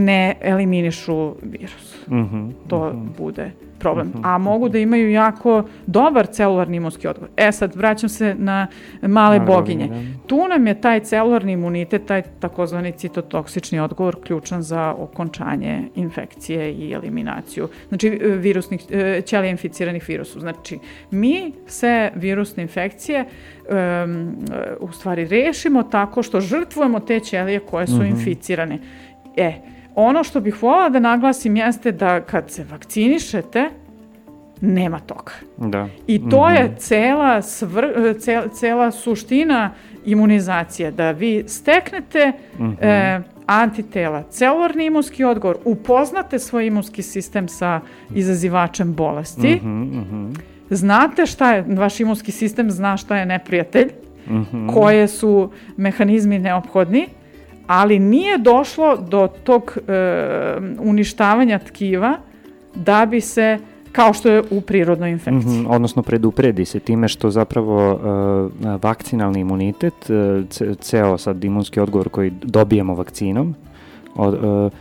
ne 0.05 0.35
eliminišu 0.41 1.35
virus. 1.41 2.07
Uh 2.07 2.13
-huh, 2.13 2.51
to 2.67 2.77
uh 2.77 2.93
-huh. 2.93 3.17
bude 3.17 3.51
problem. 3.85 4.13
-huh. 4.13 4.21
A 4.23 4.37
mogu 4.37 4.69
da 4.69 4.79
imaju 4.79 5.11
jako 5.11 5.63
dobar 5.85 6.25
celularni 6.25 6.77
imunski 6.77 7.07
odgovor. 7.07 7.29
E 7.37 7.51
sad, 7.51 7.75
vraćam 7.75 8.09
se 8.09 8.35
na 8.37 8.67
male 9.01 9.37
Naravno, 9.39 9.55
boginje. 9.55 9.87
Da. 9.87 10.27
Tu 10.27 10.47
nam 10.47 10.67
je 10.67 10.81
taj 10.81 10.99
celularni 10.99 11.51
imunitet, 11.51 12.05
taj 12.05 12.21
takozvani 12.39 12.91
citotoksični 12.91 13.79
odgovor 13.79 14.15
ključan 14.23 14.61
za 14.61 14.95
okončanje 14.97 15.83
infekcije 15.95 16.73
i 16.73 16.91
eliminaciju. 16.91 17.67
Znači, 17.87 18.09
virusnih, 18.23 18.81
e, 18.89 19.21
ćelija 19.25 19.51
inficiranih 19.51 20.09
virusu. 20.09 20.39
Znači, 20.39 20.79
mi 21.11 21.53
se 21.67 22.11
virusne 22.15 22.63
infekcije 22.63 23.25
um, 23.25 24.35
u 24.79 24.91
stvari 24.91 25.27
rešimo 25.27 25.83
tako 25.83 26.23
što 26.23 26.41
žrtvujemo 26.41 26.99
te 26.99 27.19
ćelije 27.19 27.59
koje 27.59 27.87
su 27.87 27.93
mhm. 27.93 28.03
-huh. 28.03 28.09
inficirane. 28.09 28.79
E, 29.37 29.74
ono 29.95 30.23
što 30.23 30.41
bih 30.41 30.63
voljela 30.63 30.89
da 30.89 30.99
naglasim 30.99 31.55
jeste 31.55 31.91
da 31.91 32.21
kad 32.21 32.51
se 32.51 32.63
vakcinišete, 32.63 33.69
nema 34.61 34.99
toga. 34.99 35.31
Da. 35.57 35.87
I 36.07 36.19
to 36.19 36.25
mm 36.25 36.29
-hmm. 36.29 36.61
je 36.61 36.75
cela, 36.77 37.41
svr, 37.41 38.13
cela, 38.19 38.47
cela 38.47 38.91
suština 38.91 39.71
imunizacije, 40.05 40.91
da 40.91 41.11
vi 41.11 41.43
steknete 41.47 42.31
mm 42.59 42.63
-hmm. 42.63 42.75
e, 42.81 43.21
antitela, 43.45 44.23
celularni 44.29 44.85
imunski 44.85 45.23
odgovor, 45.23 45.57
upoznate 45.65 46.39
svoj 46.39 46.67
imunski 46.67 47.01
sistem 47.01 47.47
sa 47.47 47.81
izazivačem 48.15 48.93
bolesti, 48.93 49.59
mm 49.63 49.67
-hmm, 49.67 49.83
mm 49.83 50.05
-hmm. 50.11 50.39
znate 50.69 51.25
šta 51.25 51.53
je, 51.53 51.65
vaš 51.67 51.99
imunski 51.99 52.31
sistem 52.31 52.71
zna 52.71 52.97
šta 52.97 53.17
je 53.17 53.25
neprijatelj, 53.25 53.91
mm 54.29 54.45
-hmm. 54.53 54.73
koje 54.73 55.07
su 55.07 55.51
mehanizmi 55.77 56.39
neophodni, 56.39 57.07
ali 57.67 57.99
nije 57.99 58.37
došlo 58.37 58.97
do 58.97 59.27
tog 59.43 59.77
e, 59.87 59.91
uništavanja 60.79 61.59
tkiva 61.59 62.17
da 62.75 63.05
bi 63.05 63.21
se 63.21 63.59
kao 63.95 64.13
što 64.13 64.29
je 64.29 64.43
u 64.49 64.61
prirodnoj 64.61 65.11
infekciji. 65.11 65.59
Mm 65.59 65.65
-hmm, 65.65 65.67
odnosno 65.69 66.03
predupredi 66.03 66.65
se 66.65 66.79
time 66.79 67.07
što 67.07 67.31
zapravo 67.31 67.93
uh, 67.93 68.83
vakcinalni 68.83 69.39
imunitet, 69.39 69.93
uh, 70.09 70.75
ceo 70.79 71.17
sad 71.17 71.43
imunski 71.43 71.79
odgovor 71.79 72.09
koji 72.09 72.33
dobijemo 72.41 72.95
vakcinom, 72.95 73.55
od, 74.15 74.33
uh, 74.33 74.71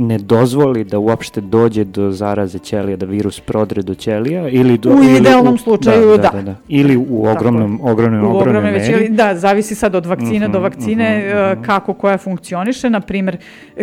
ne 0.00 0.18
dozvoli 0.18 0.84
da 0.84 0.98
uopšte 0.98 1.40
dođe 1.40 1.84
do 1.84 2.10
zaraze 2.10 2.58
ćelija, 2.58 2.96
da 2.96 3.06
virus 3.06 3.40
prodre 3.40 3.82
do 3.82 3.94
ćelija 3.94 4.48
ili 4.48 4.78
do, 4.78 4.90
u 4.90 5.02
idealnom 5.02 5.54
ili, 5.54 5.58
slučaju 5.58 6.08
da, 6.08 6.16
da, 6.16 6.30
da, 6.32 6.42
da. 6.42 6.54
Ili 6.68 6.96
u 6.96 7.26
ogromnom 7.26 7.78
Tako, 7.78 7.90
ogromnom 7.90 8.24
u 8.24 8.38
ogromnoj 8.38 8.72
meri. 8.72 9.08
Da, 9.08 9.34
zavisi 9.34 9.74
sad 9.74 9.94
od 9.94 10.06
vakcine 10.06 10.48
mm 10.48 10.50
-hmm, 10.50 10.52
do 10.52 10.60
vakcine 10.60 11.18
mm 11.18 11.22
-hmm. 11.22 11.66
kako 11.66 11.94
koja 11.94 12.18
funkcioniše, 12.18 12.90
na 12.90 13.00
primer 13.00 13.36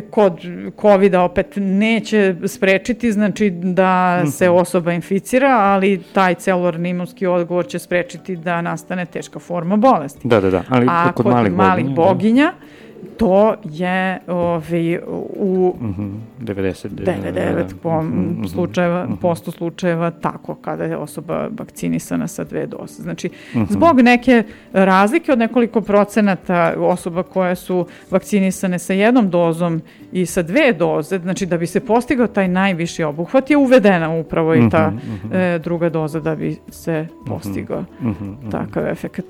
kod 0.10 0.34
kovida 0.76 1.22
opet 1.22 1.54
neće 1.56 2.36
sprečiti 2.46 3.12
znači 3.12 3.50
da 3.50 4.20
mm 4.24 4.28
-hmm. 4.28 4.32
se 4.32 4.50
osoba 4.50 4.94
inficira, 4.94 5.50
ali 5.50 6.04
taj 6.14 6.36
celularni 6.36 6.90
imunski 6.90 7.28
odgovor 7.28 7.68
će 7.68 7.80
sprečiti 7.80 8.36
da 8.36 8.62
nastane 8.62 9.06
teška 9.06 9.40
forma 9.40 9.76
bolesti. 9.76 10.28
Da, 10.28 10.42
da, 10.42 10.50
da, 10.50 10.64
ali 10.70 10.88
A 10.90 11.04
kod, 11.04 11.26
kod 11.26 11.34
malih, 11.34 11.52
malih 11.52 11.86
boginja, 11.86 11.96
boginja 11.96 12.52
da 12.52 12.78
to 13.18 13.56
je 13.64 14.20
ovaj, 14.28 14.98
u 15.36 15.76
mm 15.82 15.96
-hmm. 15.98 16.12
90, 16.40 16.90
99 16.90 17.74
po 17.84 18.02
mm 18.02 18.38
-hmm. 18.42 18.48
slučajeva, 18.48 19.06
mm 19.06 19.10
-hmm. 19.10 19.22
posto 19.22 19.52
slučajeva 19.52 20.12
tako 20.12 20.56
kada 20.56 20.84
je 20.84 20.98
osoba 20.98 21.50
vakcinisana 21.58 22.28
sa 22.28 22.44
dve 22.44 22.66
doze. 22.68 23.04
Znači, 23.04 23.28
mm 23.28 23.60
-hmm. 23.60 23.72
zbog 23.72 24.02
neke 24.02 24.44
razlike 24.74 25.32
od 25.32 25.40
nekoliko 25.40 25.82
procenata 25.82 26.74
osoba 26.78 27.24
koje 27.24 27.56
su 27.56 27.86
vakcinisane 28.12 28.80
sa 28.80 28.94
jednom 28.94 29.30
dozom 29.30 29.82
i 30.12 30.26
sa 30.26 30.42
dve 30.42 30.74
doze, 30.74 31.20
znači 31.20 31.46
da 31.46 31.58
bi 31.58 31.68
se 31.68 31.80
postigao 31.80 32.28
taj 32.28 32.48
najviši 32.48 33.04
obuhvat 33.04 33.50
je 33.50 33.58
uvedena 33.58 34.10
upravo 34.10 34.56
i 34.56 34.70
ta 34.70 34.90
mm 34.90 35.00
-hmm. 35.00 35.56
e, 35.56 35.60
druga 35.60 35.90
doza 35.90 36.20
da 36.20 36.36
bi 36.36 36.58
se 36.70 37.08
postigao 37.26 37.82
mm 37.82 38.08
-hmm. 38.08 38.52
takav 38.52 38.88
efekt. 38.88 39.26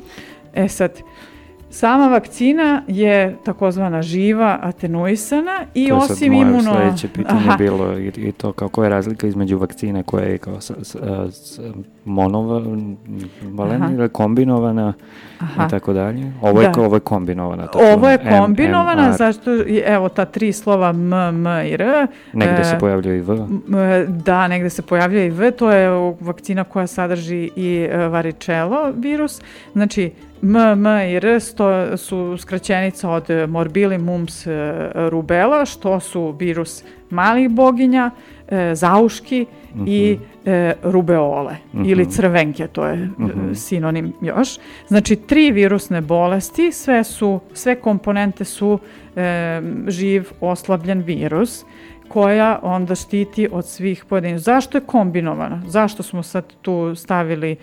E 0.56 0.68
sad, 0.68 0.92
Sama 1.70 2.08
vakcina 2.08 2.82
je 2.88 3.36
takozvana 3.44 4.02
živa, 4.02 4.60
atenuisana 4.62 5.60
i 5.74 5.88
to 5.90 5.98
osim 5.98 6.34
imuno... 6.34 6.52
To 6.52 6.58
je 6.58 6.64
sad 6.64 6.74
moje 6.74 6.86
sledeće 6.86 7.08
pitanje 7.08 7.48
Aha. 7.48 7.58
bilo 7.58 7.98
i, 7.98 8.08
i 8.08 8.32
to 8.32 8.52
kako 8.52 8.84
je 8.84 8.90
razlika 8.90 9.28
između 9.28 9.58
vakcine 9.58 10.04
koja 10.04 10.26
je 10.26 10.38
kao 10.38 10.62
s, 10.62 10.72
s, 10.82 10.96
s, 11.32 11.60
monovalentna 12.06 13.92
ili 13.94 14.10
kombinovana 14.10 14.94
Aha. 15.40 15.66
i 15.66 15.70
tako 15.70 15.94
dalje. 15.94 16.32
Ovo 16.42 16.62
je, 16.62 16.70
da. 16.76 16.82
ovo 16.82 16.96
je 16.96 17.00
kombinovana. 17.00 17.68
Tako 17.68 17.86
ovo 17.94 18.10
je 18.10 18.18
kombinovana, 18.18 19.04
M, 19.04 19.10
M, 19.10 19.14
zašto, 19.18 19.52
evo 19.86 20.10
ta 20.10 20.26
tri 20.26 20.54
slova 20.54 20.90
M, 20.90 21.14
M 21.14 21.46
i 21.46 21.74
R. 21.74 22.08
Negde 22.34 22.62
e, 22.62 22.64
se 22.64 22.78
pojavljuje 22.80 23.18
i 23.18 23.22
V. 23.22 23.38
Da, 24.08 24.48
negde 24.48 24.70
se 24.70 24.82
pojavljuje 24.82 25.28
i 25.28 25.30
V, 25.30 25.52
to 25.52 25.72
je 25.72 26.16
vakcina 26.20 26.64
koja 26.64 26.88
sadrži 26.88 27.50
i 27.56 27.88
e, 27.92 28.08
varicelo 28.08 28.92
virus. 28.96 29.42
Znači, 29.74 30.12
M, 30.44 30.56
M 30.56 30.86
i 30.86 31.16
R 31.16 31.40
sto, 31.40 31.98
su 31.98 32.38
skraćenica 32.38 33.10
od 33.10 33.30
morbili, 33.50 33.98
mumps, 33.98 34.48
e, 34.48 34.92
rubela, 34.96 35.66
što 35.66 36.00
su 36.00 36.36
virus 36.40 36.84
malih 37.10 37.50
boginja, 37.50 38.12
e, 38.48 38.76
zauški 38.76 39.46
mm 39.76 39.80
-hmm. 39.80 39.88
i 39.88 40.20
e, 40.46 40.74
rubeole 40.84 41.54
mm 41.74 41.80
-hmm. 41.80 41.92
ili 41.92 42.12
crvenke, 42.12 42.68
to 42.68 42.86
je 42.86 42.96
mm 42.96 43.16
-hmm. 43.18 43.56
sinonim 43.56 44.14
još. 44.22 44.58
Znači, 44.88 45.16
tri 45.16 45.52
virusne 45.52 46.02
bolesti, 46.02 46.72
sve 46.72 47.04
su, 47.04 47.40
sve 47.54 47.76
komponente 47.76 48.46
su 48.46 48.80
e, 49.16 49.62
živ, 49.88 50.30
oslabljen 50.42 51.02
virus 51.02 51.66
koja 52.08 52.60
onda 52.64 52.96
štiti 52.96 53.50
od 53.52 53.66
svih 53.66 54.06
pojedinih. 54.06 54.40
Zašto 54.40 54.78
je 54.78 54.82
kombinovana? 54.86 55.62
Zašto 55.68 56.04
smo 56.04 56.24
sad 56.24 56.54
tu 56.62 56.96
stavili 56.96 57.56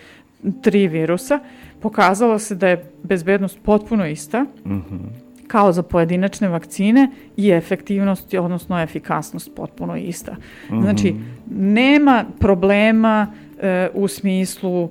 tri 0.62 0.88
virusa? 0.88 1.40
Pokazalo 1.84 2.38
se 2.38 2.54
da 2.54 2.68
je 2.68 2.84
bezbednost 3.02 3.58
potpuno 3.62 4.06
ista, 4.06 4.42
mm 4.42 4.70
-hmm. 4.72 5.00
kao 5.46 5.72
za 5.72 5.82
pojedinačne 5.82 6.48
vakcine 6.48 7.10
i 7.36 7.50
efektivnost, 7.50 8.34
odnosno 8.34 8.82
efikasnost 8.82 9.50
potpuno 9.56 9.96
ista. 9.96 10.32
Mm 10.32 10.74
-hmm. 10.74 10.82
Znači, 10.82 11.14
nema 11.50 12.24
problema 12.38 13.32
e, 13.60 13.88
u 13.94 14.08
smislu 14.08 14.90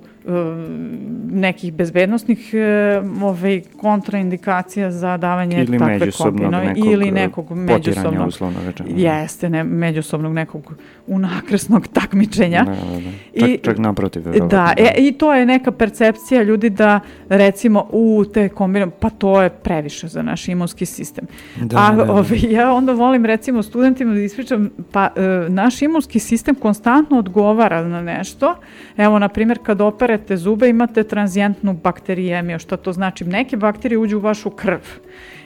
nekih 1.30 1.72
bezbednostnih 1.72 2.54
e, 2.54 3.02
ovaj, 3.22 3.62
kontraindikacija 3.76 4.90
za 4.90 5.16
davanje 5.16 5.62
ili 5.62 5.78
takve 5.78 6.10
kombinove 6.10 6.74
ili 6.76 7.10
nekog 7.10 7.50
međusobnog 7.50 8.28
uslovno 8.28 8.58
rečeno. 8.66 8.88
Jeste, 8.92 9.50
ne, 9.50 9.64
međusobnog 9.64 10.32
nekog 10.32 10.74
unakrsnog 11.06 11.88
takmičenja. 12.00 12.64
Da, 12.64 12.70
da, 12.70 13.00
da. 13.00 13.40
Čak, 13.40 13.48
I, 13.48 13.58
čak 13.62 13.78
naprotiv. 13.78 14.22
Da, 14.50 14.74
e, 14.76 14.94
i 14.98 15.12
to 15.12 15.34
je 15.34 15.46
neka 15.46 15.72
percepcija 15.72 16.42
ljudi 16.42 16.70
da 16.70 17.00
recimo 17.28 17.86
u 17.90 18.24
te 18.34 18.48
kombinove, 18.48 18.92
pa 19.00 19.10
to 19.10 19.42
je 19.42 19.50
previše 19.50 20.08
za 20.08 20.22
naš 20.22 20.48
imunski 20.48 20.86
sistem. 20.86 21.26
Da, 21.60 21.76
A 21.78 21.94
da, 21.94 22.04
da. 22.04 22.12
Ovaj, 22.12 22.38
ja 22.50 22.72
onda 22.72 22.92
volim 22.92 23.24
recimo 23.24 23.62
studentima 23.62 24.14
da 24.14 24.20
ispričam, 24.20 24.70
pa 24.92 25.08
e, 25.16 25.20
naš 25.48 25.82
imunski 25.82 26.18
sistem 26.18 26.54
konstantno 26.54 27.18
odgovara 27.18 27.84
na 27.88 28.02
nešto. 28.02 28.54
Evo, 28.96 29.18
na 29.18 29.28
primjer, 29.28 29.58
kad 29.62 29.80
operete 30.14 30.36
zube 30.36 30.68
imate 30.68 31.02
tranzijentnu 31.04 31.72
bakterijemiju, 31.72 32.58
što 32.58 32.76
to 32.76 32.92
znači? 32.92 33.24
Neke 33.24 33.56
bakterije 33.56 33.98
uđu 33.98 34.16
u 34.16 34.20
vašu 34.20 34.50
krv. 34.50 34.78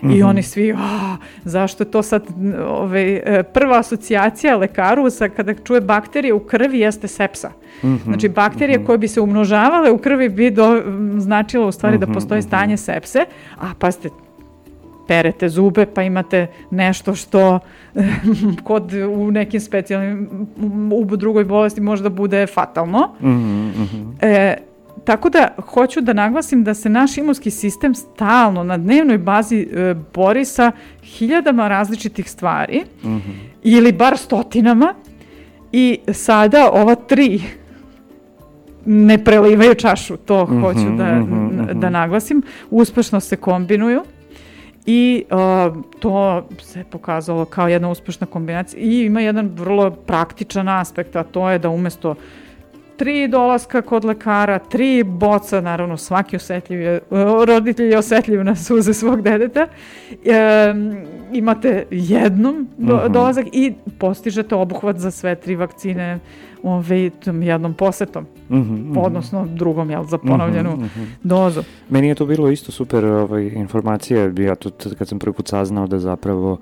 Mm 0.02 0.06
-hmm. 0.06 0.14
I 0.14 0.18
mhm. 0.18 0.28
oni 0.28 0.42
svi, 0.42 0.72
a, 0.72 1.16
zašto 1.44 1.84
to 1.84 2.02
sad 2.02 2.22
ovaj, 2.66 3.16
e, 3.16 3.42
prva 3.42 3.78
asocijacija 3.78 4.56
lekaru 4.56 5.10
sa, 5.10 5.28
kada 5.28 5.54
čuje 5.54 5.80
bakterije 5.80 6.34
u 6.34 6.40
krvi 6.40 6.78
jeste 6.78 7.08
sepsa. 7.08 7.50
Mm 7.82 7.86
-hmm. 7.86 8.04
Znači 8.04 8.28
bakterije 8.28 8.78
mm 8.78 8.82
-hmm. 8.82 8.86
koje 8.86 8.98
bi 8.98 9.08
se 9.08 9.20
umnožavale 9.20 9.90
u 9.90 9.98
krvi 9.98 10.28
bi 10.28 10.50
do, 10.50 10.82
značilo 11.18 11.68
u 11.68 11.72
stvari 11.72 11.96
mm 11.96 11.98
-hmm. 11.98 12.00
da 12.00 12.06
mhm, 12.06 12.14
postoji 12.14 12.38
mhm. 12.38 12.48
stanje 12.48 12.76
sepse, 12.76 13.24
a 13.56 13.74
pa 13.78 13.90
ste 13.90 14.08
perete 15.08 15.48
zube 15.48 15.86
pa 15.86 16.02
imate 16.02 16.46
nešto 16.70 17.14
što 17.14 17.58
kod 18.64 18.92
u 18.92 19.30
nekim 19.30 19.60
specijalnim 19.60 20.28
u 20.92 21.16
drugoj 21.16 21.44
bolesti 21.44 21.80
možda 21.80 22.08
bude 22.08 22.46
fatalno. 22.46 23.14
Mm 23.20 23.28
-hmm. 23.28 24.12
e, 24.20 24.56
tako 25.04 25.30
da 25.30 25.48
hoću 25.68 26.00
da 26.00 26.12
naglasim 26.12 26.64
da 26.64 26.74
se 26.74 26.88
naš 26.88 27.18
imunski 27.18 27.50
sistem 27.50 27.94
stalno 27.94 28.64
na 28.64 28.76
dnevnoj 28.76 29.18
bazi 29.18 29.68
e, 29.72 29.94
bori 30.14 30.44
sa 30.44 30.72
hiljadama 31.02 31.68
različitih 31.68 32.30
stvari 32.30 32.84
mm 33.02 33.08
-hmm. 33.08 33.34
ili 33.62 33.92
bar 33.92 34.16
stotinama 34.16 34.94
i 35.72 35.98
sada 36.12 36.70
ova 36.72 36.94
tri 36.94 37.42
ne 38.84 39.24
prelivaju 39.24 39.74
čašu, 39.74 40.16
to 40.16 40.44
mm 40.44 40.48
-hmm, 40.48 40.60
hoću 40.60 40.96
da, 40.96 41.14
mm 41.14 41.26
-hmm, 41.26 41.80
da 41.80 41.90
naglasim. 41.90 42.42
Uspešno 42.70 43.20
se 43.20 43.36
kombinuju 43.36 44.04
i 44.90 45.24
uh, 45.30 45.82
to 45.98 46.46
se 46.62 46.84
pokazalo 46.90 47.44
kao 47.44 47.68
jedna 47.68 47.90
uspešna 47.90 48.26
kombinacija 48.26 48.80
i 48.82 49.04
ima 49.04 49.20
jedan 49.20 49.50
vrlo 49.54 49.90
praktičan 49.90 50.68
aspekt, 50.68 51.16
a 51.16 51.22
to 51.22 51.50
je 51.50 51.58
da 51.58 51.68
umesto 51.68 52.14
tri 52.96 53.28
dolaska 53.28 53.82
kod 53.82 54.04
lekara, 54.04 54.58
tri 54.58 55.02
boca, 55.02 55.60
naravno 55.60 55.96
svaki 55.96 56.36
osetljiv 56.36 56.80
je, 56.80 57.00
roditelj 57.46 57.90
je 57.90 57.98
osetljiv 57.98 58.44
na 58.44 58.56
suze 58.56 58.94
svog 58.94 59.22
dedeta, 59.22 59.66
e, 60.24 60.74
imate 61.32 61.86
jednom 61.90 62.68
do, 62.78 62.94
uh 62.94 63.00
mhm. 63.00 63.08
-huh. 63.08 63.12
dolazak 63.12 63.46
i 63.52 63.72
postižete 63.98 64.54
obuhvat 64.54 64.98
za 64.98 65.10
sve 65.10 65.34
tri 65.34 65.56
vakcine 65.56 66.18
ovaj, 66.62 67.10
jednom 67.42 67.74
posetom, 67.74 68.24
uh 68.24 68.56
-huh, 68.56 68.60
uh 68.60 68.96
-huh. 68.96 69.06
odnosno 69.06 69.46
drugom, 69.46 69.90
jel, 69.90 70.04
za 70.04 70.18
ponovljenu 70.18 70.72
uh 70.72 70.78
-huh, 70.78 70.84
uh 70.84 70.90
-huh. 70.96 71.06
dozu. 71.22 71.62
Meni 71.88 72.08
je 72.08 72.14
to 72.14 72.26
bilo 72.26 72.50
isto 72.50 72.72
super 72.72 73.04
ovaj, 73.04 73.46
informacija, 73.46 74.32
ja 74.38 74.54
to 74.54 74.70
kad 74.98 75.08
sam 75.08 75.18
prvi 75.18 75.32
put 75.32 75.48
saznao 75.48 75.86
da 75.86 75.98
zapravo 75.98 76.52
uh, 76.52 76.58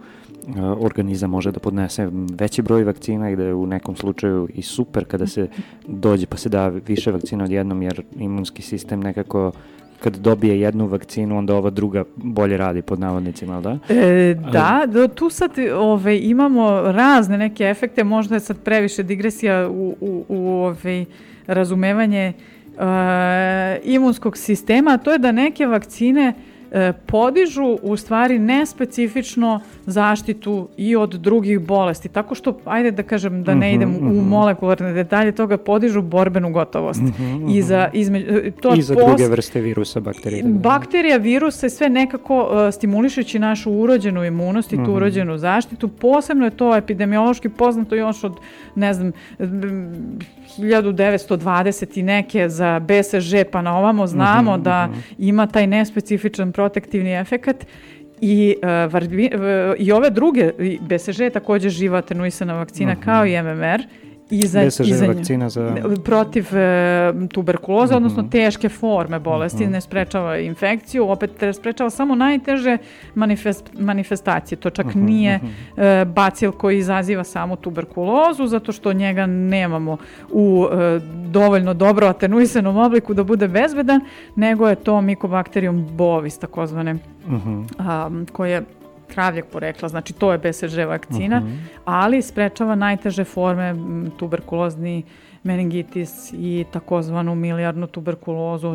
organizam 0.80 1.30
može 1.30 1.53
da 1.53 1.61
podnese 1.61 2.09
veći 2.38 2.62
broj 2.62 2.84
vakcina 2.84 3.30
i 3.30 3.36
da 3.36 3.42
je 3.42 3.55
u 3.55 3.66
nekom 3.66 3.97
slučaju 3.97 4.49
i 4.55 4.62
super 4.62 5.05
kada 5.05 5.26
se 5.26 5.49
dođe 5.86 6.26
pa 6.26 6.36
se 6.36 6.49
da 6.49 6.68
više 6.68 7.12
vakcina 7.12 7.44
odjednom 7.44 7.82
jer 7.82 8.03
imunski 8.18 8.62
sistem 8.62 9.01
nekako 9.01 9.53
kad 10.01 10.16
dobije 10.16 10.61
jednu 10.61 10.86
vakcinu, 10.86 11.38
onda 11.38 11.55
ova 11.55 11.70
druga 11.70 12.05
bolje 12.16 12.57
radi 12.57 12.82
pod 12.82 13.01
navodnicima, 13.01 13.61
da? 13.61 13.78
E, 13.88 14.34
da, 14.53 14.82
da, 14.86 15.09
tu 15.09 15.30
sad 15.30 15.51
ove, 15.74 16.18
imamo 16.18 16.80
razne 16.80 17.38
neke 17.38 17.64
efekte, 17.64 18.05
možda 18.05 18.34
je 18.34 18.40
sad 18.40 18.59
previše 18.59 19.03
digresija 19.03 19.68
u, 19.68 19.97
u, 20.01 20.24
u 20.28 20.49
ove, 20.49 21.05
razumevanje 21.47 22.32
uh, 22.76 22.82
imunskog 23.84 24.36
sistema, 24.36 24.90
a 24.90 24.99
to 24.99 25.12
je 25.12 25.18
da 25.18 25.32
neke 25.32 25.66
vakcine 25.66 26.22
e, 26.28 26.55
podižu 27.06 27.78
u 27.82 27.96
stvari 27.96 28.38
nespecifično 28.38 29.60
zaštitu 29.86 30.68
i 30.76 30.96
od 30.96 31.10
drugih 31.10 31.60
bolesti. 31.60 32.08
Tako 32.08 32.34
što, 32.34 32.58
ajde 32.64 32.90
da 32.90 33.02
kažem 33.02 33.42
da 33.42 33.54
ne 33.54 33.66
mhm, 33.66 33.76
idem 33.76 33.88
mm 33.88 33.94
-hmm. 33.94 34.10
u 34.10 34.20
mhm. 34.20 34.28
molekularne 34.28 34.92
detalje 34.92 35.32
toga, 35.32 35.56
podižu 35.56 36.02
borbenu 36.02 36.52
gotovost. 36.52 37.00
Mm 37.00 37.12
-hmm. 37.18 37.56
I 37.56 37.62
za, 37.62 37.88
izme, 37.92 38.18
e, 38.18 38.50
to 38.50 38.74
I 38.74 38.82
za 38.82 38.94
pos... 38.94 39.04
druge 39.06 39.28
vrste 39.28 39.60
virusa, 39.60 40.00
bakterije. 40.00 40.42
Bakterija, 40.44 41.16
virusa 41.16 41.66
i 41.66 41.70
sve 41.70 41.88
nekako 41.88 42.40
uh, 42.40 42.48
stimulišući 42.74 43.38
našu 43.38 43.72
urođenu 43.72 44.24
imunost 44.24 44.72
i 44.72 44.76
tu 44.76 44.82
mm 44.82 44.84
-hmm. 44.84 44.96
urođenu 44.96 45.38
zaštitu. 45.38 45.88
Posebno 45.88 46.44
je 46.44 46.50
to 46.50 46.76
epidemiološki 46.76 47.48
poznato 47.48 47.94
još 47.94 48.24
od, 48.24 48.32
ne 48.74 48.94
znam, 48.94 49.12
1920 49.38 51.98
i 51.98 52.02
neke 52.02 52.48
za 52.48 52.80
BSŽ 52.80 53.34
pa 53.52 53.62
na 53.62 53.78
ovamo 53.78 54.06
znamo 54.06 54.56
mm 54.56 54.60
-hmm. 54.60 54.62
da 54.62 54.88
ima 55.18 55.46
taj 55.46 55.66
nespecifičan 55.66 56.52
protektivni 56.66 57.14
efekat 57.20 57.66
I, 58.20 58.56
uh, 58.56 58.92
varbi, 58.92 59.28
uh, 59.34 59.74
I 59.78 59.92
ove 59.92 60.10
druge, 60.10 60.52
BSŽ 60.80 61.20
je 61.20 61.30
takođe 61.30 61.68
živa 61.68 61.98
atenuisana 61.98 62.54
vakcina 62.54 62.92
mm 62.92 62.96
-hmm. 62.96 63.04
kao 63.04 63.26
i 63.26 63.42
MMR 63.42 63.82
I 64.30 64.46
za, 64.46 64.64
BSŽ 64.64 64.82
za 64.82 65.06
vakcina 65.06 65.48
za... 65.48 65.76
Protiv 66.04 66.56
e, 66.56 67.12
tuberkuloze, 67.32 67.86
mm 67.86 67.94
-hmm. 67.94 67.96
odnosno 67.96 68.22
teške 68.22 68.68
forme 68.68 69.18
bolesti, 69.18 69.64
mm 69.64 69.68
-hmm. 69.68 69.72
ne 69.72 69.80
sprečava 69.80 70.38
infekciju, 70.38 71.08
opet 71.08 71.30
sprečava 71.54 71.90
samo 71.90 72.14
najteže 72.14 72.78
manifest, 73.14 73.70
manifestacije. 73.78 74.58
To 74.58 74.70
čak 74.70 74.86
mm 74.86 74.90
-hmm. 74.90 75.04
nije 75.04 75.40
e, 75.76 76.04
bacil 76.04 76.52
koji 76.52 76.78
izaziva 76.78 77.24
samo 77.24 77.56
tuberkulozu, 77.56 78.46
zato 78.46 78.72
što 78.72 78.92
njega 78.92 79.26
nemamo 79.26 79.96
u 80.30 80.66
e, 80.72 81.00
dovoljno 81.28 81.74
dobro 81.74 82.06
atenuisanom 82.06 82.76
obliku 82.76 83.14
da 83.14 83.24
bude 83.24 83.48
bezbedan, 83.48 84.00
nego 84.36 84.68
je 84.68 84.74
to 84.74 84.92
Mycobacterium 84.94 85.90
bovis, 85.90 86.38
takozvane, 86.38 86.94
mm 86.94 87.00
-hmm. 87.28 87.64
a, 87.78 88.10
koje 88.32 88.62
kravljeg 89.09 89.44
porekla, 89.52 89.88
znači 89.88 90.12
to 90.12 90.32
je 90.32 90.38
BCG 90.38 90.78
vakcina, 90.88 91.36
uh 91.36 91.42
mhm. 91.42 91.52
-huh. 91.52 91.78
ali 91.84 92.22
sprečava 92.22 92.74
najteže 92.74 93.24
forme 93.24 93.74
tuberkulozni 94.18 95.02
meningitis 95.46 96.32
i 96.32 96.64
takozvanu 96.72 97.34
milijarnu 97.34 97.86
tuberkulozu 97.86 98.68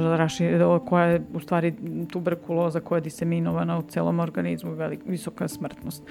koja 0.86 1.06
je 1.06 1.22
u 1.34 1.40
stvari 1.40 1.74
tuberkuloza 2.12 2.80
koja 2.80 2.98
je 2.98 3.02
diseminovana 3.02 3.78
u 3.78 3.82
celom 3.82 4.20
organizmu, 4.20 4.72
velik, 4.72 5.00
visoka 5.06 5.48
smrtnost, 5.48 6.04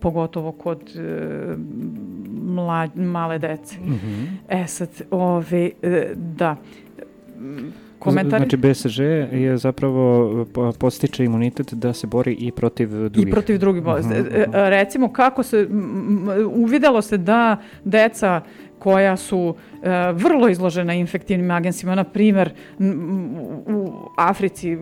pogotovo 0.00 0.52
kod 0.52 0.96
e, 0.96 1.56
mla, 2.42 2.88
male 2.94 3.38
dece. 3.38 3.80
Mhm. 3.80 3.92
-huh. 3.92 4.26
E 4.48 4.66
sad, 4.66 4.88
ove, 5.10 5.70
e, 5.82 6.12
da, 6.14 6.56
komentari? 8.02 8.44
Znači 8.48 8.56
BSŽ 8.56 8.98
je 9.32 9.56
zapravo 9.56 10.46
postiče 10.78 11.24
imunitet 11.24 11.74
da 11.74 11.92
se 11.92 12.06
bori 12.06 12.32
i 12.32 12.52
protiv 12.52 12.88
drugih. 12.90 13.28
I 13.28 13.30
protiv 13.30 13.58
drugih 13.58 13.82
bolesti. 13.82 14.12
Uh 14.12 14.26
-huh. 14.26 14.36
E, 14.36 14.66
e, 14.66 14.70
recimo 14.70 15.12
kako 15.12 15.42
se, 15.42 15.68
uvidelo 16.54 17.02
se 17.02 17.18
da 17.18 17.56
deca 17.84 18.40
koja 18.82 19.16
su 19.16 19.54
e, 19.82 19.88
vrlo 20.12 20.48
izložena 20.48 20.94
infektivnim 20.94 21.50
agensima, 21.50 21.94
na 21.94 22.04
primer 22.04 22.50
u 23.66 23.92
Africi, 24.16 24.76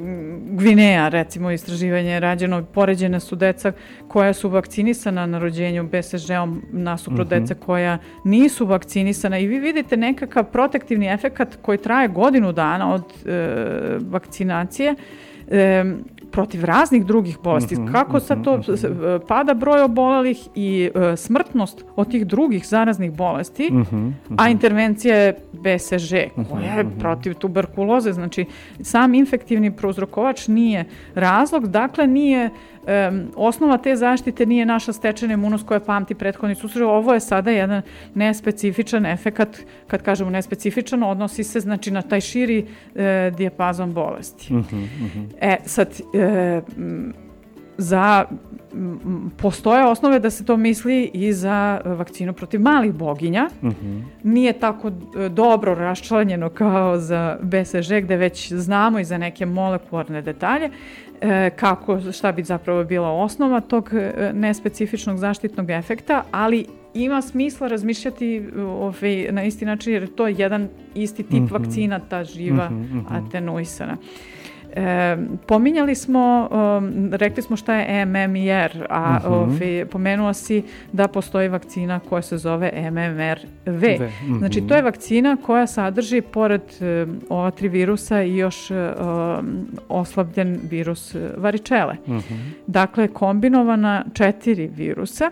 Gvineja, 0.51 1.09
recimo 1.09 1.51
istraživanje 1.51 2.11
je 2.11 2.21
rađeno, 2.21 2.65
poređene 2.65 3.21
su 3.21 3.37
deca 3.37 3.73
koja 4.09 4.33
su 4.33 4.49
vakcinisana 4.49 5.27
na 5.27 5.39
rođenju 5.39 5.89
BSŽ-om 5.93 6.63
nasuprot 6.73 7.27
uh 7.27 7.33
mhm. 7.33 7.35
-huh. 7.35 7.41
deca 7.41 7.55
koja 7.55 7.99
nisu 8.25 8.67
vakcinisana 8.67 9.39
i 9.39 9.47
vi 9.47 9.59
vidite 9.59 9.97
nekakav 9.97 10.45
protektivni 10.45 11.07
efekat 11.07 11.59
koji 11.63 11.79
traje 11.79 12.09
godinu 12.09 12.53
dana 12.53 12.95
od 12.95 13.05
e, 13.27 13.99
vakcinacije 14.01 14.95
e, 15.51 15.85
protiv 16.31 16.65
raznih 16.65 17.07
drugih 17.07 17.39
bolesti. 17.43 17.75
Mm 17.75 17.79
-hmm, 17.79 17.93
Kako 17.93 18.21
sad 18.21 18.45
to 18.45 18.57
mm 18.57 18.61
-hmm. 18.61 19.21
pada 19.29 19.55
broj 19.55 19.83
obolelih 19.83 20.49
i 20.55 20.91
uh, 20.95 21.03
smrtnost 21.17 21.85
od 21.97 22.11
tih 22.11 22.27
drugih 22.27 22.67
zaraznih 22.67 23.13
bolesti, 23.13 23.69
mm 23.73 23.83
-hmm, 23.83 24.13
a 24.37 24.49
intervencija 24.49 25.17
je 25.17 25.37
BSŽ 25.53 26.13
koja 26.51 26.75
je 26.75 26.91
protiv 26.99 27.35
tuberkuloze. 27.35 28.13
Znači, 28.13 28.45
sam 28.81 29.15
infektivni 29.15 29.77
prouzrokovač 29.77 30.49
nije 30.49 30.85
razlog, 31.15 31.67
dakle 31.67 32.07
nije 32.07 32.51
um, 32.83 33.33
osnova 33.37 33.79
te 33.79 33.97
zaštite 33.97 34.47
nije 34.47 34.67
naša 34.67 34.93
stečena 34.93 35.35
imunost 35.35 35.67
koja 35.67 35.81
pamti 35.81 36.15
prethodni 36.15 36.55
susret. 36.55 36.83
Ovo 36.83 37.15
je 37.15 37.21
sada 37.21 37.51
jedan 37.51 37.83
nespecifičan 38.15 39.07
efekat, 39.07 39.59
kad 39.87 40.03
kažemo 40.03 40.31
nespecifičan, 40.31 41.03
odnosi 41.03 41.45
se 41.45 41.61
znači 41.61 41.91
na 41.91 42.03
taj 42.03 42.21
širi 42.21 42.67
e, 42.95 43.33
dijapazon 43.37 43.93
bolesti. 43.93 44.55
Uh 44.55 44.61
-huh, 44.61 44.75
uh 44.75 45.17
-huh. 45.17 45.27
E, 45.41 45.57
sad, 45.65 46.01
e, 46.15 46.61
za 47.81 48.25
postoje 49.37 49.87
osnove 49.87 50.19
da 50.19 50.31
se 50.31 50.45
to 50.45 50.57
misli 50.57 51.11
i 51.15 51.33
za 51.33 51.81
vakcinu 51.85 52.33
protiv 52.33 52.61
malih 52.61 52.93
boginja. 52.93 53.49
Mhm. 53.63 53.71
-huh. 53.71 54.03
Nije 54.23 54.53
tako 54.53 54.89
e, 54.89 55.29
dobro 55.29 55.75
raščlanjeno 55.75 56.49
kao 56.49 56.99
za 56.99 57.39
BSŽ 57.43 57.91
gde 58.03 58.17
već 58.17 58.53
znamo 58.53 58.99
i 58.99 59.05
za 59.05 59.19
neke 59.19 59.47
molekularne 59.47 60.23
detalje 60.23 60.71
kako, 61.57 62.13
šta 62.13 62.33
bi 62.33 62.43
zapravo 62.43 62.85
bila 62.85 63.11
osnova 63.11 63.61
tog 63.61 63.91
e, 63.93 64.33
nespecifičnog 64.35 65.19
zaštitnog 65.19 65.71
efekta, 65.71 66.25
ali 66.31 66.67
ima 66.95 67.23
smisla 67.23 67.69
razmišljati 67.69 68.49
ovaj, 68.59 69.29
na 69.31 69.45
isti 69.45 69.65
način 69.65 69.93
jer 69.93 70.15
to 70.15 70.27
je 70.27 70.35
jedan 70.39 70.69
isti 70.95 71.23
tip 71.23 71.33
mm 71.33 71.47
-hmm. 71.47 71.53
vakcina, 71.53 71.99
ta 71.99 72.25
živa 72.25 72.71
mm 72.71 72.75
-hmm, 72.75 72.95
mm 72.95 73.07
-hmm. 73.09 73.27
atenuisana. 73.27 73.97
E, 74.77 75.17
pominjali 75.47 75.95
smo, 75.95 76.49
um, 76.51 77.11
rekli 77.13 77.43
smo 77.43 77.57
šta 77.57 77.75
je 77.75 78.05
MMR, 78.05 78.87
a 78.91 79.19
uh 79.25 79.31
-huh. 79.31 79.33
ovaj, 79.33 79.87
pomenuo 79.91 80.33
si 80.33 80.63
da 80.93 81.09
postoji 81.09 81.49
vakcina 81.49 82.01
koja 82.09 82.23
se 82.23 82.39
zove 82.39 82.91
MMR-V. 82.91 83.95
Uh 83.95 84.01
-huh. 84.01 84.39
Znači, 84.39 84.61
to 84.67 84.75
je 84.75 84.83
vakcina 84.83 85.37
koja 85.37 85.67
sadrži, 85.67 86.21
pored 86.21 86.63
um, 86.81 87.21
ova 87.29 87.51
tri 87.51 87.69
virusa, 87.69 88.23
i 88.23 88.37
još 88.37 88.71
um, 88.71 88.77
oslabljen 89.89 90.61
virus 90.63 91.17
varičele. 91.37 91.97
Uh 92.07 92.15
-huh. 92.15 92.51
Dakle, 92.67 93.09
kombinovana 93.09 94.05
četiri 94.15 94.71
virusa. 94.77 95.31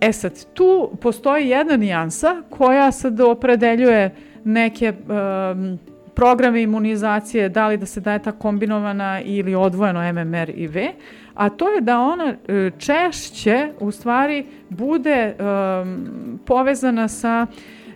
E 0.00 0.12
sad, 0.12 0.44
tu 0.54 0.90
postoji 1.00 1.48
jedna 1.48 1.76
nijansa 1.76 2.42
koja 2.50 2.92
sad 2.92 3.20
opredeljuje 3.20 4.14
neke 4.44 4.92
um, 4.92 5.78
programe 6.14 6.62
imunizacije, 6.62 7.48
da 7.48 7.68
li 7.68 7.76
da 7.76 7.86
se 7.86 8.00
daje 8.00 8.18
ta 8.18 8.32
kombinovana 8.32 9.20
ili 9.20 9.54
odvojeno 9.54 10.12
MMR 10.12 10.50
i 10.54 10.66
V, 10.66 10.92
a 11.34 11.48
to 11.48 11.68
je 11.68 11.80
da 11.80 12.00
ona 12.00 12.34
e, 12.48 12.70
češće 12.78 13.68
u 13.80 13.90
stvari 13.90 14.46
bude 14.68 15.34
um, 15.38 16.38
povezana 16.46 17.08
sa 17.08 17.46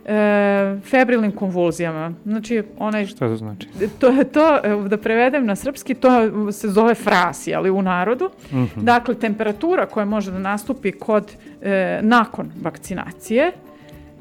e, 0.05 0.79
febrilnim 0.83 1.31
konvulzijama. 1.31 2.13
Znači, 2.25 2.63
onaj... 2.77 3.05
Šta 3.05 3.27
to 3.27 3.35
znači? 3.35 3.67
To 3.99 4.07
je 4.07 4.23
to, 4.23 4.59
da 4.89 4.97
prevedem 4.97 5.45
na 5.45 5.55
srpski, 5.55 5.93
to 5.93 6.09
se 6.51 6.69
zove 6.69 6.95
frasi, 6.95 7.55
ali 7.55 7.69
u 7.69 7.81
narodu. 7.81 8.29
Mhm. 8.51 8.59
-huh. 8.59 8.83
Dakle, 8.83 9.15
temperatura 9.15 9.85
koja 9.85 10.05
može 10.05 10.31
da 10.31 10.39
nastupi 10.39 10.91
kod, 10.91 11.31
e, 11.61 11.99
nakon 12.03 12.51
vakcinacije, 12.61 13.51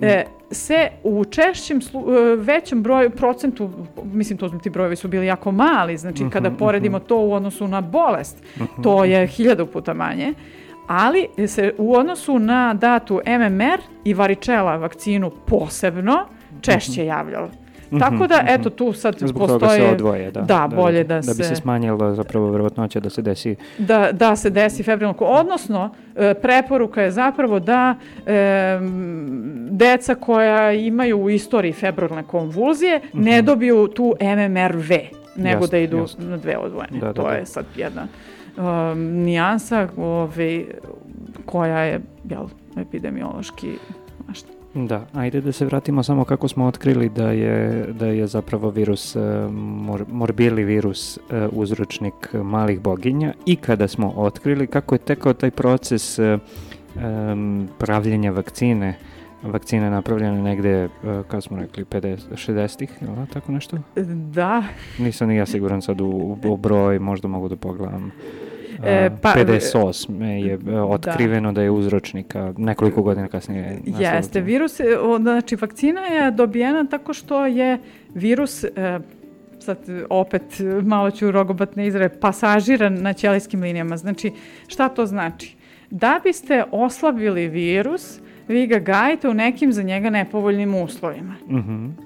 e, 0.01 0.25
se 0.51 0.89
u 1.05 1.25
češćem, 1.25 1.79
e, 1.79 2.37
većem 2.37 2.83
broju, 2.83 3.11
procentu, 3.11 3.71
mislim 4.05 4.39
to 4.39 4.49
ti 4.49 4.71
brojevi 4.71 4.97
su 4.97 5.09
bili 5.09 5.27
jako 5.27 5.53
mali, 5.53 5.97
znači 5.97 6.23
uh 6.23 6.29
-huh, 6.29 6.33
kada 6.33 6.51
poredimo 6.51 6.97
uh 6.97 7.03
-huh. 7.03 7.07
to 7.07 7.19
u 7.19 7.33
odnosu 7.33 7.69
na 7.69 7.81
bolest, 7.81 8.43
uh 8.57 8.63
-huh. 8.63 8.83
to 8.83 9.05
je 9.05 9.27
hiljadu 9.27 9.67
puta 9.67 9.95
manje, 9.95 10.35
ali 10.87 11.29
se 11.47 11.75
u 11.79 11.95
odnosu 11.95 12.39
na 12.39 12.75
datu 12.75 13.21
MMR 13.27 13.81
i 14.05 14.15
varičela 14.15 14.77
vakcinu 14.77 15.31
posebno 15.47 16.27
češće 16.61 17.07
javljalo. 17.07 17.51
Mm 17.91 17.97
-hmm, 17.97 18.01
Tako 18.01 18.27
da, 18.27 18.45
eto, 18.49 18.71
tu 18.71 18.93
sad 18.93 19.19
Zbog 19.19 19.33
postoje... 19.33 19.59
Zbog 19.59 19.61
toga 19.61 19.73
se 19.73 19.95
odvoje, 19.95 20.31
da. 20.31 20.41
Da, 20.41 20.47
da 20.69 20.77
bolje 20.77 21.05
da, 21.05 21.09
da, 21.09 21.15
da 21.15 21.23
se... 21.23 21.31
Da 21.31 21.37
bi 21.37 21.45
se 21.45 21.57
smanjila 21.57 22.15
zapravo 22.15 22.51
verovatnoća 22.51 23.01
da 23.01 23.11
se 23.11 23.23
desi... 23.23 23.57
Da, 23.79 24.09
da 24.13 24.37
se 24.37 24.51
desi 24.51 24.83
febrilno... 24.83 25.15
Odnosno, 25.21 25.91
e, 26.17 26.35
preporuka 26.35 27.03
je 27.03 27.11
zapravo 27.11 27.61
da 27.61 27.95
e, 28.27 28.79
deca 29.71 30.15
koja 30.15 30.73
imaju 30.73 31.19
u 31.19 31.31
istoriji 31.31 31.73
febrilne 31.73 32.23
konvulzije 32.23 32.99
mm 32.99 33.19
-hmm. 33.19 33.25
ne 33.25 33.43
dobiju 33.43 33.89
tu 33.89 34.15
MMRV, 34.21 34.91
nego 35.37 35.65
jasne, 35.65 35.69
da 35.71 35.79
idu 35.79 35.99
jasne. 35.99 36.25
na 36.25 36.37
dve 36.37 36.57
odvojene. 36.59 36.99
Da, 36.99 37.07
da, 37.07 37.13
to 37.13 37.23
da. 37.23 37.35
je 37.35 37.47
sad 37.47 37.65
jedna 37.77 38.07
um, 38.57 38.99
nijansa 38.99 39.89
ove, 39.97 40.65
koja 41.45 41.79
je 41.79 42.01
jel, 42.31 42.47
epidemiološki 42.77 43.79
Da, 44.77 45.07
ajde 45.15 45.41
da 45.41 45.53
se 45.53 45.65
vratimo 45.65 46.03
samo 46.03 46.25
kako 46.25 46.49
smo 46.49 46.67
otkrili 46.67 47.09
da 47.09 47.31
je, 47.31 47.87
da 47.93 48.07
je 48.07 48.27
zapravo 48.27 48.71
virus, 48.71 49.17
e, 49.17 49.21
mor, 49.53 50.05
morbili 50.13 50.65
virus 50.65 51.19
e, 51.19 51.49
uzročnik 51.53 52.35
malih 52.35 52.81
boginja 52.81 53.33
i 53.47 53.57
kada 53.57 53.89
smo 53.89 54.13
otkrili 54.17 54.67
kako 54.67 54.95
je 54.95 54.99
tekao 54.99 55.33
taj 55.33 55.51
proces 55.51 56.19
um, 56.19 57.69
pravljenja 57.79 58.31
vakcine 58.31 58.99
vakcine 59.43 59.91
napravljene 59.91 60.43
negde, 60.43 60.89
kako 61.03 61.41
smo 61.41 61.57
rekli, 61.57 61.85
50, 61.85 62.19
60-ih, 62.33 62.91
ili 63.01 63.27
tako 63.33 63.53
nešto? 63.53 63.79
Da. 64.35 64.63
Nisam 64.99 65.29
ni 65.29 65.37
ja 65.37 65.47
siguran 65.47 65.83
sad 65.83 66.01
u, 66.01 66.39
u 66.45 66.57
broj, 66.57 66.99
možda 66.99 67.29
mogu 67.29 67.49
da 67.49 67.57
pogledam. 67.57 68.13
E, 68.85 69.11
pa, 69.23 69.35
58. 69.37 70.23
je 70.23 70.57
da. 70.57 70.85
otkriveno 70.85 71.53
da. 71.53 71.55
da 71.55 71.63
je 71.63 71.71
uzročnika 71.71 72.53
nekoliko 72.59 73.03
godina 73.03 73.29
kasnije. 73.29 73.79
Jeste, 73.87 74.41
virus, 74.41 74.81
znači 75.21 75.57
vakcina 75.57 76.01
je 76.01 76.31
dobijena 76.31 76.85
tako 76.85 77.15
što 77.15 77.47
je 77.47 77.79
virus 78.15 78.65
e, 78.65 78.71
sad 79.59 79.79
opet 80.11 80.43
malo 80.83 81.11
ću 81.11 81.31
rogobatne 81.31 81.87
izrave, 81.87 82.21
pasažiran 82.21 83.03
na 83.03 83.13
ćelijskim 83.13 83.63
linijama. 83.63 83.97
Znači, 83.97 84.33
šta 84.67 84.89
to 84.89 85.07
znači? 85.07 85.57
Da 85.91 86.21
biste 86.25 86.65
oslabili 86.71 87.49
virus, 87.49 88.21
vi 88.49 88.67
ga 88.67 88.79
gajite 88.79 89.29
u 89.29 89.35
nekim 89.35 89.73
za 89.73 89.83
njega 89.83 90.11
nepovoljnim 90.11 90.75
uslovima. 90.75 91.35
Mhm. 91.49 91.73
Mm 91.73 92.06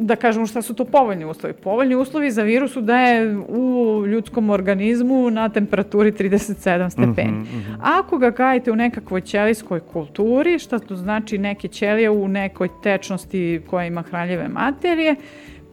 da 0.00 0.16
kažemo 0.16 0.46
šta 0.46 0.62
su 0.62 0.74
to 0.74 0.84
povoljni 0.84 1.24
uslovi. 1.24 1.54
Povoljni 1.54 1.94
uslovi 1.94 2.30
za 2.30 2.42
virusu 2.42 2.80
da 2.80 3.00
je 3.00 3.36
u 3.48 4.04
ljudskom 4.06 4.50
organizmu 4.50 5.30
na 5.30 5.48
temperaturi 5.48 6.12
37 6.12 6.90
stepeni. 6.90 7.30
Mm 7.30 7.44
-hmm, 7.44 7.56
mm 7.56 7.64
-hmm. 7.68 7.76
Ako 7.82 8.18
ga 8.18 8.30
gajite 8.30 8.72
u 8.72 8.76
nekakvoj 8.76 9.20
ćelijskoj 9.20 9.80
kulturi, 9.80 10.58
šta 10.58 10.78
to 10.78 10.96
znači 10.96 11.38
neke 11.38 11.68
ćelije 11.68 12.10
u 12.10 12.28
nekoj 12.28 12.68
tečnosti 12.82 13.62
koja 13.70 13.86
ima 13.86 14.02
hranljive 14.02 14.48
materije, 14.48 15.16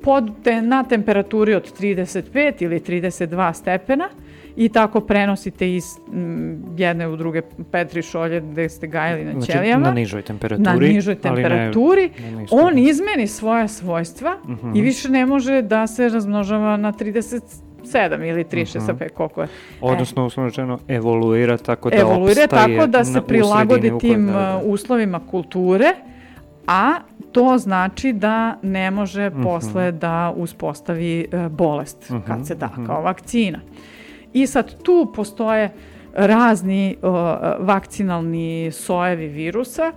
pod 0.01 0.31
te, 0.43 0.61
na 0.61 0.83
temperaturi 0.83 1.55
od 1.55 1.79
35 1.79 2.63
ili 2.63 2.79
32 2.79 3.53
stepena, 3.53 4.09
i 4.57 4.69
tako 4.69 5.01
prenosite 5.01 5.75
iz 5.75 5.85
m, 6.13 6.63
jedne 6.77 7.07
u 7.07 7.15
druge 7.15 7.41
petri 7.71 8.01
šolje 8.01 8.41
gde 8.41 8.69
ste 8.69 8.87
gajali 8.87 9.25
na 9.25 9.31
znači, 9.31 9.51
ćelijama. 9.51 9.87
na 9.87 9.93
nižoj 9.93 10.21
temperaturi. 10.21 10.65
Na 10.65 10.73
nižoj 10.73 11.15
temperaturi. 11.15 12.09
Ne, 12.21 12.31
ne 12.31 12.45
on 12.51 12.77
izmeni 12.77 13.27
svoja 13.27 13.67
svojstva 13.67 14.37
uh 14.43 14.49
-huh. 14.49 14.77
i 14.77 14.81
više 14.81 15.09
ne 15.09 15.25
može 15.25 15.61
da 15.61 15.87
se 15.87 16.09
razmnožava 16.09 16.77
na 16.77 16.93
30 16.93 17.41
7 17.83 18.29
ili 18.29 18.43
36 18.43 18.77
uh 18.77 18.83
-huh. 18.87 19.09
koliko 19.09 19.41
je. 19.41 19.47
Odnosno, 19.81 20.25
uslovno 20.25 20.49
rečeno, 20.49 20.79
evoluira 20.87 21.57
tako 21.57 21.89
da 21.89 21.95
evoluira 21.95 22.43
opstaje 22.43 22.77
tako 22.77 22.87
da 22.87 23.05
se 23.05 23.21
prilagodi 23.21 23.91
tim 23.99 24.25
da, 24.25 24.31
da. 24.31 24.61
uslovima 24.65 25.19
kulture, 25.31 25.93
a 26.67 26.93
to 27.31 27.57
znači 27.57 28.13
da 28.13 28.57
ne 28.61 28.91
može 28.91 29.27
uh 29.27 29.33
-huh. 29.33 29.43
posle 29.43 29.91
da 29.91 30.33
uspostavi 30.35 31.27
uh, 31.33 31.51
bolest 31.51 32.05
uh 32.09 32.15
-huh. 32.15 32.21
kad 32.27 32.47
se 32.47 32.55
da 32.55 32.69
kao 32.87 33.01
vakcina. 33.01 33.59
I 34.41 34.47
sad 34.47 34.83
tu 34.83 35.11
postoje 35.15 35.71
razni 36.13 36.95
uh, 37.01 37.11
vakcinalni 37.59 38.71
sojevi 38.71 39.27
virusa, 39.27 39.91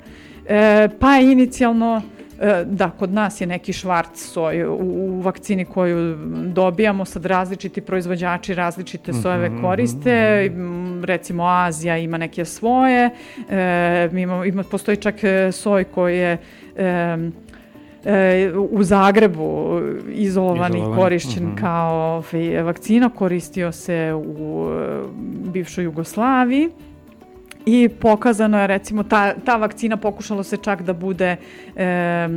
e, 0.46 0.88
pa 1.00 1.16
inicijalno 1.16 2.02
e, 2.40 2.64
da, 2.64 2.90
kod 2.90 3.12
nas 3.12 3.40
je 3.40 3.46
neki 3.46 3.72
švart 3.72 4.16
soj 4.16 4.64
u, 4.64 4.74
u 4.74 5.20
vakcini 5.20 5.64
koju 5.64 6.16
dobijamo, 6.54 7.04
sad 7.04 7.26
različiti 7.26 7.80
proizvođači 7.80 8.54
različite 8.54 9.12
sojeve 9.12 9.50
mhm, 9.50 9.62
koriste, 9.62 10.48
mhm. 10.50 11.04
recimo 11.04 11.44
Azija 11.46 11.98
ima 11.98 12.18
neke 12.18 12.44
svoje, 12.44 13.10
e, 13.50 14.08
ima, 14.12 14.46
ima, 14.46 14.62
postoji 14.62 14.96
čak 14.96 15.24
e, 15.24 15.52
soj 15.52 15.84
koji 15.84 16.18
je 16.18 16.38
e, 16.76 17.16
e, 18.04 18.52
u 18.70 18.82
Zagrebu 18.84 19.80
izolovan 20.08 20.76
i 20.76 20.82
korišćen 20.96 21.44
uh 21.44 21.48
mhm. 21.48 21.56
-huh. 21.56 21.60
kao 21.60 22.22
ovaj, 22.32 22.62
vakcina, 22.62 23.08
koristio 23.08 23.72
se 23.72 24.14
u 24.14 24.68
e, 24.70 25.02
bivšoj 25.52 25.84
Jugoslaviji 25.84 26.70
i 27.66 27.88
pokazano 27.88 28.60
je 28.60 28.66
recimo 28.66 29.02
ta, 29.02 29.34
ta 29.44 29.56
vakcina 29.56 29.96
pokušalo 29.96 30.42
se 30.42 30.56
čak 30.56 30.82
da 30.82 30.92
bude 30.92 31.36
e, 31.76 32.28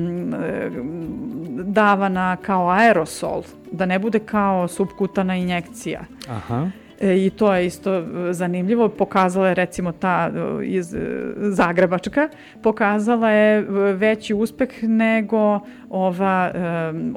davana 1.63 2.37
kao 2.41 2.69
aerosol, 2.69 3.43
da 3.71 3.85
ne 3.85 3.99
bude 3.99 4.19
kao 4.19 4.67
subkutana 4.67 5.35
injekcija. 5.35 6.01
Aha. 6.29 6.69
E, 7.03 7.25
i 7.25 7.29
to 7.29 7.53
je 7.53 7.65
isto 7.65 7.95
e, 7.95 8.33
zanimljivo. 8.33 8.89
Pokazala 8.89 9.47
je 9.47 9.53
recimo 9.53 9.91
ta 9.91 10.31
e, 10.61 10.65
iz 10.65 10.95
Zagrebačka, 11.37 12.29
pokazala 12.61 13.29
je 13.29 13.61
veći 13.93 14.33
uspeh 14.33 14.83
nego 14.83 15.59
ova 15.89 16.51
e, 16.53 16.59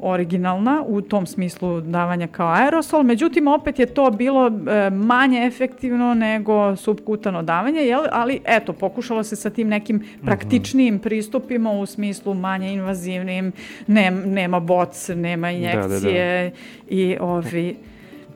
originalna 0.01 0.83
u 0.87 1.01
tom 1.01 1.25
smislu 1.25 1.81
davanja 1.81 2.27
kao 2.27 2.47
aerosol. 2.47 3.03
Međutim, 3.03 3.47
opet 3.47 3.79
je 3.79 3.85
to 3.85 4.11
bilo 4.11 4.47
e, 4.47 4.89
manje 4.89 5.45
efektivno 5.45 6.13
nego 6.13 6.75
subkutano 6.75 7.43
davanje, 7.43 7.79
jel? 7.79 8.03
ali 8.11 8.39
eto, 8.45 8.73
pokušalo 8.73 9.23
se 9.23 9.35
sa 9.35 9.49
tim 9.49 9.67
nekim 9.67 9.95
mhm. 9.95 10.25
praktičnijim 10.25 10.99
pristupima 10.99 11.71
u 11.71 11.85
smislu 11.85 12.33
manje 12.33 12.73
invazivnim, 12.73 13.51
ne, 13.87 14.11
nema 14.11 14.59
boc, 14.59 15.09
nema 15.15 15.51
injekcije 15.51 16.43
da, 16.43 16.49
da, 16.49 16.49
da. 16.49 16.95
i 16.95 17.17
ovi 17.19 17.75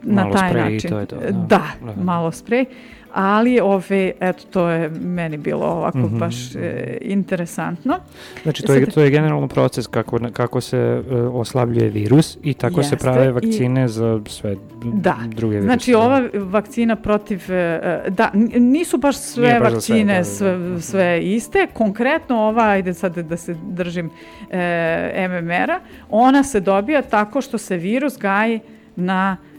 na 0.04 0.24
malo 0.24 0.36
taj 0.36 0.54
način. 0.54 0.90
To 0.90 1.00
je 1.00 1.06
to, 1.06 1.16
da. 1.16 1.32
da, 1.32 1.64
da, 1.82 2.04
malo 2.04 2.32
sprej. 2.32 2.66
Ali 3.14 3.60
ove, 3.60 4.12
eto, 4.20 4.44
to 4.52 4.70
je 4.70 4.90
meni 4.90 5.38
bilo 5.38 5.66
ovako 5.66 5.98
mm 5.98 6.10
-hmm. 6.10 6.20
baš 6.20 6.56
e, 6.56 6.98
interesantno. 7.02 7.98
Znači, 8.44 8.64
to 8.64 8.74
je, 8.74 8.86
to 8.86 9.02
je 9.02 9.10
generalno 9.10 9.48
proces 9.48 9.88
kako, 9.88 10.20
kako 10.34 10.62
se 10.62 10.78
e, 11.12 11.16
oslabljuje 11.16 11.90
virus 11.90 12.38
i 12.44 12.54
tako 12.54 12.80
jeste, 12.80 12.98
se 12.98 13.04
prave 13.04 13.32
vakcine 13.32 13.86
i, 13.86 13.88
za 13.88 14.22
sve 14.26 14.56
da. 14.84 15.16
druge 15.28 15.56
viruse. 15.56 15.66
Znači, 15.66 15.94
ova 15.94 16.30
vakcina 16.34 16.96
protiv, 16.96 17.52
e, 17.52 18.04
da, 18.10 18.32
nisu 18.56 18.98
baš 18.98 19.18
sve 19.18 19.60
baš 19.60 19.74
vakcine 19.74 20.24
sve, 20.24 20.52
da, 20.52 20.58
da, 20.58 20.70
da. 20.70 20.82
sve, 20.82 20.82
sve 20.82 21.20
iste. 21.24 21.68
Konkretno 21.74 22.38
ova, 22.38 22.64
ajde 22.64 22.94
sad 22.94 23.18
da 23.18 23.38
se 23.38 23.56
držim 23.64 24.10
e, 24.50 25.28
MMR-a, 25.30 25.80
ona 26.10 26.44
se 26.44 26.60
dobija 26.60 27.02
tako 27.02 27.42
što 27.42 27.58
se 27.58 27.78
virus 27.78 28.18
gaji 28.18 28.60
na 28.96 29.38
E, 29.38 29.44
e, 29.44 29.51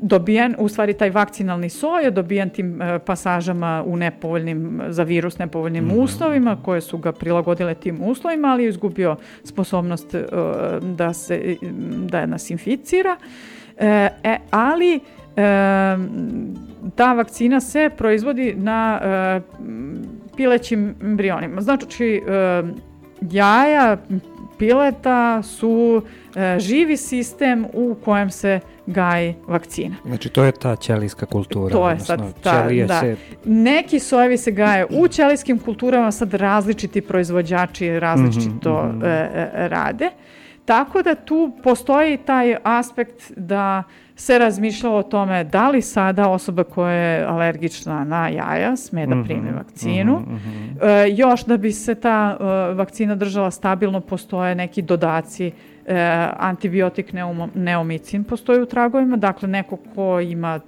dobijen, 0.00 0.54
u 0.58 0.68
stvari 0.68 0.94
taj 0.94 1.10
vakcinalni 1.10 1.70
soj 1.70 2.04
je 2.04 2.10
dobijen 2.10 2.50
tim 2.50 2.82
e, 2.82 2.98
pasažama 2.98 3.82
u 3.86 3.96
nepovoljnim, 3.96 4.82
za 4.88 5.02
virus 5.02 5.38
nepovoljnim 5.38 5.84
mm 5.84 5.90
-hmm. 5.90 6.02
uslovima 6.02 6.56
koje 6.64 6.80
su 6.80 6.98
ga 6.98 7.12
prilagodile 7.12 7.74
tim 7.74 8.02
uslovima, 8.02 8.48
ali 8.48 8.62
je 8.62 8.68
izgubio 8.68 9.16
sposobnost 9.44 10.14
da, 10.80 11.12
se, 11.12 11.56
da 12.10 12.26
nas 12.26 12.50
inficira. 12.50 13.16
E, 13.78 14.08
ali 14.50 15.00
ta 16.94 17.12
vakcina 17.12 17.60
se 17.60 17.90
proizvodi 17.96 18.54
na 18.56 19.00
pilećim 20.36 20.94
embrionima. 21.02 21.60
Znači, 21.60 22.22
jaja 23.20 23.96
pileta 24.58 25.42
su 25.42 26.02
živi 26.58 26.96
sistem 26.96 27.66
u 27.72 27.96
kojem 28.04 28.30
se 28.30 28.60
gaji 28.86 29.34
vakcina. 29.46 29.96
Znači 30.04 30.28
to 30.28 30.44
je 30.44 30.52
ta 30.52 30.76
ćelijska 30.76 31.26
kultura. 31.26 31.72
To 31.72 31.90
je 31.90 32.00
sad 32.00 32.40
ta, 32.42 32.68
da. 32.86 33.00
Se... 33.00 33.16
Neki 33.44 33.98
sojevi 33.98 34.38
se 34.38 34.50
gaje 34.50 34.86
u 34.90 35.08
ćelijskim 35.08 35.58
kulturama, 35.58 36.12
sad 36.12 36.34
različiti 36.34 37.00
proizvođači 37.00 38.00
različito 38.00 38.82
mm 38.82 39.00
-hmm. 39.00 39.06
e, 39.06 39.68
rade. 39.68 40.10
Tako 40.64 41.02
da 41.02 41.14
tu 41.14 41.52
postoji 41.62 42.16
taj 42.16 42.56
aspekt 42.62 43.32
da 43.36 43.82
se 44.16 44.38
razmišljalo 44.38 44.98
o 44.98 45.02
tome 45.02 45.44
da 45.44 45.70
li 45.70 45.82
sada 45.82 46.28
osoba 46.28 46.64
koja 46.64 46.92
je 46.92 47.24
alergična 47.24 48.04
na 48.04 48.28
jaja 48.28 48.76
sme 48.76 49.06
da 49.06 49.14
mhm, 49.14 49.24
primi 49.24 49.50
vakcinu. 49.50 50.18
Mm 50.18 50.24
-hmm. 50.24 51.04
e, 51.06 51.10
još 51.16 51.44
da 51.44 51.56
bi 51.56 51.72
se 51.72 51.94
ta 51.94 52.36
e, 52.40 52.44
vakcina 52.74 53.14
držala 53.14 53.50
stabilno, 53.50 54.00
postoje 54.00 54.54
neki 54.54 54.82
dodaci 54.82 55.52
e, 55.86 56.28
antibiotik 56.36 57.12
neum, 57.12 57.50
neomicin 57.54 58.24
postoji 58.24 58.62
u 58.62 58.66
tragovima, 58.66 59.16
dakle 59.16 59.48
neko 59.48 59.78
ko 59.94 60.20
ima 60.20 60.60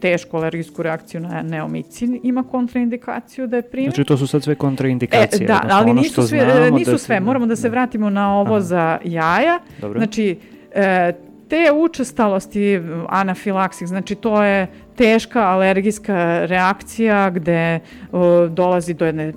tešku 0.00 0.36
alergijsku 0.36 0.82
reakciju 0.82 1.20
na 1.20 1.42
neomicin 1.42 2.20
ima 2.22 2.42
kontraindikaciju 2.42 3.46
da 3.46 3.56
je 3.56 3.62
prime. 3.62 3.90
Znači 3.90 4.04
to 4.04 4.16
su 4.16 4.26
sad 4.26 4.42
sve 4.42 4.54
kontraindikacije. 4.54 5.44
E, 5.44 5.46
da, 5.46 5.60
ali 5.70 5.90
ono 5.90 6.00
nisu 6.00 6.22
sve, 6.22 6.70
nisu 6.70 6.90
da 6.90 6.98
sve. 6.98 7.20
moramo 7.20 7.46
da 7.46 7.56
se 7.56 7.68
da. 7.68 7.72
vratimo 7.72 8.10
na 8.10 8.34
ovo 8.34 8.54
Aha. 8.54 8.60
za 8.60 8.98
jaja. 9.04 9.58
Dobro. 9.80 9.98
Znači, 9.98 10.38
e, 10.74 11.12
te 11.48 11.72
učestalosti 11.72 12.80
anafilaksih, 13.08 13.88
znači 13.88 14.14
to 14.14 14.42
je 14.42 14.66
teška 14.96 15.40
alergijska 15.40 16.46
reakcija 16.46 17.30
gde 17.30 17.80
o, 18.12 18.46
dolazi 18.48 18.94
do 18.94 19.06
jedne 19.06 19.32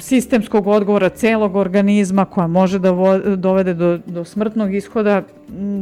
sistemskog 0.00 0.66
odgovora 0.66 1.08
celog 1.08 1.56
organizma 1.56 2.24
koja 2.24 2.46
može 2.46 2.78
da 2.78 2.90
vo, 2.90 3.18
dovede 3.18 3.74
do, 3.74 3.98
do 4.06 4.24
smrtnog 4.24 4.74
ishoda, 4.74 5.22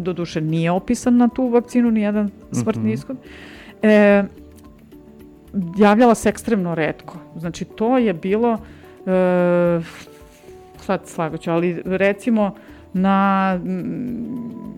do 0.03 0.12
duše 0.12 0.41
nije 0.41 0.71
opisan 0.71 1.17
na 1.17 1.29
tu 1.29 1.49
vakcinu 1.49 1.91
ni 1.91 2.01
jedan 2.01 2.31
smrtni 2.53 2.83
mm 2.83 2.87
-hmm. 2.87 2.95
ishod. 2.95 3.17
E, 3.83 4.25
javljala 5.79 6.14
se 6.14 6.29
ekstremno 6.29 6.75
redko. 6.75 7.19
Znači 7.37 7.64
to 7.64 7.99
je 7.99 8.14
bilo 8.14 8.53
e, 8.53 9.81
sad 10.81 11.01
slagaću, 11.05 11.51
ali 11.51 11.83
recimo 11.85 12.55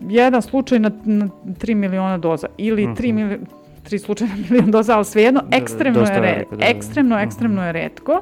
jedan 0.09 0.41
slučaj 0.41 0.79
na, 0.79 0.91
na 1.05 1.27
3 1.45 1.75
miliona 1.75 2.17
doza 2.17 2.47
ili 2.57 2.87
3 2.87 2.89
mhm. 2.89 3.15
miliona 3.15 3.58
tri 3.89 3.99
slučaja 3.99 4.29
na 4.29 4.35
milion 4.49 4.71
doza, 4.71 4.95
ali 4.95 5.05
svejedno, 5.05 5.41
ekstremno, 5.51 5.99
je, 5.99 6.19
re, 6.19 6.21
veliko, 6.21 6.55
da, 6.55 6.57
da. 6.57 6.65
ekstremno, 6.65 7.15
mhm. 7.15 7.23
ekstremno 7.23 7.65
je 7.65 7.71
redko. 7.71 8.21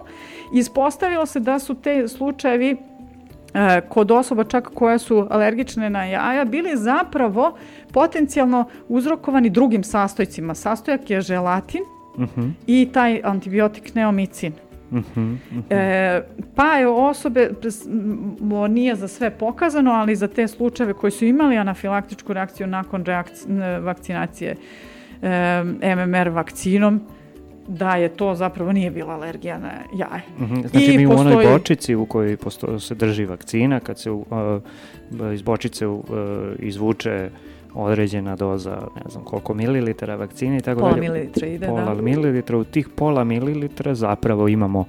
Ispostavilo 0.53 1.26
se 1.26 1.39
da 1.39 1.59
su 1.59 1.74
te 1.76 2.07
slučajevi 2.07 2.78
e, 3.53 3.82
kod 3.89 4.11
osoba 4.11 4.43
čak 4.43 4.70
koje 4.74 4.99
su 4.99 5.28
alergične 5.30 5.89
na 5.89 6.05
jaja 6.05 6.45
bili 6.45 6.78
zapravo 6.78 7.57
potencijalno 7.93 8.65
uzrokovani 8.88 9.49
drugim 9.49 9.84
sastojcima. 9.84 10.55
Sastojak 10.55 11.09
je 11.09 11.22
želatin 11.22 11.82
uh 12.15 12.22
mhm. 12.22 12.41
-huh. 12.41 12.51
i 12.68 12.89
taj 12.93 13.22
antibiotik 13.24 13.95
neomicin. 13.95 14.53
Uh 14.91 14.97
-huh, 14.97 15.38
uh 15.51 15.57
-huh. 15.57 15.63
E, 15.70 16.22
pa 16.55 16.78
je 16.78 16.88
osobe, 16.88 17.49
nije 18.70 18.95
za 18.95 19.07
sve 19.07 19.30
pokazano, 19.30 19.91
ali 19.91 20.15
za 20.15 20.28
te 20.28 20.47
slučajeve 20.47 20.93
koji 20.93 21.11
su 21.11 21.26
imali 21.26 21.57
anafilaktičku 21.57 22.34
reakciju 22.34 22.68
nakon 22.68 23.05
reakci, 23.05 23.45
vakcinacije 23.82 24.51
e, 24.51 24.55
MMR 25.97 26.30
vakcinom, 26.30 27.01
da 27.68 27.95
je 27.95 28.09
to 28.09 28.36
zapravo 28.36 28.72
nije 28.72 28.91
bila 28.91 29.13
alergija 29.13 29.59
na 29.59 29.72
jaje. 29.93 30.24
Mm 30.39 30.43
-hmm. 30.43 30.68
Znači 30.68 30.86
I 30.86 30.97
mi 30.97 31.07
postoji... 31.07 31.36
u 31.36 31.39
onoj 31.39 31.45
bočici 31.53 31.95
u 31.95 32.05
kojoj 32.05 32.38
posto, 32.38 32.80
se 32.80 32.95
drži 32.95 33.26
vakcina, 33.26 33.80
kad 33.80 33.99
se 33.99 34.11
uh, 34.11 34.26
iz 35.34 35.41
bočice 35.41 35.88
uh, 35.88 36.05
izvuče 36.59 37.30
određena 37.74 38.36
doza, 38.36 38.88
ne 38.95 39.11
znam 39.11 39.24
koliko 39.24 39.53
mililitara 39.53 40.15
vakcine 40.15 40.57
i 40.57 40.61
tako 40.61 40.80
pola 40.80 40.91
dalje. 40.91 41.07
Pola 41.07 41.13
mililitra 41.13 41.47
ide, 41.47 41.68
pola 41.68 41.95
da. 41.95 42.01
mililitra, 42.01 42.57
u 42.57 42.63
tih 42.63 42.89
pola 42.95 43.24
mililitra 43.24 43.95
zapravo 43.95 44.47
imamo 44.47 44.80
uh, 44.80 44.88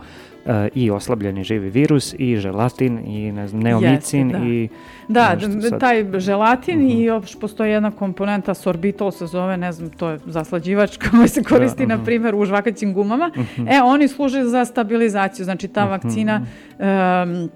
i 0.74 0.90
oslabljeni 0.90 1.44
živi 1.44 1.70
virus 1.70 2.14
i 2.18 2.36
želatin 2.36 2.98
i 3.06 3.32
ne 3.32 3.48
znam, 3.48 3.62
neomicin 3.62 4.30
Jeste, 4.30 4.38
da. 4.38 4.44
i 4.44 4.68
Da, 5.08 5.36
sad... 5.68 5.80
taj 5.80 6.20
želatin 6.20 6.78
uh 6.78 6.84
-huh. 6.84 6.90
i 6.90 6.94
mhm. 6.94 7.02
još 7.02 7.40
postoji 7.40 7.70
jedna 7.70 7.90
komponenta 7.90 8.54
sorbitol 8.54 9.10
se 9.10 9.26
zove, 9.26 9.56
ne 9.56 9.72
znam, 9.72 9.90
to 9.90 10.10
je 10.10 10.18
zaslađivač 10.26 10.96
koji 11.10 11.28
se 11.28 11.42
koristi 11.42 11.86
da, 11.86 11.94
uh 11.94 11.98
-huh. 11.98 11.98
na 11.98 12.04
primjer 12.04 12.34
u 12.34 12.44
žvakaćim 12.44 12.94
gumama. 12.94 13.30
Uh 13.36 13.42
-huh. 13.56 13.78
E, 13.78 13.82
oni 13.82 14.08
služe 14.08 14.44
za 14.44 14.64
stabilizaciju, 14.64 15.44
znači 15.44 15.68
ta 15.68 15.84
vakcina 15.84 16.40
um, 16.78 17.50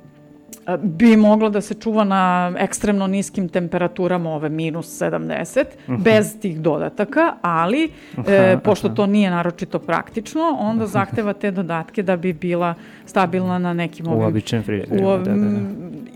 bi 0.82 1.16
moglo 1.16 1.50
da 1.50 1.60
se 1.60 1.74
čuva 1.74 2.04
na 2.04 2.52
ekstremno 2.58 3.06
niskim 3.06 3.48
temperaturama, 3.48 4.30
ove 4.30 4.48
minus 4.48 5.02
70, 5.02 5.64
uh 5.88 5.94
-huh. 5.94 6.02
bez 6.02 6.40
tih 6.40 6.60
dodataka, 6.60 7.34
ali 7.42 7.84
uh 7.84 8.24
-huh, 8.24 8.54
e, 8.54 8.58
pošto 8.64 8.88
to 8.88 9.06
nije 9.06 9.30
naročito 9.30 9.78
praktično, 9.78 10.56
onda 10.60 10.86
zahteva 10.86 11.32
te 11.32 11.50
dodatke 11.50 12.02
da 12.02 12.16
bi 12.16 12.32
bila 12.32 12.74
stabilna 13.06 13.58
na 13.58 13.72
nekim 13.72 14.08
ovim... 14.08 14.20
Uobičajem 14.20 14.64
frižiderima, 14.64 15.16
da, 15.16 15.18
da, 15.18 15.34
da. 15.34 15.58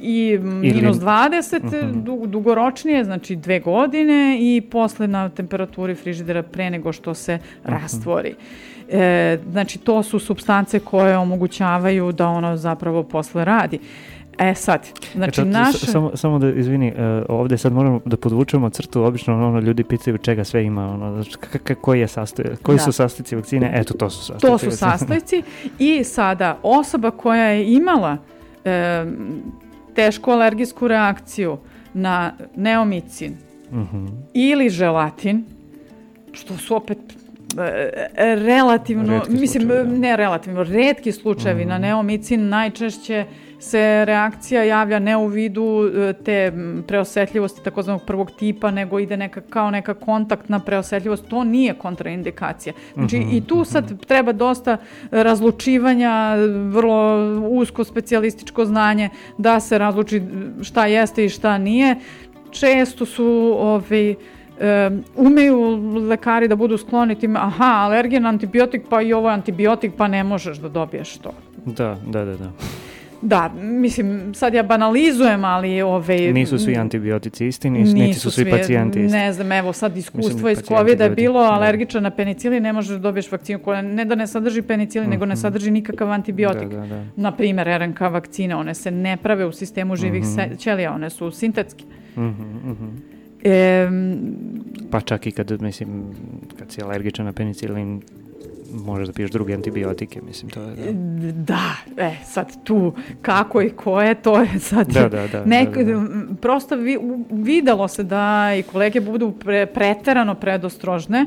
I 0.00 0.38
minus 0.42 0.96
20 0.96 1.64
uh 1.64 1.70
-huh. 1.72 2.26
dugoročnije, 2.26 3.04
znači 3.04 3.36
dve 3.36 3.60
godine 3.60 4.36
i 4.40 4.60
posle 4.60 5.08
na 5.08 5.28
temperaturi 5.28 5.94
frižidera 5.94 6.42
pre 6.42 6.70
nego 6.70 6.92
što 6.92 7.14
se 7.14 7.34
uh 7.34 7.70
-huh. 7.70 7.80
rastvori. 7.82 8.34
E, 8.88 9.38
znači, 9.50 9.78
to 9.78 10.02
su 10.02 10.18
substance 10.18 10.78
koje 10.78 11.18
omogućavaju 11.18 12.12
da 12.12 12.28
ono 12.28 12.56
zapravo 12.56 13.02
posle 13.02 13.44
radi. 13.44 13.76
E 13.76 13.80
sad, 14.54 14.88
znači 15.14 15.40
Eto, 15.40 15.50
naše... 15.50 15.86
Samo, 15.86 16.10
samo 16.14 16.38
da, 16.38 16.48
izvini, 16.48 16.92
uh, 16.92 17.24
ovde 17.28 17.58
sad 17.58 17.72
moramo 17.72 18.00
da 18.04 18.16
podvučemo 18.16 18.70
crtu, 18.70 19.04
obično 19.04 19.34
ono, 19.48 19.60
ljudi 19.60 19.84
pitaju 19.84 20.18
čega 20.18 20.44
sve 20.44 20.64
ima, 20.64 20.88
ono, 20.88 21.22
znači, 21.22 21.36
koji 21.80 22.00
je 22.00 22.08
sastoj, 22.08 22.44
koji 22.62 22.78
da. 22.78 22.82
su 22.82 22.92
sastojci 22.92 23.36
vakcine, 23.36 23.72
eto 23.74 23.94
to 23.94 24.10
su 24.10 24.18
sastojci. 24.18 24.46
To 24.46 24.58
su 24.58 24.70
sastojci 24.86 25.42
i 25.78 26.04
sada 26.04 26.58
osoba 26.62 27.10
koja 27.10 27.44
je 27.44 27.74
imala 27.74 28.16
e, 28.64 29.04
tešku 29.94 30.30
alergijsku 30.30 30.88
reakciju 30.88 31.58
na 31.94 32.32
neomicin 32.56 33.36
uh 33.70 33.76
mhm. 33.76 33.96
-huh. 33.96 34.10
ili 34.34 34.70
želatin, 34.70 35.44
što 36.32 36.56
su 36.56 36.76
opet 36.76 36.98
e, 37.58 38.34
relativno, 38.34 39.12
Redki 39.12 39.32
mislim, 39.32 39.62
slučajevi, 39.62 39.88
da. 39.88 39.98
ne 39.98 40.16
relativno, 40.16 40.62
redki 40.62 41.12
slučajevi 41.12 41.64
-huh. 41.64 41.68
na 41.68 41.74
mhm. 41.74 41.82
neomicin 41.82 42.48
najčešće 42.48 43.24
se 43.58 44.04
reakcija 44.04 44.62
javlja 44.62 44.98
ne 44.98 45.16
u 45.16 45.26
vidu 45.26 45.90
e, 45.94 46.12
te 46.12 46.52
preosetljivosti 46.86 47.64
takozvanog 47.64 48.02
prvog 48.06 48.30
tipa, 48.30 48.70
nego 48.70 48.98
ide 48.98 49.16
neka, 49.16 49.40
kao 49.40 49.70
neka 49.70 49.94
kontaktna 49.94 50.58
preosetljivost. 50.58 51.28
To 51.28 51.44
nije 51.44 51.74
kontraindikacija. 51.74 52.72
Znači 52.94 53.16
uh 53.16 53.22
-huh, 53.22 53.36
i 53.36 53.40
tu 53.40 53.64
sad 53.64 53.84
uh 53.84 53.90
-huh. 53.90 54.06
treba 54.06 54.32
dosta 54.32 54.76
razlučivanja, 55.10 56.36
vrlo 56.70 57.16
usko 57.48 57.84
specijalističko 57.84 58.64
znanje 58.64 59.08
da 59.38 59.60
se 59.60 59.78
razluči 59.78 60.22
šta 60.62 60.86
jeste 60.86 61.24
i 61.24 61.28
šta 61.28 61.58
nije. 61.58 61.96
Često 62.50 63.06
su 63.06 63.56
ovi, 63.58 64.16
um, 64.16 65.04
umeju 65.16 65.76
lekari 66.08 66.48
da 66.48 66.56
budu 66.56 66.78
skloni 66.78 67.14
tim, 67.14 67.36
aha, 67.36 67.64
alergen 67.64 68.26
antibiotik, 68.26 68.82
pa 68.88 69.02
i 69.02 69.12
ovo 69.12 69.28
je 69.28 69.34
antibiotik, 69.34 69.92
pa 69.96 70.08
ne 70.08 70.24
možeš 70.24 70.58
da 70.58 70.68
dobiješ 70.68 71.18
to. 71.18 71.32
Da, 71.64 71.96
da, 72.06 72.24
da, 72.24 72.36
da. 72.36 72.50
Da, 73.22 73.48
mislim, 73.58 74.34
sad 74.34 74.54
ja 74.54 74.62
banalizujem, 74.62 75.44
ali 75.44 75.82
ove... 75.82 76.32
Nisu 76.32 76.58
svi 76.58 76.76
antibiotici 76.76 77.46
isti, 77.46 77.70
nis, 77.70 77.92
niti 77.92 78.18
su 78.18 78.30
svi, 78.30 78.44
svi 78.44 78.50
pacijenti 78.50 79.00
isti. 79.00 79.16
Ne 79.16 79.32
znam, 79.32 79.52
evo 79.52 79.72
sad 79.72 79.96
iskustvo 79.96 80.50
iz 80.50 80.62
COVID-a 80.62 81.04
je 81.04 81.10
bilo 81.10 81.40
da. 81.40 81.52
alergičan 81.52 82.02
na 82.02 82.10
penicilin, 82.10 82.62
ne 82.62 82.72
možeš 82.72 82.90
da 82.90 82.98
dobiješ 82.98 83.32
vakcinu 83.32 83.58
koja 83.58 83.82
ne 83.82 84.04
da 84.04 84.14
ne 84.14 84.26
sadrži 84.26 84.62
penicilin, 84.62 85.06
mm 85.06 85.08
-hmm. 85.08 85.14
nego 85.14 85.26
ne 85.26 85.34
mhm. 85.34 85.40
sadrži 85.40 85.70
nikakav 85.70 86.10
antibiotik. 86.10 86.68
Da, 86.68 86.80
da, 86.80 86.86
da. 86.86 87.04
Na 87.16 87.36
primer, 87.36 87.66
RNK 87.80 88.00
vakcine, 88.00 88.56
one 88.56 88.74
se 88.74 88.90
ne 88.90 89.16
prave 89.16 89.44
u 89.44 89.52
sistemu 89.52 89.96
živih 89.96 90.22
mm 90.22 90.26
-hmm. 90.26 90.58
ćelija, 90.58 90.92
one 90.92 91.10
su 91.10 91.30
sintetske. 91.30 91.84
Mm 92.16 92.20
-hmm, 92.20 92.64
mm 92.64 92.76
-hmm. 92.80 93.16
E, 93.44 93.88
pa 94.90 95.00
čak 95.00 95.26
i 95.26 95.30
kad, 95.30 95.62
mislim, 95.62 96.04
kad 96.58 96.72
si 96.72 96.82
alergičan 96.82 97.26
na 97.26 97.32
penicilin, 97.32 98.02
možeš 98.84 99.06
da 99.06 99.12
piješ 99.12 99.30
druge 99.30 99.54
antibiotike, 99.54 100.20
mislim, 100.22 100.50
to 100.50 100.62
je, 100.62 100.92
da. 101.32 101.76
Da, 101.96 102.02
e, 102.02 102.16
sad 102.24 102.64
tu 102.64 102.92
kako 103.22 103.62
i 103.62 103.70
ko 103.70 104.02
je, 104.02 104.14
to 104.14 104.40
je 104.40 104.58
sad... 104.58 104.92
Da, 104.92 105.08
da, 105.08 105.26
da. 105.26 105.44
Nek, 105.44 105.76
da, 105.76 105.84
da, 105.84 105.92
da. 105.92 106.34
Prosto 106.40 106.76
vi, 106.76 106.98
videlo 107.30 107.88
se 107.88 108.02
da 108.02 108.54
i 108.58 108.62
kolege 108.62 109.00
budu 109.00 109.32
pre, 109.32 109.66
preterano 109.66 110.34
predostrožne. 110.34 111.26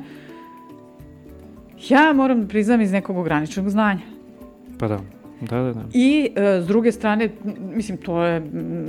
Ja 1.90 2.14
moram 2.14 2.42
da 2.42 2.48
priznam 2.48 2.82
iz 2.82 2.92
nekog 2.92 3.18
ograničenog 3.18 3.70
znanja. 3.70 4.02
Pa 4.80 4.88
da. 4.88 5.00
Da, 5.42 5.58
da, 5.62 5.74
da. 5.74 5.82
I 5.94 6.30
e, 6.36 6.62
s 6.62 6.68
druge 6.68 6.92
strane, 6.92 7.30
mislim, 7.76 7.98
to 7.98 8.24
je, 8.24 8.40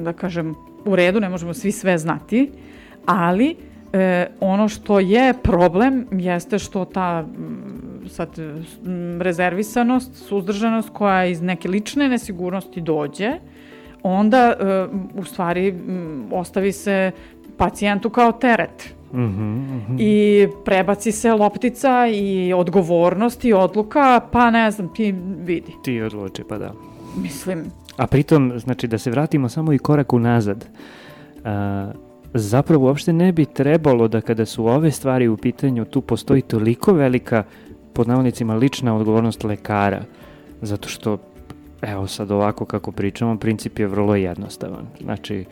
da 0.03 0.13
kažem, 0.13 0.55
u 0.85 0.97
redu, 0.97 1.21
ne 1.21 1.29
možemo 1.29 1.55
svi 1.55 1.73
sve 1.73 1.99
znati, 1.99 2.51
ali 3.07 3.57
e, 3.93 4.27
ono 4.41 4.69
što 4.69 5.01
je 5.01 5.35
problem 5.43 6.07
jeste 6.13 6.59
što 6.59 6.85
ta 6.85 7.27
sad 8.11 8.29
rezervisanost, 9.21 10.15
suzdržanost 10.15 10.91
koja 10.93 11.25
iz 11.25 11.43
neke 11.43 11.69
lične 11.69 12.09
nesigurnosti 12.09 12.81
dođe, 12.81 13.33
onda 14.03 14.55
e, 14.61 14.87
u 15.15 15.25
stvari 15.25 15.75
ostavi 16.31 16.73
se 16.73 17.11
pacijentu 17.57 18.11
kao 18.11 18.33
teret. 18.33 18.95
Mm 19.13 19.19
-hmm, 19.19 19.29
mm 19.29 19.83
-hmm. 19.89 19.97
I 19.99 20.49
prebaci 20.65 21.13
se 21.13 21.33
loptica 21.33 22.07
i 22.13 22.53
odgovornost 22.53 23.45
i 23.45 23.53
odluka, 23.53 24.21
pa 24.33 24.51
ne 24.51 24.71
znam, 24.71 24.95
ti 24.95 25.15
vidi. 25.39 25.73
Ti 25.85 26.01
odluči, 26.01 26.45
pa 26.49 26.59
da. 26.59 26.73
Mislim. 27.23 27.65
A 27.97 28.07
pritom, 28.07 28.53
znači, 28.57 28.87
da 28.87 28.99
se 28.99 29.11
vratimo 29.11 29.49
samo 29.49 29.73
i 29.73 29.79
korak 29.79 30.13
unazad. 30.13 30.69
Uh, 31.37 31.43
zapravo 32.35 32.87
uopšte 32.87 33.13
ne 33.13 33.33
bi 33.33 33.45
trebalo 33.45 34.09
da 34.09 34.21
kada 34.21 34.47
su 34.47 34.67
ove 34.67 34.91
stvari 34.91 35.29
u 35.29 35.37
pitanju, 35.37 35.85
tu 35.85 36.01
postoji 36.01 36.43
toliko 36.43 36.93
velika 36.93 37.45
pod 37.93 38.09
navodnicima 38.09 38.55
lična 38.55 38.97
odgovornost 38.97 39.45
lekara, 39.45 40.03
zato 40.63 40.89
što 40.89 41.19
evo 41.83 42.07
sad 42.07 42.31
ovako 42.31 42.65
kako 42.65 42.93
pričamo, 42.93 43.37
princip 43.37 43.79
je 43.79 43.87
vrlo 43.87 44.17
jednostavan. 44.17 44.87
Znači, 45.01 45.45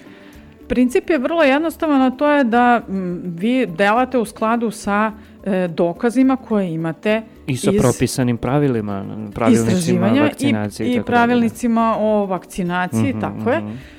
Princip 0.68 1.10
je 1.10 1.18
vrlo 1.18 1.42
jednostavan, 1.42 2.02
a 2.02 2.10
to 2.10 2.30
je 2.30 2.44
da 2.44 2.82
vi 3.24 3.66
delate 3.66 4.18
u 4.18 4.24
skladu 4.24 4.70
sa 4.70 5.12
e, 5.44 5.68
dokazima 5.68 6.36
koje 6.36 6.74
imate 6.74 7.22
i 7.46 7.56
sa 7.56 7.70
iz 7.70 7.80
propisanim 7.80 8.36
pravilima, 8.36 9.04
pravilnicima 9.34 10.08
vakcinacije 10.08 10.88
i, 10.88 10.92
i, 10.92 10.96
i 10.96 11.02
pravilnicima 11.02 11.96
o 11.98 12.26
vakcinaciji, 12.26 13.14
mm 13.14 13.16
-hmm, 13.16 13.20
tako 13.20 13.50
je. 13.50 13.60
Mm 13.60 13.64
-hmm. 13.64 13.72
Uh, 13.72 13.97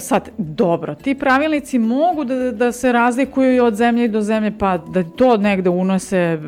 sad, 0.00 0.28
dobro, 0.38 0.94
ti 0.94 1.14
pravilnici 1.14 1.78
mogu 1.78 2.24
da, 2.24 2.52
da 2.52 2.72
se 2.72 2.92
razlikuju 2.92 3.64
od 3.64 3.74
zemlje 3.74 4.08
do 4.08 4.20
zemlje, 4.20 4.58
pa 4.58 4.78
da 4.78 5.02
to 5.02 5.36
negde 5.36 5.70
unose 5.70 6.38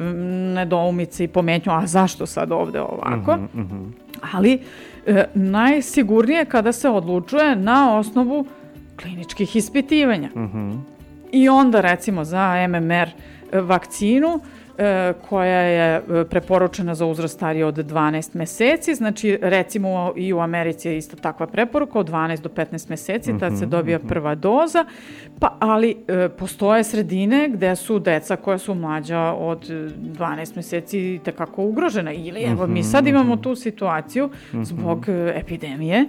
nedoumice 0.54 1.24
i 1.24 1.28
pometnju, 1.28 1.72
a 1.72 1.86
zašto 1.86 2.26
sad 2.26 2.52
ovde 2.52 2.80
ovako? 2.80 3.36
Mm 3.36 3.48
-hmm, 3.54 3.60
mm 3.60 3.68
-hmm. 3.70 3.92
Ali 4.32 4.58
uh, 5.06 5.16
najsigurnije 5.34 6.44
kada 6.44 6.72
se 6.72 6.88
odlučuje 6.88 7.56
na 7.56 7.98
osnovu 7.98 8.46
kliničkih 9.00 9.56
ispitivanja. 9.56 10.28
Mm 10.34 10.50
-hmm. 10.54 10.78
I 11.32 11.48
onda 11.48 11.80
recimo 11.80 12.24
za 12.24 12.68
MMR 12.68 13.08
vakcinu 13.52 14.28
e, 14.28 14.53
koja 15.28 15.60
je 15.60 15.96
e, 15.96 16.24
preporučena 16.24 16.94
za 16.94 17.06
uzrast 17.06 17.34
starije 17.34 17.66
od 17.66 17.76
12 17.76 18.36
meseci, 18.36 18.94
znači 18.94 19.38
recimo 19.42 20.12
i 20.16 20.32
u 20.32 20.40
Americi 20.40 20.88
je 20.88 20.98
isto 20.98 21.16
takva 21.16 21.46
preporuka 21.46 21.98
od 21.98 22.10
12 22.10 22.40
do 22.40 22.48
15 22.48 22.90
meseci, 22.90 23.32
mm 23.32 23.36
-hmm, 23.36 23.40
tad 23.40 23.58
se 23.58 23.66
dobija 23.66 23.98
mhm. 23.98 24.08
prva 24.08 24.34
doza, 24.34 24.84
pa 25.40 25.56
ali 25.60 25.96
e, 26.08 26.28
postoje 26.28 26.84
sredine 26.84 27.48
gde 27.48 27.76
su 27.76 27.98
deca 27.98 28.36
koja 28.36 28.58
su 28.58 28.74
mlađa 28.74 29.20
od 29.20 29.68
12 29.68 30.56
meseci 30.56 31.20
tekako 31.24 31.62
ugrožena. 31.62 32.12
Ili 32.12 32.42
evo 32.42 32.66
mi 32.66 32.80
mhm, 32.80 32.88
sad 32.88 33.06
imamo 33.06 33.34
mhm. 33.34 33.42
tu 33.42 33.54
situaciju 33.54 34.30
zbog 34.62 35.06
epidemije 35.34 36.06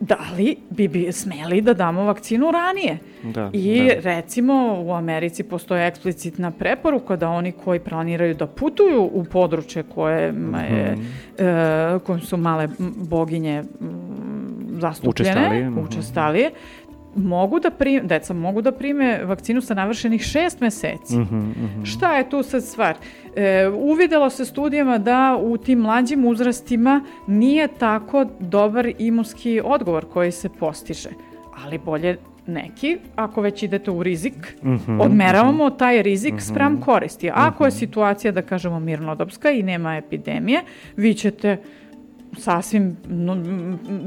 da 0.00 0.18
li 0.36 0.56
bi, 0.70 0.88
bi 0.88 1.12
smeli 1.12 1.60
da 1.60 1.74
damo 1.74 2.04
vakcinu 2.04 2.50
ranije. 2.50 2.98
Da, 3.22 3.50
I 3.52 3.88
da. 3.88 4.00
recimo 4.00 4.82
u 4.82 4.92
Americi 4.92 5.42
postoje 5.42 5.86
eksplicitna 5.86 6.50
preporuka 6.50 7.16
da 7.16 7.28
oni 7.28 7.52
koji 7.52 7.80
planiraju 7.80 8.34
da 8.34 8.46
putuju 8.46 9.10
u 9.12 9.24
područje 9.24 9.82
koje 9.82 10.32
mm 10.32 10.54
-hmm. 10.54 11.96
e, 11.96 11.98
kojim 11.98 12.20
su 12.20 12.36
male 12.36 12.68
boginje 12.96 13.64
zastupljene, 14.80 15.40
učestalije, 15.40 15.70
učestalije 15.70 16.50
mogu 17.18 17.60
da 17.60 17.70
prime, 17.70 18.02
deca 18.02 18.34
mogu 18.34 18.62
da 18.62 18.72
prime 18.72 19.24
vakcinu 19.24 19.60
sa 19.60 19.74
navršenih 19.74 20.22
šest 20.22 20.60
meseci. 20.60 21.16
Mm 21.16 21.26
-hmm, 21.30 21.34
mm 21.34 21.70
-hmm. 21.76 21.86
Šta 21.86 22.16
je 22.16 22.30
tu 22.30 22.42
sad 22.42 22.64
stvar? 22.64 22.96
E, 23.36 23.68
uvidelo 23.68 24.30
se 24.30 24.44
studijama 24.44 24.98
da 24.98 25.38
u 25.42 25.56
tim 25.56 25.78
mlađim 25.78 26.24
uzrastima 26.24 27.04
nije 27.26 27.68
tako 27.68 28.26
dobar 28.40 28.92
imunski 28.98 29.60
odgovor 29.64 30.04
koji 30.12 30.32
se 30.32 30.48
postiže, 30.48 31.10
ali 31.64 31.78
bolje 31.78 32.16
neki, 32.48 32.98
ako 33.16 33.40
već 33.40 33.62
idete 33.62 33.90
u 33.90 34.02
rizik, 34.02 34.56
mm 34.62 34.68
-hmm, 34.68 35.02
odmeravamo 35.02 35.66
mm 35.66 35.70
-hmm. 35.70 35.78
taj 35.78 36.02
rizik 36.02 36.32
mm 36.32 36.36
-hmm. 36.36 36.50
spram 36.50 36.80
koristi. 36.80 37.30
Ako 37.34 37.64
je 37.64 37.68
mhm. 37.68 37.76
situacija, 37.76 38.32
da 38.32 38.42
kažemo, 38.42 38.80
mirnodopska 38.80 39.50
i 39.50 39.62
nema 39.62 39.96
epidemije, 39.96 40.62
vi 40.96 41.14
ćete 41.14 41.56
sasvim 42.36 42.96
no, 43.08 43.34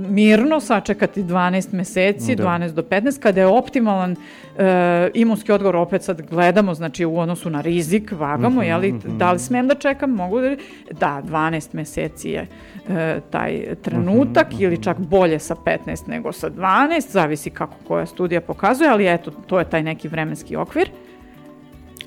mirno 0.10 0.60
sačekati 0.60 1.24
12 1.24 1.74
meseci, 1.74 2.36
da. 2.36 2.44
12 2.44 2.72
do 2.72 2.82
15, 2.82 3.20
kada 3.20 3.42
je 3.42 3.48
optimalan 3.48 4.16
e, 4.58 5.10
imunski 5.14 5.52
odgovor, 5.52 5.76
opet 5.76 6.04
sad 6.04 6.22
gledamo, 6.30 6.74
znači 6.74 7.06
u 7.06 7.20
odnosu 7.20 7.50
na 7.50 7.62
rizik, 7.62 8.12
vagamo, 8.12 8.50
mm 8.50 8.64
-hmm, 8.64 8.68
jeli, 8.68 8.92
mm 8.92 9.00
-hmm. 9.00 9.18
da 9.18 9.32
li 9.32 9.40
smem 9.40 9.68
da 9.68 9.76
čekam, 9.76 10.10
mogu 10.10 10.42
da, 10.42 10.56
da 10.92 11.22
12 11.26 11.76
meseci 11.76 12.30
je 12.30 12.48
e, 12.90 13.20
taj 13.30 13.76
trenutak 13.82 14.52
mm 14.52 14.56
-hmm, 14.56 14.64
ili 14.64 14.84
čak 14.84 15.00
bolje 15.00 15.40
sa 15.40 15.56
15 15.56 16.08
nego 16.08 16.32
sa 16.32 16.50
12, 16.50 17.12
zavisi 17.12 17.50
kako 17.50 17.76
koja 17.88 18.06
studija 18.06 18.42
pokazuje, 18.42 18.90
ali 18.90 19.14
eto, 19.14 19.32
to 19.32 19.60
je 19.60 19.70
taj 19.70 19.84
neki 19.84 20.08
vremenski 20.08 20.56
okvir. 20.56 20.90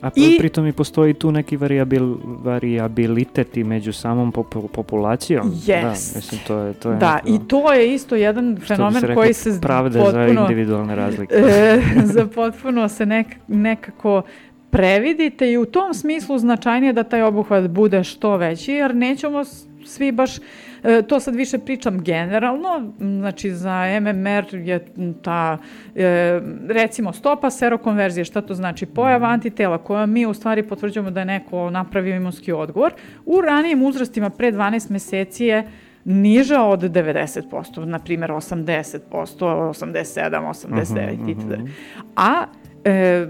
A 0.05 0.11
I, 0.15 0.37
pritom 0.39 0.67
i 0.67 0.73
postoji 0.73 1.15
tu 1.15 1.33
neki 1.33 1.57
variabil, 1.57 2.17
variabilitet 2.25 3.57
i 3.57 3.65
među 3.65 3.93
samom 3.93 4.33
pop, 4.33 4.55
populacijom. 4.73 5.53
Yes. 5.53 5.83
Da, 5.83 5.91
mislim, 6.17 6.41
to 6.47 6.59
je, 6.59 6.73
to 6.73 6.91
je 6.91 6.97
da 6.97 7.15
neko, 7.15 7.29
i 7.29 7.49
to 7.49 7.73
je 7.73 7.95
isto 7.95 8.17
jedan 8.17 8.57
fenomen 8.67 9.01
se 9.01 9.15
koji 9.15 9.33
se 9.33 9.59
pravde 9.61 9.99
potpuno, 9.99 10.25
za 10.25 10.41
individualne 10.41 10.95
razlike. 10.95 11.35
E, 11.35 11.81
za 12.15 12.27
potpuno 12.27 12.89
se 12.89 13.07
nek, 13.07 13.27
nekako 13.49 14.23
previdite 14.71 15.53
i 15.53 15.59
u 15.59 15.65
tom 15.65 15.95
smislu 15.95 16.39
značajnije 16.39 16.93
da 16.93 17.03
taj 17.03 17.23
obuhvat 17.23 17.69
bude 17.69 18.05
što 18.05 18.37
veći, 18.37 18.73
jer 18.73 18.95
nećemo 18.95 19.45
svi 19.85 20.13
baš 20.13 20.39
E, 20.85 21.03
to 21.03 21.21
sad 21.21 21.35
više 21.35 21.59
pričam 21.59 22.01
generalno, 22.01 22.93
znači 22.99 23.51
za 23.51 24.01
MMR 24.01 24.55
je 24.55 24.87
ta, 25.23 25.59
e, 25.95 26.41
recimo, 26.69 27.13
stopa 27.13 27.51
serokonverzije, 27.51 28.25
šta 28.25 28.41
to 28.41 28.55
znači? 28.55 28.87
Pojava 28.87 29.29
antitela 29.29 29.79
koja 29.79 30.07
mi 30.07 30.27
u 30.27 30.35
stvari 30.35 30.63
potvrđujemo 30.63 31.11
da 31.11 31.21
je 31.21 31.27
neko 31.27 31.71
napravio 31.71 32.17
imunski 32.17 32.53
odgovor. 32.53 32.93
U 33.27 33.41
ranijim 33.41 33.83
uzrastima 33.83 34.31
pre 34.31 34.53
12 34.53 34.91
meseci 34.91 35.45
je 35.45 35.69
niža 36.05 36.63
od 36.63 36.81
90%, 36.81 37.85
na 37.85 37.99
primjer 37.99 38.31
80%, 38.31 39.01
87, 39.11 40.49
89 40.49 41.31
itd. 41.31 41.71
A 42.17 42.45
e, 42.85 43.27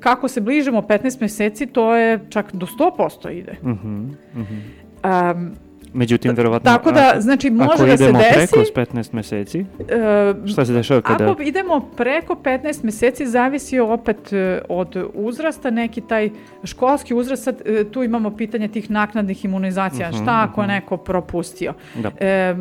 kako 0.00 0.28
se 0.28 0.40
bližimo 0.40 0.80
15 0.80 1.20
meseci, 1.20 1.66
to 1.66 1.96
je 1.96 2.20
čak 2.28 2.52
do 2.52 2.66
100% 2.66 3.32
ide. 3.32 3.56
Uh 3.62 3.68
-huh, 3.68 4.14
uh 4.34 4.42
-huh. 4.42 5.32
Um, 5.34 5.69
Međutim, 5.92 6.32
verovatno, 6.36 6.70
Tako 6.70 6.92
da, 6.92 7.14
znači, 7.18 7.50
može 7.50 7.86
da 7.86 7.96
se 7.96 8.12
desi... 8.12 8.54
Ako 8.54 8.62
idemo 8.62 8.68
preko 8.74 8.92
15 8.94 9.14
meseci, 9.14 9.60
uh, 9.60 10.48
šta 10.48 10.64
se 10.64 10.72
dešava 10.72 11.00
kada... 11.00 11.32
Ako 11.32 11.42
idemo 11.42 11.80
preko 11.96 12.34
15 12.34 12.84
meseci, 12.84 13.26
zavisi 13.26 13.78
opet 13.78 14.32
e, 14.32 14.60
od 14.68 14.96
uzrasta, 15.14 15.70
neki 15.70 16.00
taj 16.00 16.30
školski 16.64 17.14
uzrast, 17.14 17.42
sad, 17.42 17.62
e, 17.64 17.84
tu 17.84 18.02
imamo 18.02 18.36
pitanje 18.36 18.68
tih 18.68 18.90
naknadnih 18.90 19.44
imunizacija, 19.44 20.08
uh 20.08 20.14
mhm, 20.14 20.20
-huh, 20.20 20.24
šta 20.24 20.46
ako 20.50 20.60
uh 20.60 20.66
mhm. 20.66 20.72
-huh. 20.72 20.80
neko 20.80 20.96
propustio. 20.96 21.72
Da. 21.94 22.10
E, 22.20 22.54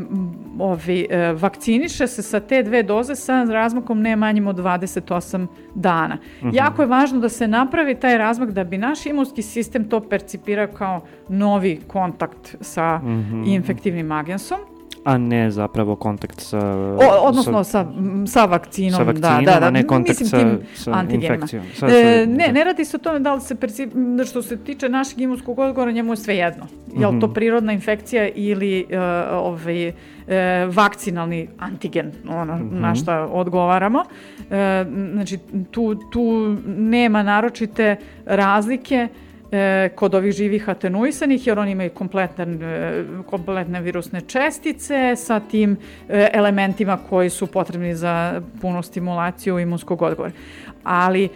ovi, 0.60 1.08
vakciniše 1.36 2.08
se 2.08 2.22
sa 2.22 2.40
te 2.40 2.64
dve 2.64 2.84
doze 2.84 3.16
sa 3.16 3.44
razmakom 3.44 4.02
ne 4.02 4.16
manjim 4.16 4.48
od 4.48 4.56
28 4.56 5.48
dana. 5.76 6.18
Uh 6.18 6.44
mhm. 6.44 6.50
-huh. 6.50 6.56
Jako 6.56 6.82
je 6.82 6.88
važno 6.88 7.20
da 7.20 7.30
se 7.30 7.48
napravi 7.48 7.96
taj 7.96 8.18
razmak 8.18 8.52
da 8.52 8.64
bi 8.64 8.78
naš 8.78 9.06
imunski 9.06 9.42
sistem 9.42 9.90
to 9.90 10.00
percipirao 10.00 10.68
kao 10.68 11.02
novi 11.30 11.80
kontakt 11.88 12.56
sa 12.62 13.00
uh 13.04 13.19
-hmm. 13.20 13.44
infektivnim 13.48 14.12
agensom 14.12 14.60
a 15.04 15.18
ne 15.18 15.52
zapravo 15.52 15.96
kontakt 15.96 16.42
sa... 16.42 16.60
O, 16.78 17.28
odnosno 17.28 17.64
sa, 17.64 17.86
sa, 18.28 18.46
vakcinom, 18.46 18.98
sa 18.98 19.04
vakcinom, 19.04 19.46
da, 19.46 19.54
da, 19.54 19.60
da, 19.60 19.68
a 19.68 19.72
ne 19.72 19.88
kontakt 19.88 20.20
Mislim, 20.20 20.60
sa, 20.76 20.84
sa 20.84 21.06
infekcijom. 21.10 21.64
Sa, 21.76 21.88
e, 21.88 22.26
ne, 22.28 22.48
da. 22.48 22.52
ne 22.52 22.64
radi 22.64 22.86
se 22.86 22.98
o 22.98 23.00
tome 23.00 23.20
da 23.20 23.34
li 23.34 23.42
se 23.42 23.56
percip, 23.56 23.94
što 24.28 24.42
se 24.42 24.58
tiče 24.58 24.90
našeg 24.90 25.22
imunskog 25.22 25.60
odgovora, 25.60 25.92
njemu 25.92 26.14
je 26.14 26.18
sve 26.18 26.36
jedno. 26.36 26.68
Je 26.88 27.08
li 27.08 27.14
mm 27.14 27.18
-hmm. 27.18 27.22
to 27.22 27.28
mhm. 27.28 27.34
prirodna 27.34 27.74
infekcija 27.74 28.28
ili 28.36 28.86
uh, 28.90 28.98
ovaj, 29.32 29.88
uh, 29.88 29.94
vakcinalni 30.76 31.48
antigen, 31.60 32.12
ono, 32.30 32.58
mm 32.58 32.70
-hmm. 32.70 32.80
na 32.80 32.96
šta 32.96 33.28
odgovaramo. 33.32 34.00
Uh, 34.00 34.46
znači, 35.14 35.38
tu, 35.72 35.96
tu 35.96 36.56
nema 36.68 37.24
naročite 37.24 37.96
razlike 38.26 39.08
uh, 39.12 39.29
e, 39.52 39.90
kod 39.96 40.16
ovih 40.16 40.34
živih 40.34 40.70
atenuisanih, 40.70 41.48
jer 41.48 41.60
oni 41.60 41.72
imaju 41.72 41.90
kompletne, 41.90 42.46
e, 42.46 43.04
kompletne 43.26 43.82
virusne 43.82 44.22
čestice 44.22 45.16
sa 45.16 45.40
tim 45.40 45.78
e, 46.10 46.30
elementima 46.34 46.98
koji 47.10 47.30
su 47.30 47.48
potrebni 47.48 47.96
za 47.96 48.42
punu 48.62 48.84
stimulaciju 48.84 49.60
imunskog 49.60 50.02
odgovora. 50.02 50.34
Ali 50.84 51.24
e, 51.26 51.30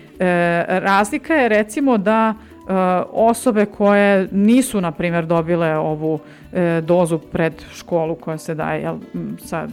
razlika 0.68 1.34
je 1.34 1.50
recimo 1.50 1.98
da 1.98 2.34
e, 2.34 2.74
osobe 3.12 3.66
koje 3.66 4.28
nisu, 4.32 4.82
na 4.82 4.92
primjer, 4.92 5.26
dobile 5.26 5.78
ovu 5.78 6.20
e, 6.54 6.82
dozu 6.82 7.20
pred 7.20 7.54
školu 7.74 8.16
koja 8.16 8.38
se 8.38 8.56
daje 8.56 8.82
jel, 8.82 8.98
sa 9.38 9.68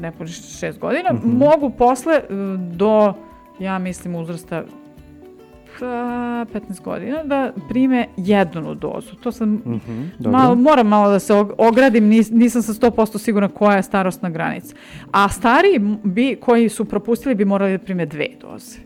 nepunih 0.00 0.32
šest 0.32 0.78
godina, 0.78 1.12
mm 1.12 1.16
-hmm. 1.16 1.38
mogu 1.38 1.70
posle 1.70 2.20
do, 2.72 3.14
ja 3.58 3.78
mislim, 3.78 4.14
uzrasta 4.14 4.62
15 5.86 6.82
godina 6.84 7.24
da 7.24 7.52
prime 7.68 8.06
jednu 8.16 8.74
dozu. 8.74 9.14
To 9.16 9.32
sam, 9.32 9.48
mm 9.48 9.80
-hmm, 9.88 10.30
malo, 10.30 10.54
moram 10.54 10.86
malo 10.86 11.10
da 11.10 11.18
se 11.18 11.34
ogradim, 11.58 12.04
nis, 12.04 12.30
nisam 12.30 12.62
sa 12.62 12.72
100% 12.72 13.18
sigurna 13.18 13.48
koja 13.48 13.76
je 13.76 13.82
starostna 13.82 14.30
granica. 14.30 14.74
A 15.12 15.28
stari 15.28 15.80
bi, 16.04 16.36
koji 16.40 16.68
su 16.68 16.84
propustili 16.84 17.34
bi 17.34 17.44
morali 17.44 17.78
da 17.78 17.84
prime 17.84 18.06
dve 18.06 18.28
doze. 18.40 18.78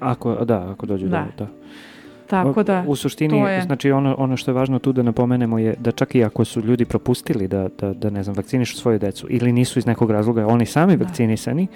Ako, 0.00 0.44
da, 0.44 0.70
ako 0.70 0.86
dođu 0.86 1.08
da. 1.08 1.26
do, 1.36 1.44
da. 1.44 1.50
Tako 2.30 2.62
da, 2.62 2.84
u 2.86 2.96
suštini, 2.96 3.38
je... 3.38 3.62
znači 3.62 3.90
ono, 3.90 4.14
ono 4.18 4.36
što 4.36 4.50
je 4.50 4.54
važno 4.54 4.78
tu 4.78 4.92
da 4.92 5.02
napomenemo 5.02 5.58
je 5.58 5.74
da 5.78 5.92
čak 5.92 6.14
i 6.14 6.24
ako 6.24 6.44
su 6.44 6.60
ljudi 6.60 6.84
propustili 6.84 7.48
da, 7.48 7.68
da, 7.78 7.92
da 7.92 8.10
ne 8.10 8.22
znam, 8.22 8.36
vakcinišu 8.36 8.76
svoju 8.76 8.98
decu 8.98 9.26
ili 9.30 9.52
nisu 9.52 9.78
iz 9.78 9.86
nekog 9.86 10.10
razloga 10.10 10.46
oni 10.46 10.66
sami 10.66 10.96
da. 10.96 11.04
vakcinisani, 11.04 11.66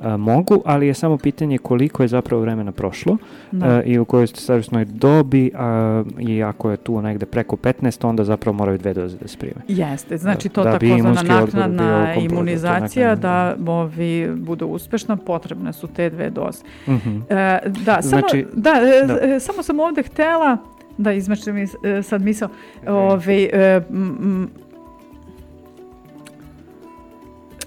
a, 0.00 0.16
mogu, 0.16 0.62
ali 0.64 0.86
je 0.86 0.94
samo 0.94 1.18
pitanje 1.18 1.58
koliko 1.58 2.02
je 2.02 2.08
zapravo 2.08 2.42
vremena 2.42 2.72
prošlo 2.72 3.16
da. 3.52 3.66
a, 3.66 3.82
i 3.82 3.98
u 3.98 4.04
kojoj 4.04 4.26
ste 4.26 4.40
starostnoj 4.40 4.84
dobi 4.84 5.50
a, 5.54 6.04
i 6.18 6.42
ako 6.42 6.70
je 6.70 6.76
tu 6.76 7.02
negde 7.02 7.26
preko 7.26 7.56
15, 7.56 8.06
onda 8.06 8.24
zapravo 8.24 8.56
moraju 8.56 8.78
dve 8.78 8.94
doze 8.94 9.18
da 9.18 9.28
se 9.28 9.38
prime. 9.38 9.60
Jeste, 9.68 10.16
znači 10.16 10.48
to 10.48 10.64
da, 10.64 10.72
takozvana 10.72 11.22
naknadna 11.22 12.14
imunizacija, 12.14 13.14
da 13.14 13.56
ovi 13.66 14.30
budu 14.36 14.66
uspešna, 14.66 15.16
potrebne 15.16 15.72
su 15.72 15.86
te 15.86 16.10
dve 16.10 16.30
doze. 16.30 16.62
Mm 16.86 16.92
-hmm. 16.92 17.22
e, 17.28 17.70
da, 17.84 18.02
samo, 18.02 18.08
znači, 18.20 18.46
da, 18.52 18.70
e, 18.70 19.06
da. 19.06 19.34
E, 19.34 19.40
samo 19.40 19.62
sam 19.62 19.80
ovde 19.80 20.02
htela 20.02 20.56
da 20.98 21.12
izmačem 21.12 21.56
e, 21.56 22.02
sad 22.02 22.22
misao, 22.22 22.48
ove, 22.86 23.48
e, 23.52 23.80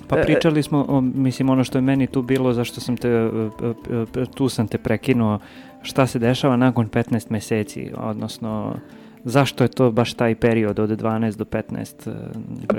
Pa 0.07 0.19
e, 0.19 0.23
pričali 0.23 0.63
smo, 0.63 0.85
o, 0.87 1.01
mislim, 1.01 1.49
ono 1.49 1.63
što 1.63 1.77
je 1.77 1.81
meni 1.81 2.07
tu 2.07 2.21
bilo, 2.21 2.53
zašto 2.53 2.81
sam 2.81 2.97
te, 2.97 3.09
e, 3.09 3.29
e, 4.21 4.25
tu 4.35 4.49
sam 4.49 4.67
te 4.67 4.77
prekinuo, 4.77 5.39
šta 5.81 6.07
se 6.07 6.19
dešava 6.19 6.57
nakon 6.57 6.89
15 6.89 7.25
meseci, 7.29 7.91
odnosno 7.97 8.75
Zašto 9.25 9.63
je 9.63 9.67
to 9.67 9.91
baš 9.91 10.13
taj 10.13 10.35
period 10.35 10.79
od 10.79 10.89
12 10.89 11.35
do 11.35 11.45
15? 11.45 12.11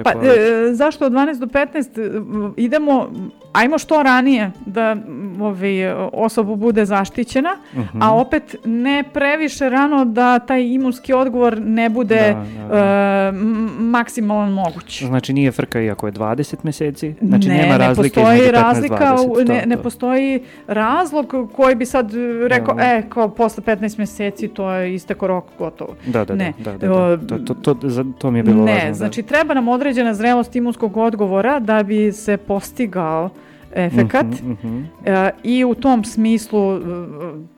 Pa, 0.04 0.10
e, 0.10 0.74
zašto 0.74 1.06
od 1.06 1.12
12 1.12 1.38
do 1.38 1.46
15? 1.46 2.52
Idemo, 2.56 3.10
ajmo 3.52 3.78
što 3.78 4.02
ranije 4.02 4.50
da 4.66 4.96
ovaj, 5.40 5.92
osoba 6.12 6.54
bude 6.54 6.84
zaštićena, 6.84 7.50
uh 7.72 7.78
-huh. 7.78 7.98
a 8.00 8.14
opet 8.14 8.56
ne 8.64 9.04
previše 9.12 9.68
rano 9.68 10.04
da 10.04 10.38
taj 10.38 10.62
imunski 10.62 11.12
odgovor 11.12 11.60
ne 11.60 11.88
bude 11.88 12.34
da, 12.34 12.68
da, 12.68 12.74
da. 12.74 13.28
Uh, 13.28 13.36
maksimalan 13.80 14.52
moguć. 14.52 15.02
Znači 15.02 15.32
nije 15.32 15.52
frka 15.52 15.80
iako 15.80 16.06
je 16.06 16.12
20 16.12 16.56
meseci? 16.62 17.14
Znači 17.22 17.48
ne, 17.48 17.54
nema 17.54 17.76
razlike 17.76 18.20
ne 18.20 18.26
postoji 18.26 18.50
razlika, 18.50 19.16
20, 19.16 19.48
ne, 19.48 19.60
to, 19.60 19.68
ne 19.68 19.76
postoji 19.76 20.40
razlog 20.66 21.34
koji 21.52 21.74
bi 21.74 21.86
sad 21.86 22.10
rekao, 22.48 22.76
e, 22.80 23.02
kao 23.08 23.28
posle 23.28 23.62
15 23.64 23.98
meseci 23.98 24.48
to 24.48 24.70
je 24.70 24.94
isteko 24.94 25.26
rok, 25.26 25.44
gotovo. 25.58 25.94
Da, 26.06 26.24
da, 26.24 26.33
ne. 26.34 26.52
da, 26.58 26.72
da, 26.72 26.88
da, 26.88 27.16
da. 27.16 27.38
To, 27.38 27.54
to, 27.54 27.74
to, 27.74 28.04
to 28.18 28.30
mi 28.30 28.38
je 28.38 28.42
bilo 28.42 28.64
ne, 28.64 28.72
važno. 28.72 28.84
Ne, 28.84 28.88
da. 28.88 28.94
znači 28.94 29.22
treba 29.22 29.54
nam 29.54 29.68
određena 29.68 30.14
zrelost 30.14 30.56
imunskog 30.56 30.96
odgovora 30.96 31.60
da 31.60 31.82
bi 31.82 32.12
se 32.12 32.36
postigao 32.36 33.30
efekat 33.74 34.26
mm 34.26 34.56
-hmm, 34.62 34.66
mm 34.66 34.88
-hmm. 35.04 35.30
i 35.42 35.64
u 35.64 35.74
tom 35.74 36.04
smislu 36.04 36.76
e, 36.76 36.80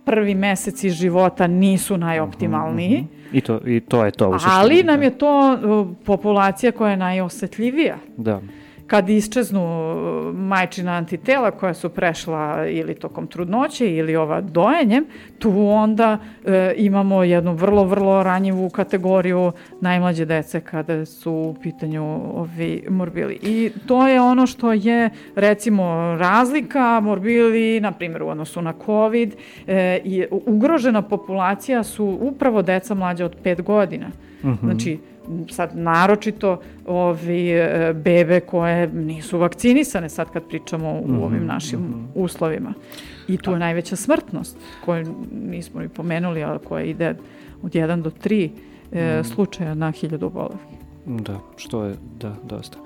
prvi 0.04 0.34
meseci 0.34 0.90
života 0.90 1.46
nisu 1.46 1.96
najoptimalniji. 1.96 3.00
Mm 3.00 3.04
-hmm, 3.04 3.38
I, 3.38 3.40
to, 3.40 3.60
I 3.66 3.80
to 3.80 4.04
je 4.04 4.10
to. 4.10 4.38
Ali 4.46 4.82
nam 4.82 5.02
je 5.02 5.18
to 5.18 5.52
e, 5.52 5.56
populacija 6.04 6.72
koja 6.72 6.90
je 6.90 6.96
najosetljivija. 6.96 7.96
Da 8.16 8.40
kad 8.86 9.08
isčeznu 9.08 9.62
uh, 9.62 10.34
majčina 10.34 10.92
antitela 10.92 11.50
koja 11.50 11.74
su 11.74 11.88
prešla 11.88 12.66
ili 12.68 12.94
tokom 12.94 13.26
trudnoće 13.26 13.96
ili 13.96 14.16
ova 14.16 14.40
dojenjem, 14.40 15.04
tu 15.38 15.68
onda 15.68 16.18
e, 16.44 16.74
imamo 16.76 17.22
jednu 17.22 17.54
vrlo, 17.54 17.84
vrlo 17.84 18.22
ranjivu 18.22 18.70
kategoriju 18.70 19.52
najmlađe 19.80 20.24
dece 20.24 20.60
kada 20.60 21.06
su 21.06 21.32
u 21.32 21.56
pitanju 21.62 22.02
ovi 22.34 22.84
morbili. 22.90 23.38
I 23.42 23.70
to 23.86 24.08
je 24.08 24.20
ono 24.20 24.46
što 24.46 24.72
je 24.72 25.10
recimo 25.36 26.16
razlika 26.18 27.00
morbili, 27.00 27.80
na 27.80 27.92
primjer 27.92 28.22
u 28.22 28.28
odnosu 28.28 28.62
na 28.62 28.74
COVID, 28.86 29.34
e, 29.66 30.00
i 30.04 30.24
ugrožena 30.30 31.02
populacija 31.02 31.82
su 31.82 32.18
upravo 32.20 32.62
deca 32.62 32.94
mlađe 32.94 33.24
od 33.24 33.36
5 33.44 33.62
godina. 33.62 34.06
Mm 34.42 34.48
-hmm. 34.48 34.60
Znači, 34.60 34.98
sad 35.50 35.70
naročito 35.74 36.60
ovi 36.86 37.50
e, 37.50 37.92
bebe 37.94 38.40
koje 38.40 38.86
nisu 38.86 39.38
vakcinisane 39.38 40.08
sad 40.08 40.30
kad 40.30 40.48
pričamo 40.48 40.92
u 40.92 41.08
mhm, 41.08 41.22
ovim 41.22 41.46
našim 41.46 41.80
mm 41.80 41.94
-hmm. 41.94 42.22
uslovima. 42.22 42.74
I 43.28 43.36
tu 43.36 43.52
je 43.52 43.58
najveća 43.58 43.96
smrtnost 43.96 44.56
koju 44.84 45.14
nismo 45.32 45.80
ni 45.80 45.88
pomenuli, 45.88 46.42
ali 46.42 46.58
koja 46.58 46.84
ide 46.84 47.14
od 47.62 47.72
1 47.72 48.02
do 48.02 48.10
3 48.10 48.50
e, 48.92 49.20
mm. 49.20 49.24
slučaja 49.24 49.74
na 49.74 49.90
hiljadu 49.90 50.26
obolevih. 50.26 50.60
Da, 51.06 51.40
što 51.56 51.84
je, 51.84 51.94
da, 52.20 52.34
dosta. 52.42 52.78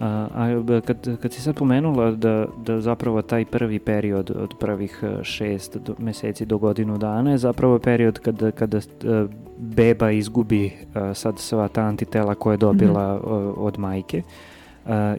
A, 0.00 0.28
a 0.34 0.80
kad, 0.86 1.20
kad 1.22 1.32
si 1.32 1.40
sad 1.40 1.54
pomenula 1.54 2.10
da, 2.10 2.46
da 2.64 2.80
zapravo 2.80 3.22
taj 3.22 3.44
prvi 3.44 3.78
period 3.78 4.30
od 4.30 4.54
prvih 4.60 5.00
e, 5.02 5.24
šest 5.24 5.76
do, 5.76 5.94
meseci 5.98 6.46
do 6.46 6.58
godinu 6.58 6.98
dana 6.98 7.30
je 7.30 7.38
zapravo 7.38 7.78
period 7.78 8.18
kada, 8.18 8.50
kada 8.50 8.78
uh, 8.78 9.30
beba 9.58 10.10
izgubi 10.10 10.66
uh, 10.66 11.16
sad 11.16 11.38
sva 11.38 11.68
ta 11.68 11.82
antitela 11.82 12.34
koje 12.34 12.54
je 12.54 12.58
dobila 12.58 13.14
mm 13.14 13.20
-hmm. 13.20 13.54
od 13.56 13.78
majke. 13.78 14.18
Uh, 14.18 14.57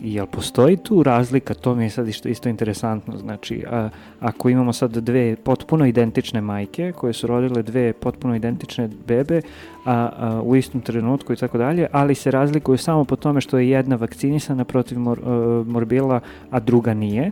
jel 0.02 0.26
postoji 0.26 0.78
tu 0.78 1.04
razlika, 1.04 1.54
to 1.54 1.76
mi 1.76 1.84
je 1.84 1.90
sad 1.90 2.08
isto, 2.08 2.30
isto 2.30 2.50
interesantno, 2.50 3.18
znači 3.18 3.66
uh, 3.72 3.90
ako 4.20 4.50
imamo 4.50 4.74
sad 4.74 4.98
dve 4.98 5.36
potpuno 5.36 5.86
identične 5.86 6.42
majke 6.42 6.92
koje 6.92 7.14
su 7.14 7.28
rodile 7.28 7.64
dve 7.64 7.94
potpuno 7.94 8.36
identične 8.36 8.90
bebe 9.08 9.42
a, 9.86 10.10
a, 10.18 10.42
u 10.42 10.56
istom 10.56 10.82
trenutku 10.82 11.34
i 11.34 11.36
tako 11.36 11.58
dalje, 11.58 11.88
ali 11.92 12.16
se 12.16 12.32
razlikuju 12.32 12.78
samo 12.78 13.06
po 13.06 13.16
tome 13.16 13.42
što 13.42 13.58
je 13.58 13.70
jedna 13.70 13.96
vakcinisana 13.96 14.66
protiv 14.66 15.00
mor, 15.00 15.20
uh, 15.20 15.68
morbila, 15.68 16.20
a 16.52 16.60
druga 16.60 16.94
nije, 16.94 17.32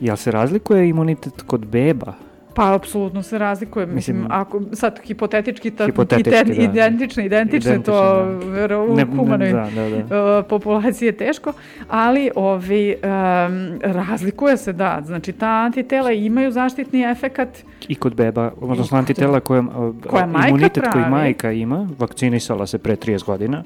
jel 0.00 0.16
se 0.16 0.30
razlikuje 0.30 0.88
imunitet 0.88 1.42
kod 1.42 1.66
beba? 1.66 2.14
Pa, 2.54 2.74
apsolutno 2.74 3.22
se 3.22 3.38
razlikuje. 3.38 3.86
Mislim, 3.86 4.16
Mislim 4.16 4.32
ako 4.32 4.62
sad 4.72 5.00
hipotetički, 5.04 5.70
ta, 5.70 5.86
hipotetički 5.86 6.30
iden, 6.30 6.56
da. 6.56 6.62
identične, 6.62 7.26
identične, 7.26 7.74
identične, 7.74 7.82
to 7.82 8.26
da. 8.68 8.78
u 8.78 8.96
ne, 8.96 9.04
humanoj 9.04 9.52
da, 9.52 9.68
da, 9.74 9.88
da. 9.90 10.38
Uh, 10.38 10.46
populaciji 10.48 11.06
je 11.06 11.12
teško, 11.12 11.52
ali 11.88 12.30
ovi, 12.34 12.96
um, 13.02 13.78
razlikuje 13.82 14.56
se, 14.56 14.72
da. 14.72 15.02
Znači, 15.06 15.32
ta 15.32 15.48
antitela 15.48 16.12
imaju 16.12 16.50
zaštitni 16.50 17.02
efekat. 17.02 17.48
I 17.88 17.94
kod 17.94 18.14
beba, 18.14 18.52
odnosno 18.60 18.98
antitela 18.98 19.40
koja, 19.40 19.64
koja 20.06 20.28
imunitet 20.48 20.72
pravi. 20.72 20.92
koji 20.92 21.10
majka 21.10 21.52
ima, 21.52 21.88
vakcinisala 21.98 22.66
se 22.66 22.78
pre 22.78 22.96
30 22.96 23.24
godina, 23.24 23.62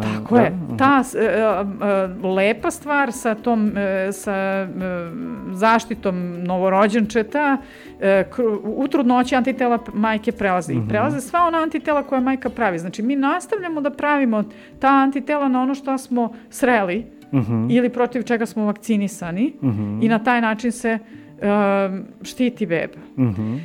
Tako 0.00 0.34
da, 0.34 0.42
je. 0.42 0.58
Ta 0.78 1.02
uh, 1.02 1.68
uh, 2.24 2.34
lepa 2.34 2.70
stvar 2.70 3.12
sa 3.12 3.34
tom 3.34 3.66
uh, 3.66 3.74
sa 4.12 4.68
zaštitom 5.52 6.44
novorođenčeta 6.44 7.56
u 8.64 8.88
trudnoći 8.88 9.34
antitela 9.34 9.78
majke 9.94 10.32
prelaze. 10.32 10.72
I 10.72 10.80
prelaze 10.88 11.20
sva 11.20 11.46
ona 11.46 11.58
antitela 11.58 12.02
koja 12.02 12.20
majka 12.20 12.50
pravi. 12.50 12.78
Znači, 12.78 13.02
mi 13.02 13.16
nastavljamo 13.16 13.80
da 13.80 13.90
pravimo 13.90 14.44
ta 14.78 14.88
antitela 14.88 15.48
na 15.48 15.62
ono 15.62 15.74
što 15.74 15.98
smo 15.98 16.32
sreli 16.50 17.06
mm 17.32 17.38
-hmm. 17.38 17.66
ili 17.70 17.88
protiv 17.88 18.22
čega 18.22 18.46
smo 18.46 18.64
vakcinisani 18.64 19.52
mm 19.62 19.68
-hmm. 19.68 20.04
i 20.04 20.08
na 20.08 20.18
taj 20.18 20.40
način 20.40 20.72
se 20.72 20.98
um, 20.98 22.04
štiti 22.22 22.66
beba. 22.66 22.98
Mm 23.16 23.24
-hmm. 23.24 23.58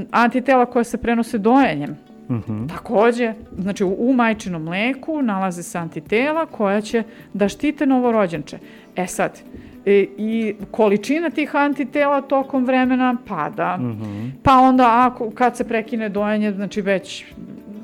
um, 0.00 0.06
antitela 0.10 0.66
koja 0.66 0.84
se 0.84 0.98
prenose 0.98 1.38
dojenjem 1.38 2.09
Mm 2.30 2.42
-hmm. 2.48 2.68
Takođe, 2.68 3.32
znači 3.58 3.84
u, 3.84 3.96
u 3.98 4.12
majčinom 4.12 4.62
mleku 4.62 5.22
nalaze 5.22 5.62
se 5.62 5.78
antitela 5.78 6.46
koja 6.46 6.80
će 6.80 7.02
da 7.32 7.48
štite 7.48 7.86
novorođenče. 7.86 8.58
E 8.96 9.06
sad, 9.06 9.40
e, 9.86 10.06
i 10.18 10.54
količina 10.70 11.30
tih 11.30 11.56
antitela 11.56 12.20
tokom 12.20 12.64
vremena 12.64 13.16
pada. 13.28 13.76
Mm 13.76 13.82
-hmm. 13.82 14.30
Pa 14.42 14.58
onda 14.58 15.06
ako, 15.06 15.30
kad 15.30 15.56
se 15.56 15.68
prekine 15.68 16.08
dojenje, 16.08 16.52
znači 16.52 16.80
već 16.80 17.24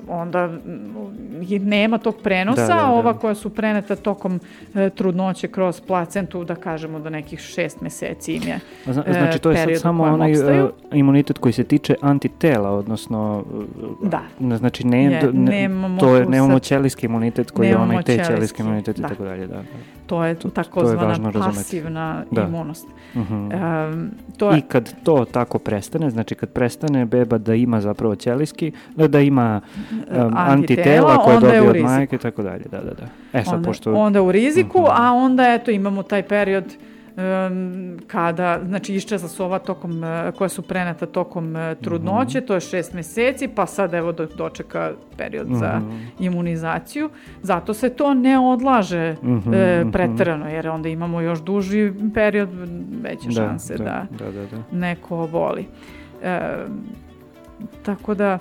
onda 0.09 0.51
nema 1.61 1.99
tog 1.99 2.17
prenosa, 2.23 2.67
da, 2.67 2.75
da, 2.75 2.75
da. 2.75 2.91
ova 2.91 3.15
koja 3.19 3.35
su 3.35 3.51
preneta 3.51 3.97
tokom 3.97 4.41
e, 4.75 4.91
trudnoće 4.91 5.49
kroz 5.49 5.81
placentu, 5.81 6.45
da 6.45 6.55
kažemo 6.55 6.99
do 6.99 7.11
nekih 7.11 7.39
šest 7.41 7.81
meseci 7.81 8.35
im 8.35 8.43
je 8.43 8.61
Zna, 8.85 9.05
e, 9.07 9.13
Znači 9.13 9.39
to 9.39 9.51
je 9.51 9.57
sad 9.57 9.81
samo 9.81 10.05
onaj 10.05 10.33
uh, 10.33 10.71
imunitet 10.93 11.39
koji 11.39 11.53
se 11.53 11.65
tiče 11.65 11.95
antitela, 12.01 12.71
odnosno 12.71 13.45
e, 14.03 14.09
da. 14.09 14.23
znači 14.57 14.87
ne, 14.87 15.05
je, 15.05 15.11
ne 15.11 15.33
nemamo 15.33 16.01
to 16.01 16.17
je, 16.17 16.27
nemamo 16.27 16.59
ćelijski 16.59 17.07
imunitet 17.07 17.51
koji 17.51 17.69
je 17.69 17.77
onaj 17.77 18.03
te 18.03 18.25
ćelijski 18.27 18.63
imunitet 18.63 18.99
da. 18.99 19.07
i 19.07 19.11
tako 19.11 19.25
dalje. 19.25 19.47
Da. 19.47 19.63
To 20.07 20.25
je 20.25 20.37
takozvana 20.55 21.33
pasivna 21.33 22.25
da. 22.31 22.43
imunost. 22.43 22.87
Uh 23.15 23.31
-huh. 23.31 23.93
um, 23.93 24.11
to 24.37 24.51
je... 24.51 24.59
I 24.59 24.61
kad 24.61 24.95
to 25.03 25.25
tako 25.25 25.59
prestane, 25.59 26.11
znači 26.11 26.35
kad 26.35 26.49
prestane 26.49 27.05
beba 27.05 27.39
da 27.39 27.55
ima 27.55 27.81
zapravo 27.81 28.15
ćelijski, 28.15 28.73
da, 28.97 29.09
da 29.09 29.21
ima 29.21 29.61
um, 29.93 30.33
antitela 30.37 31.17
koje 31.25 31.41
dobije 31.41 31.71
od 31.71 31.81
majke 31.81 32.17
i 32.17 32.19
tako 32.19 32.43
dalje. 32.43 32.65
Da, 32.71 32.79
da, 32.79 32.91
da. 32.91 33.07
E 33.39 33.45
sad, 33.45 33.55
onda, 33.55 33.67
pošto... 33.69 33.95
onda 33.95 34.23
u 34.23 34.33
riziku, 34.33 34.79
uh 34.79 34.85
mhm. 34.85 34.93
-huh. 34.93 35.09
a 35.09 35.13
onda 35.13 35.55
eto 35.55 35.71
imamo 35.71 36.03
taj 36.03 36.23
period 36.23 36.65
kada, 38.07 38.61
znači 38.67 38.95
iščezla 38.95 39.29
su 39.29 39.45
ova 39.45 39.59
tokom, 39.59 39.91
uh, 39.91 40.35
koja 40.39 40.49
su 40.49 40.63
preneta 40.63 41.07
tokom 41.07 41.57
uh, 41.57 41.79
trudnoće, 41.81 42.39
mm 42.39 42.43
-hmm. 42.43 42.47
to 42.47 42.55
je 42.55 42.61
šest 42.61 42.93
meseci, 42.93 43.49
pa 43.49 43.67
sad 43.67 43.95
evo 43.95 44.13
do, 44.13 44.27
dočeka 44.37 44.93
period 45.17 45.49
mm 45.49 45.53
-hmm. 45.53 45.59
za 45.59 45.79
mhm. 45.79 45.97
imunizaciju. 46.19 47.11
Zato 47.43 47.75
se 47.75 47.89
to 47.89 48.15
ne 48.15 48.39
odlaže 48.39 49.17
mm 49.23 49.27
-hmm, 49.27 49.87
uh, 49.87 49.93
preterano, 49.93 50.49
jer 50.49 50.69
onda 50.69 50.89
imamo 50.89 51.21
još 51.21 51.43
duži 51.43 51.93
period, 52.15 52.49
veće 53.03 53.29
da, 53.29 53.33
šanse 53.33 53.77
da, 53.77 53.85
da, 53.85 54.25
da, 54.25 54.33
da, 54.33 54.47
da. 54.47 54.79
neko 54.79 55.19
oboli. 55.19 55.67
E, 56.23 56.41
tako 57.83 58.15
da, 58.15 58.39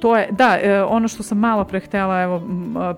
To 0.00 0.16
je, 0.16 0.28
da, 0.30 0.58
e, 0.62 0.82
ono 0.82 1.08
što 1.08 1.22
sam 1.22 1.38
malo 1.38 1.64
pre 1.64 1.80
htela, 1.80 2.22
evo, 2.22 2.42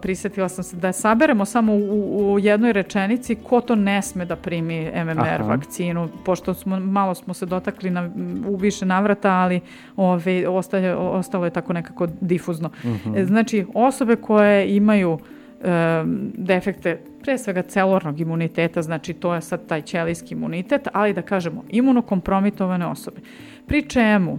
prisetila 0.03 0.49
sam 0.49 0.65
se 0.65 0.77
da 0.77 0.93
saberemo 0.93 1.45
samo 1.45 1.73
u, 1.73 2.33
u 2.33 2.39
jednoj 2.39 2.73
rečenici 2.73 3.35
ko 3.35 3.61
to 3.61 3.75
ne 3.75 4.03
sme 4.03 4.25
da 4.25 4.37
primi 4.37 4.91
MMR 5.05 5.41
Aha. 5.41 5.45
vakcinu, 5.45 6.09
pošto 6.25 6.55
smo, 6.55 6.81
malo 6.81 7.15
smo 7.15 7.35
se 7.35 7.47
dotakli 7.47 7.91
na, 7.91 8.11
u 8.49 8.57
više 8.57 8.87
navrata, 8.87 9.31
ali 9.33 9.61
ove, 9.97 10.49
ostaje, 10.49 10.97
ostalo 10.97 11.45
je 11.45 11.51
tako 11.51 11.73
nekako 11.73 12.07
difuzno. 12.21 12.71
Uh 12.85 12.91
mhm. 12.91 13.11
-huh. 13.11 13.25
Znači, 13.25 13.67
osobe 13.75 14.17
koje 14.17 14.77
imaju 14.77 15.19
e, 15.63 16.05
defekte 16.35 17.01
pre 17.23 17.39
svega 17.39 17.63
celornog 17.63 18.21
imuniteta, 18.21 18.83
znači 18.83 19.13
to 19.13 19.35
je 19.35 19.41
sad 19.41 19.67
taj 19.67 19.83
ćelijski 19.83 20.35
imunitet, 20.35 20.89
ali 20.93 21.13
da 21.13 21.23
kažemo 21.23 21.65
imunokompromitovane 21.69 22.87
osobe. 22.87 23.21
Pri 23.67 23.83
čemu 23.83 24.39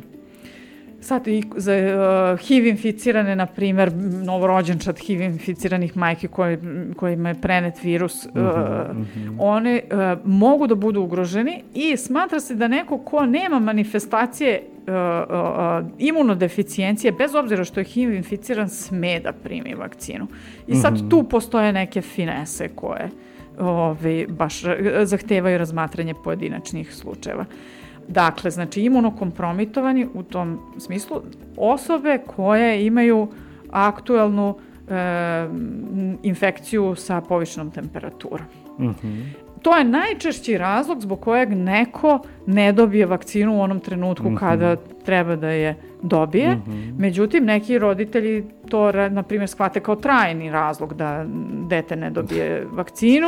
sad 1.06 1.28
i 1.28 1.44
za 1.56 1.74
uh, 1.74 2.40
HIV 2.40 2.68
inficirane, 2.68 3.36
na 3.36 3.46
primer, 3.46 3.92
novorođenčad 4.24 5.00
HIV 5.00 5.22
inficiranih 5.22 5.98
majke 5.98 6.28
koje, 6.28 6.60
kojima 6.96 7.30
je 7.30 7.42
prenet 7.42 7.84
virus, 7.84 8.26
uh, 8.26 8.32
mm 8.32 8.38
-hmm. 8.38 9.36
one 9.40 9.82
uh, 9.92 10.26
mogu 10.26 10.68
da 10.68 10.76
budu 10.76 11.02
ugroženi 11.02 11.64
i 11.74 11.98
smatra 11.98 12.40
se 12.40 12.56
da 12.56 12.68
neko 12.68 12.98
ko 12.98 13.26
nema 13.26 13.60
manifestacije 13.60 14.62
uh, 14.62 14.94
uh, 14.94 15.92
imunodeficijencije, 15.98 17.12
bez 17.12 17.36
obzira 17.36 17.64
što 17.64 17.80
je 17.80 17.84
HIV 17.84 18.14
inficiran, 18.14 18.70
sme 18.70 19.20
da 19.20 19.32
primi 19.32 19.76
vakcinu. 19.76 20.28
I 20.68 20.76
sad 20.76 20.94
mm 20.94 20.98
-hmm. 20.98 21.10
tu 21.10 21.24
postoje 21.24 21.74
neke 21.74 22.02
finese 22.02 22.68
koje 22.76 23.10
ove, 23.60 24.26
baš 24.28 24.64
zahtevaju 25.04 25.58
razmatranje 25.58 26.14
pojedinačnih 26.24 26.96
slučajeva. 26.96 27.46
Dakle, 28.08 28.52
znači 28.52 28.82
imunokompromitovani 28.82 30.08
u 30.14 30.24
tom 30.24 30.60
smislu 30.78 31.22
osobe 31.58 32.20
koje 32.36 32.86
imaju 32.86 33.28
aktuelnu 33.72 34.56
e, 34.90 35.48
infekciju 36.24 36.96
sa 36.96 37.22
povišenom 37.22 37.72
temperaturom. 37.72 38.48
Mm 38.80 38.86
-hmm 38.86 39.46
to 39.66 39.78
je 39.78 39.84
najčešći 39.84 40.58
razlog 40.58 41.02
zbog 41.02 41.20
kojeg 41.20 41.50
neko 41.50 42.20
ne 42.46 42.72
dobije 42.72 43.06
vakcinu 43.06 43.58
u 43.58 43.62
onom 43.62 43.80
trenutku 43.80 44.30
mm 44.30 44.36
-hmm. 44.36 44.40
kada 44.40 44.76
treba 45.06 45.36
da 45.36 45.50
je 45.50 45.76
dobije. 46.02 46.56
Mm 46.56 46.64
-hmm. 46.68 47.00
Međutim, 47.00 47.46
neki 47.46 47.78
roditelji 47.78 48.44
to, 48.70 48.92
na 48.92 49.24
primjer, 49.24 49.50
shvate 49.50 49.80
kao 49.80 49.96
trajni 49.96 50.52
razlog 50.52 50.94
da 50.94 51.26
dete 51.68 51.96
ne 51.96 52.10
dobije 52.10 52.68
vakcinu 52.72 53.28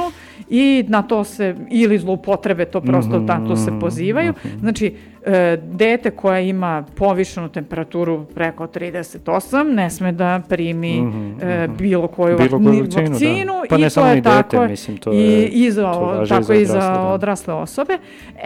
i 0.50 0.86
na 0.88 1.02
to 1.02 1.24
se, 1.24 1.56
ili 1.72 1.98
zloupotrebe, 1.98 2.66
to 2.66 2.82
prosto 2.82 3.20
mm 3.20 3.28
-hmm. 3.28 3.40
na 3.40 3.48
to 3.48 3.56
se 3.56 3.72
pozivaju. 3.80 4.32
Mm 4.32 4.48
-hmm. 4.48 4.60
Znači, 4.60 4.96
e, 5.26 5.58
dete 5.72 6.12
koje 6.12 6.50
ima 6.50 6.86
povišenu 6.96 7.50
temperaturu 7.50 8.26
preko 8.26 8.68
38 8.68 9.74
ne 9.74 9.90
sme 9.90 10.12
da 10.12 10.42
primi 10.50 11.02
mm 11.02 11.12
-hmm. 11.12 11.64
e, 11.64 11.68
bilo 11.68 12.08
koju 12.08 12.38
bilo 12.38 12.50
koju 12.50 12.82
vakcinu, 12.82 13.10
vakcinu 13.10 13.54
da. 13.54 13.68
pa 13.70 13.78
i 13.78 13.90
to 13.90 14.08
je 14.08 14.22
tako 14.22 14.58
dete, 14.58 14.68
mislim, 14.68 14.98
to 14.98 15.12
je, 15.12 15.48
i, 15.48 15.66
i 15.66 15.72
za, 15.72 15.94
to 15.94 16.26
tako 16.30 16.54
i 16.54 16.66
za, 16.66 16.80
da. 16.80 17.02
odrasle 17.02 17.54
osobe. 17.54 17.98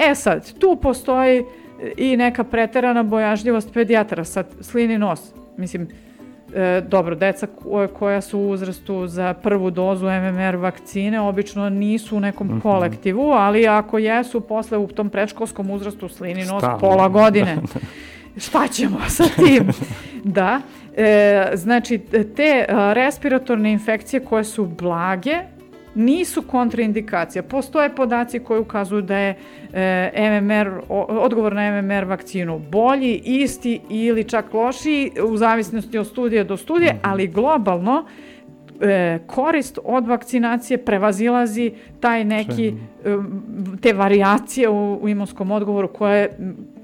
E 0.10 0.16
sad, 0.16 0.54
tu 0.62 0.78
postoji 0.82 1.44
i 1.98 2.18
neka 2.18 2.44
preterana 2.44 3.04
bojažljivost 3.04 3.74
pedijatara, 3.74 4.24
sad 4.24 4.46
slini 4.62 4.98
nos, 4.98 5.34
mislim, 5.58 5.88
e, 6.56 6.82
dobro, 6.88 7.16
deca 7.16 7.48
koja 7.94 8.22
su 8.22 8.40
u 8.40 8.50
uzrastu 8.50 9.08
za 9.08 9.34
prvu 9.34 9.72
dozu 9.72 10.06
MMR 10.06 10.56
vakcine 10.56 11.20
obično 11.20 11.70
nisu 11.70 12.18
u 12.18 12.20
nekom 12.20 12.48
mm 12.48 12.52
-hmm. 12.52 12.62
kolektivu, 12.62 13.32
ali 13.32 13.68
ako 13.68 13.98
jesu 13.98 14.42
posle 14.42 14.78
u 14.78 14.88
tom 14.88 15.10
predškolskom 15.10 15.70
uzrastu 15.70 16.10
slini 16.10 16.46
nos 16.46 16.62
Stavno. 16.62 16.80
pola 16.80 17.08
godine, 17.08 17.58
šta 18.46 18.68
ćemo 18.68 19.00
sa 19.08 19.24
tim? 19.36 19.68
da, 20.24 20.62
e, 20.98 21.52
znači 21.54 21.98
te 22.36 22.66
respiratorne 22.94 23.72
infekcije 23.72 24.20
koje 24.20 24.44
su 24.44 24.66
blage, 24.66 25.38
nisu 25.96 26.42
kontraindikacija. 26.42 27.44
Postoje 27.44 27.96
podaci 27.96 28.40
koji 28.40 28.60
ukazuju 28.60 29.02
da 29.02 29.18
je 29.18 29.36
e, 29.74 30.42
MMR, 30.42 30.82
odgovor 30.90 31.54
na 31.54 31.82
MMR 31.82 32.06
vakcinu 32.06 32.60
bolji, 32.60 33.22
isti 33.26 33.82
ili 33.90 34.24
čak 34.24 34.54
lošiji 34.54 35.12
u 35.28 35.38
zavisnosti 35.38 35.98
od 35.98 36.08
studije 36.08 36.44
do 36.44 36.58
studije, 36.58 36.94
mhm. 36.94 37.00
ali 37.04 37.28
globalno 37.28 38.06
e, 38.82 39.20
korist 39.28 39.80
od 39.84 40.08
vakcinacije 40.08 40.78
prevazilazi 40.78 41.72
taj 42.00 42.24
neki, 42.26 42.68
e, 42.68 42.74
te 43.82 43.94
variacije 43.94 44.70
u, 44.70 45.00
u 45.02 45.10
imunskom 45.10 45.52
odgovoru 45.52 45.88
koje 45.88 46.38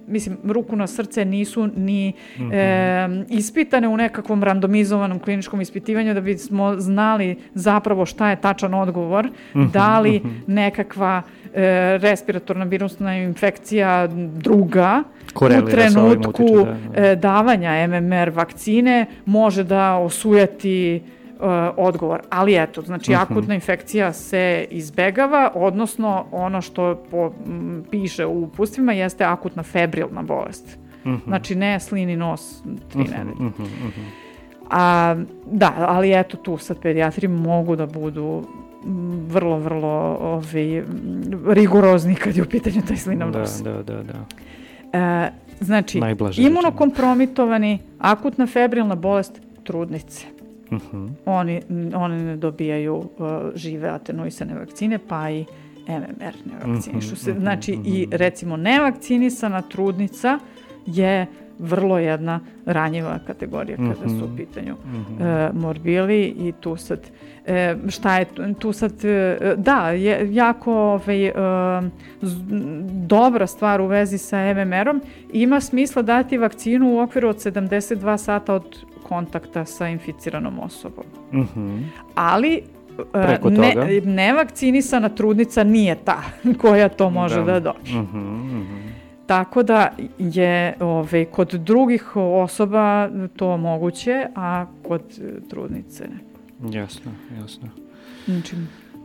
mislim, 0.07 0.37
ruku 0.43 0.75
na 0.75 0.87
srce 0.87 1.25
nisu 1.25 1.69
ni 1.75 2.13
mm 2.37 2.43
-hmm. 2.43 2.53
e, 2.53 3.25
ispitane 3.29 3.87
u 3.87 3.97
nekakvom 3.97 4.43
randomizovanom 4.43 5.19
kliničkom 5.19 5.61
ispitivanju 5.61 6.13
da 6.13 6.21
bismo 6.21 6.75
znali 6.79 7.37
zapravo 7.53 8.05
šta 8.05 8.29
je 8.29 8.41
tačan 8.41 8.73
odgovor, 8.73 9.25
mm 9.25 9.59
-hmm. 9.59 9.71
da 9.71 9.99
li 9.99 10.19
mhm. 10.19 10.29
nekakva 10.47 11.21
e, 11.53 11.97
respiratorna 11.97 12.65
virusna 12.65 13.17
infekcija 13.17 14.07
druga 14.33 15.03
Korelira 15.33 15.65
u 15.65 15.69
trenutku 15.69 16.43
utiče, 16.43 16.71
da, 16.93 17.01
da. 17.01 17.07
E, 17.07 17.15
davanja 17.15 17.87
MMR 17.87 18.29
vakcine 18.29 19.05
može 19.25 19.63
da 19.63 19.95
osujeti 19.95 21.01
odgovor. 21.77 22.21
Ali 22.29 22.55
eto, 22.55 22.81
znači 22.81 23.11
uh 23.11 23.17
mhm. 23.17 23.25
-huh. 23.25 23.31
akutna 23.31 23.55
infekcija 23.55 24.13
se 24.13 24.65
izbegava, 24.71 25.51
odnosno 25.55 26.25
ono 26.31 26.61
što 26.61 27.03
po, 27.11 27.31
m, 27.45 27.83
piše 27.91 28.25
u 28.25 28.43
upustvima 28.43 28.93
jeste 28.93 29.23
akutna 29.23 29.63
febrilna 29.63 30.21
bolest. 30.21 30.77
Uh 31.03 31.11
mhm. 31.11 31.15
-huh. 31.15 31.27
Znači 31.27 31.55
ne 31.55 31.79
slini 31.79 32.15
nos 32.15 32.63
tri 32.89 33.01
uh 33.01 33.07
-huh. 33.07 33.11
nedelje. 33.11 33.35
Uh 33.35 33.39
-huh. 33.39 33.61
Uh 33.61 33.93
-huh. 33.93 34.27
A, 34.69 35.15
da, 35.51 35.73
ali 35.77 36.19
eto 36.19 36.37
tu 36.37 36.57
sad 36.57 36.79
pedijatri 36.79 37.27
mogu 37.27 37.75
da 37.75 37.85
budu 37.85 38.43
vrlo, 39.27 39.59
vrlo 39.59 40.17
ovi, 40.21 40.83
rigorozni 41.47 42.15
kad 42.15 42.35
je 42.35 42.43
u 42.43 42.45
pitanju 42.45 42.81
taj 42.87 42.97
slinav 42.97 43.31
da, 43.31 43.39
nos. 43.39 43.61
Da, 43.63 43.83
da, 43.83 44.03
da. 44.03 44.25
E, 44.99 45.31
znači, 45.59 46.01
imunokompromitovani, 46.37 47.79
akutna 47.99 48.47
febrilna 48.47 48.95
bolest 48.95 49.41
trudnice. 49.63 50.25
Uh 50.71 50.77
mhm. 50.77 50.97
-huh. 50.97 51.11
oni, 51.25 51.61
oni 51.95 52.23
ne 52.23 52.37
dobijaju 52.37 52.95
uh, 52.95 53.05
žive 53.55 53.89
atenuisane 53.89 54.55
vakcine, 54.55 54.99
pa 55.07 55.29
i 55.29 55.45
MMR 55.87 56.35
ne 56.45 56.73
vakcinišu 56.73 57.15
se. 57.15 57.31
Mhm, 57.31 57.39
znači, 57.39 57.73
uh 57.73 57.79
-huh. 57.79 57.87
i 57.87 58.07
recimo 58.11 58.57
nevakcinisana 58.57 59.61
trudnica 59.61 60.39
je 60.85 61.27
vrlo 61.59 61.99
jedna 61.99 62.39
ranjiva 62.65 63.19
kategorija 63.27 63.77
kada 63.77 64.09
su 64.09 64.25
u 64.25 64.27
mhm. 64.27 64.37
pitanju 64.37 64.73
uh 64.73 65.19
-huh. 65.19 65.49
e, 65.49 65.53
morbili 65.53 66.25
i 66.25 66.53
tu 66.59 66.77
sad 66.77 66.99
e, 67.45 67.75
šta 67.89 68.17
je 68.17 68.25
tu 68.59 68.73
sad 68.73 69.05
e, 69.05 69.37
da 69.57 69.89
je 69.89 70.33
jako 70.33 70.73
ovaj, 70.73 71.27
e, 71.27 71.33
dobra 73.07 73.47
stvar 73.47 73.81
u 73.81 73.87
vezi 73.87 74.17
sa 74.17 74.53
MMR-om 74.53 75.01
ima 75.33 75.61
smisla 75.61 76.01
dati 76.01 76.37
vakcinu 76.37 76.93
u 76.93 76.99
okviru 76.99 77.29
od 77.29 77.35
72 77.35 78.17
sata 78.17 78.53
od 78.53 78.85
kontakta 79.03 79.65
sa 79.65 79.87
inficiranom 79.87 80.59
osobom. 80.59 81.05
Mm 81.33 81.47
-hmm. 81.55 81.83
Ali 82.15 82.61
Preko 83.11 83.49
ne, 83.49 83.73
toga. 83.73 83.87
nevakcinisana 84.05 85.09
trudnica 85.09 85.63
nije 85.63 85.95
ta 85.95 86.21
koja 86.61 86.89
to 86.89 87.09
može 87.09 87.35
da, 87.35 87.43
da 87.43 87.59
dobije. 87.59 87.95
Mm 87.95 88.07
-hmm, 88.13 88.17
mm 88.17 88.61
-hmm. 88.61 88.96
Tako 89.27 89.63
da 89.63 89.89
je 90.17 90.75
ove, 90.79 90.91
ovaj, 90.91 91.25
kod 91.25 91.53
drugih 91.53 92.15
osoba 92.15 93.09
to 93.35 93.57
moguće, 93.57 94.27
a 94.35 94.65
kod 94.87 95.01
trudnice 95.49 96.03
ne. 96.03 96.19
Jasno, 96.79 97.11
jasno. 97.39 97.69
Znači, 98.25 98.55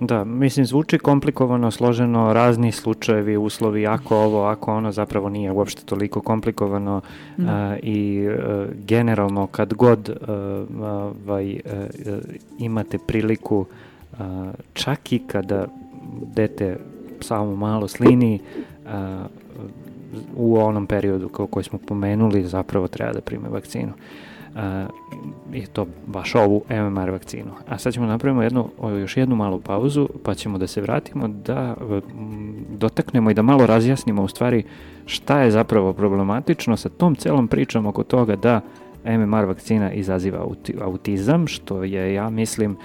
Da, 0.01 0.24
mislim, 0.24 0.66
zvuči 0.66 0.99
komplikovano, 0.99 1.70
složeno, 1.70 2.32
razni 2.32 2.73
slučajevi, 2.73 3.36
uslovi, 3.36 3.86
ako 3.86 4.16
ovo, 4.16 4.44
ako 4.44 4.74
ono, 4.74 4.93
zapravo 4.93 5.28
nije 5.28 5.53
uopšte 5.53 5.82
toliko 5.85 6.20
komplikovano 6.20 7.01
mm. 7.39 7.49
a, 7.49 7.77
i 7.82 8.28
a, 8.28 8.66
generalno 8.86 9.47
kad 9.47 9.74
god 9.74 10.09
a, 10.09 10.65
ovaj, 11.27 11.55
a, 11.55 11.86
imate 12.59 12.99
priliku 13.07 13.66
a, 14.19 14.53
čak 14.73 15.12
i 15.12 15.19
kada 15.19 15.66
dete 16.35 16.77
samo 17.20 17.57
malo 17.57 17.89
slini 17.89 18.40
a, 18.86 19.24
u 20.36 20.59
onom 20.59 20.86
periodu 20.86 21.28
kao 21.28 21.47
koji 21.47 21.64
smo 21.64 21.78
pomenuli 21.78 22.44
zapravo 22.44 22.89
treba 22.89 23.12
da 23.12 23.20
prime 23.20 23.48
vakcinu 23.48 23.93
je 25.52 25.66
to 25.72 25.86
baš 26.06 26.34
ovu 26.34 26.62
MMR 26.70 27.10
vakcinu. 27.10 27.51
A 27.68 27.78
sad 27.78 27.93
ćemo 27.93 28.06
napravimo 28.06 28.43
jednu, 28.43 28.68
još 29.01 29.16
jednu 29.16 29.36
malu 29.36 29.60
pauzu, 29.60 30.09
pa 30.22 30.34
ćemo 30.34 30.59
da 30.59 30.66
se 30.66 30.80
vratimo 30.80 31.28
da 31.28 31.76
dotaknemo 32.70 33.30
i 33.30 33.34
da 33.34 33.43
malo 33.43 33.66
razjasnimo 33.66 34.22
u 34.22 34.28
stvari 34.28 34.64
šta 35.06 35.40
je 35.40 35.51
zapravo 35.51 35.93
problematično 35.93 36.76
sa 36.76 36.89
tom 36.89 37.14
celom 37.14 37.48
pričom 37.48 37.86
oko 37.86 38.02
toga 38.02 38.36
da 38.36 38.60
MMR 39.05 39.44
vakcina 39.44 39.93
izaziva 39.93 40.47
autizam, 40.80 41.47
što 41.47 41.84
je, 41.84 42.14
ja 42.14 42.30
mislim, 42.30 42.76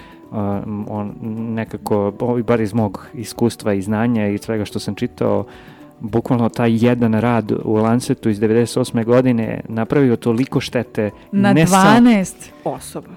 on 0.88 1.14
nekako, 1.54 2.14
bar 2.48 2.62
iz 2.62 2.74
mog 2.74 3.08
iskustva 3.14 3.74
i 3.74 3.82
znanja 3.82 4.28
i 4.28 4.38
svega 4.38 4.66
što 4.66 4.80
sam 4.80 4.96
čitao, 4.96 5.46
bukvalno 6.00 6.50
taj 6.50 6.86
jedan 6.86 7.14
rad 7.14 7.52
u 7.64 7.74
Lancetu 7.74 8.30
iz 8.30 8.40
98. 8.40 9.06
godine 9.06 9.62
napravio 9.68 10.16
toliko 10.16 10.60
štete. 10.60 11.12
Na 11.32 11.54
ne 11.54 11.66
12 11.66 12.24
sam... 12.24 12.52
osoba. 12.64 13.08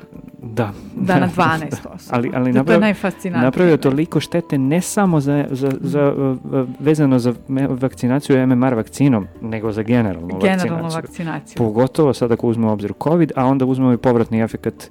Da. 0.43 0.73
Da, 0.95 1.21
na 1.21 1.29
12 1.37 1.67
osoba. 1.95 2.17
ali, 2.17 2.31
ali 2.35 2.53
napravio, 2.53 2.65
to 2.65 2.73
je 2.73 2.81
najfascinantnije. 2.81 3.45
Napravio 3.45 3.77
toliko 3.77 4.21
štete 4.21 4.59
ne 4.59 4.81
samo 4.81 5.21
za, 5.21 5.47
za, 5.51 5.71
za, 5.81 6.37
vezano 6.81 7.19
za 7.19 7.35
vakcinaciju 7.69 8.47
MMR 8.47 8.75
vakcinom, 8.75 9.27
nego 9.41 9.73
za 9.73 9.83
generalnu, 9.83 10.39
generalnu 10.39 10.83
vakcinaciju. 10.83 11.03
vakcinaciju. 11.03 11.57
Pogotovo 11.57 12.15
sad 12.15 12.33
ako 12.33 12.49
uzmemo 12.49 12.73
obzir 12.73 12.93
COVID, 13.03 13.33
a 13.37 13.47
onda 13.47 13.65
uzmemo 13.65 13.93
i 13.93 13.97
povratni 13.97 14.41
efekt 14.41 14.91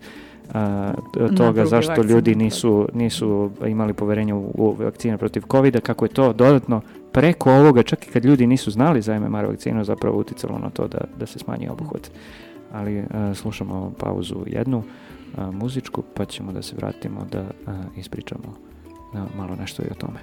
a, 0.54 0.94
toga 1.38 1.66
zašto 1.66 2.04
ljudi 2.04 2.36
nisu, 2.36 2.88
nisu 2.94 3.52
imali 3.68 3.94
poverenja 3.94 4.36
u, 4.36 4.52
u 4.56 4.76
vakcine 4.80 5.18
protiv 5.18 5.44
COVID-a, 5.52 5.80
kako 5.80 6.06
je 6.06 6.10
to 6.10 6.34
dodatno 6.34 6.82
preko 7.20 7.52
ovoga, 7.52 7.84
čak 7.84 8.08
i 8.08 8.12
kad 8.12 8.26
ljudi 8.26 8.48
nisu 8.48 8.72
znali 8.72 9.02
za 9.02 9.20
MMR 9.20 9.46
vakcinu, 9.46 9.84
zapravo 9.84 10.20
uticalo 10.20 10.60
na 10.60 10.70
to 10.70 10.88
da, 10.88 11.02
da 11.20 11.26
se 11.26 11.40
smanji 11.40 11.70
obuhvat. 11.70 12.12
Ali 12.74 13.04
a, 13.12 13.34
slušamo 13.36 13.94
pauzu 14.00 14.36
jednu 14.46 14.84
a, 15.38 15.52
muzičku, 15.52 16.04
pa 16.14 16.26
ćemo 16.26 16.52
da 16.52 16.62
se 16.62 16.76
vratimo 16.76 17.26
da 17.32 17.40
a, 17.68 17.84
ispričamo 17.98 18.54
malo 19.38 19.56
nešto 19.56 19.84
i 19.84 19.92
o 19.92 19.96
tome. 19.96 20.20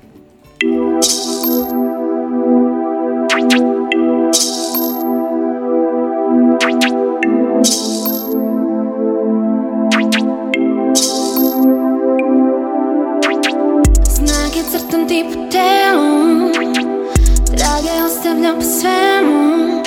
Drage 17.56 18.04
ostavljam 18.06 18.54
po 18.56 18.62
svemu. 18.62 19.82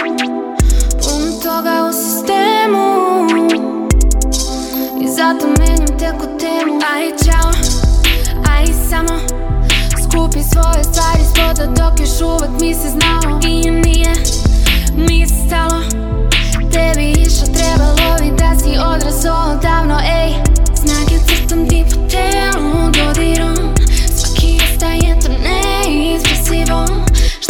Puno 1.04 1.32
toga 1.44 1.90
u 1.90 1.94
sistemu. 1.94 2.88
I 5.02 5.08
zato 5.08 5.48
menjam 5.48 6.00
teko 6.00 6.26
temu. 6.40 6.80
Aj 6.94 7.06
čao, 7.26 7.52
aj 8.52 8.66
samo 8.90 9.20
Skupi 10.04 10.40
svoje 10.44 10.84
stvari 10.84 11.24
spoda 11.32 11.66
dok 11.66 12.00
još 12.00 12.22
uvek 12.22 12.62
mi 12.62 12.74
se 12.74 12.90
znao. 12.90 13.40
I 13.48 13.72
nije 13.72 14.14
mi 14.96 15.28
stalo. 15.28 15.82
Tebi 16.72 17.12
išlo 17.12 17.48
trebalo 17.54 18.18
bi 18.20 18.32
da 18.38 18.60
si 18.60 18.78
odrasao 18.96 19.56
davno 19.62 20.00
Ej, 20.24 20.34
snage 20.76 21.20
crtam 21.28 21.68
ti 21.68 21.86
po 21.90 21.96
telu 22.10 22.49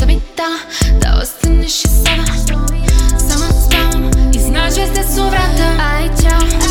Šta 0.09 0.15
bi 0.15 0.21
da, 0.37 0.59
da 0.99 1.21
ostaneš 1.21 1.85
i 1.85 1.87
sada 1.87 2.25
Sama 3.19 3.47
spavam 3.65 4.11
i 4.35 4.39
znaš 4.39 4.73
veste 4.77 5.03
su 5.15 5.23
vrata 5.23 5.83
Aj 5.93 6.07
čao, 6.21 6.68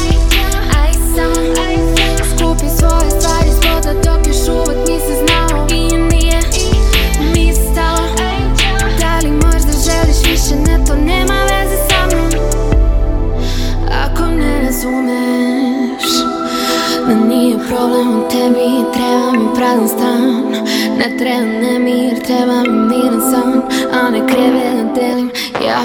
Da 17.08 17.14
nije 17.14 17.58
problem 17.68 18.08
u 18.08 18.28
tebi 18.30 18.68
Treba 18.92 19.32
mi 19.32 19.54
prazan 19.54 19.88
stan. 19.88 20.66
Ne 20.98 21.16
treba 21.18 21.40
nemir, 21.40 22.26
treba 22.26 22.62
mi 22.62 22.96
miran 22.96 23.20
san 23.30 23.62
A 23.92 24.10
ne 24.10 24.26
kreve 24.26 24.70
da 24.76 25.00
delim. 25.00 25.30
Ja, 25.66 25.80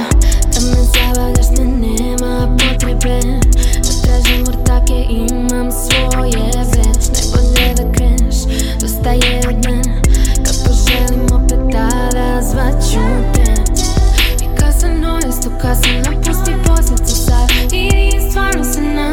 da 0.54 0.60
me 0.68 0.84
zabavljaš 0.94 1.48
ne 1.58 1.66
nema 1.66 2.58
potrebe. 2.58 3.20
Da 3.84 3.92
tražim 4.04 4.44
ortake, 4.48 5.06
imam 5.10 5.72
svoje 5.72 6.52
već 6.76 7.04
Najbolje 7.14 7.74
da 7.76 7.92
kreneš, 7.92 8.36
dosta 8.82 9.10
je 9.10 9.42
od 9.48 9.66
mene. 9.66 10.02
Kad 10.46 10.56
poželim 10.66 11.26
opet 11.34 11.60
tada 11.72 12.42
zvaću 12.42 13.00
te. 13.34 13.54
I 14.46 14.56
kasano 14.60 15.16
je 15.26 15.32
sto 15.32 15.50
kasano 15.62 16.22
Pusti 16.26 16.52
posljedice 16.68 17.16
sad. 17.16 17.50
I 17.72 18.12
stvarno 18.30 18.64
se 18.64 18.82
nada 18.82 19.13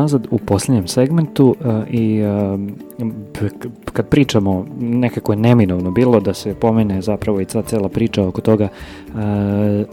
nazad 0.00 0.26
u 0.30 0.38
posljednjem 0.38 0.86
segmentu 0.86 1.56
e, 1.60 1.82
i 1.90 2.18
e, 2.18 2.58
kad 3.92 4.08
pričamo, 4.08 4.66
nekako 4.80 5.32
je 5.32 5.36
neminovno 5.36 5.90
bilo 5.90 6.20
da 6.20 6.34
se 6.34 6.54
pomene 6.54 7.02
zapravo 7.02 7.40
i 7.40 7.44
ta 7.44 7.62
cela 7.62 7.88
priča 7.88 8.26
oko 8.26 8.40
toga 8.40 8.64
e, 8.64 8.68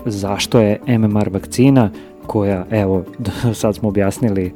zašto 0.05 0.59
je 0.59 0.79
MMR 0.87 1.29
vakcina 1.29 1.89
koja, 2.27 2.65
evo, 2.71 3.03
sad 3.61 3.75
smo 3.75 3.89
objasnili, 3.89 4.53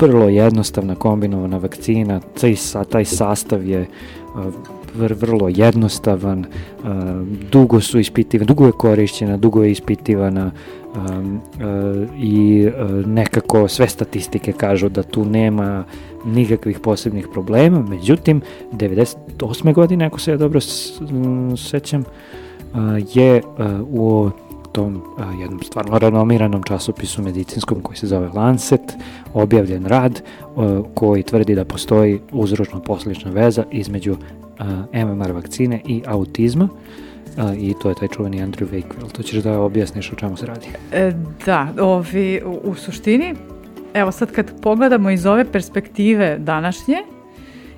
vrlo 0.00 0.28
jednostavna 0.28 0.94
kombinovana 0.94 1.58
vakcina, 1.58 2.20
taj, 2.40 2.54
taj 2.90 3.04
sastav 3.04 3.66
je 3.66 3.86
vrlo 4.94 5.48
jednostavan, 5.48 6.44
e, 6.44 6.46
dugo 7.52 7.80
su 7.80 7.98
ispitivana, 7.98 8.46
dugo 8.46 8.66
je 8.66 8.72
korišćena, 8.72 9.36
dugo 9.36 9.62
je 9.62 9.70
ispitivana 9.70 10.50
um, 10.94 11.40
e, 11.60 11.66
i 12.18 12.62
e, 12.66 12.82
nekako 13.06 13.68
sve 13.68 13.88
statistike 13.88 14.52
kažu 14.52 14.88
da 14.88 15.02
tu 15.02 15.24
nema 15.24 15.84
nikakvih 16.24 16.78
posebnih 16.78 17.28
problema, 17.32 17.82
međutim 17.82 18.40
98. 18.72 19.74
godine, 19.74 20.06
ako 20.06 20.20
se 20.20 20.30
ja 20.30 20.36
dobro 20.36 20.60
s- 20.60 21.00
m, 21.10 21.56
sećam, 21.56 22.04
je 23.14 23.42
u 23.90 24.30
tom 24.72 25.02
jednom 25.40 25.62
stvarno 25.62 25.98
renomiranom 25.98 26.62
časopisu 26.62 27.22
medicinskom 27.22 27.80
koji 27.80 27.96
se 27.96 28.06
zove 28.06 28.28
Lancet 28.28 28.80
objavljen 29.34 29.86
rad 29.86 30.22
koji 30.94 31.22
tvrdi 31.22 31.54
da 31.54 31.64
postoji 31.64 32.20
uzročno-posljedična 32.32 33.30
veza 33.30 33.64
između 33.70 34.16
MMR 34.92 35.32
vakcine 35.32 35.80
i 35.86 36.02
autizma 36.06 36.68
i 37.56 37.74
to 37.82 37.88
je 37.88 37.94
taj 37.94 38.08
čuveni 38.08 38.42
Andrew 38.42 38.66
Wakefield. 38.72 39.12
To 39.12 39.22
ćeš 39.22 39.42
da 39.42 39.60
objasniš 39.60 40.12
o 40.12 40.14
čemu 40.14 40.36
se 40.36 40.46
radi. 40.46 40.66
E, 40.92 41.12
da, 41.46 41.68
ovi, 41.80 42.42
u, 42.46 42.60
u 42.64 42.74
suštini, 42.74 43.34
evo 43.94 44.12
sad 44.12 44.32
kad 44.32 44.60
pogledamo 44.62 45.10
iz 45.10 45.26
ove 45.26 45.44
perspektive 45.44 46.38
današnje 46.38 46.96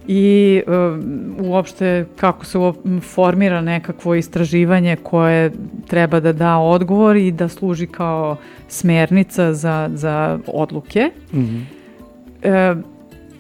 i 0.08 0.62
um, 0.66 1.34
uopšte 1.40 2.06
kako 2.16 2.44
se 2.44 2.58
uop- 2.58 3.00
formira 3.00 3.60
nekakvo 3.60 4.14
istraživanje 4.14 4.96
koje 5.02 5.52
treba 5.86 6.20
da 6.20 6.32
da 6.32 6.58
odgovor 6.58 7.16
i 7.16 7.30
da 7.30 7.48
služi 7.48 7.86
kao 7.86 8.36
smernica 8.68 9.54
za, 9.54 9.90
za 9.94 10.38
odluke. 10.46 11.10
E, 12.42 12.74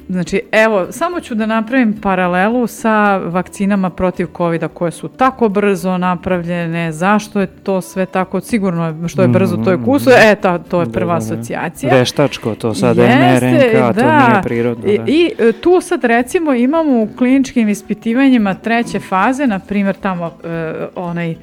znači, 0.08 0.40
evo, 0.52 0.86
samo 0.90 1.20
ću 1.20 1.34
da 1.34 1.46
napravim 1.46 2.00
paralelu 2.02 2.66
sa 2.66 3.16
vakcinama 3.16 3.90
protiv 3.90 4.26
covid 4.36 4.64
koje 4.74 4.90
su 4.90 5.08
tako 5.08 5.48
brzo 5.48 5.98
napravljene, 5.98 6.92
zašto 6.92 7.40
je 7.40 7.46
to 7.46 7.80
sve 7.80 8.06
tako, 8.06 8.40
sigurno 8.40 9.08
što 9.08 9.22
je 9.22 9.28
brzo 9.28 9.56
to 9.56 9.70
je 9.70 9.78
kuso, 9.84 10.10
e, 10.10 10.34
ta, 10.34 10.58
to 10.58 10.80
je 10.80 10.86
Da, 10.86 10.92
prva 10.92 11.18
da, 11.18 11.26
da. 11.26 11.34
asocijacija. 11.34 11.94
Veštačko, 11.94 12.54
to 12.54 12.74
sad 12.74 12.96
Jeste, 12.96 13.50
mRNK, 13.50 13.94
to 13.94 14.02
da. 14.02 14.28
nije 14.28 14.42
prirodno. 14.42 14.92
I, 14.92 14.98
Da. 14.98 15.04
I 15.06 15.32
e, 15.38 15.52
tu 15.52 15.80
sad 15.80 16.04
recimo 16.04 16.54
imamo 16.54 17.02
u 17.02 17.08
kliničkim 17.18 17.68
ispitivanjima 17.68 18.54
treće 18.54 19.00
faze, 19.00 19.46
na 19.46 19.58
primjer 19.58 19.96
tamo 19.96 20.26
e, 20.44 20.72
onaj 20.94 21.34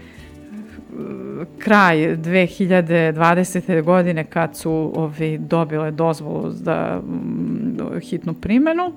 kraj 1.59 1.97
2020. 1.97 3.83
godine 3.83 4.23
kad 4.23 4.55
su 4.55 4.91
ovi 4.95 5.37
dobile 5.37 5.91
dozvolu 5.91 6.49
za 6.49 7.01
mm, 7.03 7.99
hitnu 8.01 8.33
primjenu, 8.33 8.93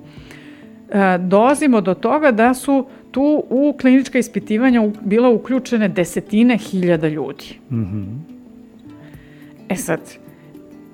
e, 0.91 1.19
dolazimo 1.19 1.81
do 1.81 1.95
toga 1.95 2.31
da 2.31 2.55
su 2.55 2.87
tu 3.11 3.45
u 3.51 3.77
klinička 3.81 4.19
ispitivanja 4.19 4.91
bila 5.01 5.31
uključene 5.31 5.89
desetine 5.89 6.57
hiljada 6.59 7.09
ljudi. 7.09 7.59
Mhm. 7.71 8.03
E 9.69 9.77
sad, 9.77 10.01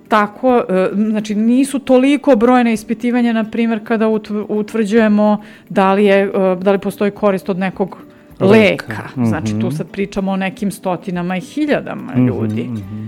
tako, 0.08 0.64
e, 0.68 0.88
znači 0.94 1.34
nisu 1.34 1.78
toliko 1.78 2.36
brojne 2.36 2.72
ispitivanja, 2.72 3.32
na 3.32 3.44
primjer, 3.44 3.80
kada 3.84 4.08
utv- 4.08 4.44
utvrđujemo 4.48 5.42
da 5.68 5.92
li, 5.92 6.04
je, 6.04 6.22
e, 6.22 6.30
da 6.60 6.72
li 6.72 6.78
postoji 6.78 7.10
korist 7.10 7.48
od 7.48 7.58
nekog 7.58 8.07
Leka. 8.40 8.52
leka. 8.88 9.26
Znači 9.26 9.50
tu 9.50 9.56
Mhm. 9.58 9.70
sad 9.70 9.86
pričamo 9.88 10.32
o 10.32 10.36
nekim 10.36 10.70
stotinama 10.70 11.36
i 11.36 11.40
hiljadama 11.40 12.12
Mhm, 12.12 12.26
ljudi. 12.26 12.64
mhm. 12.64 13.06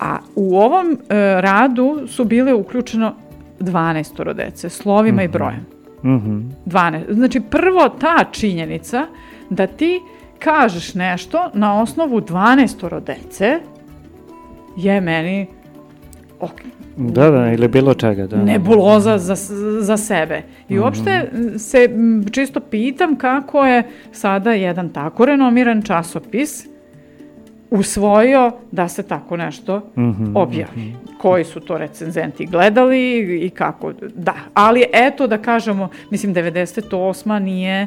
A 0.00 0.16
u 0.34 0.56
ovom 0.56 0.86
e, 0.92 0.96
radu 1.40 2.06
su 2.06 2.24
bile 2.24 2.54
uključeno 2.54 3.14
12 3.60 4.34
dece, 4.34 4.68
slovima 4.68 5.22
i 5.22 5.28
brojem. 5.28 5.66
Mhm. 6.04 6.40
12. 6.66 7.04
Znači 7.10 7.40
prvo 7.40 7.88
ta 7.90 8.24
činjenica 8.32 9.06
da 9.50 9.66
ti 9.66 10.00
kažeš 10.38 10.94
nešto 10.94 11.50
na 11.54 11.80
osnovu 11.80 12.20
12 12.20 13.00
dece 13.00 13.60
je 14.76 15.00
meni 15.00 15.46
ok, 16.40 16.60
Da, 16.98 17.30
da, 17.30 17.52
ili 17.52 17.68
bilo 17.68 17.94
čega, 17.94 18.26
da. 18.26 18.36
nebuloza 18.36 19.18
za, 19.18 19.34
za 19.80 19.96
sebe. 19.96 20.42
I 20.68 20.78
uopšte 20.78 21.30
se 21.58 21.88
čisto 22.32 22.60
pitam 22.60 23.16
kako 23.16 23.66
je 23.66 23.82
sada 24.12 24.52
jedan 24.52 24.88
tako 24.88 25.24
renomiran 25.24 25.82
časopis 25.82 26.66
usvojio 27.70 28.52
da 28.72 28.88
se 28.88 29.02
tako 29.02 29.36
nešto 29.36 29.78
mm 29.96 30.02
-hmm, 30.02 30.32
objavi. 30.34 30.80
Mm 30.80 30.80
-hmm. 30.80 31.18
Koji 31.18 31.44
su 31.44 31.60
to 31.60 31.78
recenzenti 31.78 32.46
gledali 32.46 33.18
i 33.46 33.50
kako, 33.50 33.92
da. 34.14 34.34
Ali 34.54 34.84
eto 34.92 35.26
da 35.26 35.38
kažemo, 35.38 35.88
mislim 36.10 36.34
98. 36.34 37.38
nije 37.38 37.86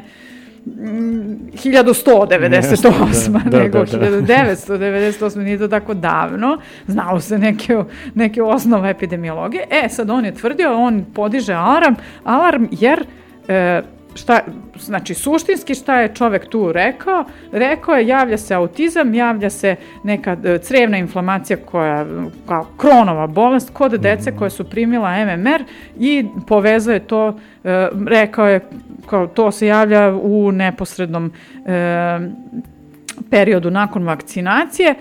1198, 0.66 2.28
da, 2.28 3.50
da, 3.50 3.58
nego 3.58 3.84
da, 3.84 3.98
da, 3.98 4.06
1998, 4.08 5.36
nije 5.38 5.58
to 5.58 5.68
tako 5.68 5.94
davno, 5.94 6.58
znalo 6.86 7.20
se 7.20 7.38
neke, 7.38 7.76
neke 8.14 8.42
osnove 8.42 8.90
epidemiologije. 8.90 9.66
E, 9.70 9.88
sad 9.88 10.10
on 10.10 10.24
je 10.24 10.34
tvrdio, 10.34 10.76
on 10.76 11.04
podiže 11.14 11.52
alarm, 11.52 11.94
alarm 12.24 12.66
jer 12.70 13.04
e, 13.48 13.82
šta, 14.14 14.40
znači 14.80 15.14
suštinski 15.14 15.74
šta 15.74 16.00
je 16.00 16.14
čovek 16.14 16.48
tu 16.48 16.72
rekao? 16.72 17.24
Rekao 17.52 17.94
je 17.94 18.06
javlja 18.06 18.38
se 18.38 18.54
autizam, 18.54 19.14
javlja 19.14 19.50
se 19.50 19.76
neka 20.04 20.36
e, 20.44 20.58
crevna 20.58 20.98
inflamacija 20.98 21.56
koja 21.56 22.06
kao 22.46 22.66
kronova 22.76 23.26
bolest 23.26 23.70
kod 23.72 23.92
dece 23.92 24.30
mhm. 24.30 24.38
koje 24.38 24.50
su 24.50 24.64
primila 24.64 25.24
MMR 25.24 25.64
i 25.98 26.26
povezao 26.46 26.94
je 26.94 27.00
to, 27.00 27.38
e, 27.64 27.88
rekao 28.06 28.48
je 28.48 28.60
kao 29.06 29.26
to 29.26 29.50
se 29.50 29.66
javlja 29.66 30.14
u 30.22 30.52
neposrednom 30.52 31.32
e, 31.66 32.20
periodu 33.30 33.70
nakon 33.70 34.04
vakcinacije. 34.04 34.94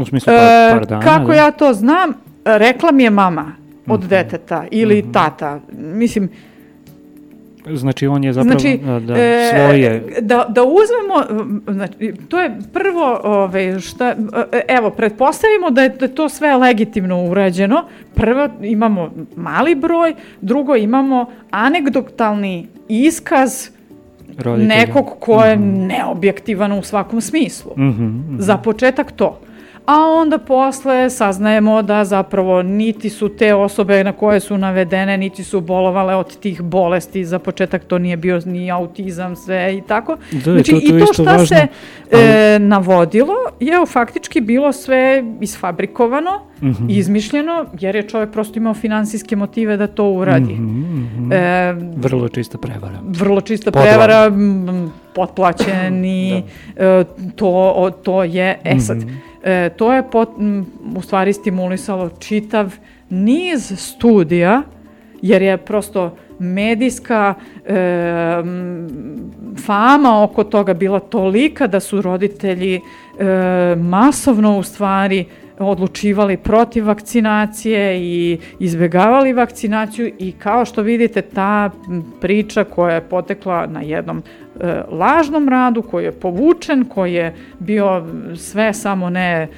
U 0.00 0.04
smislu 0.04 0.32
par, 0.32 0.72
par 0.78 0.86
dana? 0.86 1.02
Kako 1.02 1.26
da? 1.26 1.34
ja 1.34 1.50
to 1.50 1.74
znam, 1.74 2.12
rekla 2.44 2.92
mi 2.92 3.02
je 3.02 3.10
mama 3.10 3.52
od 3.86 4.00
mm 4.00 4.02
-hmm. 4.02 4.08
deteta 4.08 4.64
ili 4.70 5.02
mm 5.02 5.06
-hmm. 5.06 5.12
tata. 5.12 5.60
Mislim, 5.72 6.28
Znači 7.66 8.06
on 8.06 8.24
je 8.24 8.32
zapravo 8.32 8.58
znači, 8.58 8.78
da, 8.84 9.00
da, 9.00 9.14
e, 9.18 9.50
svoje... 9.54 10.04
Da, 10.20 10.46
da 10.48 10.62
uzmemo, 10.62 11.46
znači, 11.68 12.12
to 12.28 12.40
je 12.40 12.58
prvo, 12.72 13.20
ove, 13.24 13.80
šta, 13.80 14.16
evo, 14.68 14.90
pretpostavimo 14.90 15.70
da 15.70 15.82
je, 15.82 15.88
da 15.88 16.04
je 16.04 16.14
to 16.14 16.28
sve 16.28 16.56
legitimno 16.56 17.24
urađeno. 17.24 17.84
Prvo 18.14 18.48
imamo 18.62 19.12
mali 19.36 19.74
broj, 19.74 20.14
drugo 20.40 20.76
imamo 20.76 21.26
anegdotalni 21.50 22.68
iskaz 22.88 23.68
Roditelja. 24.38 24.76
nekog 24.76 25.06
ko 25.20 25.44
je 25.44 25.56
mm 25.56 25.62
-hmm. 25.62 25.86
neobjektivan 25.86 26.72
u 26.72 26.82
svakom 26.82 27.20
smislu. 27.20 27.72
Mm 27.76 27.82
-hmm, 27.82 28.00
mm 28.00 28.26
-hmm. 28.30 28.40
Za 28.40 28.56
početak 28.56 29.12
to 29.12 29.40
a 29.86 29.96
onda 30.06 30.38
posle 30.38 31.10
saznajemo 31.10 31.82
da 31.82 32.04
zapravo 32.04 32.62
niti 32.62 33.10
su 33.10 33.28
te 33.28 33.54
osobe 33.54 34.04
na 34.04 34.12
koje 34.12 34.40
su 34.40 34.58
navedene, 34.58 35.18
niti 35.18 35.44
su 35.44 35.60
bolovale 35.60 36.14
od 36.14 36.36
tih 36.36 36.62
bolesti, 36.62 37.24
za 37.24 37.38
početak 37.38 37.84
to 37.84 37.98
nije 37.98 38.16
bio 38.16 38.40
ni 38.46 38.70
autizam, 38.70 39.36
sve 39.36 39.76
i 39.76 39.82
tako. 39.88 40.16
Da, 40.32 40.52
znači, 40.52 40.72
to, 40.72 40.80
to 40.80 40.96
i 40.96 41.00
to 41.00 41.12
šta 41.12 41.22
važno, 41.22 41.46
se 41.46 41.66
ali... 42.12 42.22
e, 42.22 42.58
navodilo 42.58 43.34
je 43.60 43.86
faktički 43.86 44.40
bilo 44.40 44.72
sve 44.72 45.24
isfabrikovano, 45.40 46.30
uh 46.56 46.62
mhm. 46.62 46.84
-huh. 46.84 46.98
izmišljeno, 46.98 47.66
jer 47.80 47.96
je 47.96 48.08
čovjek 48.08 48.30
prosto 48.30 48.58
imao 48.58 48.74
finansijske 48.74 49.36
motive 49.36 49.76
da 49.76 49.86
to 49.86 50.10
uradi. 50.10 50.52
Uh 50.52 50.58
-huh, 50.58 51.04
uh 51.04 51.28
-huh. 51.28 51.34
E, 51.34 51.72
vrlo 51.96 52.28
čista 52.28 52.58
prevara. 52.58 52.98
Vrlo 53.06 53.40
čista 53.40 53.70
Podla. 53.70 53.88
prevara, 53.88 54.32
potplaćeni, 55.14 56.44
da. 56.76 56.84
e, 56.84 57.04
to, 57.36 57.90
to 58.02 58.24
je, 58.24 58.58
e 58.64 58.80
sad, 58.80 58.98
uh 58.98 59.04
mhm. 59.04 59.29
E, 59.44 59.70
to 59.76 59.92
je 59.92 60.10
pot, 60.10 60.28
m, 60.38 60.66
u 60.96 61.02
stvari 61.02 61.32
stimulisalo 61.32 62.10
čitav 62.18 62.74
niz 63.10 63.72
studija, 63.76 64.62
jer 65.22 65.42
je 65.42 65.56
prosto 65.56 66.16
medijska 66.38 67.34
e, 67.66 67.74
fama 69.66 70.22
oko 70.22 70.44
toga 70.44 70.74
bila 70.74 71.00
tolika 71.00 71.66
da 71.66 71.80
su 71.80 72.02
roditelji 72.02 72.74
e, 72.74 72.80
masovno 73.76 74.58
u 74.58 74.62
stvari 74.62 75.24
odlučivali 75.60 76.36
protiv 76.36 76.86
vakcinacije 76.86 78.00
i 78.00 78.38
izbegavali 78.58 79.32
vakcinaciju 79.32 80.12
i 80.18 80.32
kao 80.32 80.64
što 80.64 80.82
vidite 80.82 81.22
ta 81.22 81.70
priča 82.20 82.64
koja 82.64 82.94
je 82.94 83.00
potekla 83.00 83.66
na 83.66 83.80
jednom 83.80 84.22
e, 84.60 84.82
lažnom 84.90 85.48
radu 85.48 85.82
koji 85.82 86.04
je 86.04 86.12
povučen, 86.12 86.84
koji 86.84 87.14
je 87.14 87.34
bio 87.58 88.06
sve 88.36 88.74
samo 88.74 89.10
ne 89.10 89.26
e, 89.32 89.48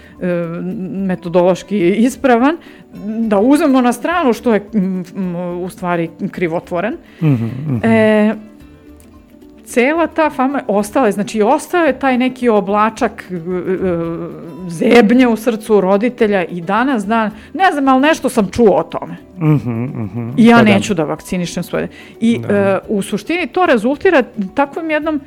metodološki 1.07 1.91
ispravan, 1.91 2.57
da 3.19 3.41
uzmemo 3.41 3.81
na 3.81 3.93
stranu 3.93 4.33
što 4.33 4.55
je 4.55 4.67
m, 4.75 5.05
m, 5.17 5.37
u 5.37 5.69
stvari 5.69 6.11
krivotvoren. 6.31 6.97
Mm 7.21 7.27
-hmm, 7.27 7.51
mm 7.67 7.81
-hmm. 7.81 7.81
E, 7.85 8.35
cela 9.73 10.07
ta 10.07 10.31
fama 10.31 10.63
ostala 10.69 11.07
je, 11.07 11.13
znači 11.13 11.43
ostao 11.43 11.85
je 11.85 11.99
taj 11.99 12.19
neki 12.19 12.49
oblačak 12.49 13.25
e, 13.31 13.35
e, 13.35 13.39
zebnje 14.69 15.29
u 15.29 15.37
srcu 15.37 15.81
roditelja 15.81 16.45
i 16.45 16.61
danas 16.61 17.07
dan, 17.07 17.31
ne 17.55 17.73
znam, 17.73 17.89
ali 17.89 18.01
nešto 18.01 18.29
sam 18.29 18.51
čuo 18.51 18.77
o 18.77 18.83
tome. 18.83 19.17
Uh 19.37 19.43
-huh, 19.43 20.05
uh 20.05 20.11
-huh. 20.15 20.33
I 20.37 20.47
ja 20.47 20.57
pa 20.57 20.63
da. 20.63 20.75
neću 20.75 20.95
da 20.95 21.05
vakcinišem 21.05 21.63
svoje. 21.63 21.89
I 22.21 22.39
da. 22.39 22.81
uh, 22.89 22.97
u 22.99 23.03
suštini 23.03 23.47
to 23.47 23.67
rezultira 23.67 24.23
takvom 24.55 24.91
jednom 24.91 25.15
uh, 25.15 25.21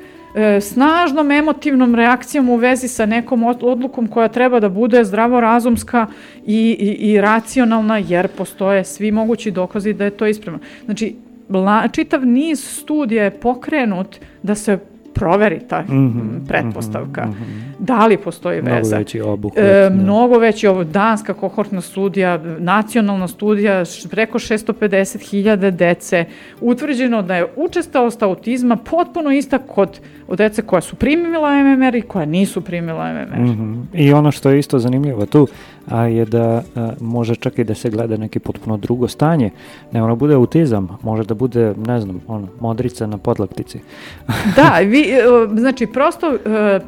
snažnom 0.61 1.31
emotivnom 1.31 1.95
reakcijom 1.95 2.49
u 2.49 2.55
vezi 2.55 2.87
sa 2.87 3.05
nekom 3.05 3.43
odlukom 3.43 4.07
koja 4.07 4.27
treba 4.27 4.59
da 4.59 4.69
bude 4.69 5.03
zdravorazumska 5.03 6.07
i, 6.45 6.77
i, 6.79 7.11
i 7.11 7.21
racionalna, 7.21 7.97
jer 7.97 8.27
postoje 8.27 8.83
svi 8.83 9.11
mogući 9.11 9.51
dokazi 9.51 9.93
da 9.93 10.03
je 10.03 10.11
to 10.11 10.27
ispravno. 10.27 10.59
Znači, 10.85 11.15
la, 11.49 11.87
čitav 11.87 12.25
niz 12.25 12.79
studija 12.79 13.23
je 13.23 13.39
pokrenut 13.39 14.19
da 14.43 14.55
se 14.55 14.79
proveri 15.15 15.59
ta 15.69 15.81
mm 15.81 15.93
-hmm, 15.93 16.47
pretpostavka. 16.47 17.25
Mm 17.25 17.31
-hmm. 17.31 17.65
Da 17.79 18.05
li 18.05 18.17
postoji 18.17 18.61
veza? 18.61 18.71
Mnogo 18.71 18.97
veći 18.97 19.21
obuhvat. 19.21 19.63
E, 19.65 19.89
da. 19.89 19.89
mnogo 19.89 20.37
veći 20.37 20.67
ovo, 20.67 20.83
danska 20.83 21.33
kohortna 21.33 21.81
studija, 21.81 22.37
nacionalna 22.59 23.27
studija, 23.27 23.83
preko 24.11 24.39
650.000 24.39 25.71
dece, 25.71 26.25
utvrđeno 26.61 27.21
da 27.21 27.35
je 27.35 27.47
učestalost 27.55 28.23
autizma 28.23 28.75
potpuno 28.75 29.31
ista 29.31 29.57
kod 29.57 29.99
od 30.27 30.37
dece 30.37 30.61
koja 30.61 30.81
su 30.81 30.95
primila 30.95 31.63
MMR 31.63 31.95
i 31.95 32.01
koja 32.01 32.25
nisu 32.25 32.61
primila 32.61 33.13
MMR. 33.13 33.39
Mm 33.39 33.45
-hmm. 33.45 33.83
I 33.93 34.13
ono 34.13 34.31
što 34.31 34.49
je 34.49 34.59
isto 34.59 34.79
zanimljivo 34.79 35.25
tu, 35.25 35.47
a 35.87 36.05
je 36.05 36.25
da 36.25 36.63
a, 36.75 36.91
može 36.99 37.35
čak 37.35 37.59
i 37.59 37.63
da 37.63 37.75
se 37.75 37.89
gleda 37.89 38.17
neki 38.17 38.39
potpuno 38.39 38.77
drugo 38.77 39.07
stanje. 39.07 39.51
Ne 39.91 40.03
ono 40.03 40.15
bude 40.15 40.33
autizam, 40.33 40.97
može 41.03 41.23
da 41.23 41.33
bude, 41.33 41.73
ne 41.87 42.01
znam, 42.01 42.21
ono, 42.27 42.47
modrica 42.59 43.07
na 43.07 43.17
podlaktici. 43.17 43.79
da, 44.57 44.79
vi, 44.79 45.01
e, 45.01 45.23
znači 45.57 45.87
prosto 45.87 46.29
uh, 46.29 46.37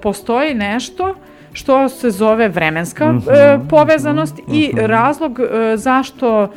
postoji 0.01 0.53
nešto 0.53 1.15
što 1.53 1.89
se 1.89 2.11
zove 2.11 2.49
vremenska 2.49 3.11
mm 3.11 3.21
-hmm, 3.21 3.69
povezanost 3.69 4.37
mm 4.37 4.51
-hmm. 4.51 4.55
i 4.55 4.73
mhm. 4.73 4.85
razlog 4.85 5.39
zašto 5.75 6.49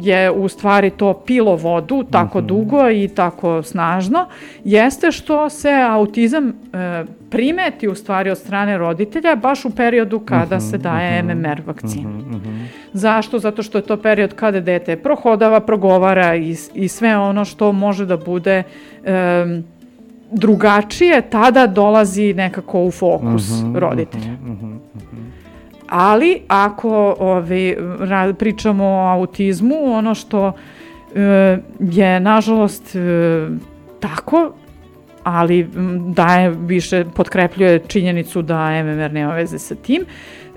je 0.00 0.30
u 0.30 0.48
stvari 0.48 0.90
to 0.90 1.14
pilo 1.26 1.56
vodu 1.56 2.04
tako 2.10 2.38
-hmm. 2.40 2.46
dugo 2.46 2.90
i 2.90 3.08
tako 3.08 3.62
snažno, 3.62 4.26
jeste 4.64 5.12
što 5.12 5.48
se 5.48 5.70
autizam 5.90 6.46
uh, 6.48 7.08
primeti 7.30 7.88
u 7.88 7.94
stvari 7.94 8.30
od 8.30 8.38
strane 8.38 8.78
roditelja 8.78 9.36
baš 9.36 9.64
u 9.64 9.70
periodu 9.70 10.20
kada 10.20 10.56
-hmm, 10.56 10.70
se 10.70 10.78
daje 10.78 11.22
MMR 11.22 11.62
vakcina. 11.66 12.10
-hmm. 12.10 12.66
Zašto? 12.92 13.38
Zato 13.38 13.62
što 13.62 13.78
je 13.78 13.82
to 13.82 13.96
period 13.96 14.34
kada 14.34 14.60
dete 14.60 14.96
prohodava, 14.96 15.60
progovara 15.60 16.36
i, 16.36 16.56
i 16.74 16.88
sve 16.88 17.18
ono 17.18 17.44
što 17.44 17.72
može 17.72 18.06
da 18.06 18.16
bude 18.16 18.62
um, 18.62 19.64
drugačije, 20.32 21.22
tada 21.30 21.66
dolazi 21.66 22.34
nekako 22.34 22.82
u 22.84 22.90
fokus 22.90 23.50
roditelja. 23.74 24.36
Ali 25.90 26.42
ako 26.48 27.16
ovi, 27.18 27.76
pričamo 28.38 28.84
o 28.84 29.08
autizmu, 29.08 29.92
ono 29.92 30.14
što 30.14 30.52
e, 31.14 31.58
je 31.80 32.20
nažalost 32.20 32.96
e, 32.96 32.98
tako, 34.00 34.52
ali 35.22 35.68
daje 36.06 36.50
više, 36.50 37.04
potkrepljuje 37.14 37.78
činjenicu 37.78 38.42
da 38.42 38.82
MMR 38.82 39.12
nema 39.12 39.34
veze 39.34 39.58
sa 39.58 39.74
tim. 39.74 40.04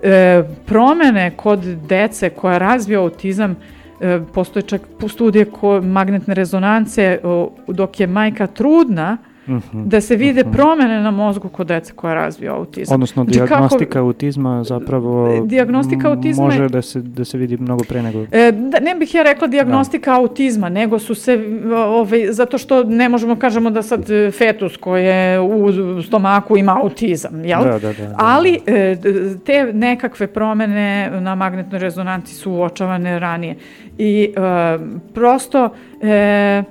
E, 0.03 0.43
promene 0.65 1.31
kod 1.35 1.59
dece 1.59 2.29
koja 2.29 2.57
razvija 2.57 2.99
autizam 2.99 3.55
e, 4.01 4.19
postoje 4.33 4.63
čak 4.63 4.81
studije 5.07 5.45
ko 5.45 5.81
magnetne 5.81 6.33
rezonance 6.33 7.19
dok 7.67 7.99
je 7.99 8.07
majka 8.07 8.47
trudna, 8.47 9.17
-huh, 9.47 9.75
mhm. 9.75 9.89
da 9.89 10.01
se 10.01 10.15
vide 10.15 10.41
mhm. 10.41 10.49
-huh. 10.49 10.55
promene 10.55 11.01
na 11.01 11.11
mozgu 11.11 11.49
kod 11.49 11.67
dece 11.67 11.93
koja 11.93 12.13
razvija 12.13 12.53
autizam. 12.55 12.95
Odnosno, 12.95 13.23
znači, 13.23 13.39
diagnostika 13.39 13.85
kako, 13.85 13.99
autizma 13.99 14.63
zapravo 14.63 15.41
diagnostika 15.45 16.09
autizma 16.09 16.43
može 16.43 16.69
da 16.69 16.81
se, 16.81 17.01
da 17.01 17.25
se 17.25 17.37
vidi 17.37 17.57
mnogo 17.57 17.83
pre 17.89 18.01
nego... 18.01 18.25
E, 18.31 18.51
da, 18.51 18.79
ne 18.79 18.95
bih 18.95 19.15
ja 19.15 19.23
rekla 19.23 19.47
diagnostika 19.47 20.11
da. 20.11 20.17
autizma, 20.17 20.69
nego 20.69 20.99
su 20.99 21.15
se, 21.15 21.39
ovaj, 21.75 22.27
zato 22.31 22.57
što 22.57 22.83
ne 22.83 23.09
možemo 23.09 23.35
kažemo 23.35 23.69
da 23.69 23.81
sad 23.81 24.05
fetus 24.37 24.77
koji 24.77 25.05
je 25.05 25.39
u 25.39 25.71
stomaku 26.03 26.57
ima 26.57 26.79
autizam, 26.83 27.45
jel? 27.45 27.63
Da, 27.63 27.71
da, 27.71 27.79
da, 27.79 27.93
da. 27.93 28.15
Ali 28.17 28.59
e, 28.65 28.95
te 29.45 29.73
nekakve 29.73 30.27
promene 30.27 31.11
na 31.21 31.35
magnetnoj 31.35 31.79
rezonanci 31.79 32.35
su 32.35 32.51
uočavane 32.51 33.19
ranije. 33.19 33.55
I 33.97 34.33
e, 34.35 34.79
prosto... 35.13 35.69
E, 36.01 36.63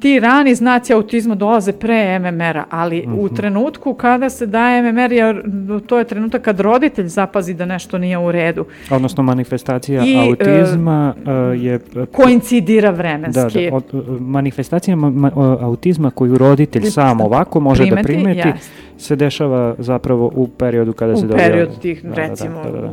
ti 0.00 0.20
rani 0.20 0.54
znaci 0.54 0.92
autizma 0.92 1.34
dolaze 1.34 1.72
pre 1.72 2.18
MMR-a, 2.18 2.64
ali 2.70 3.06
mm 3.06 3.10
-hmm. 3.10 3.20
u 3.20 3.24
mhm. 3.24 3.34
trenutku 3.34 3.94
kada 3.94 4.30
se 4.30 4.46
daje 4.46 4.92
MMR, 4.92 5.12
jer 5.12 5.42
to 5.86 5.98
je 5.98 6.04
trenutak 6.04 6.42
kad 6.42 6.60
roditelj 6.60 7.06
zapazi 7.06 7.54
da 7.54 7.66
nešto 7.66 7.98
nije 7.98 8.18
u 8.18 8.32
redu. 8.32 8.64
Odnosno 8.90 9.22
manifestacija 9.22 10.04
I, 10.04 10.16
autizma 10.18 11.14
uh, 11.16 11.62
je... 11.62 11.80
Koincidira 12.12 12.90
vremenski. 12.90 13.70
Da, 13.70 13.70
da, 13.70 13.76
od, 13.76 13.84
manifestacija 14.20 14.96
ma, 14.96 15.10
ma, 15.10 15.30
autizma 15.60 16.10
koju 16.10 16.38
roditelj 16.38 16.82
sam 16.82 17.20
ovako 17.20 17.60
može 17.60 17.86
da 17.86 17.96
primeti, 17.96 18.12
da 18.12 18.42
primeti, 18.42 18.48
yes. 18.48 18.68
se 18.98 19.16
dešava 19.16 19.74
zapravo 19.78 20.32
u 20.34 20.48
periodu 20.48 20.92
kada 20.92 21.12
u 21.12 21.16
se 21.16 21.26
dobija... 21.26 21.46
U 21.46 21.50
periodu 21.50 21.72
tih, 21.82 22.04
da, 22.04 22.14
recimo, 22.14 22.62
da, 22.64 22.70
da, 22.70 22.80
da, 22.80 22.86
da. 22.86 22.92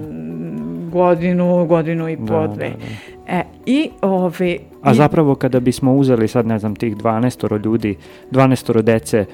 godinu, 0.92 1.66
godinu 1.66 2.10
i 2.10 2.18
po, 2.18 2.48
da, 2.48 2.48
dve. 2.48 2.70
Da, 2.70 2.76
da. 2.76 3.38
E, 3.38 3.44
i 3.66 3.90
ove... 4.02 4.58
A 4.86 4.94
zapravo 4.94 5.36
kada 5.36 5.60
bismo 5.60 5.96
uzeli 5.96 6.28
sad, 6.28 6.48
ne 6.48 6.60
znam, 6.60 6.76
tih 6.76 6.98
12 6.98 7.66
ljudi, 7.66 7.98
12 8.32 8.82
dece 8.82 9.26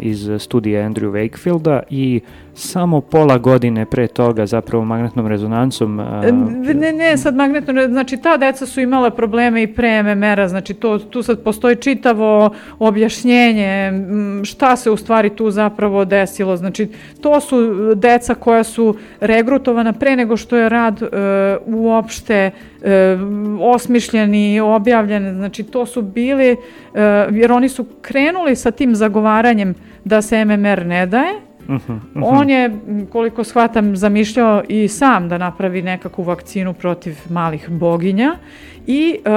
iz 0.00 0.30
studije 0.38 0.88
Andrew 0.88 1.10
Wakefielda 1.10 1.80
i 1.90 2.20
samo 2.54 3.00
pola 3.00 3.38
godine 3.38 3.86
pre 3.86 4.06
toga 4.06 4.46
zapravo 4.46 4.84
magnetnom 4.84 5.26
rezonancom... 5.26 5.98
Uh, 5.98 6.06
ne, 6.74 6.92
ne, 6.92 7.16
sad 7.16 7.36
magnetno, 7.36 7.88
znači 7.88 8.16
ta 8.16 8.36
deca 8.36 8.66
su 8.66 8.80
imala 8.80 9.10
probleme 9.10 9.62
i 9.62 9.74
pre 9.74 10.02
MMR-a, 10.02 10.48
znači 10.48 10.74
to, 10.74 10.98
tu 10.98 11.22
sad 11.22 11.42
postoji 11.42 11.76
čitavo 11.76 12.50
objašnjenje 12.78 13.92
šta 14.44 14.76
se 14.76 14.90
u 14.90 14.96
stvari 14.96 15.30
tu 15.30 15.50
zapravo 15.50 16.04
desilo, 16.04 16.56
znači 16.56 16.88
to 17.20 17.40
su 17.40 17.56
deca 17.94 18.34
koja 18.34 18.64
su 18.64 18.96
regrutovana 19.20 19.92
pre 19.92 20.16
nego 20.16 20.36
što 20.36 20.56
je 20.56 20.68
rad 20.68 21.02
uh, 21.02 21.08
uopšte 21.66 22.50
uh, 22.80 22.88
osmišljeni, 23.60 24.60
objavljeni, 24.60 25.34
znači 25.34 25.62
to 25.62 25.86
su 25.86 26.02
bili, 26.02 26.52
uh, 26.52 26.98
jer 27.30 27.52
oni 27.52 27.68
su 27.68 27.86
krenuli 28.02 28.56
sa 28.56 28.70
tim 28.70 28.94
zagovaranjem 28.94 29.49
da 30.04 30.22
se 30.22 30.44
MMR 30.44 30.86
ne 30.86 31.06
daje, 31.06 31.34
Uh 31.68 31.76
-huh, 31.76 31.90
uh 31.90 32.02
-huh. 32.14 32.40
On 32.40 32.50
je, 32.50 32.70
koliko 33.12 33.44
shvatam, 33.44 33.96
zamišljao 33.96 34.62
i 34.68 34.88
sam 34.88 35.28
da 35.28 35.38
napravi 35.38 35.82
nekakvu 35.82 36.22
vakcinu 36.22 36.74
protiv 36.74 37.16
malih 37.28 37.68
boginja 37.68 38.36
i 38.86 39.18
e, 39.24 39.30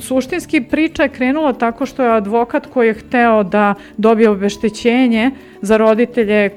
suštinski 0.00 0.60
priča 0.60 1.02
je 1.02 1.08
krenula 1.08 1.52
tako 1.52 1.86
što 1.86 2.02
je 2.02 2.16
advokat 2.16 2.66
koji 2.66 2.86
je 2.86 2.94
hteo 2.94 3.42
da 3.42 3.74
dobije 3.96 4.30
obeštećenje 4.30 5.30
za 5.62 5.76
roditelje 5.76 6.50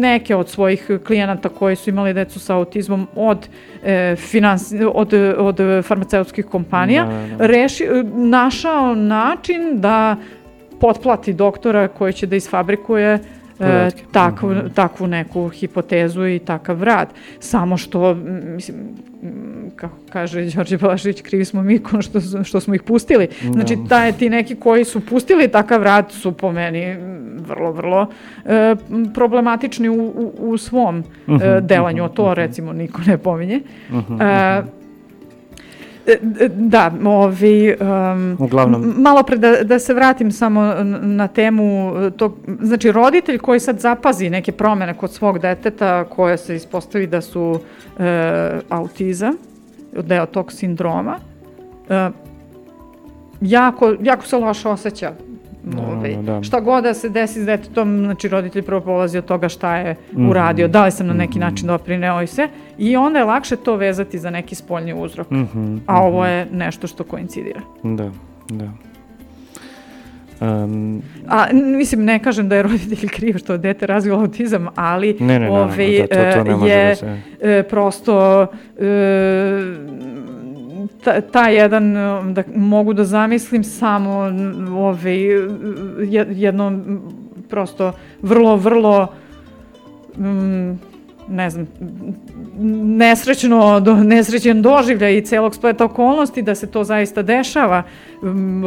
neke 0.00 0.36
od 0.36 0.48
svojih 0.48 0.90
klijenata 1.06 1.48
koji 1.48 1.76
su 1.76 1.90
imali 1.90 2.14
decu 2.14 2.40
sa 2.40 2.54
autizmom 2.54 3.06
od, 3.14 3.48
e, 3.84 4.16
finans, 4.16 4.72
od, 4.94 5.12
od 5.38 5.60
farmaceutskih 5.84 6.46
kompanija, 6.46 7.04
da, 7.04 7.36
da. 7.36 7.46
Reši, 7.46 7.84
našao 8.14 8.94
način 8.94 9.80
da 9.80 10.16
potplati 10.80 11.32
doktora 11.32 11.88
koji 11.88 12.12
će 12.12 12.26
da 12.26 12.36
isfabrikuje 12.36 13.18
e, 13.60 13.90
takvu, 14.12 14.50
mm 14.50 14.54
-hmm. 14.54 14.74
takvu 14.74 15.06
neku 15.06 15.48
hipotezu 15.48 16.26
i 16.26 16.38
takav 16.38 16.82
rad. 16.82 17.08
Samo 17.40 17.76
što, 17.76 18.14
mislim, 18.54 18.76
kako 19.76 19.94
kaže 20.10 20.44
Đorđe 20.44 20.78
Balašić, 20.78 21.22
krivi 21.22 21.44
smo 21.44 21.62
mi 21.62 21.80
što, 22.00 22.44
što 22.44 22.60
smo 22.60 22.74
ih 22.74 22.82
pustili. 22.82 23.28
Znači, 23.52 23.76
da. 23.76 23.88
taj, 23.88 24.12
ti 24.12 24.30
neki 24.30 24.56
koji 24.56 24.84
su 24.84 25.06
pustili 25.06 25.48
takav 25.48 25.82
rad 25.82 26.12
su 26.12 26.32
po 26.32 26.52
meni 26.52 26.96
vrlo, 27.48 27.72
vrlo 27.72 28.06
e, 28.44 28.76
problematični 29.14 29.88
u, 29.88 29.94
u, 29.94 30.32
u 30.38 30.58
svom 30.58 30.98
uh 30.98 31.04
-huh, 31.26 31.58
e, 31.58 31.60
delanju. 31.60 32.04
Uh 32.04 32.10
-huh, 32.10 32.14
to, 32.14 32.22
uh 32.22 32.28
-huh. 32.28 32.34
recimo, 32.34 32.72
niko 32.72 33.02
ne 33.06 33.18
pominje. 33.18 33.60
Uh 33.90 33.96
-huh, 33.96 33.98
uh 33.98 34.18
-huh. 34.18 34.60
E, 34.60 34.83
Da, 36.54 36.92
ovi, 37.04 37.76
um, 37.80 38.36
Uglavnom. 38.38 38.94
malo 38.96 39.22
pre 39.22 39.36
da, 39.36 39.62
da 39.62 39.78
se 39.78 39.94
vratim 39.94 40.32
samo 40.32 40.74
na 41.02 41.28
temu 41.28 41.92
tog, 42.16 42.34
znači 42.60 42.92
roditelj 42.92 43.38
koji 43.38 43.60
sad 43.60 43.80
zapazi 43.80 44.30
neke 44.30 44.52
promene 44.52 44.94
kod 44.94 45.12
svog 45.12 45.38
deteta 45.38 46.04
koje 46.04 46.36
se 46.36 46.56
ispostavi 46.56 47.06
da 47.06 47.20
su 47.20 47.60
e, 47.98 48.60
autiza, 48.68 49.32
deo 49.92 50.26
tog 50.26 50.52
sindroma, 50.52 51.18
e, 51.88 52.10
jako, 53.40 53.94
jako 54.00 54.26
se 54.26 54.36
loše 54.36 54.68
osjeća 54.68 55.12
No, 55.64 55.82
ovaj, 55.82 56.16
da. 56.22 56.42
Šta 56.42 56.60
god 56.60 56.84
da 56.84 56.94
se 56.94 57.08
desi 57.08 57.42
s 57.42 57.46
detetom, 57.46 58.04
znači 58.04 58.28
roditelj 58.28 58.62
prvo 58.62 58.80
polazi 58.80 59.18
od 59.18 59.24
toga 59.24 59.48
šta 59.48 59.76
je 59.76 59.96
mm. 60.12 60.28
uradio, 60.28 60.68
da 60.68 60.84
li 60.84 60.90
sam 60.90 61.06
na 61.06 61.14
neki 61.14 61.38
mm. 61.38 61.40
način 61.40 61.66
doprineo 61.66 62.22
i 62.22 62.26
sve, 62.26 62.48
i 62.78 62.96
onda 62.96 63.18
je 63.18 63.24
lakše 63.24 63.56
to 63.56 63.76
vezati 63.76 64.18
za 64.18 64.30
neki 64.30 64.54
spoljni 64.54 64.94
uzrok. 64.94 65.30
Mm 65.30 65.48
-hmm, 65.54 65.78
A 65.86 66.02
ovo 66.02 66.20
mhm. 66.20 66.30
je 66.30 66.46
nešto 66.52 66.86
što 66.86 67.04
koincidira. 67.04 67.60
Da, 67.82 68.10
da. 68.48 68.70
Um, 70.40 71.02
A, 71.28 71.46
mislim, 71.52 72.04
ne 72.04 72.18
kažem 72.18 72.48
da 72.48 72.56
je 72.56 72.62
roditelj 72.62 73.08
kriv 73.08 73.38
što 73.38 73.56
dete 73.58 73.86
razvilo 73.86 74.20
autizam, 74.20 74.68
ali 74.74 75.16
ne, 75.20 75.26
ne, 75.26 75.38
ne, 75.38 75.50
ovaj, 75.50 75.88
ne, 75.88 76.06
da, 76.10 76.32
to, 76.32 76.44
to 76.44 76.56
ne 76.56 76.68
je 76.68 76.88
da 76.88 76.94
se... 76.94 77.20
E, 77.40 77.62
prosto 77.62 78.46
e, 78.78 78.86
ta, 81.04 81.20
ta 81.20 81.48
jedan, 81.48 81.94
da 82.34 82.42
mogu 82.56 82.92
da 82.92 83.04
zamislim 83.04 83.64
samo 83.64 84.10
ovaj, 84.78 85.18
jedno 86.30 86.80
prosto 87.48 87.92
vrlo, 88.22 88.56
vrlo 88.56 89.08
mm, 90.18 90.78
ne 91.28 91.50
znam, 91.50 91.66
nesrećno, 92.96 93.80
do, 93.80 93.94
nesrećen 93.94 94.62
doživlja 94.62 95.10
i 95.10 95.24
celog 95.24 95.54
spleta 95.54 95.84
okolnosti 95.84 96.42
da 96.42 96.54
se 96.54 96.66
to 96.66 96.84
zaista 96.84 97.22
dešava. 97.22 97.82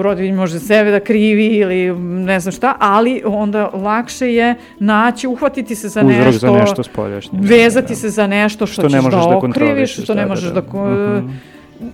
Roditelj 0.01 0.31
može 0.31 0.59
sebe 0.59 0.91
da 0.91 0.99
krivi 0.99 1.45
ili 1.45 1.99
ne 1.99 2.39
znam 2.39 2.51
šta, 2.51 2.75
ali 2.79 3.21
onda 3.25 3.69
lakše 3.73 4.33
je 4.33 4.55
naći, 4.79 5.27
uhvatiti 5.27 5.75
se 5.75 5.89
za 5.89 6.01
Uzrok 6.01 6.25
nešto, 6.25 6.47
za 6.47 6.51
nešto 6.51 6.83
spoljašnje. 6.83 7.39
Vezati 7.41 7.87
da, 7.87 7.93
da. 7.93 7.95
se 7.95 8.09
za 8.09 8.27
nešto 8.27 8.65
što, 8.65 8.81
što 8.81 8.89
ćeš 8.89 9.03
da, 9.03 9.09
da 9.09 9.37
okriviš, 9.37 10.03
što 10.03 10.13
ne 10.13 10.25
možeš 10.25 10.49
da, 10.49 10.61
da, 10.61 10.61
da, 10.61 10.95
da, 10.95 11.21
da 11.21 11.21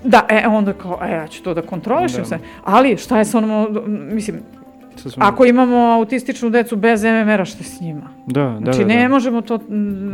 Da, 0.04 0.26
e, 0.30 0.48
onda 0.48 0.74
kao, 0.74 1.00
e, 1.04 1.12
ja 1.12 1.28
ću 1.28 1.44
to 1.44 1.54
da 1.54 1.62
kontrolišem 1.62 2.20
da. 2.20 2.26
se. 2.26 2.40
Ali, 2.64 2.98
šta 2.98 3.18
je 3.18 3.26
sa 3.26 3.38
onom, 3.38 3.80
mislim, 4.12 4.40
Ako 5.18 5.46
imamo 5.46 5.78
autističnu 5.78 6.50
decu 6.50 6.76
bez 6.76 7.04
MMR-a, 7.04 7.46
šta 7.46 7.58
je 7.60 7.64
s 7.64 7.82
njima? 7.82 8.10
Da, 8.28 8.44
da, 8.44 8.60
znači, 8.64 8.80
da, 8.80 8.86
ne 8.86 9.02
da. 9.02 9.08
možemo 9.08 9.42
to 9.42 9.58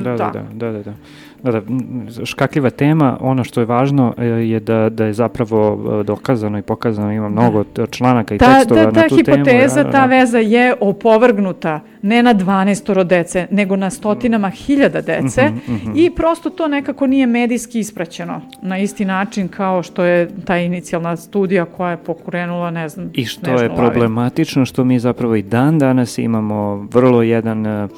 da, 0.03 0.15
da, 0.15 0.31
da, 0.33 0.43
da, 0.53 0.71
da, 0.71 0.83
da. 0.83 0.93
Da, 1.43 1.51
da, 1.51 1.61
škakljiva 2.25 2.69
tema, 2.69 3.17
ono 3.21 3.43
što 3.43 3.59
je 3.59 3.65
važno 3.65 4.13
e, 4.17 4.25
je 4.25 4.59
da, 4.59 4.89
da 4.89 5.05
je 5.05 5.13
zapravo 5.13 5.79
e, 5.99 6.03
dokazano 6.03 6.57
i 6.57 6.61
pokazano, 6.61 7.11
ima 7.11 7.29
mnogo 7.29 7.63
da. 7.75 7.87
članaka 7.87 8.35
i 8.35 8.37
ta, 8.37 8.53
tekstova 8.53 8.83
ta, 8.83 8.91
ta, 8.91 9.01
na 9.01 9.07
tu 9.07 9.15
temu. 9.15 9.45
Ta 9.45 9.51
hipoteza, 9.51 9.91
ta 9.91 10.05
veza 10.05 10.37
je 10.37 10.75
opovrgnuta 10.79 11.79
ne 12.01 12.23
na 12.23 12.33
12 12.33 13.03
dece, 13.03 13.47
nego 13.51 13.75
na 13.75 13.89
stotinama 13.89 14.49
hiljada 14.49 15.01
dece 15.01 15.41
uh 15.41 15.51
-huh, 15.51 15.75
uh 15.75 15.81
-huh. 15.83 16.05
i 16.05 16.15
prosto 16.15 16.49
to 16.49 16.67
nekako 16.67 17.07
nije 17.07 17.27
medijski 17.27 17.79
ispraćeno 17.79 18.41
na 18.61 18.77
isti 18.77 19.05
način 19.05 19.47
kao 19.47 19.83
što 19.83 20.03
je 20.03 20.29
ta 20.45 20.57
inicijalna 20.57 21.15
studija 21.15 21.65
koja 21.65 21.91
je 21.91 21.97
pokrenula, 21.97 22.71
ne 22.71 22.89
znam, 22.89 23.09
I 23.13 23.25
što 23.25 23.51
je 23.51 23.75
problematično, 23.75 24.65
što 24.65 24.83
mi 24.83 24.99
zapravo 24.99 25.35
i 25.35 25.41
dan 25.41 25.79
danas 25.79 26.17
imamo 26.17 26.87
vrlo 26.93 27.21
jedan 27.21 27.83
uh, 27.83 27.89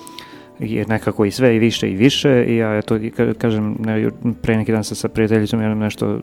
je 0.61 0.85
nekako 0.85 1.25
i 1.25 1.31
sve 1.31 1.55
i 1.55 1.59
više 1.59 1.91
i 1.91 1.95
više 1.95 2.45
i 2.47 2.55
ja 2.57 2.81
to 2.81 2.99
kažem 3.37 3.77
pre 4.41 4.57
neki 4.57 4.71
dan 4.71 4.83
sam 4.83 4.95
sa 4.95 5.09
prijateljicom 5.09 5.61
ja 5.61 5.75
nešto 5.75 6.19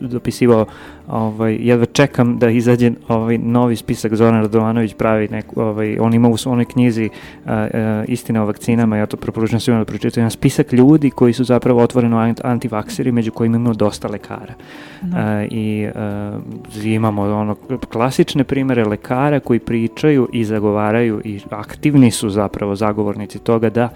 dopisivao 0.00 0.66
ovaj, 1.10 1.58
jedva 1.60 1.86
čekam 1.86 2.38
da 2.38 2.50
izađe 2.50 2.90
ovaj 3.08 3.38
novi 3.38 3.76
spisak 3.76 4.14
Zoran 4.14 4.42
Radovanović 4.42 4.94
pravi 4.94 5.28
neku, 5.28 5.60
ovaj, 5.60 5.98
on 6.00 6.14
ima 6.14 6.28
u 6.28 6.36
svojoj 6.36 6.64
knjizi 6.64 7.08
a, 7.46 7.68
a, 7.74 8.04
istina 8.08 8.42
o 8.42 8.46
vakcinama 8.46 8.96
ja 8.96 9.06
to 9.06 9.16
preporučujem 9.16 9.60
svima 9.60 9.78
da 9.78 9.84
pročitaju 9.84 10.22
jedan 10.22 10.30
spisak 10.30 10.72
ljudi 10.72 11.10
koji 11.10 11.32
su 11.32 11.44
zapravo 11.44 11.82
otvoreno 11.82 12.34
antivakseri 12.42 13.12
među 13.12 13.32
kojima 13.32 13.56
imamo 13.56 13.74
dosta 13.74 14.08
lekara 14.08 14.54
no. 15.02 15.08
Da. 15.08 15.18
a, 15.18 15.46
i 15.50 15.88
a, 15.94 16.38
imamo 16.84 17.22
ono 17.22 17.54
klasične 17.92 18.44
primere 18.44 18.84
lekara 18.84 19.40
koji 19.40 19.58
pričaju 19.58 20.28
i 20.32 20.44
zagovaraju 20.44 21.20
i 21.24 21.40
aktivni 21.50 22.10
su 22.10 22.30
zapravo 22.30 22.76
zagovornici 22.76 23.38
toga 23.38 23.70
da 23.70 23.88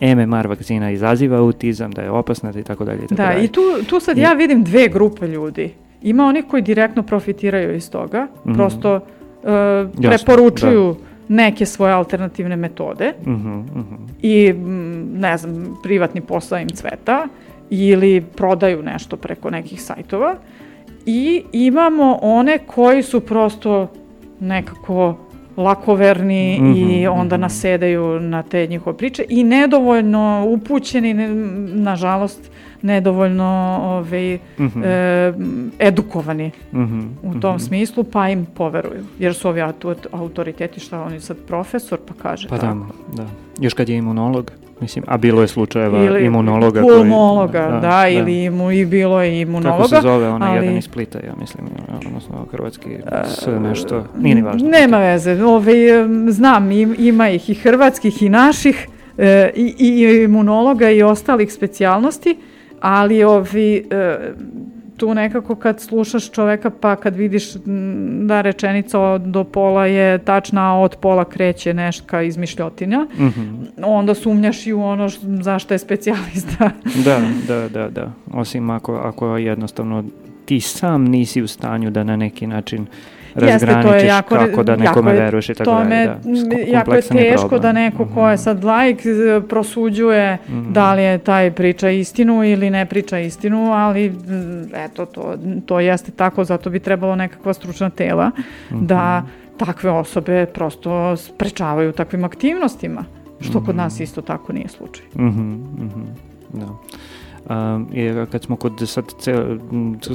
MMR 0.00 0.46
vakcina 0.46 0.90
izaziva 0.90 1.38
autizam, 1.38 1.90
da 1.90 2.02
je 2.02 2.10
opasna 2.10 2.52
i 2.56 2.62
tako 2.62 2.84
dalje. 2.84 3.06
Da, 3.10 3.34
i 3.34 3.48
tu, 3.48 3.60
tu 3.88 4.00
sad 4.00 4.18
I... 4.18 4.20
ja 4.20 4.32
vidim 4.32 4.64
dve 4.64 4.88
grupe 4.88 5.28
ljudi. 5.28 5.72
Ima 6.02 6.24
oni 6.24 6.42
koji 6.42 6.62
direktno 6.62 7.02
profitiraju 7.02 7.74
iz 7.74 7.90
toga, 7.90 8.22
mm 8.44 8.50
-hmm. 8.50 8.54
prosto 8.54 8.94
uh, 8.94 9.00
Jasno, 10.00 10.10
preporučuju 10.10 10.94
da. 10.94 11.34
neke 11.34 11.66
svoje 11.66 11.92
alternativne 11.92 12.56
metode 12.56 13.12
mm 13.26 13.30
-hmm, 13.30 13.76
mm 13.76 13.84
-hmm. 13.90 13.96
i, 14.22 14.52
ne 15.18 15.36
znam, 15.36 15.76
privatni 15.82 16.20
posao 16.20 16.58
im 16.58 16.68
cveta 16.68 17.28
ili 17.70 18.24
prodaju 18.36 18.82
nešto 18.82 19.16
preko 19.16 19.50
nekih 19.50 19.82
sajtova 19.82 20.34
i 21.06 21.42
imamo 21.52 22.18
one 22.22 22.58
koji 22.58 23.02
su 23.02 23.20
prosto 23.20 23.92
nekako 24.40 25.16
lakoverni 25.56 26.58
mm 26.60 26.64
-hmm, 26.64 27.00
i 27.00 27.06
onda 27.06 27.36
mm 27.36 27.38
-hmm. 27.38 27.42
nasedaju 27.42 28.20
na 28.20 28.42
te 28.42 28.66
njihove 28.66 28.96
priče 28.96 29.24
i 29.28 29.44
nedovoljno 29.44 30.44
upućeni, 30.48 31.14
ne, 31.14 31.28
nažalost, 31.74 32.50
nedovoljno 32.86 33.78
ovaj, 33.82 34.34
mm 34.34 34.64
-hmm. 34.64 34.82
e, 34.84 35.34
edukovani 35.78 36.50
mm 36.72 36.78
-hmm. 36.78 37.08
u 37.22 37.40
tom 37.40 37.54
mm 37.54 37.58
-hmm. 37.58 37.66
smislu, 37.66 38.04
pa 38.04 38.28
im 38.28 38.46
poveruju. 38.46 39.04
Jer 39.18 39.34
su 39.34 39.48
ovi 39.48 39.62
autoriteti, 40.12 40.80
šta 40.80 41.02
oni 41.02 41.20
sad 41.20 41.36
profesor, 41.46 41.98
pa 42.08 42.14
kaže 42.22 42.48
pa 42.48 42.58
tako. 42.58 42.86
Da, 43.14 43.22
da. 43.22 43.28
Još 43.60 43.74
kad 43.74 43.88
je 43.88 43.96
imunolog, 43.96 44.50
mislim, 44.80 45.04
a 45.08 45.16
bilo 45.16 45.42
je 45.42 45.48
slučajeva 45.48 46.04
ili 46.04 46.24
imunologa 46.24 46.80
pulmologa, 46.80 47.62
koji, 47.62 47.72
da, 47.72 47.80
da, 47.80 47.88
da, 47.88 48.08
ili 48.08 48.44
imu, 48.44 48.70
i 48.70 48.86
bilo 48.86 49.22
je 49.22 49.40
imunologa. 49.40 49.82
Kako 49.82 49.88
se 49.88 50.00
zove 50.02 50.28
onaj 50.28 50.48
ali, 50.48 50.66
jedan 50.66 50.78
iz 50.78 50.84
Splita, 50.84 51.18
ja 51.18 51.34
mislim, 51.40 51.66
odnosno 52.06 52.46
hrvatski, 52.52 52.90
sve 53.24 53.60
nešto, 53.60 54.04
nije 54.18 54.34
ni 54.34 54.42
važno. 54.42 54.68
Nema 54.68 54.98
veze, 54.98 55.44
ove, 55.44 55.74
znam, 56.28 56.70
ima 56.98 57.28
ih 57.28 57.50
i 57.50 57.54
hrvatskih 57.54 58.22
i 58.22 58.28
naših, 58.28 58.88
e, 59.18 59.50
i, 59.56 59.74
i 59.78 60.22
imunologa 60.24 60.90
i 60.90 61.02
ostalih 61.02 61.52
specijalnosti, 61.52 62.36
ali 62.80 63.24
ovi, 63.24 63.86
e, 63.90 64.18
tu 64.96 65.14
nekako 65.14 65.54
kad 65.54 65.80
slušaš 65.80 66.30
čoveka 66.30 66.70
pa 66.70 66.96
kad 66.96 67.16
vidiš 67.16 67.54
da 68.22 68.40
rečenica 68.40 69.18
do 69.18 69.44
pola 69.44 69.86
je 69.86 70.18
tačna, 70.18 70.72
a 70.72 70.78
od 70.78 70.96
pola 71.00 71.24
kreće 71.24 71.74
neška 71.74 72.22
izmišljotinja, 72.22 72.98
mm 72.98 73.24
-hmm. 73.24 73.84
onda 73.84 74.14
sumnjaš 74.14 74.66
i 74.66 74.72
u 74.72 74.82
ono 74.82 75.08
zašto 75.22 75.74
je 75.74 75.78
specijalista. 75.78 76.70
da, 77.04 77.20
da, 77.48 77.68
da, 77.68 77.88
da. 77.88 78.12
Osim 78.32 78.70
ako, 78.70 78.94
ako 78.94 79.36
jednostavno 79.36 80.04
ti 80.44 80.60
sam 80.60 81.04
nisi 81.04 81.42
u 81.42 81.48
stanju 81.48 81.90
da 81.90 82.04
na 82.04 82.16
neki 82.16 82.46
način 82.46 82.86
razgraničiš 83.36 83.92
Jeste, 83.92 84.06
jako, 84.06 84.34
kako 84.34 84.62
da 84.62 84.76
nekome 84.76 85.10
je, 85.10 85.20
veruješ 85.20 85.48
i 85.48 85.54
tako 85.54 85.70
dalje. 85.70 86.06
Da, 86.06 86.16
jako 86.66 86.94
je 86.94 87.02
teško 87.02 87.48
problem. 87.48 87.62
da 87.62 87.72
neko 87.72 88.08
ko 88.14 88.28
je 88.28 88.34
mhm. 88.34 88.42
sad 88.42 88.64
laik 88.64 89.02
prosuđuje 89.48 90.38
mm 90.48 90.52
-hmm. 90.52 90.72
da 90.72 90.94
li 90.94 91.02
je 91.02 91.18
taj 91.18 91.50
priča 91.50 91.90
istinu 91.90 92.44
ili 92.44 92.70
ne 92.70 92.86
priča 92.86 93.18
istinu, 93.18 93.72
ali 93.72 94.14
eto, 94.74 95.06
to, 95.06 95.34
to 95.66 95.80
jeste 95.80 96.12
tako, 96.12 96.44
zato 96.44 96.70
bi 96.70 96.78
trebalo 96.78 97.16
nekakva 97.16 97.54
stručna 97.54 97.90
tela 97.90 98.28
mm 98.28 98.74
-hmm. 98.74 98.86
da 98.86 99.22
takve 99.56 99.90
osobe 99.90 100.46
prosto 100.46 101.16
sprečavaju 101.16 101.92
takvim 101.92 102.24
aktivnostima, 102.24 103.04
što 103.40 103.58
mm 103.58 103.62
-hmm. 103.62 103.66
kod 103.66 103.76
nas 103.76 103.94
mhm. 103.94 104.02
isto 104.02 104.22
tako 104.22 104.52
nije 104.52 104.68
slučaj. 104.68 105.06
Mm 105.14 105.20
-hmm, 105.20 105.56
mm 105.82 105.90
-hmm. 105.94 106.36
Da. 106.52 106.66
Jer 107.92 108.30
kad 108.30 108.42
smo 108.42 108.56
kod 108.56 108.72
sad, 108.86 109.04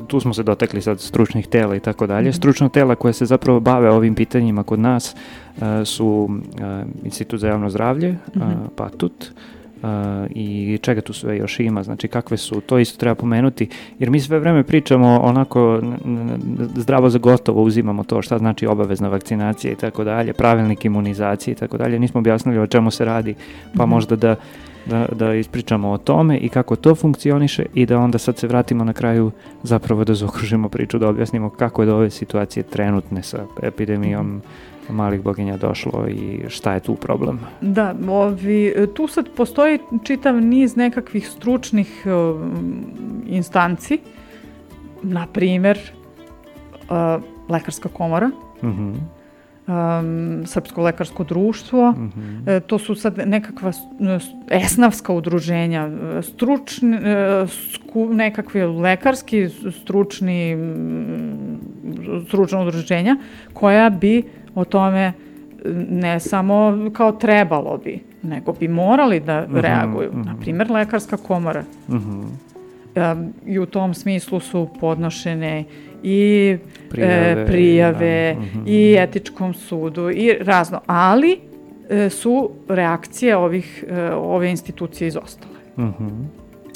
tu 0.08 0.20
smo 0.20 0.34
se 0.34 0.44
dotekli 0.44 0.82
sad 0.82 1.00
stručnih 1.00 1.48
tela 1.48 1.76
i 1.76 1.80
tako 1.80 2.08
dalje, 2.08 2.30
mhm. 2.30 2.36
stručna 2.36 2.70
tela 2.70 2.96
koje 2.96 3.14
se 3.14 3.26
zapravo 3.26 3.60
bave 3.60 3.90
ovim 3.90 4.16
pitanjima 4.16 4.64
kod 4.64 4.80
nas 4.80 5.16
uh, 5.58 5.64
su 5.86 6.08
uh, 6.08 7.06
Institut 7.06 7.40
za 7.40 7.48
javno 7.48 7.70
zdravlje, 7.70 8.18
uh, 8.36 8.42
PATUT, 8.76 9.32
Uh, 9.82 9.88
i 10.30 10.80
čega 10.82 11.02
tu 11.02 11.14
sve 11.14 11.38
još 11.38 11.60
ima, 11.60 11.84
znači 11.84 12.08
kakve 12.08 12.38
su, 12.38 12.62
to 12.62 12.80
isto 12.80 13.00
treba 13.00 13.16
pomenuti, 13.16 13.70
jer 14.00 14.10
mi 14.10 14.20
sve 14.20 14.40
vreme 14.40 14.64
pričamo 14.64 15.20
onako 15.24 15.82
zdravo 16.76 17.10
za 17.10 17.18
gotovo, 17.18 17.64
uzimamo 17.64 18.04
to 18.04 18.22
šta 18.22 18.38
znači 18.38 18.68
obavezna 18.68 19.08
vakcinacija 19.08 19.74
i 19.74 19.76
tako 19.76 20.04
dalje, 20.04 20.34
pravilnik 20.34 20.86
imunizacije 20.86 21.52
i 21.52 21.56
tako 21.56 21.78
dalje, 21.78 22.00
nismo 22.00 22.20
objasnili 22.20 22.60
o 22.60 22.68
čemu 22.68 22.92
se 22.92 23.06
radi, 23.06 23.34
pa 23.34 23.86
mm 23.86 23.88
-hmm. 23.88 23.90
možda 23.90 24.16
da 24.16 24.36
da, 24.86 25.06
da 25.12 25.34
ispričamo 25.34 25.90
o 25.90 25.98
tome 25.98 26.38
i 26.38 26.50
kako 26.50 26.76
to 26.76 26.96
funkcioniše 26.96 27.66
i 27.74 27.86
da 27.86 28.00
onda 28.00 28.18
sad 28.18 28.38
se 28.38 28.48
vratimo 28.48 28.84
na 28.84 28.94
kraju 28.94 29.32
zapravo 29.64 30.04
da 30.04 30.14
zaokružimo 30.14 30.70
priču, 30.70 31.00
da 31.00 31.10
objasnimo 31.10 31.50
kako 31.50 31.82
je 31.82 31.86
do 31.86 31.96
ove 31.96 32.10
situacije 32.10 32.64
trenutne 32.64 33.24
sa 33.24 33.46
epidemijom 33.64 34.42
malih 34.90 35.22
boginja 35.22 35.58
došlo 35.58 36.08
i 36.08 36.40
šta 36.48 36.74
je 36.74 36.80
tu 36.80 36.96
problem? 36.96 37.40
Da, 37.62 37.96
ovi, 38.10 38.74
tu 38.94 39.08
sad 39.08 39.30
postoji 39.36 39.80
čitav 40.04 40.36
niz 40.36 40.76
nekakvih 40.76 41.30
stručnih 41.30 42.04
uh, 42.06 42.42
instanci, 43.28 44.00
na 45.04 45.28
primer 45.34 45.80
uh, 46.90 47.24
Lekarska 47.50 47.90
komora, 47.90 48.32
uh 48.62 48.70
mhm. 48.70 48.90
-huh 48.90 49.21
um, 49.68 50.44
Srpsko 50.46 50.82
lekarsko 50.82 51.24
društvo. 51.24 51.92
Mm 51.92 52.12
-hmm. 52.16 52.50
e, 52.50 52.60
to 52.60 52.80
su 52.80 52.96
sad 52.96 53.18
nekakva 53.26 53.72
esnavska 54.50 55.14
udruženja, 55.14 55.90
stručni, 56.22 56.98
e, 56.98 57.46
sku, 57.74 58.14
nekakvi 58.14 58.62
lekarski 58.62 59.50
stručni 59.82 60.58
stručna 62.28 62.62
udruženja 62.62 63.18
koja 63.54 63.90
bi 63.90 64.24
o 64.56 64.66
tome 64.66 65.14
ne 65.90 66.20
samo 66.20 66.90
kao 66.94 67.12
trebalo 67.12 67.78
bi, 67.78 68.00
nego 68.24 68.54
bi 68.54 68.68
morali 68.68 69.20
da 69.20 69.42
mm 69.42 69.54
-hmm, 69.54 69.62
reaguju. 69.62 70.12
Mm 70.14 70.22
-hmm. 70.22 70.26
Naprimer, 70.26 70.72
lekarska 70.72 71.18
komora. 71.18 71.64
Mm 71.88 71.96
-hmm. 71.96 73.12
um, 73.14 73.34
I 73.46 73.60
u 73.60 73.66
tom 73.66 73.94
smislu 73.94 74.40
su 74.40 74.70
podnošene 74.80 75.64
i 76.04 76.58
prijave, 76.90 77.42
e, 77.42 77.46
prijave 77.46 78.36
da. 78.36 78.72
i 78.72 78.96
etičkom 79.00 79.54
sudu 79.54 80.10
i 80.10 80.34
razno, 80.40 80.82
ali 80.86 81.40
e, 81.90 82.10
su 82.10 82.52
reakcije 82.68 83.38
ovih, 83.38 83.84
e, 83.88 84.12
ove 84.14 84.50
institucije 84.50 85.08
izostale. 85.08 85.56
-huh. 85.78 86.26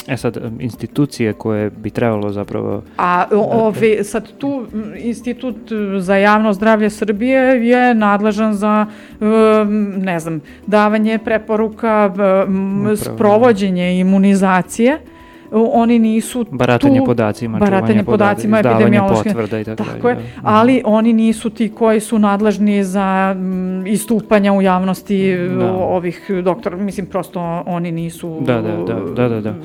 E 0.07 0.17
sad, 0.17 0.37
institucije 0.59 1.33
koje 1.33 1.69
bi 1.69 1.89
trebalo 1.89 2.31
zapravo... 2.31 2.83
A 2.97 3.25
ovi, 3.31 4.03
sad 4.03 4.37
tu 4.37 4.65
Institut 4.97 5.55
za 5.99 6.15
javno 6.15 6.53
zdravlje 6.53 6.89
Srbije 6.89 7.67
je 7.67 7.93
nadležan 7.93 8.53
za, 8.53 8.85
ne 9.97 10.19
znam, 10.19 10.41
davanje 10.67 11.19
preporuka, 11.25 12.09
Upravo. 12.11 12.95
sprovođenje 12.95 13.99
imunizacije, 13.99 14.99
oni 15.51 15.99
nisu 15.99 16.45
baratanje 16.51 16.99
tu, 16.99 17.05
podacima, 17.05 17.59
baratanje 17.59 18.03
podacima, 18.03 18.59
epidemiološke, 18.59 19.29
potvrda 19.29 19.59
i 19.59 19.63
tako, 19.63 19.83
tako 19.83 20.09
je, 20.09 20.15
da. 20.15 20.21
ali 20.43 20.81
oni 20.85 21.13
nisu 21.13 21.49
ti 21.49 21.69
koji 21.69 21.99
su 21.99 22.19
nadležni 22.19 22.83
za 22.83 23.35
m, 23.37 23.83
istupanja 23.87 24.53
u 24.53 24.61
javnosti 24.61 25.37
da. 25.59 25.71
ovih 25.71 26.31
doktora, 26.43 26.77
mislim 26.77 27.05
prosto 27.05 27.63
oni 27.65 27.91
nisu 27.91 28.37
Da, 28.41 28.61
da, 28.61 28.71
da, 28.77 28.93
da, 29.15 29.29
da. 29.29 29.41
da. 29.41 29.55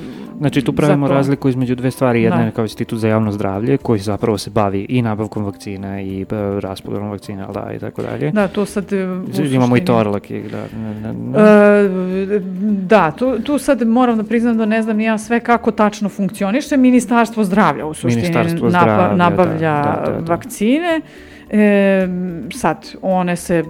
Znači 0.41 0.61
tu 0.61 0.73
pravimo 0.73 1.07
razliku 1.07 1.49
između 1.49 1.75
dve 1.75 1.91
stvari, 1.91 2.23
jedna 2.23 2.37
da. 2.37 2.43
je 2.43 2.51
kao 2.51 2.65
institut 2.65 2.99
za 2.99 3.07
javno 3.07 3.31
zdravlje 3.31 3.77
koji 3.77 3.99
zapravo 3.99 4.37
se 4.37 4.49
bavi 4.49 4.85
i 4.89 5.01
nabavkom 5.01 5.43
vakcina 5.43 6.01
i 6.01 6.21
e, 6.21 6.25
raspodelom 6.59 7.09
vakcina, 7.09 7.47
da, 7.51 7.71
i 7.75 7.79
tako 7.79 8.01
dalje. 8.01 8.31
Da, 8.31 8.47
to 8.47 8.65
sad 8.65 8.93
e, 8.93 9.07
Imamo 9.51 9.77
i 9.77 9.85
Torlak, 9.85 10.23
da. 10.51 10.63
Ne, 10.77 10.93
ne. 10.93 11.11
Uh, 11.11 12.41
da, 12.61 13.11
tu, 13.11 13.39
tu 13.43 13.57
sad 13.57 13.87
moram 13.87 14.17
da 14.17 14.23
priznam 14.23 14.57
da 14.57 14.65
ne 14.65 14.81
znam 14.81 14.99
ja 14.99 15.17
sve 15.17 15.39
kako 15.39 15.71
tačno 15.71 16.09
funkcioniše. 16.09 16.77
Ministarstvo 16.77 17.43
zdravlja 17.43 17.85
u 17.85 17.93
suštini 17.93 18.25
zdravlja, 18.25 18.69
da, 18.69 19.15
nabavlja 19.15 19.81
da, 19.81 20.01
da, 20.05 20.11
da, 20.11 20.21
da. 20.21 20.33
vakcine. 20.33 21.01
E, 21.49 22.07
sad, 22.53 22.95
one 23.01 23.35
se 23.35 23.63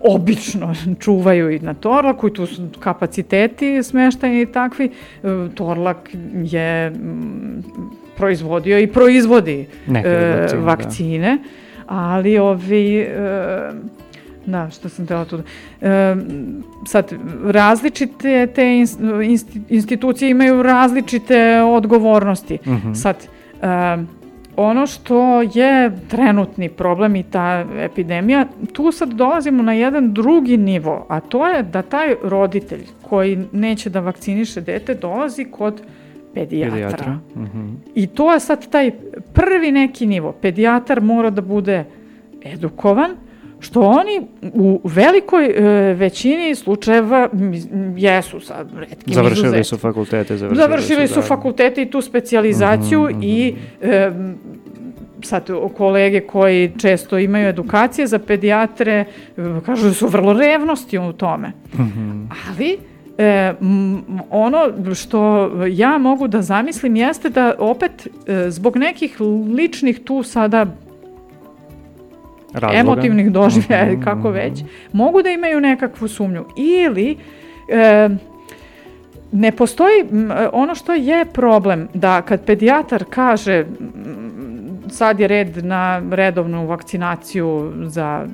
obično 0.00 0.74
čuvaju 1.00 1.50
i 1.50 1.58
na 1.58 1.74
Torlaku 1.74 2.28
i 2.28 2.34
tu 2.34 2.46
su 2.46 2.68
kapaciteti 2.80 3.82
smeštajni 3.82 4.42
i 4.42 4.46
takvi. 4.46 4.84
E, 4.84 5.28
Torlak 5.54 6.10
je 6.44 6.92
proizvodio 8.16 8.78
i 8.78 8.86
proizvodi 8.86 9.66
e, 9.88 9.92
vakcine, 9.92 10.62
vakcine 10.62 11.38
da. 11.38 11.94
ali 11.94 12.38
ovi 12.38 12.98
e, 12.98 13.70
Da, 14.46 14.70
što 14.70 14.88
sam 14.88 15.06
tela 15.06 15.24
tu. 15.24 15.38
E, 15.80 16.16
sad, 16.86 17.12
različite 17.44 18.46
te 18.46 18.84
institucije 19.68 20.30
imaju 20.30 20.62
različite 20.62 21.62
odgovornosti. 21.62 22.58
Mhm. 22.66 22.74
-huh. 22.74 22.94
Sad, 22.94 23.16
e, 23.62 24.04
ono 24.56 24.86
što 24.86 25.42
je 25.42 25.92
trenutni 26.08 26.68
problem 26.68 27.16
i 27.16 27.22
ta 27.22 27.64
epidemija, 27.78 28.46
tu 28.72 28.92
sad 28.92 29.12
dolazimo 29.12 29.62
na 29.62 29.72
jedan 29.72 30.12
drugi 30.12 30.56
nivo, 30.56 31.06
a 31.08 31.20
to 31.20 31.48
je 31.48 31.62
da 31.62 31.82
taj 31.82 32.14
roditelj 32.22 32.86
koji 33.02 33.38
neće 33.52 33.90
da 33.90 34.00
vakciniše 34.00 34.60
dete 34.60 34.94
dolazi 34.94 35.44
kod 35.44 35.82
pedijatra. 36.34 36.72
pedijatra. 36.72 37.18
Mhm. 37.36 37.44
-huh. 37.44 37.74
I 37.94 38.06
to 38.06 38.32
je 38.32 38.40
sad 38.40 38.70
taj 38.70 38.90
prvi 39.32 39.72
neki 39.72 40.06
nivo. 40.06 40.32
Pedijatar 40.32 41.00
mora 41.00 41.30
da 41.30 41.40
bude 41.40 41.84
edukovan, 42.44 43.10
što 43.64 43.80
oni 43.80 44.26
u 44.42 44.80
velikoj 44.84 45.46
e, 45.46 45.94
većini 45.94 46.54
slučajeva 46.54 47.28
jesu 47.96 48.40
sad 48.40 48.68
redki 48.78 49.14
Završili 49.14 49.46
izuzeti. 49.46 49.64
su 49.64 49.78
fakultete. 49.78 50.36
Završili, 50.36 50.62
završili 50.62 51.08
su, 51.08 51.14
da. 51.14 51.22
fakultete 51.22 51.82
i 51.82 51.90
tu 51.90 52.00
specijalizaciju 52.00 53.00
mm 53.02 53.06
-hmm, 53.06 53.24
i 53.24 53.54
e, 53.82 54.10
sad 55.22 55.50
kolege 55.76 56.20
koji 56.20 56.72
često 56.78 57.18
imaju 57.18 57.48
edukacije 57.48 58.06
za 58.06 58.18
pedijatre 58.18 59.04
kažu 59.66 59.86
da 59.86 59.94
su 59.94 60.06
vrlo 60.06 60.32
revnosti 60.32 60.98
u 60.98 61.12
tome. 61.12 61.48
Mm 61.48 61.82
-hmm. 61.82 62.26
Ali 62.48 62.78
E, 63.18 63.54
ono 64.30 64.94
što 64.94 65.50
ja 65.66 65.98
mogu 65.98 66.28
da 66.28 66.42
zamislim 66.42 66.96
jeste 66.96 67.30
da 67.30 67.54
opet 67.58 68.08
e, 68.26 68.50
zbog 68.50 68.76
nekih 68.76 69.20
ličnih 69.56 70.00
tu 70.04 70.22
sada 70.22 70.66
Razloga. 72.54 72.78
emotivnih 72.78 73.30
doživljaja 73.32 73.86
ili 73.86 73.92
Mhm, 73.96 74.04
kako 74.04 74.30
već, 74.30 74.62
mogu 74.92 75.22
da 75.22 75.30
imaju 75.30 75.60
nekakvu 75.60 76.08
sumnju. 76.08 76.44
Ili 76.56 77.16
e, 77.68 78.08
ne 79.32 79.52
postoji 79.52 80.04
ono 80.52 80.74
što 80.74 80.94
je 80.94 81.24
problem 81.24 81.88
da 81.94 82.22
kad 82.22 82.44
pedijatar 82.44 83.04
kaže 83.10 83.64
sad 84.88 85.20
je 85.20 85.28
red 85.28 85.64
na 85.64 86.02
redovnu 86.10 86.66
vakcinaciju 86.66 87.72
za 87.82 88.26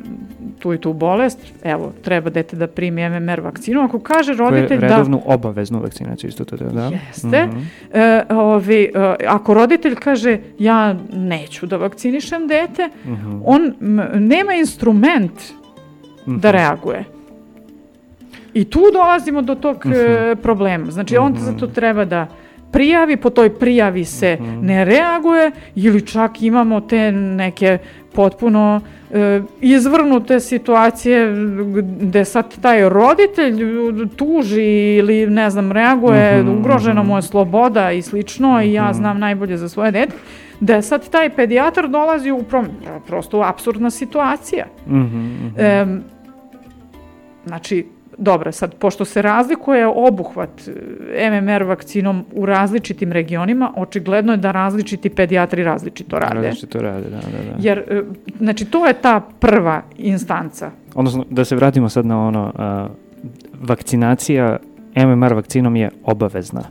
tu 0.58 0.74
i 0.74 0.78
tu 0.78 0.92
bolest, 0.92 1.38
evo, 1.64 1.92
treba 2.02 2.30
dete 2.30 2.56
da 2.56 2.66
primi 2.66 3.08
MMR 3.10 3.40
vakcinu, 3.40 3.80
ako 3.80 3.98
kaže 3.98 4.34
roditelj 4.34 4.78
da... 4.78 4.86
redovnu 4.86 5.22
obaveznu 5.24 5.80
vakcinaciju 5.80 6.28
isto 6.28 6.44
to 6.44 6.56
da? 6.56 6.90
Jeste. 7.06 7.46
Mhm. 7.46 7.58
E, 7.92 8.22
ovi, 8.30 8.82
e, 8.84 9.26
ako 9.26 9.54
roditelj 9.54 9.94
kaže 9.94 10.38
ja 10.58 10.94
neću 11.12 11.66
da 11.66 11.76
vakcinišem 11.76 12.48
dete, 12.48 12.88
Mhm. 13.04 13.40
on 13.44 13.74
m, 13.80 13.96
nema 14.18 14.54
instrument 14.54 15.32
da 16.26 16.48
Mhm. 16.48 16.56
reaguje. 16.56 17.04
I 18.54 18.64
tu 18.64 18.80
dolazimo 18.92 19.42
do 19.42 19.54
tog 19.54 19.76
e, 19.86 20.36
problema. 20.36 20.90
Znači, 20.90 21.16
on 21.16 21.32
Mhm. 21.32 21.40
zato 21.40 21.66
treba 21.66 22.04
da 22.04 22.26
prijavi, 22.72 23.16
po 23.16 23.30
toj 23.30 23.50
prijavi 23.50 24.04
se 24.04 24.36
Mhm. 24.40 24.66
ne 24.66 24.84
reaguje 24.84 25.50
ili 25.74 26.06
čak 26.06 26.42
imamo 26.42 26.80
te 26.80 27.12
neke 27.12 27.78
potpuno 28.12 28.80
e, 29.12 29.40
izvrnute 29.60 30.40
situacije 30.40 31.32
gde 32.00 32.24
sad 32.24 32.60
taj 32.60 32.88
roditelj 32.88 33.56
tuži 34.08 34.62
ili 34.94 35.26
ne 35.26 35.50
znam 35.50 35.72
reaguje, 35.72 36.38
Mhm, 36.38 36.48
ugrožena 36.50 37.00
mhm. 37.00 37.10
mu 37.10 37.18
je 37.18 37.22
sloboda 37.22 37.92
i 37.92 38.02
slično 38.02 38.62
i 38.62 38.72
ja 38.72 38.84
Mhm. 38.84 38.92
znam 38.92 39.18
najbolje 39.18 39.56
za 39.56 39.68
svoje 39.68 39.90
dete, 39.92 40.12
da 40.60 40.82
sad 40.82 41.08
taj 41.08 41.30
pedijatar 41.30 41.88
dolazi 41.88 42.30
u 42.30 42.42
prom... 42.42 42.66
prosto 43.06 43.40
apsurdna 43.40 43.90
situacija. 43.90 44.66
Mhm, 44.86 44.96
mhm. 44.96 45.48
Em, 45.58 46.02
znači, 47.46 47.86
dobro, 48.20 48.52
sad, 48.52 48.74
pošto 48.74 49.04
se 49.04 49.22
razlikuje 49.22 49.86
obuhvat 49.86 50.50
e, 51.14 51.30
MMR 51.30 51.62
vakcinom 51.62 52.24
u 52.32 52.46
različitim 52.46 53.12
regionima, 53.12 53.72
očigledno 53.76 54.32
je 54.32 54.36
da 54.36 54.50
različiti 54.52 55.10
pedijatri 55.10 55.64
različito 55.64 56.18
rade. 56.18 56.34
Različito 56.34 56.78
rade, 56.78 57.10
da, 57.10 57.16
da, 57.16 57.20
da. 57.20 57.56
Jer, 57.58 57.78
e, 57.78 58.02
znači, 58.38 58.64
to 58.64 58.86
je 58.86 58.92
ta 58.92 59.20
prva 59.40 59.82
instanca. 59.98 60.70
Odnosno, 60.94 61.24
da 61.30 61.44
se 61.44 61.56
vratimo 61.56 61.88
sad 61.88 62.06
na 62.06 62.26
ono, 62.26 62.52
vakcinacija 63.60 64.58
MMR 64.96 65.34
vakcinom 65.34 65.76
je 65.76 65.90
obavezna. 66.04 66.62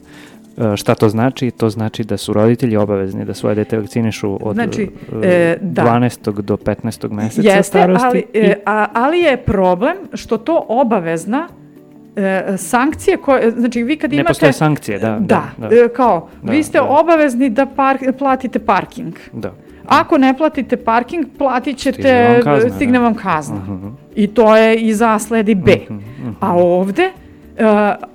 E, 0.64 0.77
šta 0.77 0.95
to 0.95 1.10
znači? 1.10 1.52
To 1.52 1.69
znači 1.69 2.03
da 2.03 2.18
su 2.18 2.34
roditelji 2.34 2.77
obavezni 2.77 3.26
da 3.26 3.34
svoje 3.34 3.56
dete 3.56 3.77
vakcinišu 3.77 4.40
od 4.41 4.53
Znači, 4.56 4.90
e, 5.14 5.27
e, 5.27 5.57
da. 5.61 5.81
12. 5.84 6.31
do 6.34 6.57
15. 6.57 7.11
meseca 7.11 7.48
Jeste, 7.48 7.64
starosti. 7.64 8.06
ali, 8.06 8.26
i- 8.34 8.38
e, 8.38 8.56
a, 8.65 8.88
ali 8.94 9.19
je 9.19 9.38
problem 9.38 9.95
što 10.14 10.38
to 10.38 10.65
obavezna 10.69 11.48
e, 12.15 12.57
sankcije 12.57 13.18
koje, 13.18 13.52
znači 13.52 13.84
vi 13.84 13.98
kad 13.98 14.10
ne 14.10 14.15
imate... 14.15 14.27
postoje 14.27 14.53
sankcije, 14.53 14.99
da. 14.99 15.18
Da, 15.19 15.44
da, 15.57 15.68
da, 15.69 15.90
kao, 15.90 16.30
Da, 16.44 16.52
vi 16.52 16.64
ste 16.64 16.77
da. 16.77 16.84
obavezni 16.86 17.49
da 17.49 17.65
par- 17.68 18.14
platite 18.14 18.60
parking. 18.60 19.14
da. 19.34 19.53
Ako 19.88 20.18
ne 20.18 20.38
platite 20.38 20.77
parking, 20.77 21.26
platit 21.38 21.80
Stigne 21.80 21.94
ćete, 21.94 22.27
vam 22.30 22.44
kazna, 22.45 22.69
stigne 22.69 22.94
da. 22.94 23.03
vam 23.03 23.14
kazna. 23.14 23.56
Mhm, 23.57 23.88
I 24.15 24.27
to 24.27 24.56
je 24.56 24.77
i 24.77 24.94
za 24.94 25.19
sledi 25.19 25.56
B. 25.56 25.72
mhm, 25.86 25.95
mhm. 26.19 26.31
A 26.40 26.56
ovde, 26.56 27.11
e, 27.60 27.64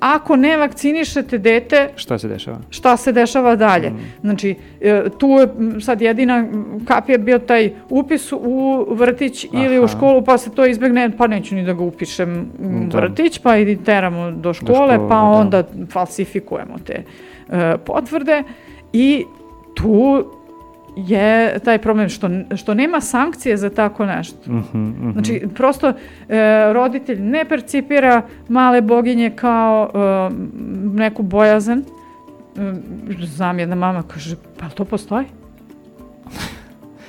ako 0.00 0.36
ne 0.36 0.56
vakcinišete 0.56 1.38
dete, 1.38 1.88
Šta 1.96 2.18
se 2.18 2.28
dešava? 2.28 2.58
šta 2.70 2.96
se 2.96 3.12
dešava 3.12 3.56
dalje. 3.56 3.90
Mhm. 3.90 3.98
Znači, 4.20 4.50
e, 4.80 5.02
tu 5.18 5.28
je 5.28 5.48
sad 5.80 6.00
jedina 6.00 6.36
m, 6.36 6.50
kapija 6.84 7.18
bio 7.18 7.38
taj 7.38 7.72
upis 7.90 8.32
u 8.32 8.86
vrtić 8.90 9.44
ili 9.44 9.78
u 9.78 9.84
Aha. 9.84 9.88
školu, 9.88 10.22
pa 10.22 10.38
se 10.38 10.50
to 10.50 10.66
izbegne, 10.66 11.10
pa 11.18 11.26
neću 11.26 11.54
ni 11.54 11.64
da 11.64 11.72
ga 11.72 11.82
upišem 11.82 12.48
u 12.60 12.86
Da. 12.86 12.98
vrtić, 12.98 13.38
pa 13.38 13.56
i 13.56 13.76
teramo 13.76 14.30
do 14.30 14.52
škole, 14.52 14.74
škole, 14.74 14.98
pa 14.98 15.14
da. 15.14 15.20
onda 15.22 15.62
falsifikujemo 15.88 16.78
te 16.78 17.02
e, 17.48 17.76
potvrde 17.78 18.42
i 18.92 19.24
tu 19.74 20.24
je 20.96 21.58
taj 21.58 21.78
problem 21.78 22.08
što, 22.08 22.28
što 22.56 22.74
nema 22.74 23.00
sankcije 23.00 23.56
za 23.56 23.70
tako 23.70 24.06
nešto. 24.06 24.52
Mhm, 24.52 24.78
mhm. 24.78 25.12
Znači, 25.12 25.42
prosto 25.54 25.88
e, 25.88 25.92
roditelj 26.72 27.20
ne 27.20 27.44
percipira 27.44 28.22
male 28.48 28.80
boginje 28.80 29.30
kao 29.30 29.90
e, 29.94 30.34
neku 30.94 31.22
bojazan. 31.22 31.78
E, 31.78 31.84
znam 33.26 33.58
jedna 33.58 33.76
mama 33.76 34.02
kaže, 34.02 34.36
pa 34.58 34.68
to 34.68 34.84
postoji? 34.84 35.26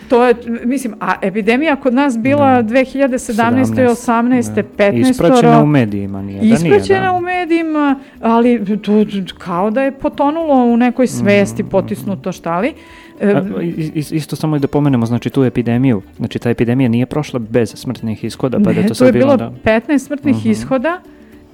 To 0.10 0.26
je, 0.26 0.36
mislim, 0.64 0.94
a 1.00 1.14
epidemija 1.22 1.76
kod 1.76 1.94
nas 1.94 2.18
bila 2.18 2.62
Da. 2.62 2.76
2017. 2.76 3.66
18. 3.66 4.56
da. 4.56 4.64
15. 4.78 5.10
Ispraćena 5.10 5.62
u 5.62 5.66
medijima, 5.66 6.22
nije 6.22 6.38
da 6.38 6.44
nije. 6.44 6.54
Ispraćena 6.54 7.06
da. 7.06 7.12
u 7.12 7.22
medijima, 7.22 8.00
ali 8.22 8.80
to, 8.82 9.06
kao 9.38 9.72
da 9.72 9.82
je 9.82 9.92
potonulo 9.92 10.66
u 10.66 10.78
nekoj 10.78 11.08
svesti, 11.08 11.64
Mm, 11.64 11.70
potisnuto 11.70 12.32
šta 12.32 12.60
li. 12.60 12.68
E, 12.68 12.74
A, 13.22 13.62
i- 13.62 13.92
isto 13.96 14.36
samo 14.36 14.56
i 14.56 14.60
da 14.60 14.68
pomenemo, 14.68 15.06
znači 15.06 15.30
tu 15.30 15.44
epidemiju, 15.44 16.02
znači 16.18 16.40
ta 16.40 16.50
epidemija 16.50 16.90
nije 16.90 17.06
prošla 17.06 17.40
bez 17.42 17.70
smrtnih 17.72 18.24
ishoda, 18.24 18.58
pa 18.58 18.64
da 18.64 18.70
je 18.72 18.76
Ne, 18.76 18.82
to 18.84 18.88
tu 18.88 18.96
sad 18.96 19.06
je 19.06 19.12
bilo, 19.14 19.38
bilo 19.38 19.50
da. 19.50 19.54
15 19.64 20.00
smrtnih 20.00 20.36
Mhm. 20.36 20.50
ishoda 20.50 21.02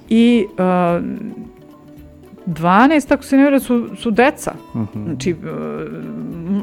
i 0.08 0.46
uh, 0.52 1.04
12, 2.46 2.66
ako 3.08 3.22
se 3.22 3.36
ne 3.36 3.42
vjeruje, 3.42 3.60
su, 3.60 3.88
su 3.96 4.10
deca. 4.10 4.52
Mhm. 4.74 5.04
Znači, 5.04 5.32
uh, 5.32 5.38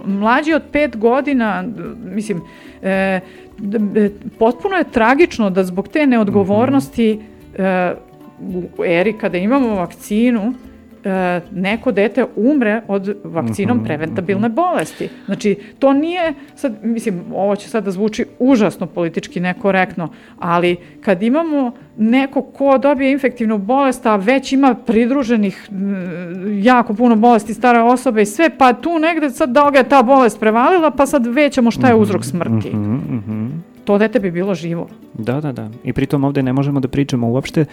m- 0.05 0.09
mlađi 0.09 0.53
od 0.53 0.61
pet 0.71 0.97
godina, 0.97 1.63
d- 1.65 1.83
mislim, 2.05 2.41
e, 2.81 2.89
e, 2.89 3.19
potpuno 4.39 4.75
je 4.75 4.83
tragično 4.83 5.49
da 5.49 5.63
zbog 5.63 5.87
te 5.87 6.07
neodgovornosti 6.07 7.19
e, 7.55 7.93
u 8.77 8.83
eri 8.85 9.13
kada 9.13 9.37
imamo 9.37 9.67
vakcinu, 9.69 10.53
e, 11.03 11.41
neko 11.51 11.91
dete 11.91 12.25
umre 12.35 12.81
od 12.87 13.17
vakcinom 13.23 13.77
Mhm, 13.77 13.85
preventabilne 13.85 14.49
bolesti. 14.49 15.09
Znači, 15.25 15.55
to 15.79 15.93
nije, 15.93 16.33
sad, 16.55 16.73
mislim, 16.83 17.23
ovo 17.33 17.55
će 17.55 17.69
sad 17.69 17.83
da 17.83 17.91
zvuči 17.91 18.25
užasno 18.39 18.85
politički 18.85 19.39
nekorektno, 19.39 20.09
ali 20.39 20.75
kad 21.01 21.23
imamo 21.23 21.71
neko 21.97 22.41
ko 22.41 22.77
dobije 22.77 23.11
infektivnu 23.11 23.57
bolest, 23.57 24.05
a 24.05 24.15
već 24.15 24.53
ima 24.53 24.75
pridruženih 24.75 25.69
jako 26.61 26.93
puno 26.93 27.15
bolesti 27.15 27.53
stare 27.53 27.79
osobe 27.79 28.21
i 28.21 28.25
sve, 28.25 28.49
pa 28.57 28.73
tu 28.73 28.99
negde 28.99 29.29
sad 29.29 29.49
da 29.49 29.69
ga 29.69 29.77
je 29.77 29.89
ta 29.89 30.03
bolest 30.03 30.39
prevalila, 30.39 30.91
pa 30.91 31.05
sad 31.05 31.25
većemo 31.25 31.71
šta 31.71 31.87
je 31.87 31.95
uzrok 31.95 32.25
smrti. 32.25 32.69
Mhm, 32.69 32.93
mhm. 32.93 33.47
To 33.89 33.97
dete 33.97 34.19
bi 34.19 34.31
bilo 34.31 34.55
živo. 34.55 34.87
Da, 35.13 35.41
da, 35.41 35.51
da. 35.51 35.69
I 35.83 35.93
pritom 35.93 36.23
ovde 36.23 36.43
ne 36.43 36.53
možemo 36.53 36.79
da 36.79 36.87
pričamo 36.87 37.29
uopšte 37.29 37.61
e, 37.61 37.65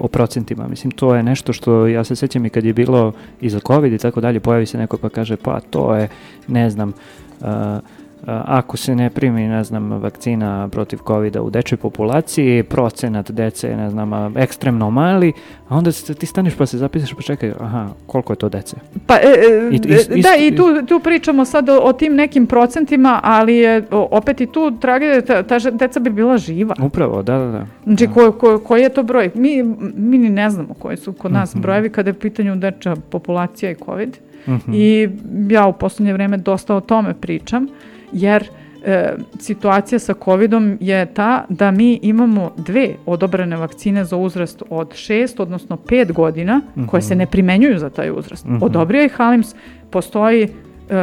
o 0.00 0.08
procentima. 0.08 0.68
Mislim, 0.68 0.90
to 0.90 1.14
je 1.14 1.22
nešto 1.22 1.52
što 1.52 1.86
ja 1.86 2.04
se 2.04 2.16
sećam 2.16 2.46
i 2.46 2.50
kad 2.50 2.64
je 2.64 2.72
bilo 2.72 3.12
i 3.40 3.50
za 3.50 3.60
COVID 3.66 3.92
i 3.92 3.98
tako 3.98 4.20
dalje, 4.20 4.40
pojavi 4.40 4.66
se 4.66 4.78
neko 4.78 4.96
pa 4.96 5.08
kaže, 5.08 5.36
pa 5.36 5.60
to 5.60 5.94
je, 5.94 6.08
ne 6.48 6.70
znam, 6.70 6.92
a, 7.40 7.80
ako 8.26 8.76
se 8.76 8.94
ne 8.94 9.10
primi, 9.10 9.42
ne 9.42 9.64
znam, 9.64 9.90
vakcina 9.92 10.68
protiv 10.68 10.98
COVID-a 10.98 11.42
u 11.42 11.50
dečoj 11.50 11.78
populaciji, 11.78 12.62
procenat 12.62 13.30
dece 13.30 13.68
je, 13.68 13.76
ne 13.76 13.90
znam, 13.90 14.08
ekstremno 14.36 14.90
mali, 14.90 15.32
a 15.68 15.76
onda 15.76 15.92
se, 15.92 16.14
ti 16.14 16.26
staneš 16.26 16.54
pa 16.54 16.66
se 16.66 16.78
zapisaš 16.78 17.12
pa 17.12 17.22
čekaj, 17.22 17.52
aha, 17.60 17.88
koliko 18.06 18.32
je 18.32 18.36
to 18.36 18.48
dece? 18.48 18.76
Pa, 19.06 19.14
e, 19.14 19.18
e, 19.18 19.70
I- 19.70 19.76
i- 19.76 19.78
da, 19.78 19.94
isto- 20.14 20.34
i 20.38 20.56
tu, 20.56 20.86
tu 20.86 21.00
pričamo 21.00 21.44
sad 21.44 21.68
o, 21.68 21.78
o 21.78 21.92
tim 21.92 22.14
nekim 22.14 22.46
procentima, 22.46 23.20
ali 23.22 23.56
je 23.56 23.82
opet 23.90 24.40
i 24.40 24.46
tu 24.46 24.70
tragedija, 24.72 25.20
ta, 25.22 25.58
ta 25.58 25.70
deca 25.70 26.00
bi 26.00 26.10
bila 26.10 26.38
živa. 26.38 26.74
Upravo, 26.80 27.22
da, 27.22 27.38
da, 27.38 27.46
da. 27.48 27.66
Znači, 27.84 28.06
ko, 28.06 28.32
ko, 28.32 28.58
koji 28.58 28.82
je 28.82 28.88
to 28.88 29.02
broj? 29.02 29.30
Mi, 29.34 29.62
mi 29.96 30.18
ni 30.18 30.30
ne 30.30 30.50
znamo 30.50 30.74
koji 30.74 30.96
su 30.96 31.12
kod 31.12 31.32
nas 31.32 31.54
Mhm. 31.54 31.62
brojevi 31.62 31.90
kada 31.90 32.10
je 32.10 32.14
u 32.14 32.18
pitanju 32.18 32.56
dečja 32.56 32.96
populacija 33.02 33.70
i 33.70 33.76
COVID. 33.76 34.16
Mhm. 34.48 34.70
I 34.74 35.08
ja 35.48 35.66
u 35.66 35.72
poslednje 35.72 36.12
vreme 36.12 36.36
dosta 36.36 36.74
o 36.74 36.80
tome 36.80 37.14
pričam, 37.14 37.66
jer 38.12 38.48
e, 38.84 39.14
situacija 39.38 39.98
sa 39.98 40.14
covidom 40.24 40.78
je 40.80 41.14
ta 41.14 41.44
da 41.48 41.70
mi 41.70 41.98
imamo 42.02 42.52
dve 42.56 42.94
odobrene 43.06 43.56
vakcine 43.56 44.04
za 44.04 44.16
uzrast 44.16 44.62
od 44.70 44.88
6, 44.88 45.42
odnosno 45.42 45.76
5 45.76 46.12
godina, 46.12 46.60
koje 46.90 47.02
se 47.02 47.14
ne 47.14 47.26
primenjuju 47.26 47.78
za 47.78 47.90
taj 47.90 48.10
uzrast. 48.10 48.44
Mhm. 48.44 48.58
Odobrio 48.62 49.02
je 49.02 49.08
Halims, 49.08 49.54
postoji 49.90 50.48
e, 50.90 50.94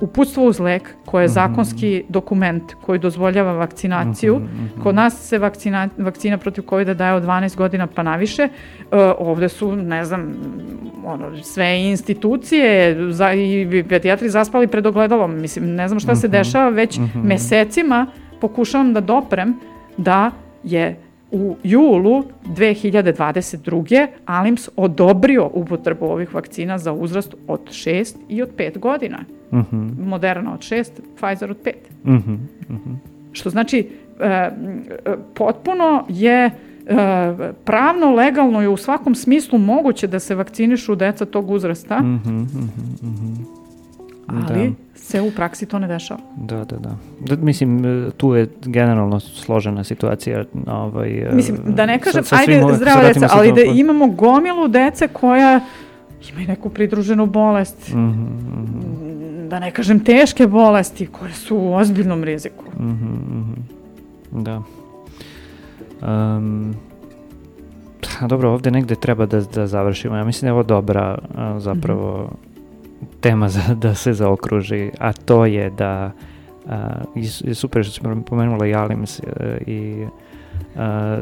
uputstvo 0.00 0.44
uz 0.44 0.60
lek 0.60 0.94
koje 1.04 1.24
je 1.24 1.28
zakonski 1.28 2.04
dokument 2.08 2.62
koji 2.76 2.98
dozvoljava 2.98 3.52
vakcinaciju. 3.52 4.34
Mhm, 4.36 4.44
mhm. 4.64 4.80
Kod 4.82 4.94
nas 4.94 5.18
se 5.18 5.38
vakcina, 5.38 5.88
vakcina 5.98 6.38
protiv 6.38 6.64
covid 6.64 6.88
daje 6.88 7.14
od 7.14 7.22
12 7.22 7.56
godina 7.56 7.86
pa 7.86 8.02
naviše. 8.02 8.42
E, 8.42 8.48
ovde 9.18 9.48
su, 9.48 9.76
ne 9.76 10.04
znam, 10.04 10.34
ono, 11.04 11.42
sve 11.42 11.80
institucije 11.82 12.96
za, 13.12 13.32
i 13.32 13.84
pedijatri 13.88 14.28
zaspali 14.28 14.66
pred 14.66 14.86
ogledalom. 14.86 15.40
Mislim, 15.40 15.74
ne 15.74 15.88
znam 15.88 16.00
šta 16.00 16.16
se 16.16 16.26
Mhm. 16.26 16.32
dešava, 16.32 16.68
već 16.68 16.98
Mhm. 16.98 17.20
mesecima 17.20 18.06
pokušavam 18.40 18.92
da 18.92 19.00
doprem 19.00 19.54
da 19.96 20.30
je 20.62 20.96
u 21.32 21.56
julu 21.62 22.24
2022. 22.46 24.06
Alims 24.26 24.68
odobrio 24.76 25.50
upotrebu 25.54 26.04
ovih 26.04 26.34
vakcina 26.34 26.78
za 26.78 26.92
uzrast 26.92 27.34
od 27.48 27.60
6 27.68 28.14
i 28.28 28.42
od 28.42 28.48
5 28.56 28.78
godina. 28.78 29.18
Mhm, 29.52 29.88
Moderna 30.08 30.54
od 30.54 30.60
6, 30.60 30.90
Pfizer 31.16 31.50
od 31.50 31.56
5. 31.64 31.72
mhm, 32.04 32.34
mhm. 32.70 32.94
Što 33.32 33.50
znači, 33.50 33.88
e, 34.20 34.50
potpuno 35.34 36.04
je 36.08 36.50
pravno, 37.64 38.14
legalno 38.14 38.62
i 38.62 38.66
u 38.66 38.76
svakom 38.76 39.14
smislu 39.14 39.58
moguće 39.58 40.06
da 40.06 40.18
se 40.18 40.34
vakcinišu 40.34 40.94
deca 40.94 41.24
tog 41.24 41.50
uzrasta, 41.50 42.00
mm 42.00 42.22
-hmm, 42.24 42.30
mm 42.30 42.70
-hmm. 43.02 43.44
ali 44.26 44.68
da. 44.68 44.74
Se 45.02 45.20
u 45.20 45.30
praksi 45.30 45.66
to 45.66 45.78
ne 45.78 45.88
dešava. 45.88 46.20
Da, 46.36 46.56
da, 46.56 46.76
da, 46.76 46.96
da. 47.20 47.36
Mislim, 47.36 47.82
tu 48.16 48.34
je 48.34 48.48
generalno 48.64 49.20
složena 49.20 49.84
situacija. 49.84 50.44
Ovaj, 50.66 51.28
mislim, 51.32 51.58
da 51.66 51.86
ne 51.86 51.98
kažem, 51.98 52.24
sa, 52.24 52.36
sa 52.36 52.42
ajde 52.42 52.62
zdrava 52.76 53.02
deca, 53.02 53.28
ali 53.30 53.52
da 53.52 53.60
imamo 53.62 54.06
gomilu 54.06 54.68
dece 54.68 55.08
koja 55.08 55.60
imaju 56.32 56.48
neku 56.48 56.70
pridruženu 56.70 57.26
bolest. 57.26 57.88
Mm 57.88 57.98
-hmm, 57.98 59.48
da 59.48 59.58
ne 59.58 59.70
kažem 59.70 60.00
teške 60.04 60.46
bolesti 60.46 61.06
koje 61.06 61.32
su 61.32 61.56
u 61.56 61.72
ozbiljnom 61.74 62.24
riziku. 62.24 62.64
Mm 62.78 62.98
-hmm, 64.32 64.42
da. 64.42 64.62
Um, 66.02 66.74
dobro, 68.28 68.52
ovde 68.52 68.70
negde 68.70 68.94
treba 68.94 69.26
da, 69.26 69.40
da 69.40 69.66
završimo. 69.66 70.16
Ja 70.16 70.24
mislim 70.24 70.40
da 70.40 70.46
je 70.46 70.52
ovo 70.52 70.62
dobra 70.62 71.18
zapravo 71.58 72.22
mm 72.22 72.34
-hmm. 72.34 72.49
Tema 73.20 73.48
za, 73.48 73.74
da 73.82 73.94
se 73.94 74.12
zaokruži, 74.12 74.90
a 74.98 75.12
to 75.12 75.46
je 75.46 75.70
da 75.70 76.12
a, 76.68 77.02
i, 77.14 77.54
super 77.54 77.84
što 77.84 77.92
smo 77.92 78.22
pomenula 78.22 78.66
i 78.66 78.74
Alims 78.74 79.20
e, 79.20 79.58
i 79.66 80.06
a, 80.76 81.20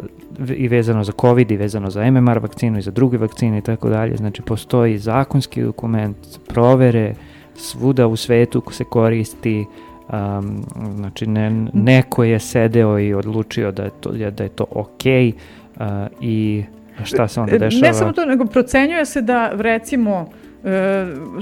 i 0.57 0.69
vezano 0.69 1.05
za 1.05 1.13
COVID 1.21 1.51
i 1.51 1.57
vezano 1.57 1.91
za 1.91 2.11
MMR 2.11 2.39
vakcinu 2.39 2.79
i 2.79 2.83
za 2.83 2.91
druge 2.91 3.19
vakcine 3.19 3.59
i 3.59 3.63
tako 3.63 3.89
dalje. 3.89 4.17
Znači 4.17 4.43
postoji 4.43 4.99
zakonski 4.99 5.63
dokument, 5.63 6.17
provere 6.49 7.15
svuda 7.55 8.07
u 8.07 8.17
svetu 8.17 8.61
ko 8.61 8.73
se 8.73 8.85
koristi 8.85 9.65
um, 10.13 10.65
znači 10.97 11.27
ne, 11.27 11.67
neko 11.73 12.25
je 12.25 12.39
sedeo 12.39 12.99
i 12.99 13.15
odlučio 13.15 13.73
da 13.73 13.83
je 13.83 13.91
to, 14.01 14.13
da 14.13 14.43
je 14.43 14.49
to 14.49 14.65
okej 14.71 15.33
okay, 15.33 16.07
uh, 16.07 16.13
i 16.21 16.65
šta 17.05 17.29
se 17.29 17.41
onda 17.41 17.59
dešava? 17.59 17.89
Ne 17.89 17.95
samo 17.95 18.13
to, 18.13 18.25
nego 18.25 18.45
procenjuje 18.45 19.07
se 19.07 19.23
da 19.23 19.51
recimo 19.55 20.13
e, 20.13 20.48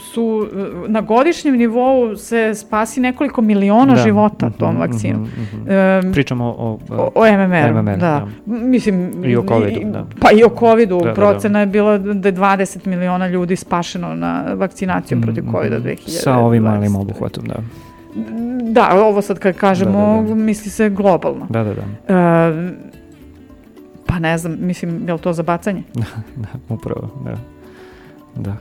su 0.01 0.49
na 0.89 1.01
godišnjem 1.01 1.57
nivou 1.57 2.17
se 2.17 2.55
spasi 2.55 3.01
nekoliko 3.01 3.43
miliona 3.43 3.95
da. 3.95 4.03
života 4.03 4.51
tom 4.51 4.75
mm 4.75 4.77
-hmm, 4.77 4.81
vakcinom. 4.81 5.23
Mm 5.23 5.29
-hmm. 5.67 6.09
e, 6.09 6.13
Pričamo 6.13 6.45
o, 6.45 6.79
o, 6.91 7.11
o 7.15 7.25
MMR, 7.27 7.83
MMR 7.83 7.99
da. 7.99 8.27
da. 8.47 8.57
Mislim, 8.57 9.25
I 9.25 9.37
o 9.37 9.45
COVID-u, 9.49 9.91
da. 9.91 10.07
Pa 10.21 10.31
i 10.31 10.45
o 10.45 10.51
COVID-u. 10.59 10.99
Da, 10.99 11.05
da, 11.05 11.09
da. 11.09 11.15
Procena 11.15 11.53
da, 11.53 11.61
je 11.61 11.67
bila 11.67 11.99
da 11.99 12.29
je 12.29 12.35
20 12.35 12.87
miliona 12.87 13.27
ljudi 13.27 13.57
spašeno 13.57 14.15
na 14.15 14.45
vakcinacijom 14.55 15.21
mm 15.21 15.23
-hmm, 15.23 15.27
protiv 15.27 15.45
COVID-a 15.53 15.81
2020. 15.81 16.23
Sa 16.23 16.37
ovim 16.37 16.63
malim 16.63 16.97
obuhvatom, 16.97 17.45
da. 17.45 17.57
Da, 18.63 18.89
ovo 19.05 19.23
sad 19.23 19.39
kad 19.39 19.57
kažemo, 19.57 20.17
da, 20.17 20.23
da, 20.23 20.29
da. 20.29 20.35
misli 20.35 20.71
se 20.71 20.91
globalno. 20.91 21.47
Da, 21.51 21.65
da, 21.65 21.75
da. 21.75 21.83
E, 22.15 22.73
pa 24.07 24.19
ne 24.19 24.39
znam, 24.39 24.57
mislim, 24.61 25.09
je 25.09 25.13
li 25.13 25.19
to 25.19 25.33
za 25.33 25.43
bacanje? 25.43 25.83
da, 26.43 26.49
upravo, 26.69 27.09
da. 27.25 27.37
Da. 28.37 28.57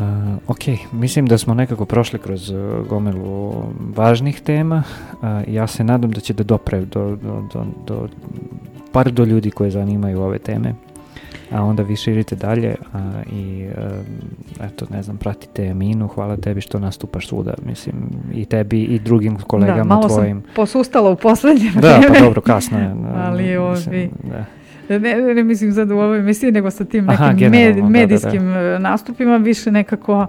Uh, 0.00 0.06
ok, 0.46 0.92
mislim 0.92 1.26
da 1.26 1.38
smo 1.38 1.54
nekako 1.54 1.84
prošli 1.84 2.18
kroz 2.18 2.50
uh, 2.50 2.88
gomilu 2.88 3.64
važnih 3.96 4.40
tema. 4.40 4.82
Uh, 5.12 5.18
ja 5.48 5.66
se 5.66 5.84
nadam 5.84 6.10
da 6.10 6.20
će 6.20 6.34
da 6.34 6.44
dopre 6.44 6.80
do, 6.80 7.16
do, 7.22 7.44
do, 7.52 7.64
do 7.86 8.08
par 8.92 9.12
do 9.12 9.24
ljudi 9.24 9.50
koje 9.50 9.70
zanimaju 9.70 10.20
ove 10.20 10.38
teme 10.38 10.74
a 11.50 11.64
onda 11.64 11.82
vi 11.82 11.96
širite 11.96 12.36
dalje 12.36 12.74
a, 12.92 13.22
i 13.32 13.66
a, 13.76 14.64
eto, 14.64 14.86
ne 14.90 15.02
znam, 15.02 15.16
pratite 15.16 15.64
Eminu, 15.66 16.08
hvala 16.08 16.36
tebi 16.36 16.60
što 16.60 16.78
nastupaš 16.78 17.28
svuda, 17.28 17.54
mislim, 17.66 17.94
i 18.34 18.44
tebi 18.44 18.82
i 18.82 18.98
drugim 18.98 19.36
kolegama 19.36 19.78
da, 19.78 19.84
malo 19.84 20.08
tvojim. 20.08 20.42
sam 20.42 20.52
posustala 20.54 21.10
u 21.10 21.16
poslednje 21.16 21.70
vreme. 21.76 22.06
Da, 22.08 22.14
pa 22.14 22.20
dobro, 22.20 22.40
kasno 22.40 22.78
je. 22.78 22.94
Ali 23.26 23.56
ovi... 23.56 24.10
Da. 24.22 24.44
Ne, 24.98 25.34
ne 25.34 25.44
mislim 25.44 25.72
sad 25.72 25.90
u 25.90 25.94
ovoj 25.94 26.18
emisiji, 26.18 26.52
nego 26.52 26.70
sa 26.70 26.84
tim 26.84 27.04
nekim 27.04 27.24
Aha, 27.24 27.48
med, 27.50 27.84
medijskim 27.84 28.46
da, 28.46 28.60
da, 28.60 28.70
da. 28.70 28.78
nastupima 28.78 29.36
više 29.36 29.70
nekako 29.70 30.26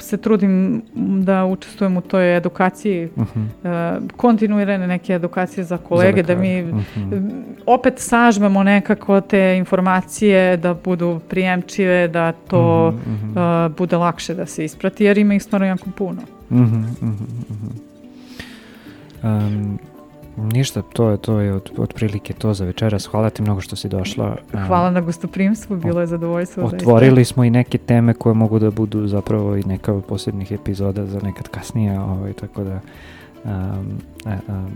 se 0.00 0.16
trudim 0.16 0.82
da 1.24 1.44
učestvujem 1.44 1.96
u 1.96 2.00
toj 2.00 2.36
edukaciji, 2.36 3.08
uh 3.16 3.22
mhm. 3.22 3.40
-huh. 3.64 4.10
kontinuirane 4.16 4.86
neke 4.86 5.12
edukacije 5.12 5.64
za 5.64 5.78
kolege, 5.78 6.22
za 6.22 6.34
da 6.34 6.40
mi 6.40 6.62
uh 6.62 6.68
mhm. 6.68 6.80
-huh. 6.96 7.30
opet 7.66 7.94
sažmemo 7.96 8.62
nekako 8.62 9.20
te 9.20 9.56
informacije, 9.56 10.56
da 10.56 10.74
budu 10.74 11.20
prijemčive, 11.28 12.08
da 12.08 12.32
to 12.32 12.88
uh 12.88 12.94
-huh, 13.34 13.66
uh, 13.66 13.76
bude 13.76 13.96
lakše 13.96 14.34
da 14.34 14.46
se 14.46 14.64
isprati, 14.64 15.04
jer 15.04 15.18
ima 15.18 15.34
ih 15.34 15.42
stvarno 15.42 15.66
jako 15.66 15.90
puno. 15.96 16.22
Uh 16.50 16.58
-huh, 16.58 16.84
uh 17.02 17.08
-huh. 17.08 17.82
Um, 19.22 19.78
Ništa, 20.36 20.82
to 20.82 21.10
je, 21.10 21.16
to 21.16 21.40
je 21.40 21.52
od, 21.54 21.70
otprilike 21.76 22.32
to 22.32 22.54
za 22.54 22.64
večeras. 22.64 23.06
Hvala 23.06 23.30
ti 23.30 23.42
mnogo 23.42 23.60
što 23.60 23.76
si 23.76 23.88
došla. 23.88 24.36
Hvala 24.66 24.90
na 24.90 25.00
gostoprimstvu, 25.00 25.76
bilo 25.76 26.00
je 26.00 26.06
zadovoljstvo. 26.06 26.64
Otvorili 26.64 27.20
da 27.20 27.24
smo 27.24 27.44
i 27.44 27.50
neke 27.50 27.78
teme 27.78 28.14
koje 28.14 28.34
mogu 28.34 28.58
da 28.58 28.70
budu 28.70 29.06
zapravo 29.06 29.56
i 29.56 29.62
neka 29.62 29.92
od 29.92 30.04
posebnih 30.04 30.52
epizoda 30.52 31.06
za 31.06 31.20
nekad 31.20 31.48
kasnije, 31.48 32.00
ovaj, 32.00 32.32
tako 32.32 32.64
da 32.64 32.80
um, 33.44 33.52
um, 34.24 34.70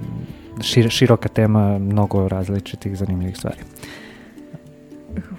šir, 0.63 0.91
široka 0.91 1.29
tema, 1.29 1.79
mnogo 1.79 2.29
različitih 2.29 2.99
zanimljivih 2.99 3.37
stvari. 3.37 3.59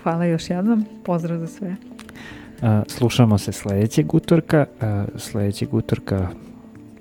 Hvala 0.03 0.25
još 0.25 0.49
jednom, 0.49 0.85
pozdrav 1.03 1.39
za 1.39 1.47
sve. 1.47 1.75
Uh, 2.61 2.67
slušamo 2.87 3.37
se 3.37 3.51
sledećeg 3.51 4.13
utorka, 4.13 4.65
uh, 4.81 5.19
sledećeg 5.19 5.73
utorka 5.73 6.27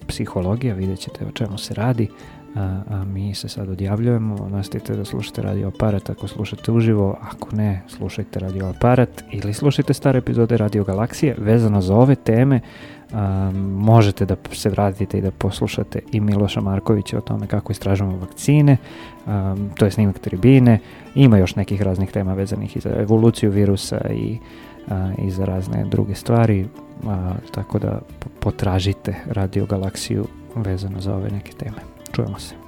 psihologija, 0.07 0.75
vidjet 0.75 0.99
ćete 0.99 1.27
o 1.27 1.31
čemu 1.31 1.59
se 1.59 1.75
radi 1.75 2.09
a, 2.57 2.83
a 2.91 3.05
mi 3.05 3.35
se 3.35 3.49
sad 3.49 3.69
odjavljujemo, 3.69 4.49
nastavite 4.51 4.97
da 4.97 5.05
slušate 5.05 5.43
Radio 5.43 5.69
Aparat 5.69 6.11
ako 6.11 6.29
slušate 6.29 6.73
uživo, 6.73 7.19
ako 7.21 7.57
ne, 7.57 7.83
slušajte 7.89 8.41
Radio 8.41 8.67
Aparat 8.67 9.25
ili 9.33 9.55
slušajte 9.55 9.95
stare 9.95 10.19
epizode 10.19 10.57
Radio 10.57 10.85
Galaksije 10.85 11.35
vezano 11.39 11.81
za 11.81 11.97
ove 11.97 12.15
teme, 12.15 12.61
a, 13.13 13.51
možete 13.77 14.27
da 14.27 14.37
se 14.53 14.69
vratite 14.69 15.19
i 15.19 15.21
da 15.23 15.31
poslušate 15.31 16.01
i 16.13 16.21
Miloša 16.21 16.61
Markovića 16.61 17.19
o 17.19 17.21
tome 17.21 17.47
kako 17.47 17.73
istražujemo 17.73 18.19
vakcine, 18.19 18.77
a, 19.27 19.57
to 19.75 19.85
je 19.85 19.91
snimak 19.91 20.19
tribine, 20.19 20.79
ima 21.15 21.39
još 21.39 21.57
nekih 21.57 21.83
raznih 21.83 22.11
tema 22.11 22.35
vezanih 22.35 22.77
i 22.77 22.81
za 22.81 22.91
evoluciju 22.99 23.51
virusa 23.51 24.01
i, 24.11 24.39
a, 24.89 25.13
i 25.19 25.31
za 25.31 25.45
razne 25.45 25.85
druge 25.85 26.15
stvari, 26.15 26.67
a, 27.07 27.35
tako 27.51 27.79
da 27.79 28.01
potražite 28.41 29.15
Radio 29.27 29.67
Galaksiju 29.67 30.27
vezano 30.55 31.01
za 31.01 31.15
ove 31.15 31.31
neke 31.31 31.53
teme. 31.53 31.96
Čujemo 32.13 32.39
se. 32.39 32.66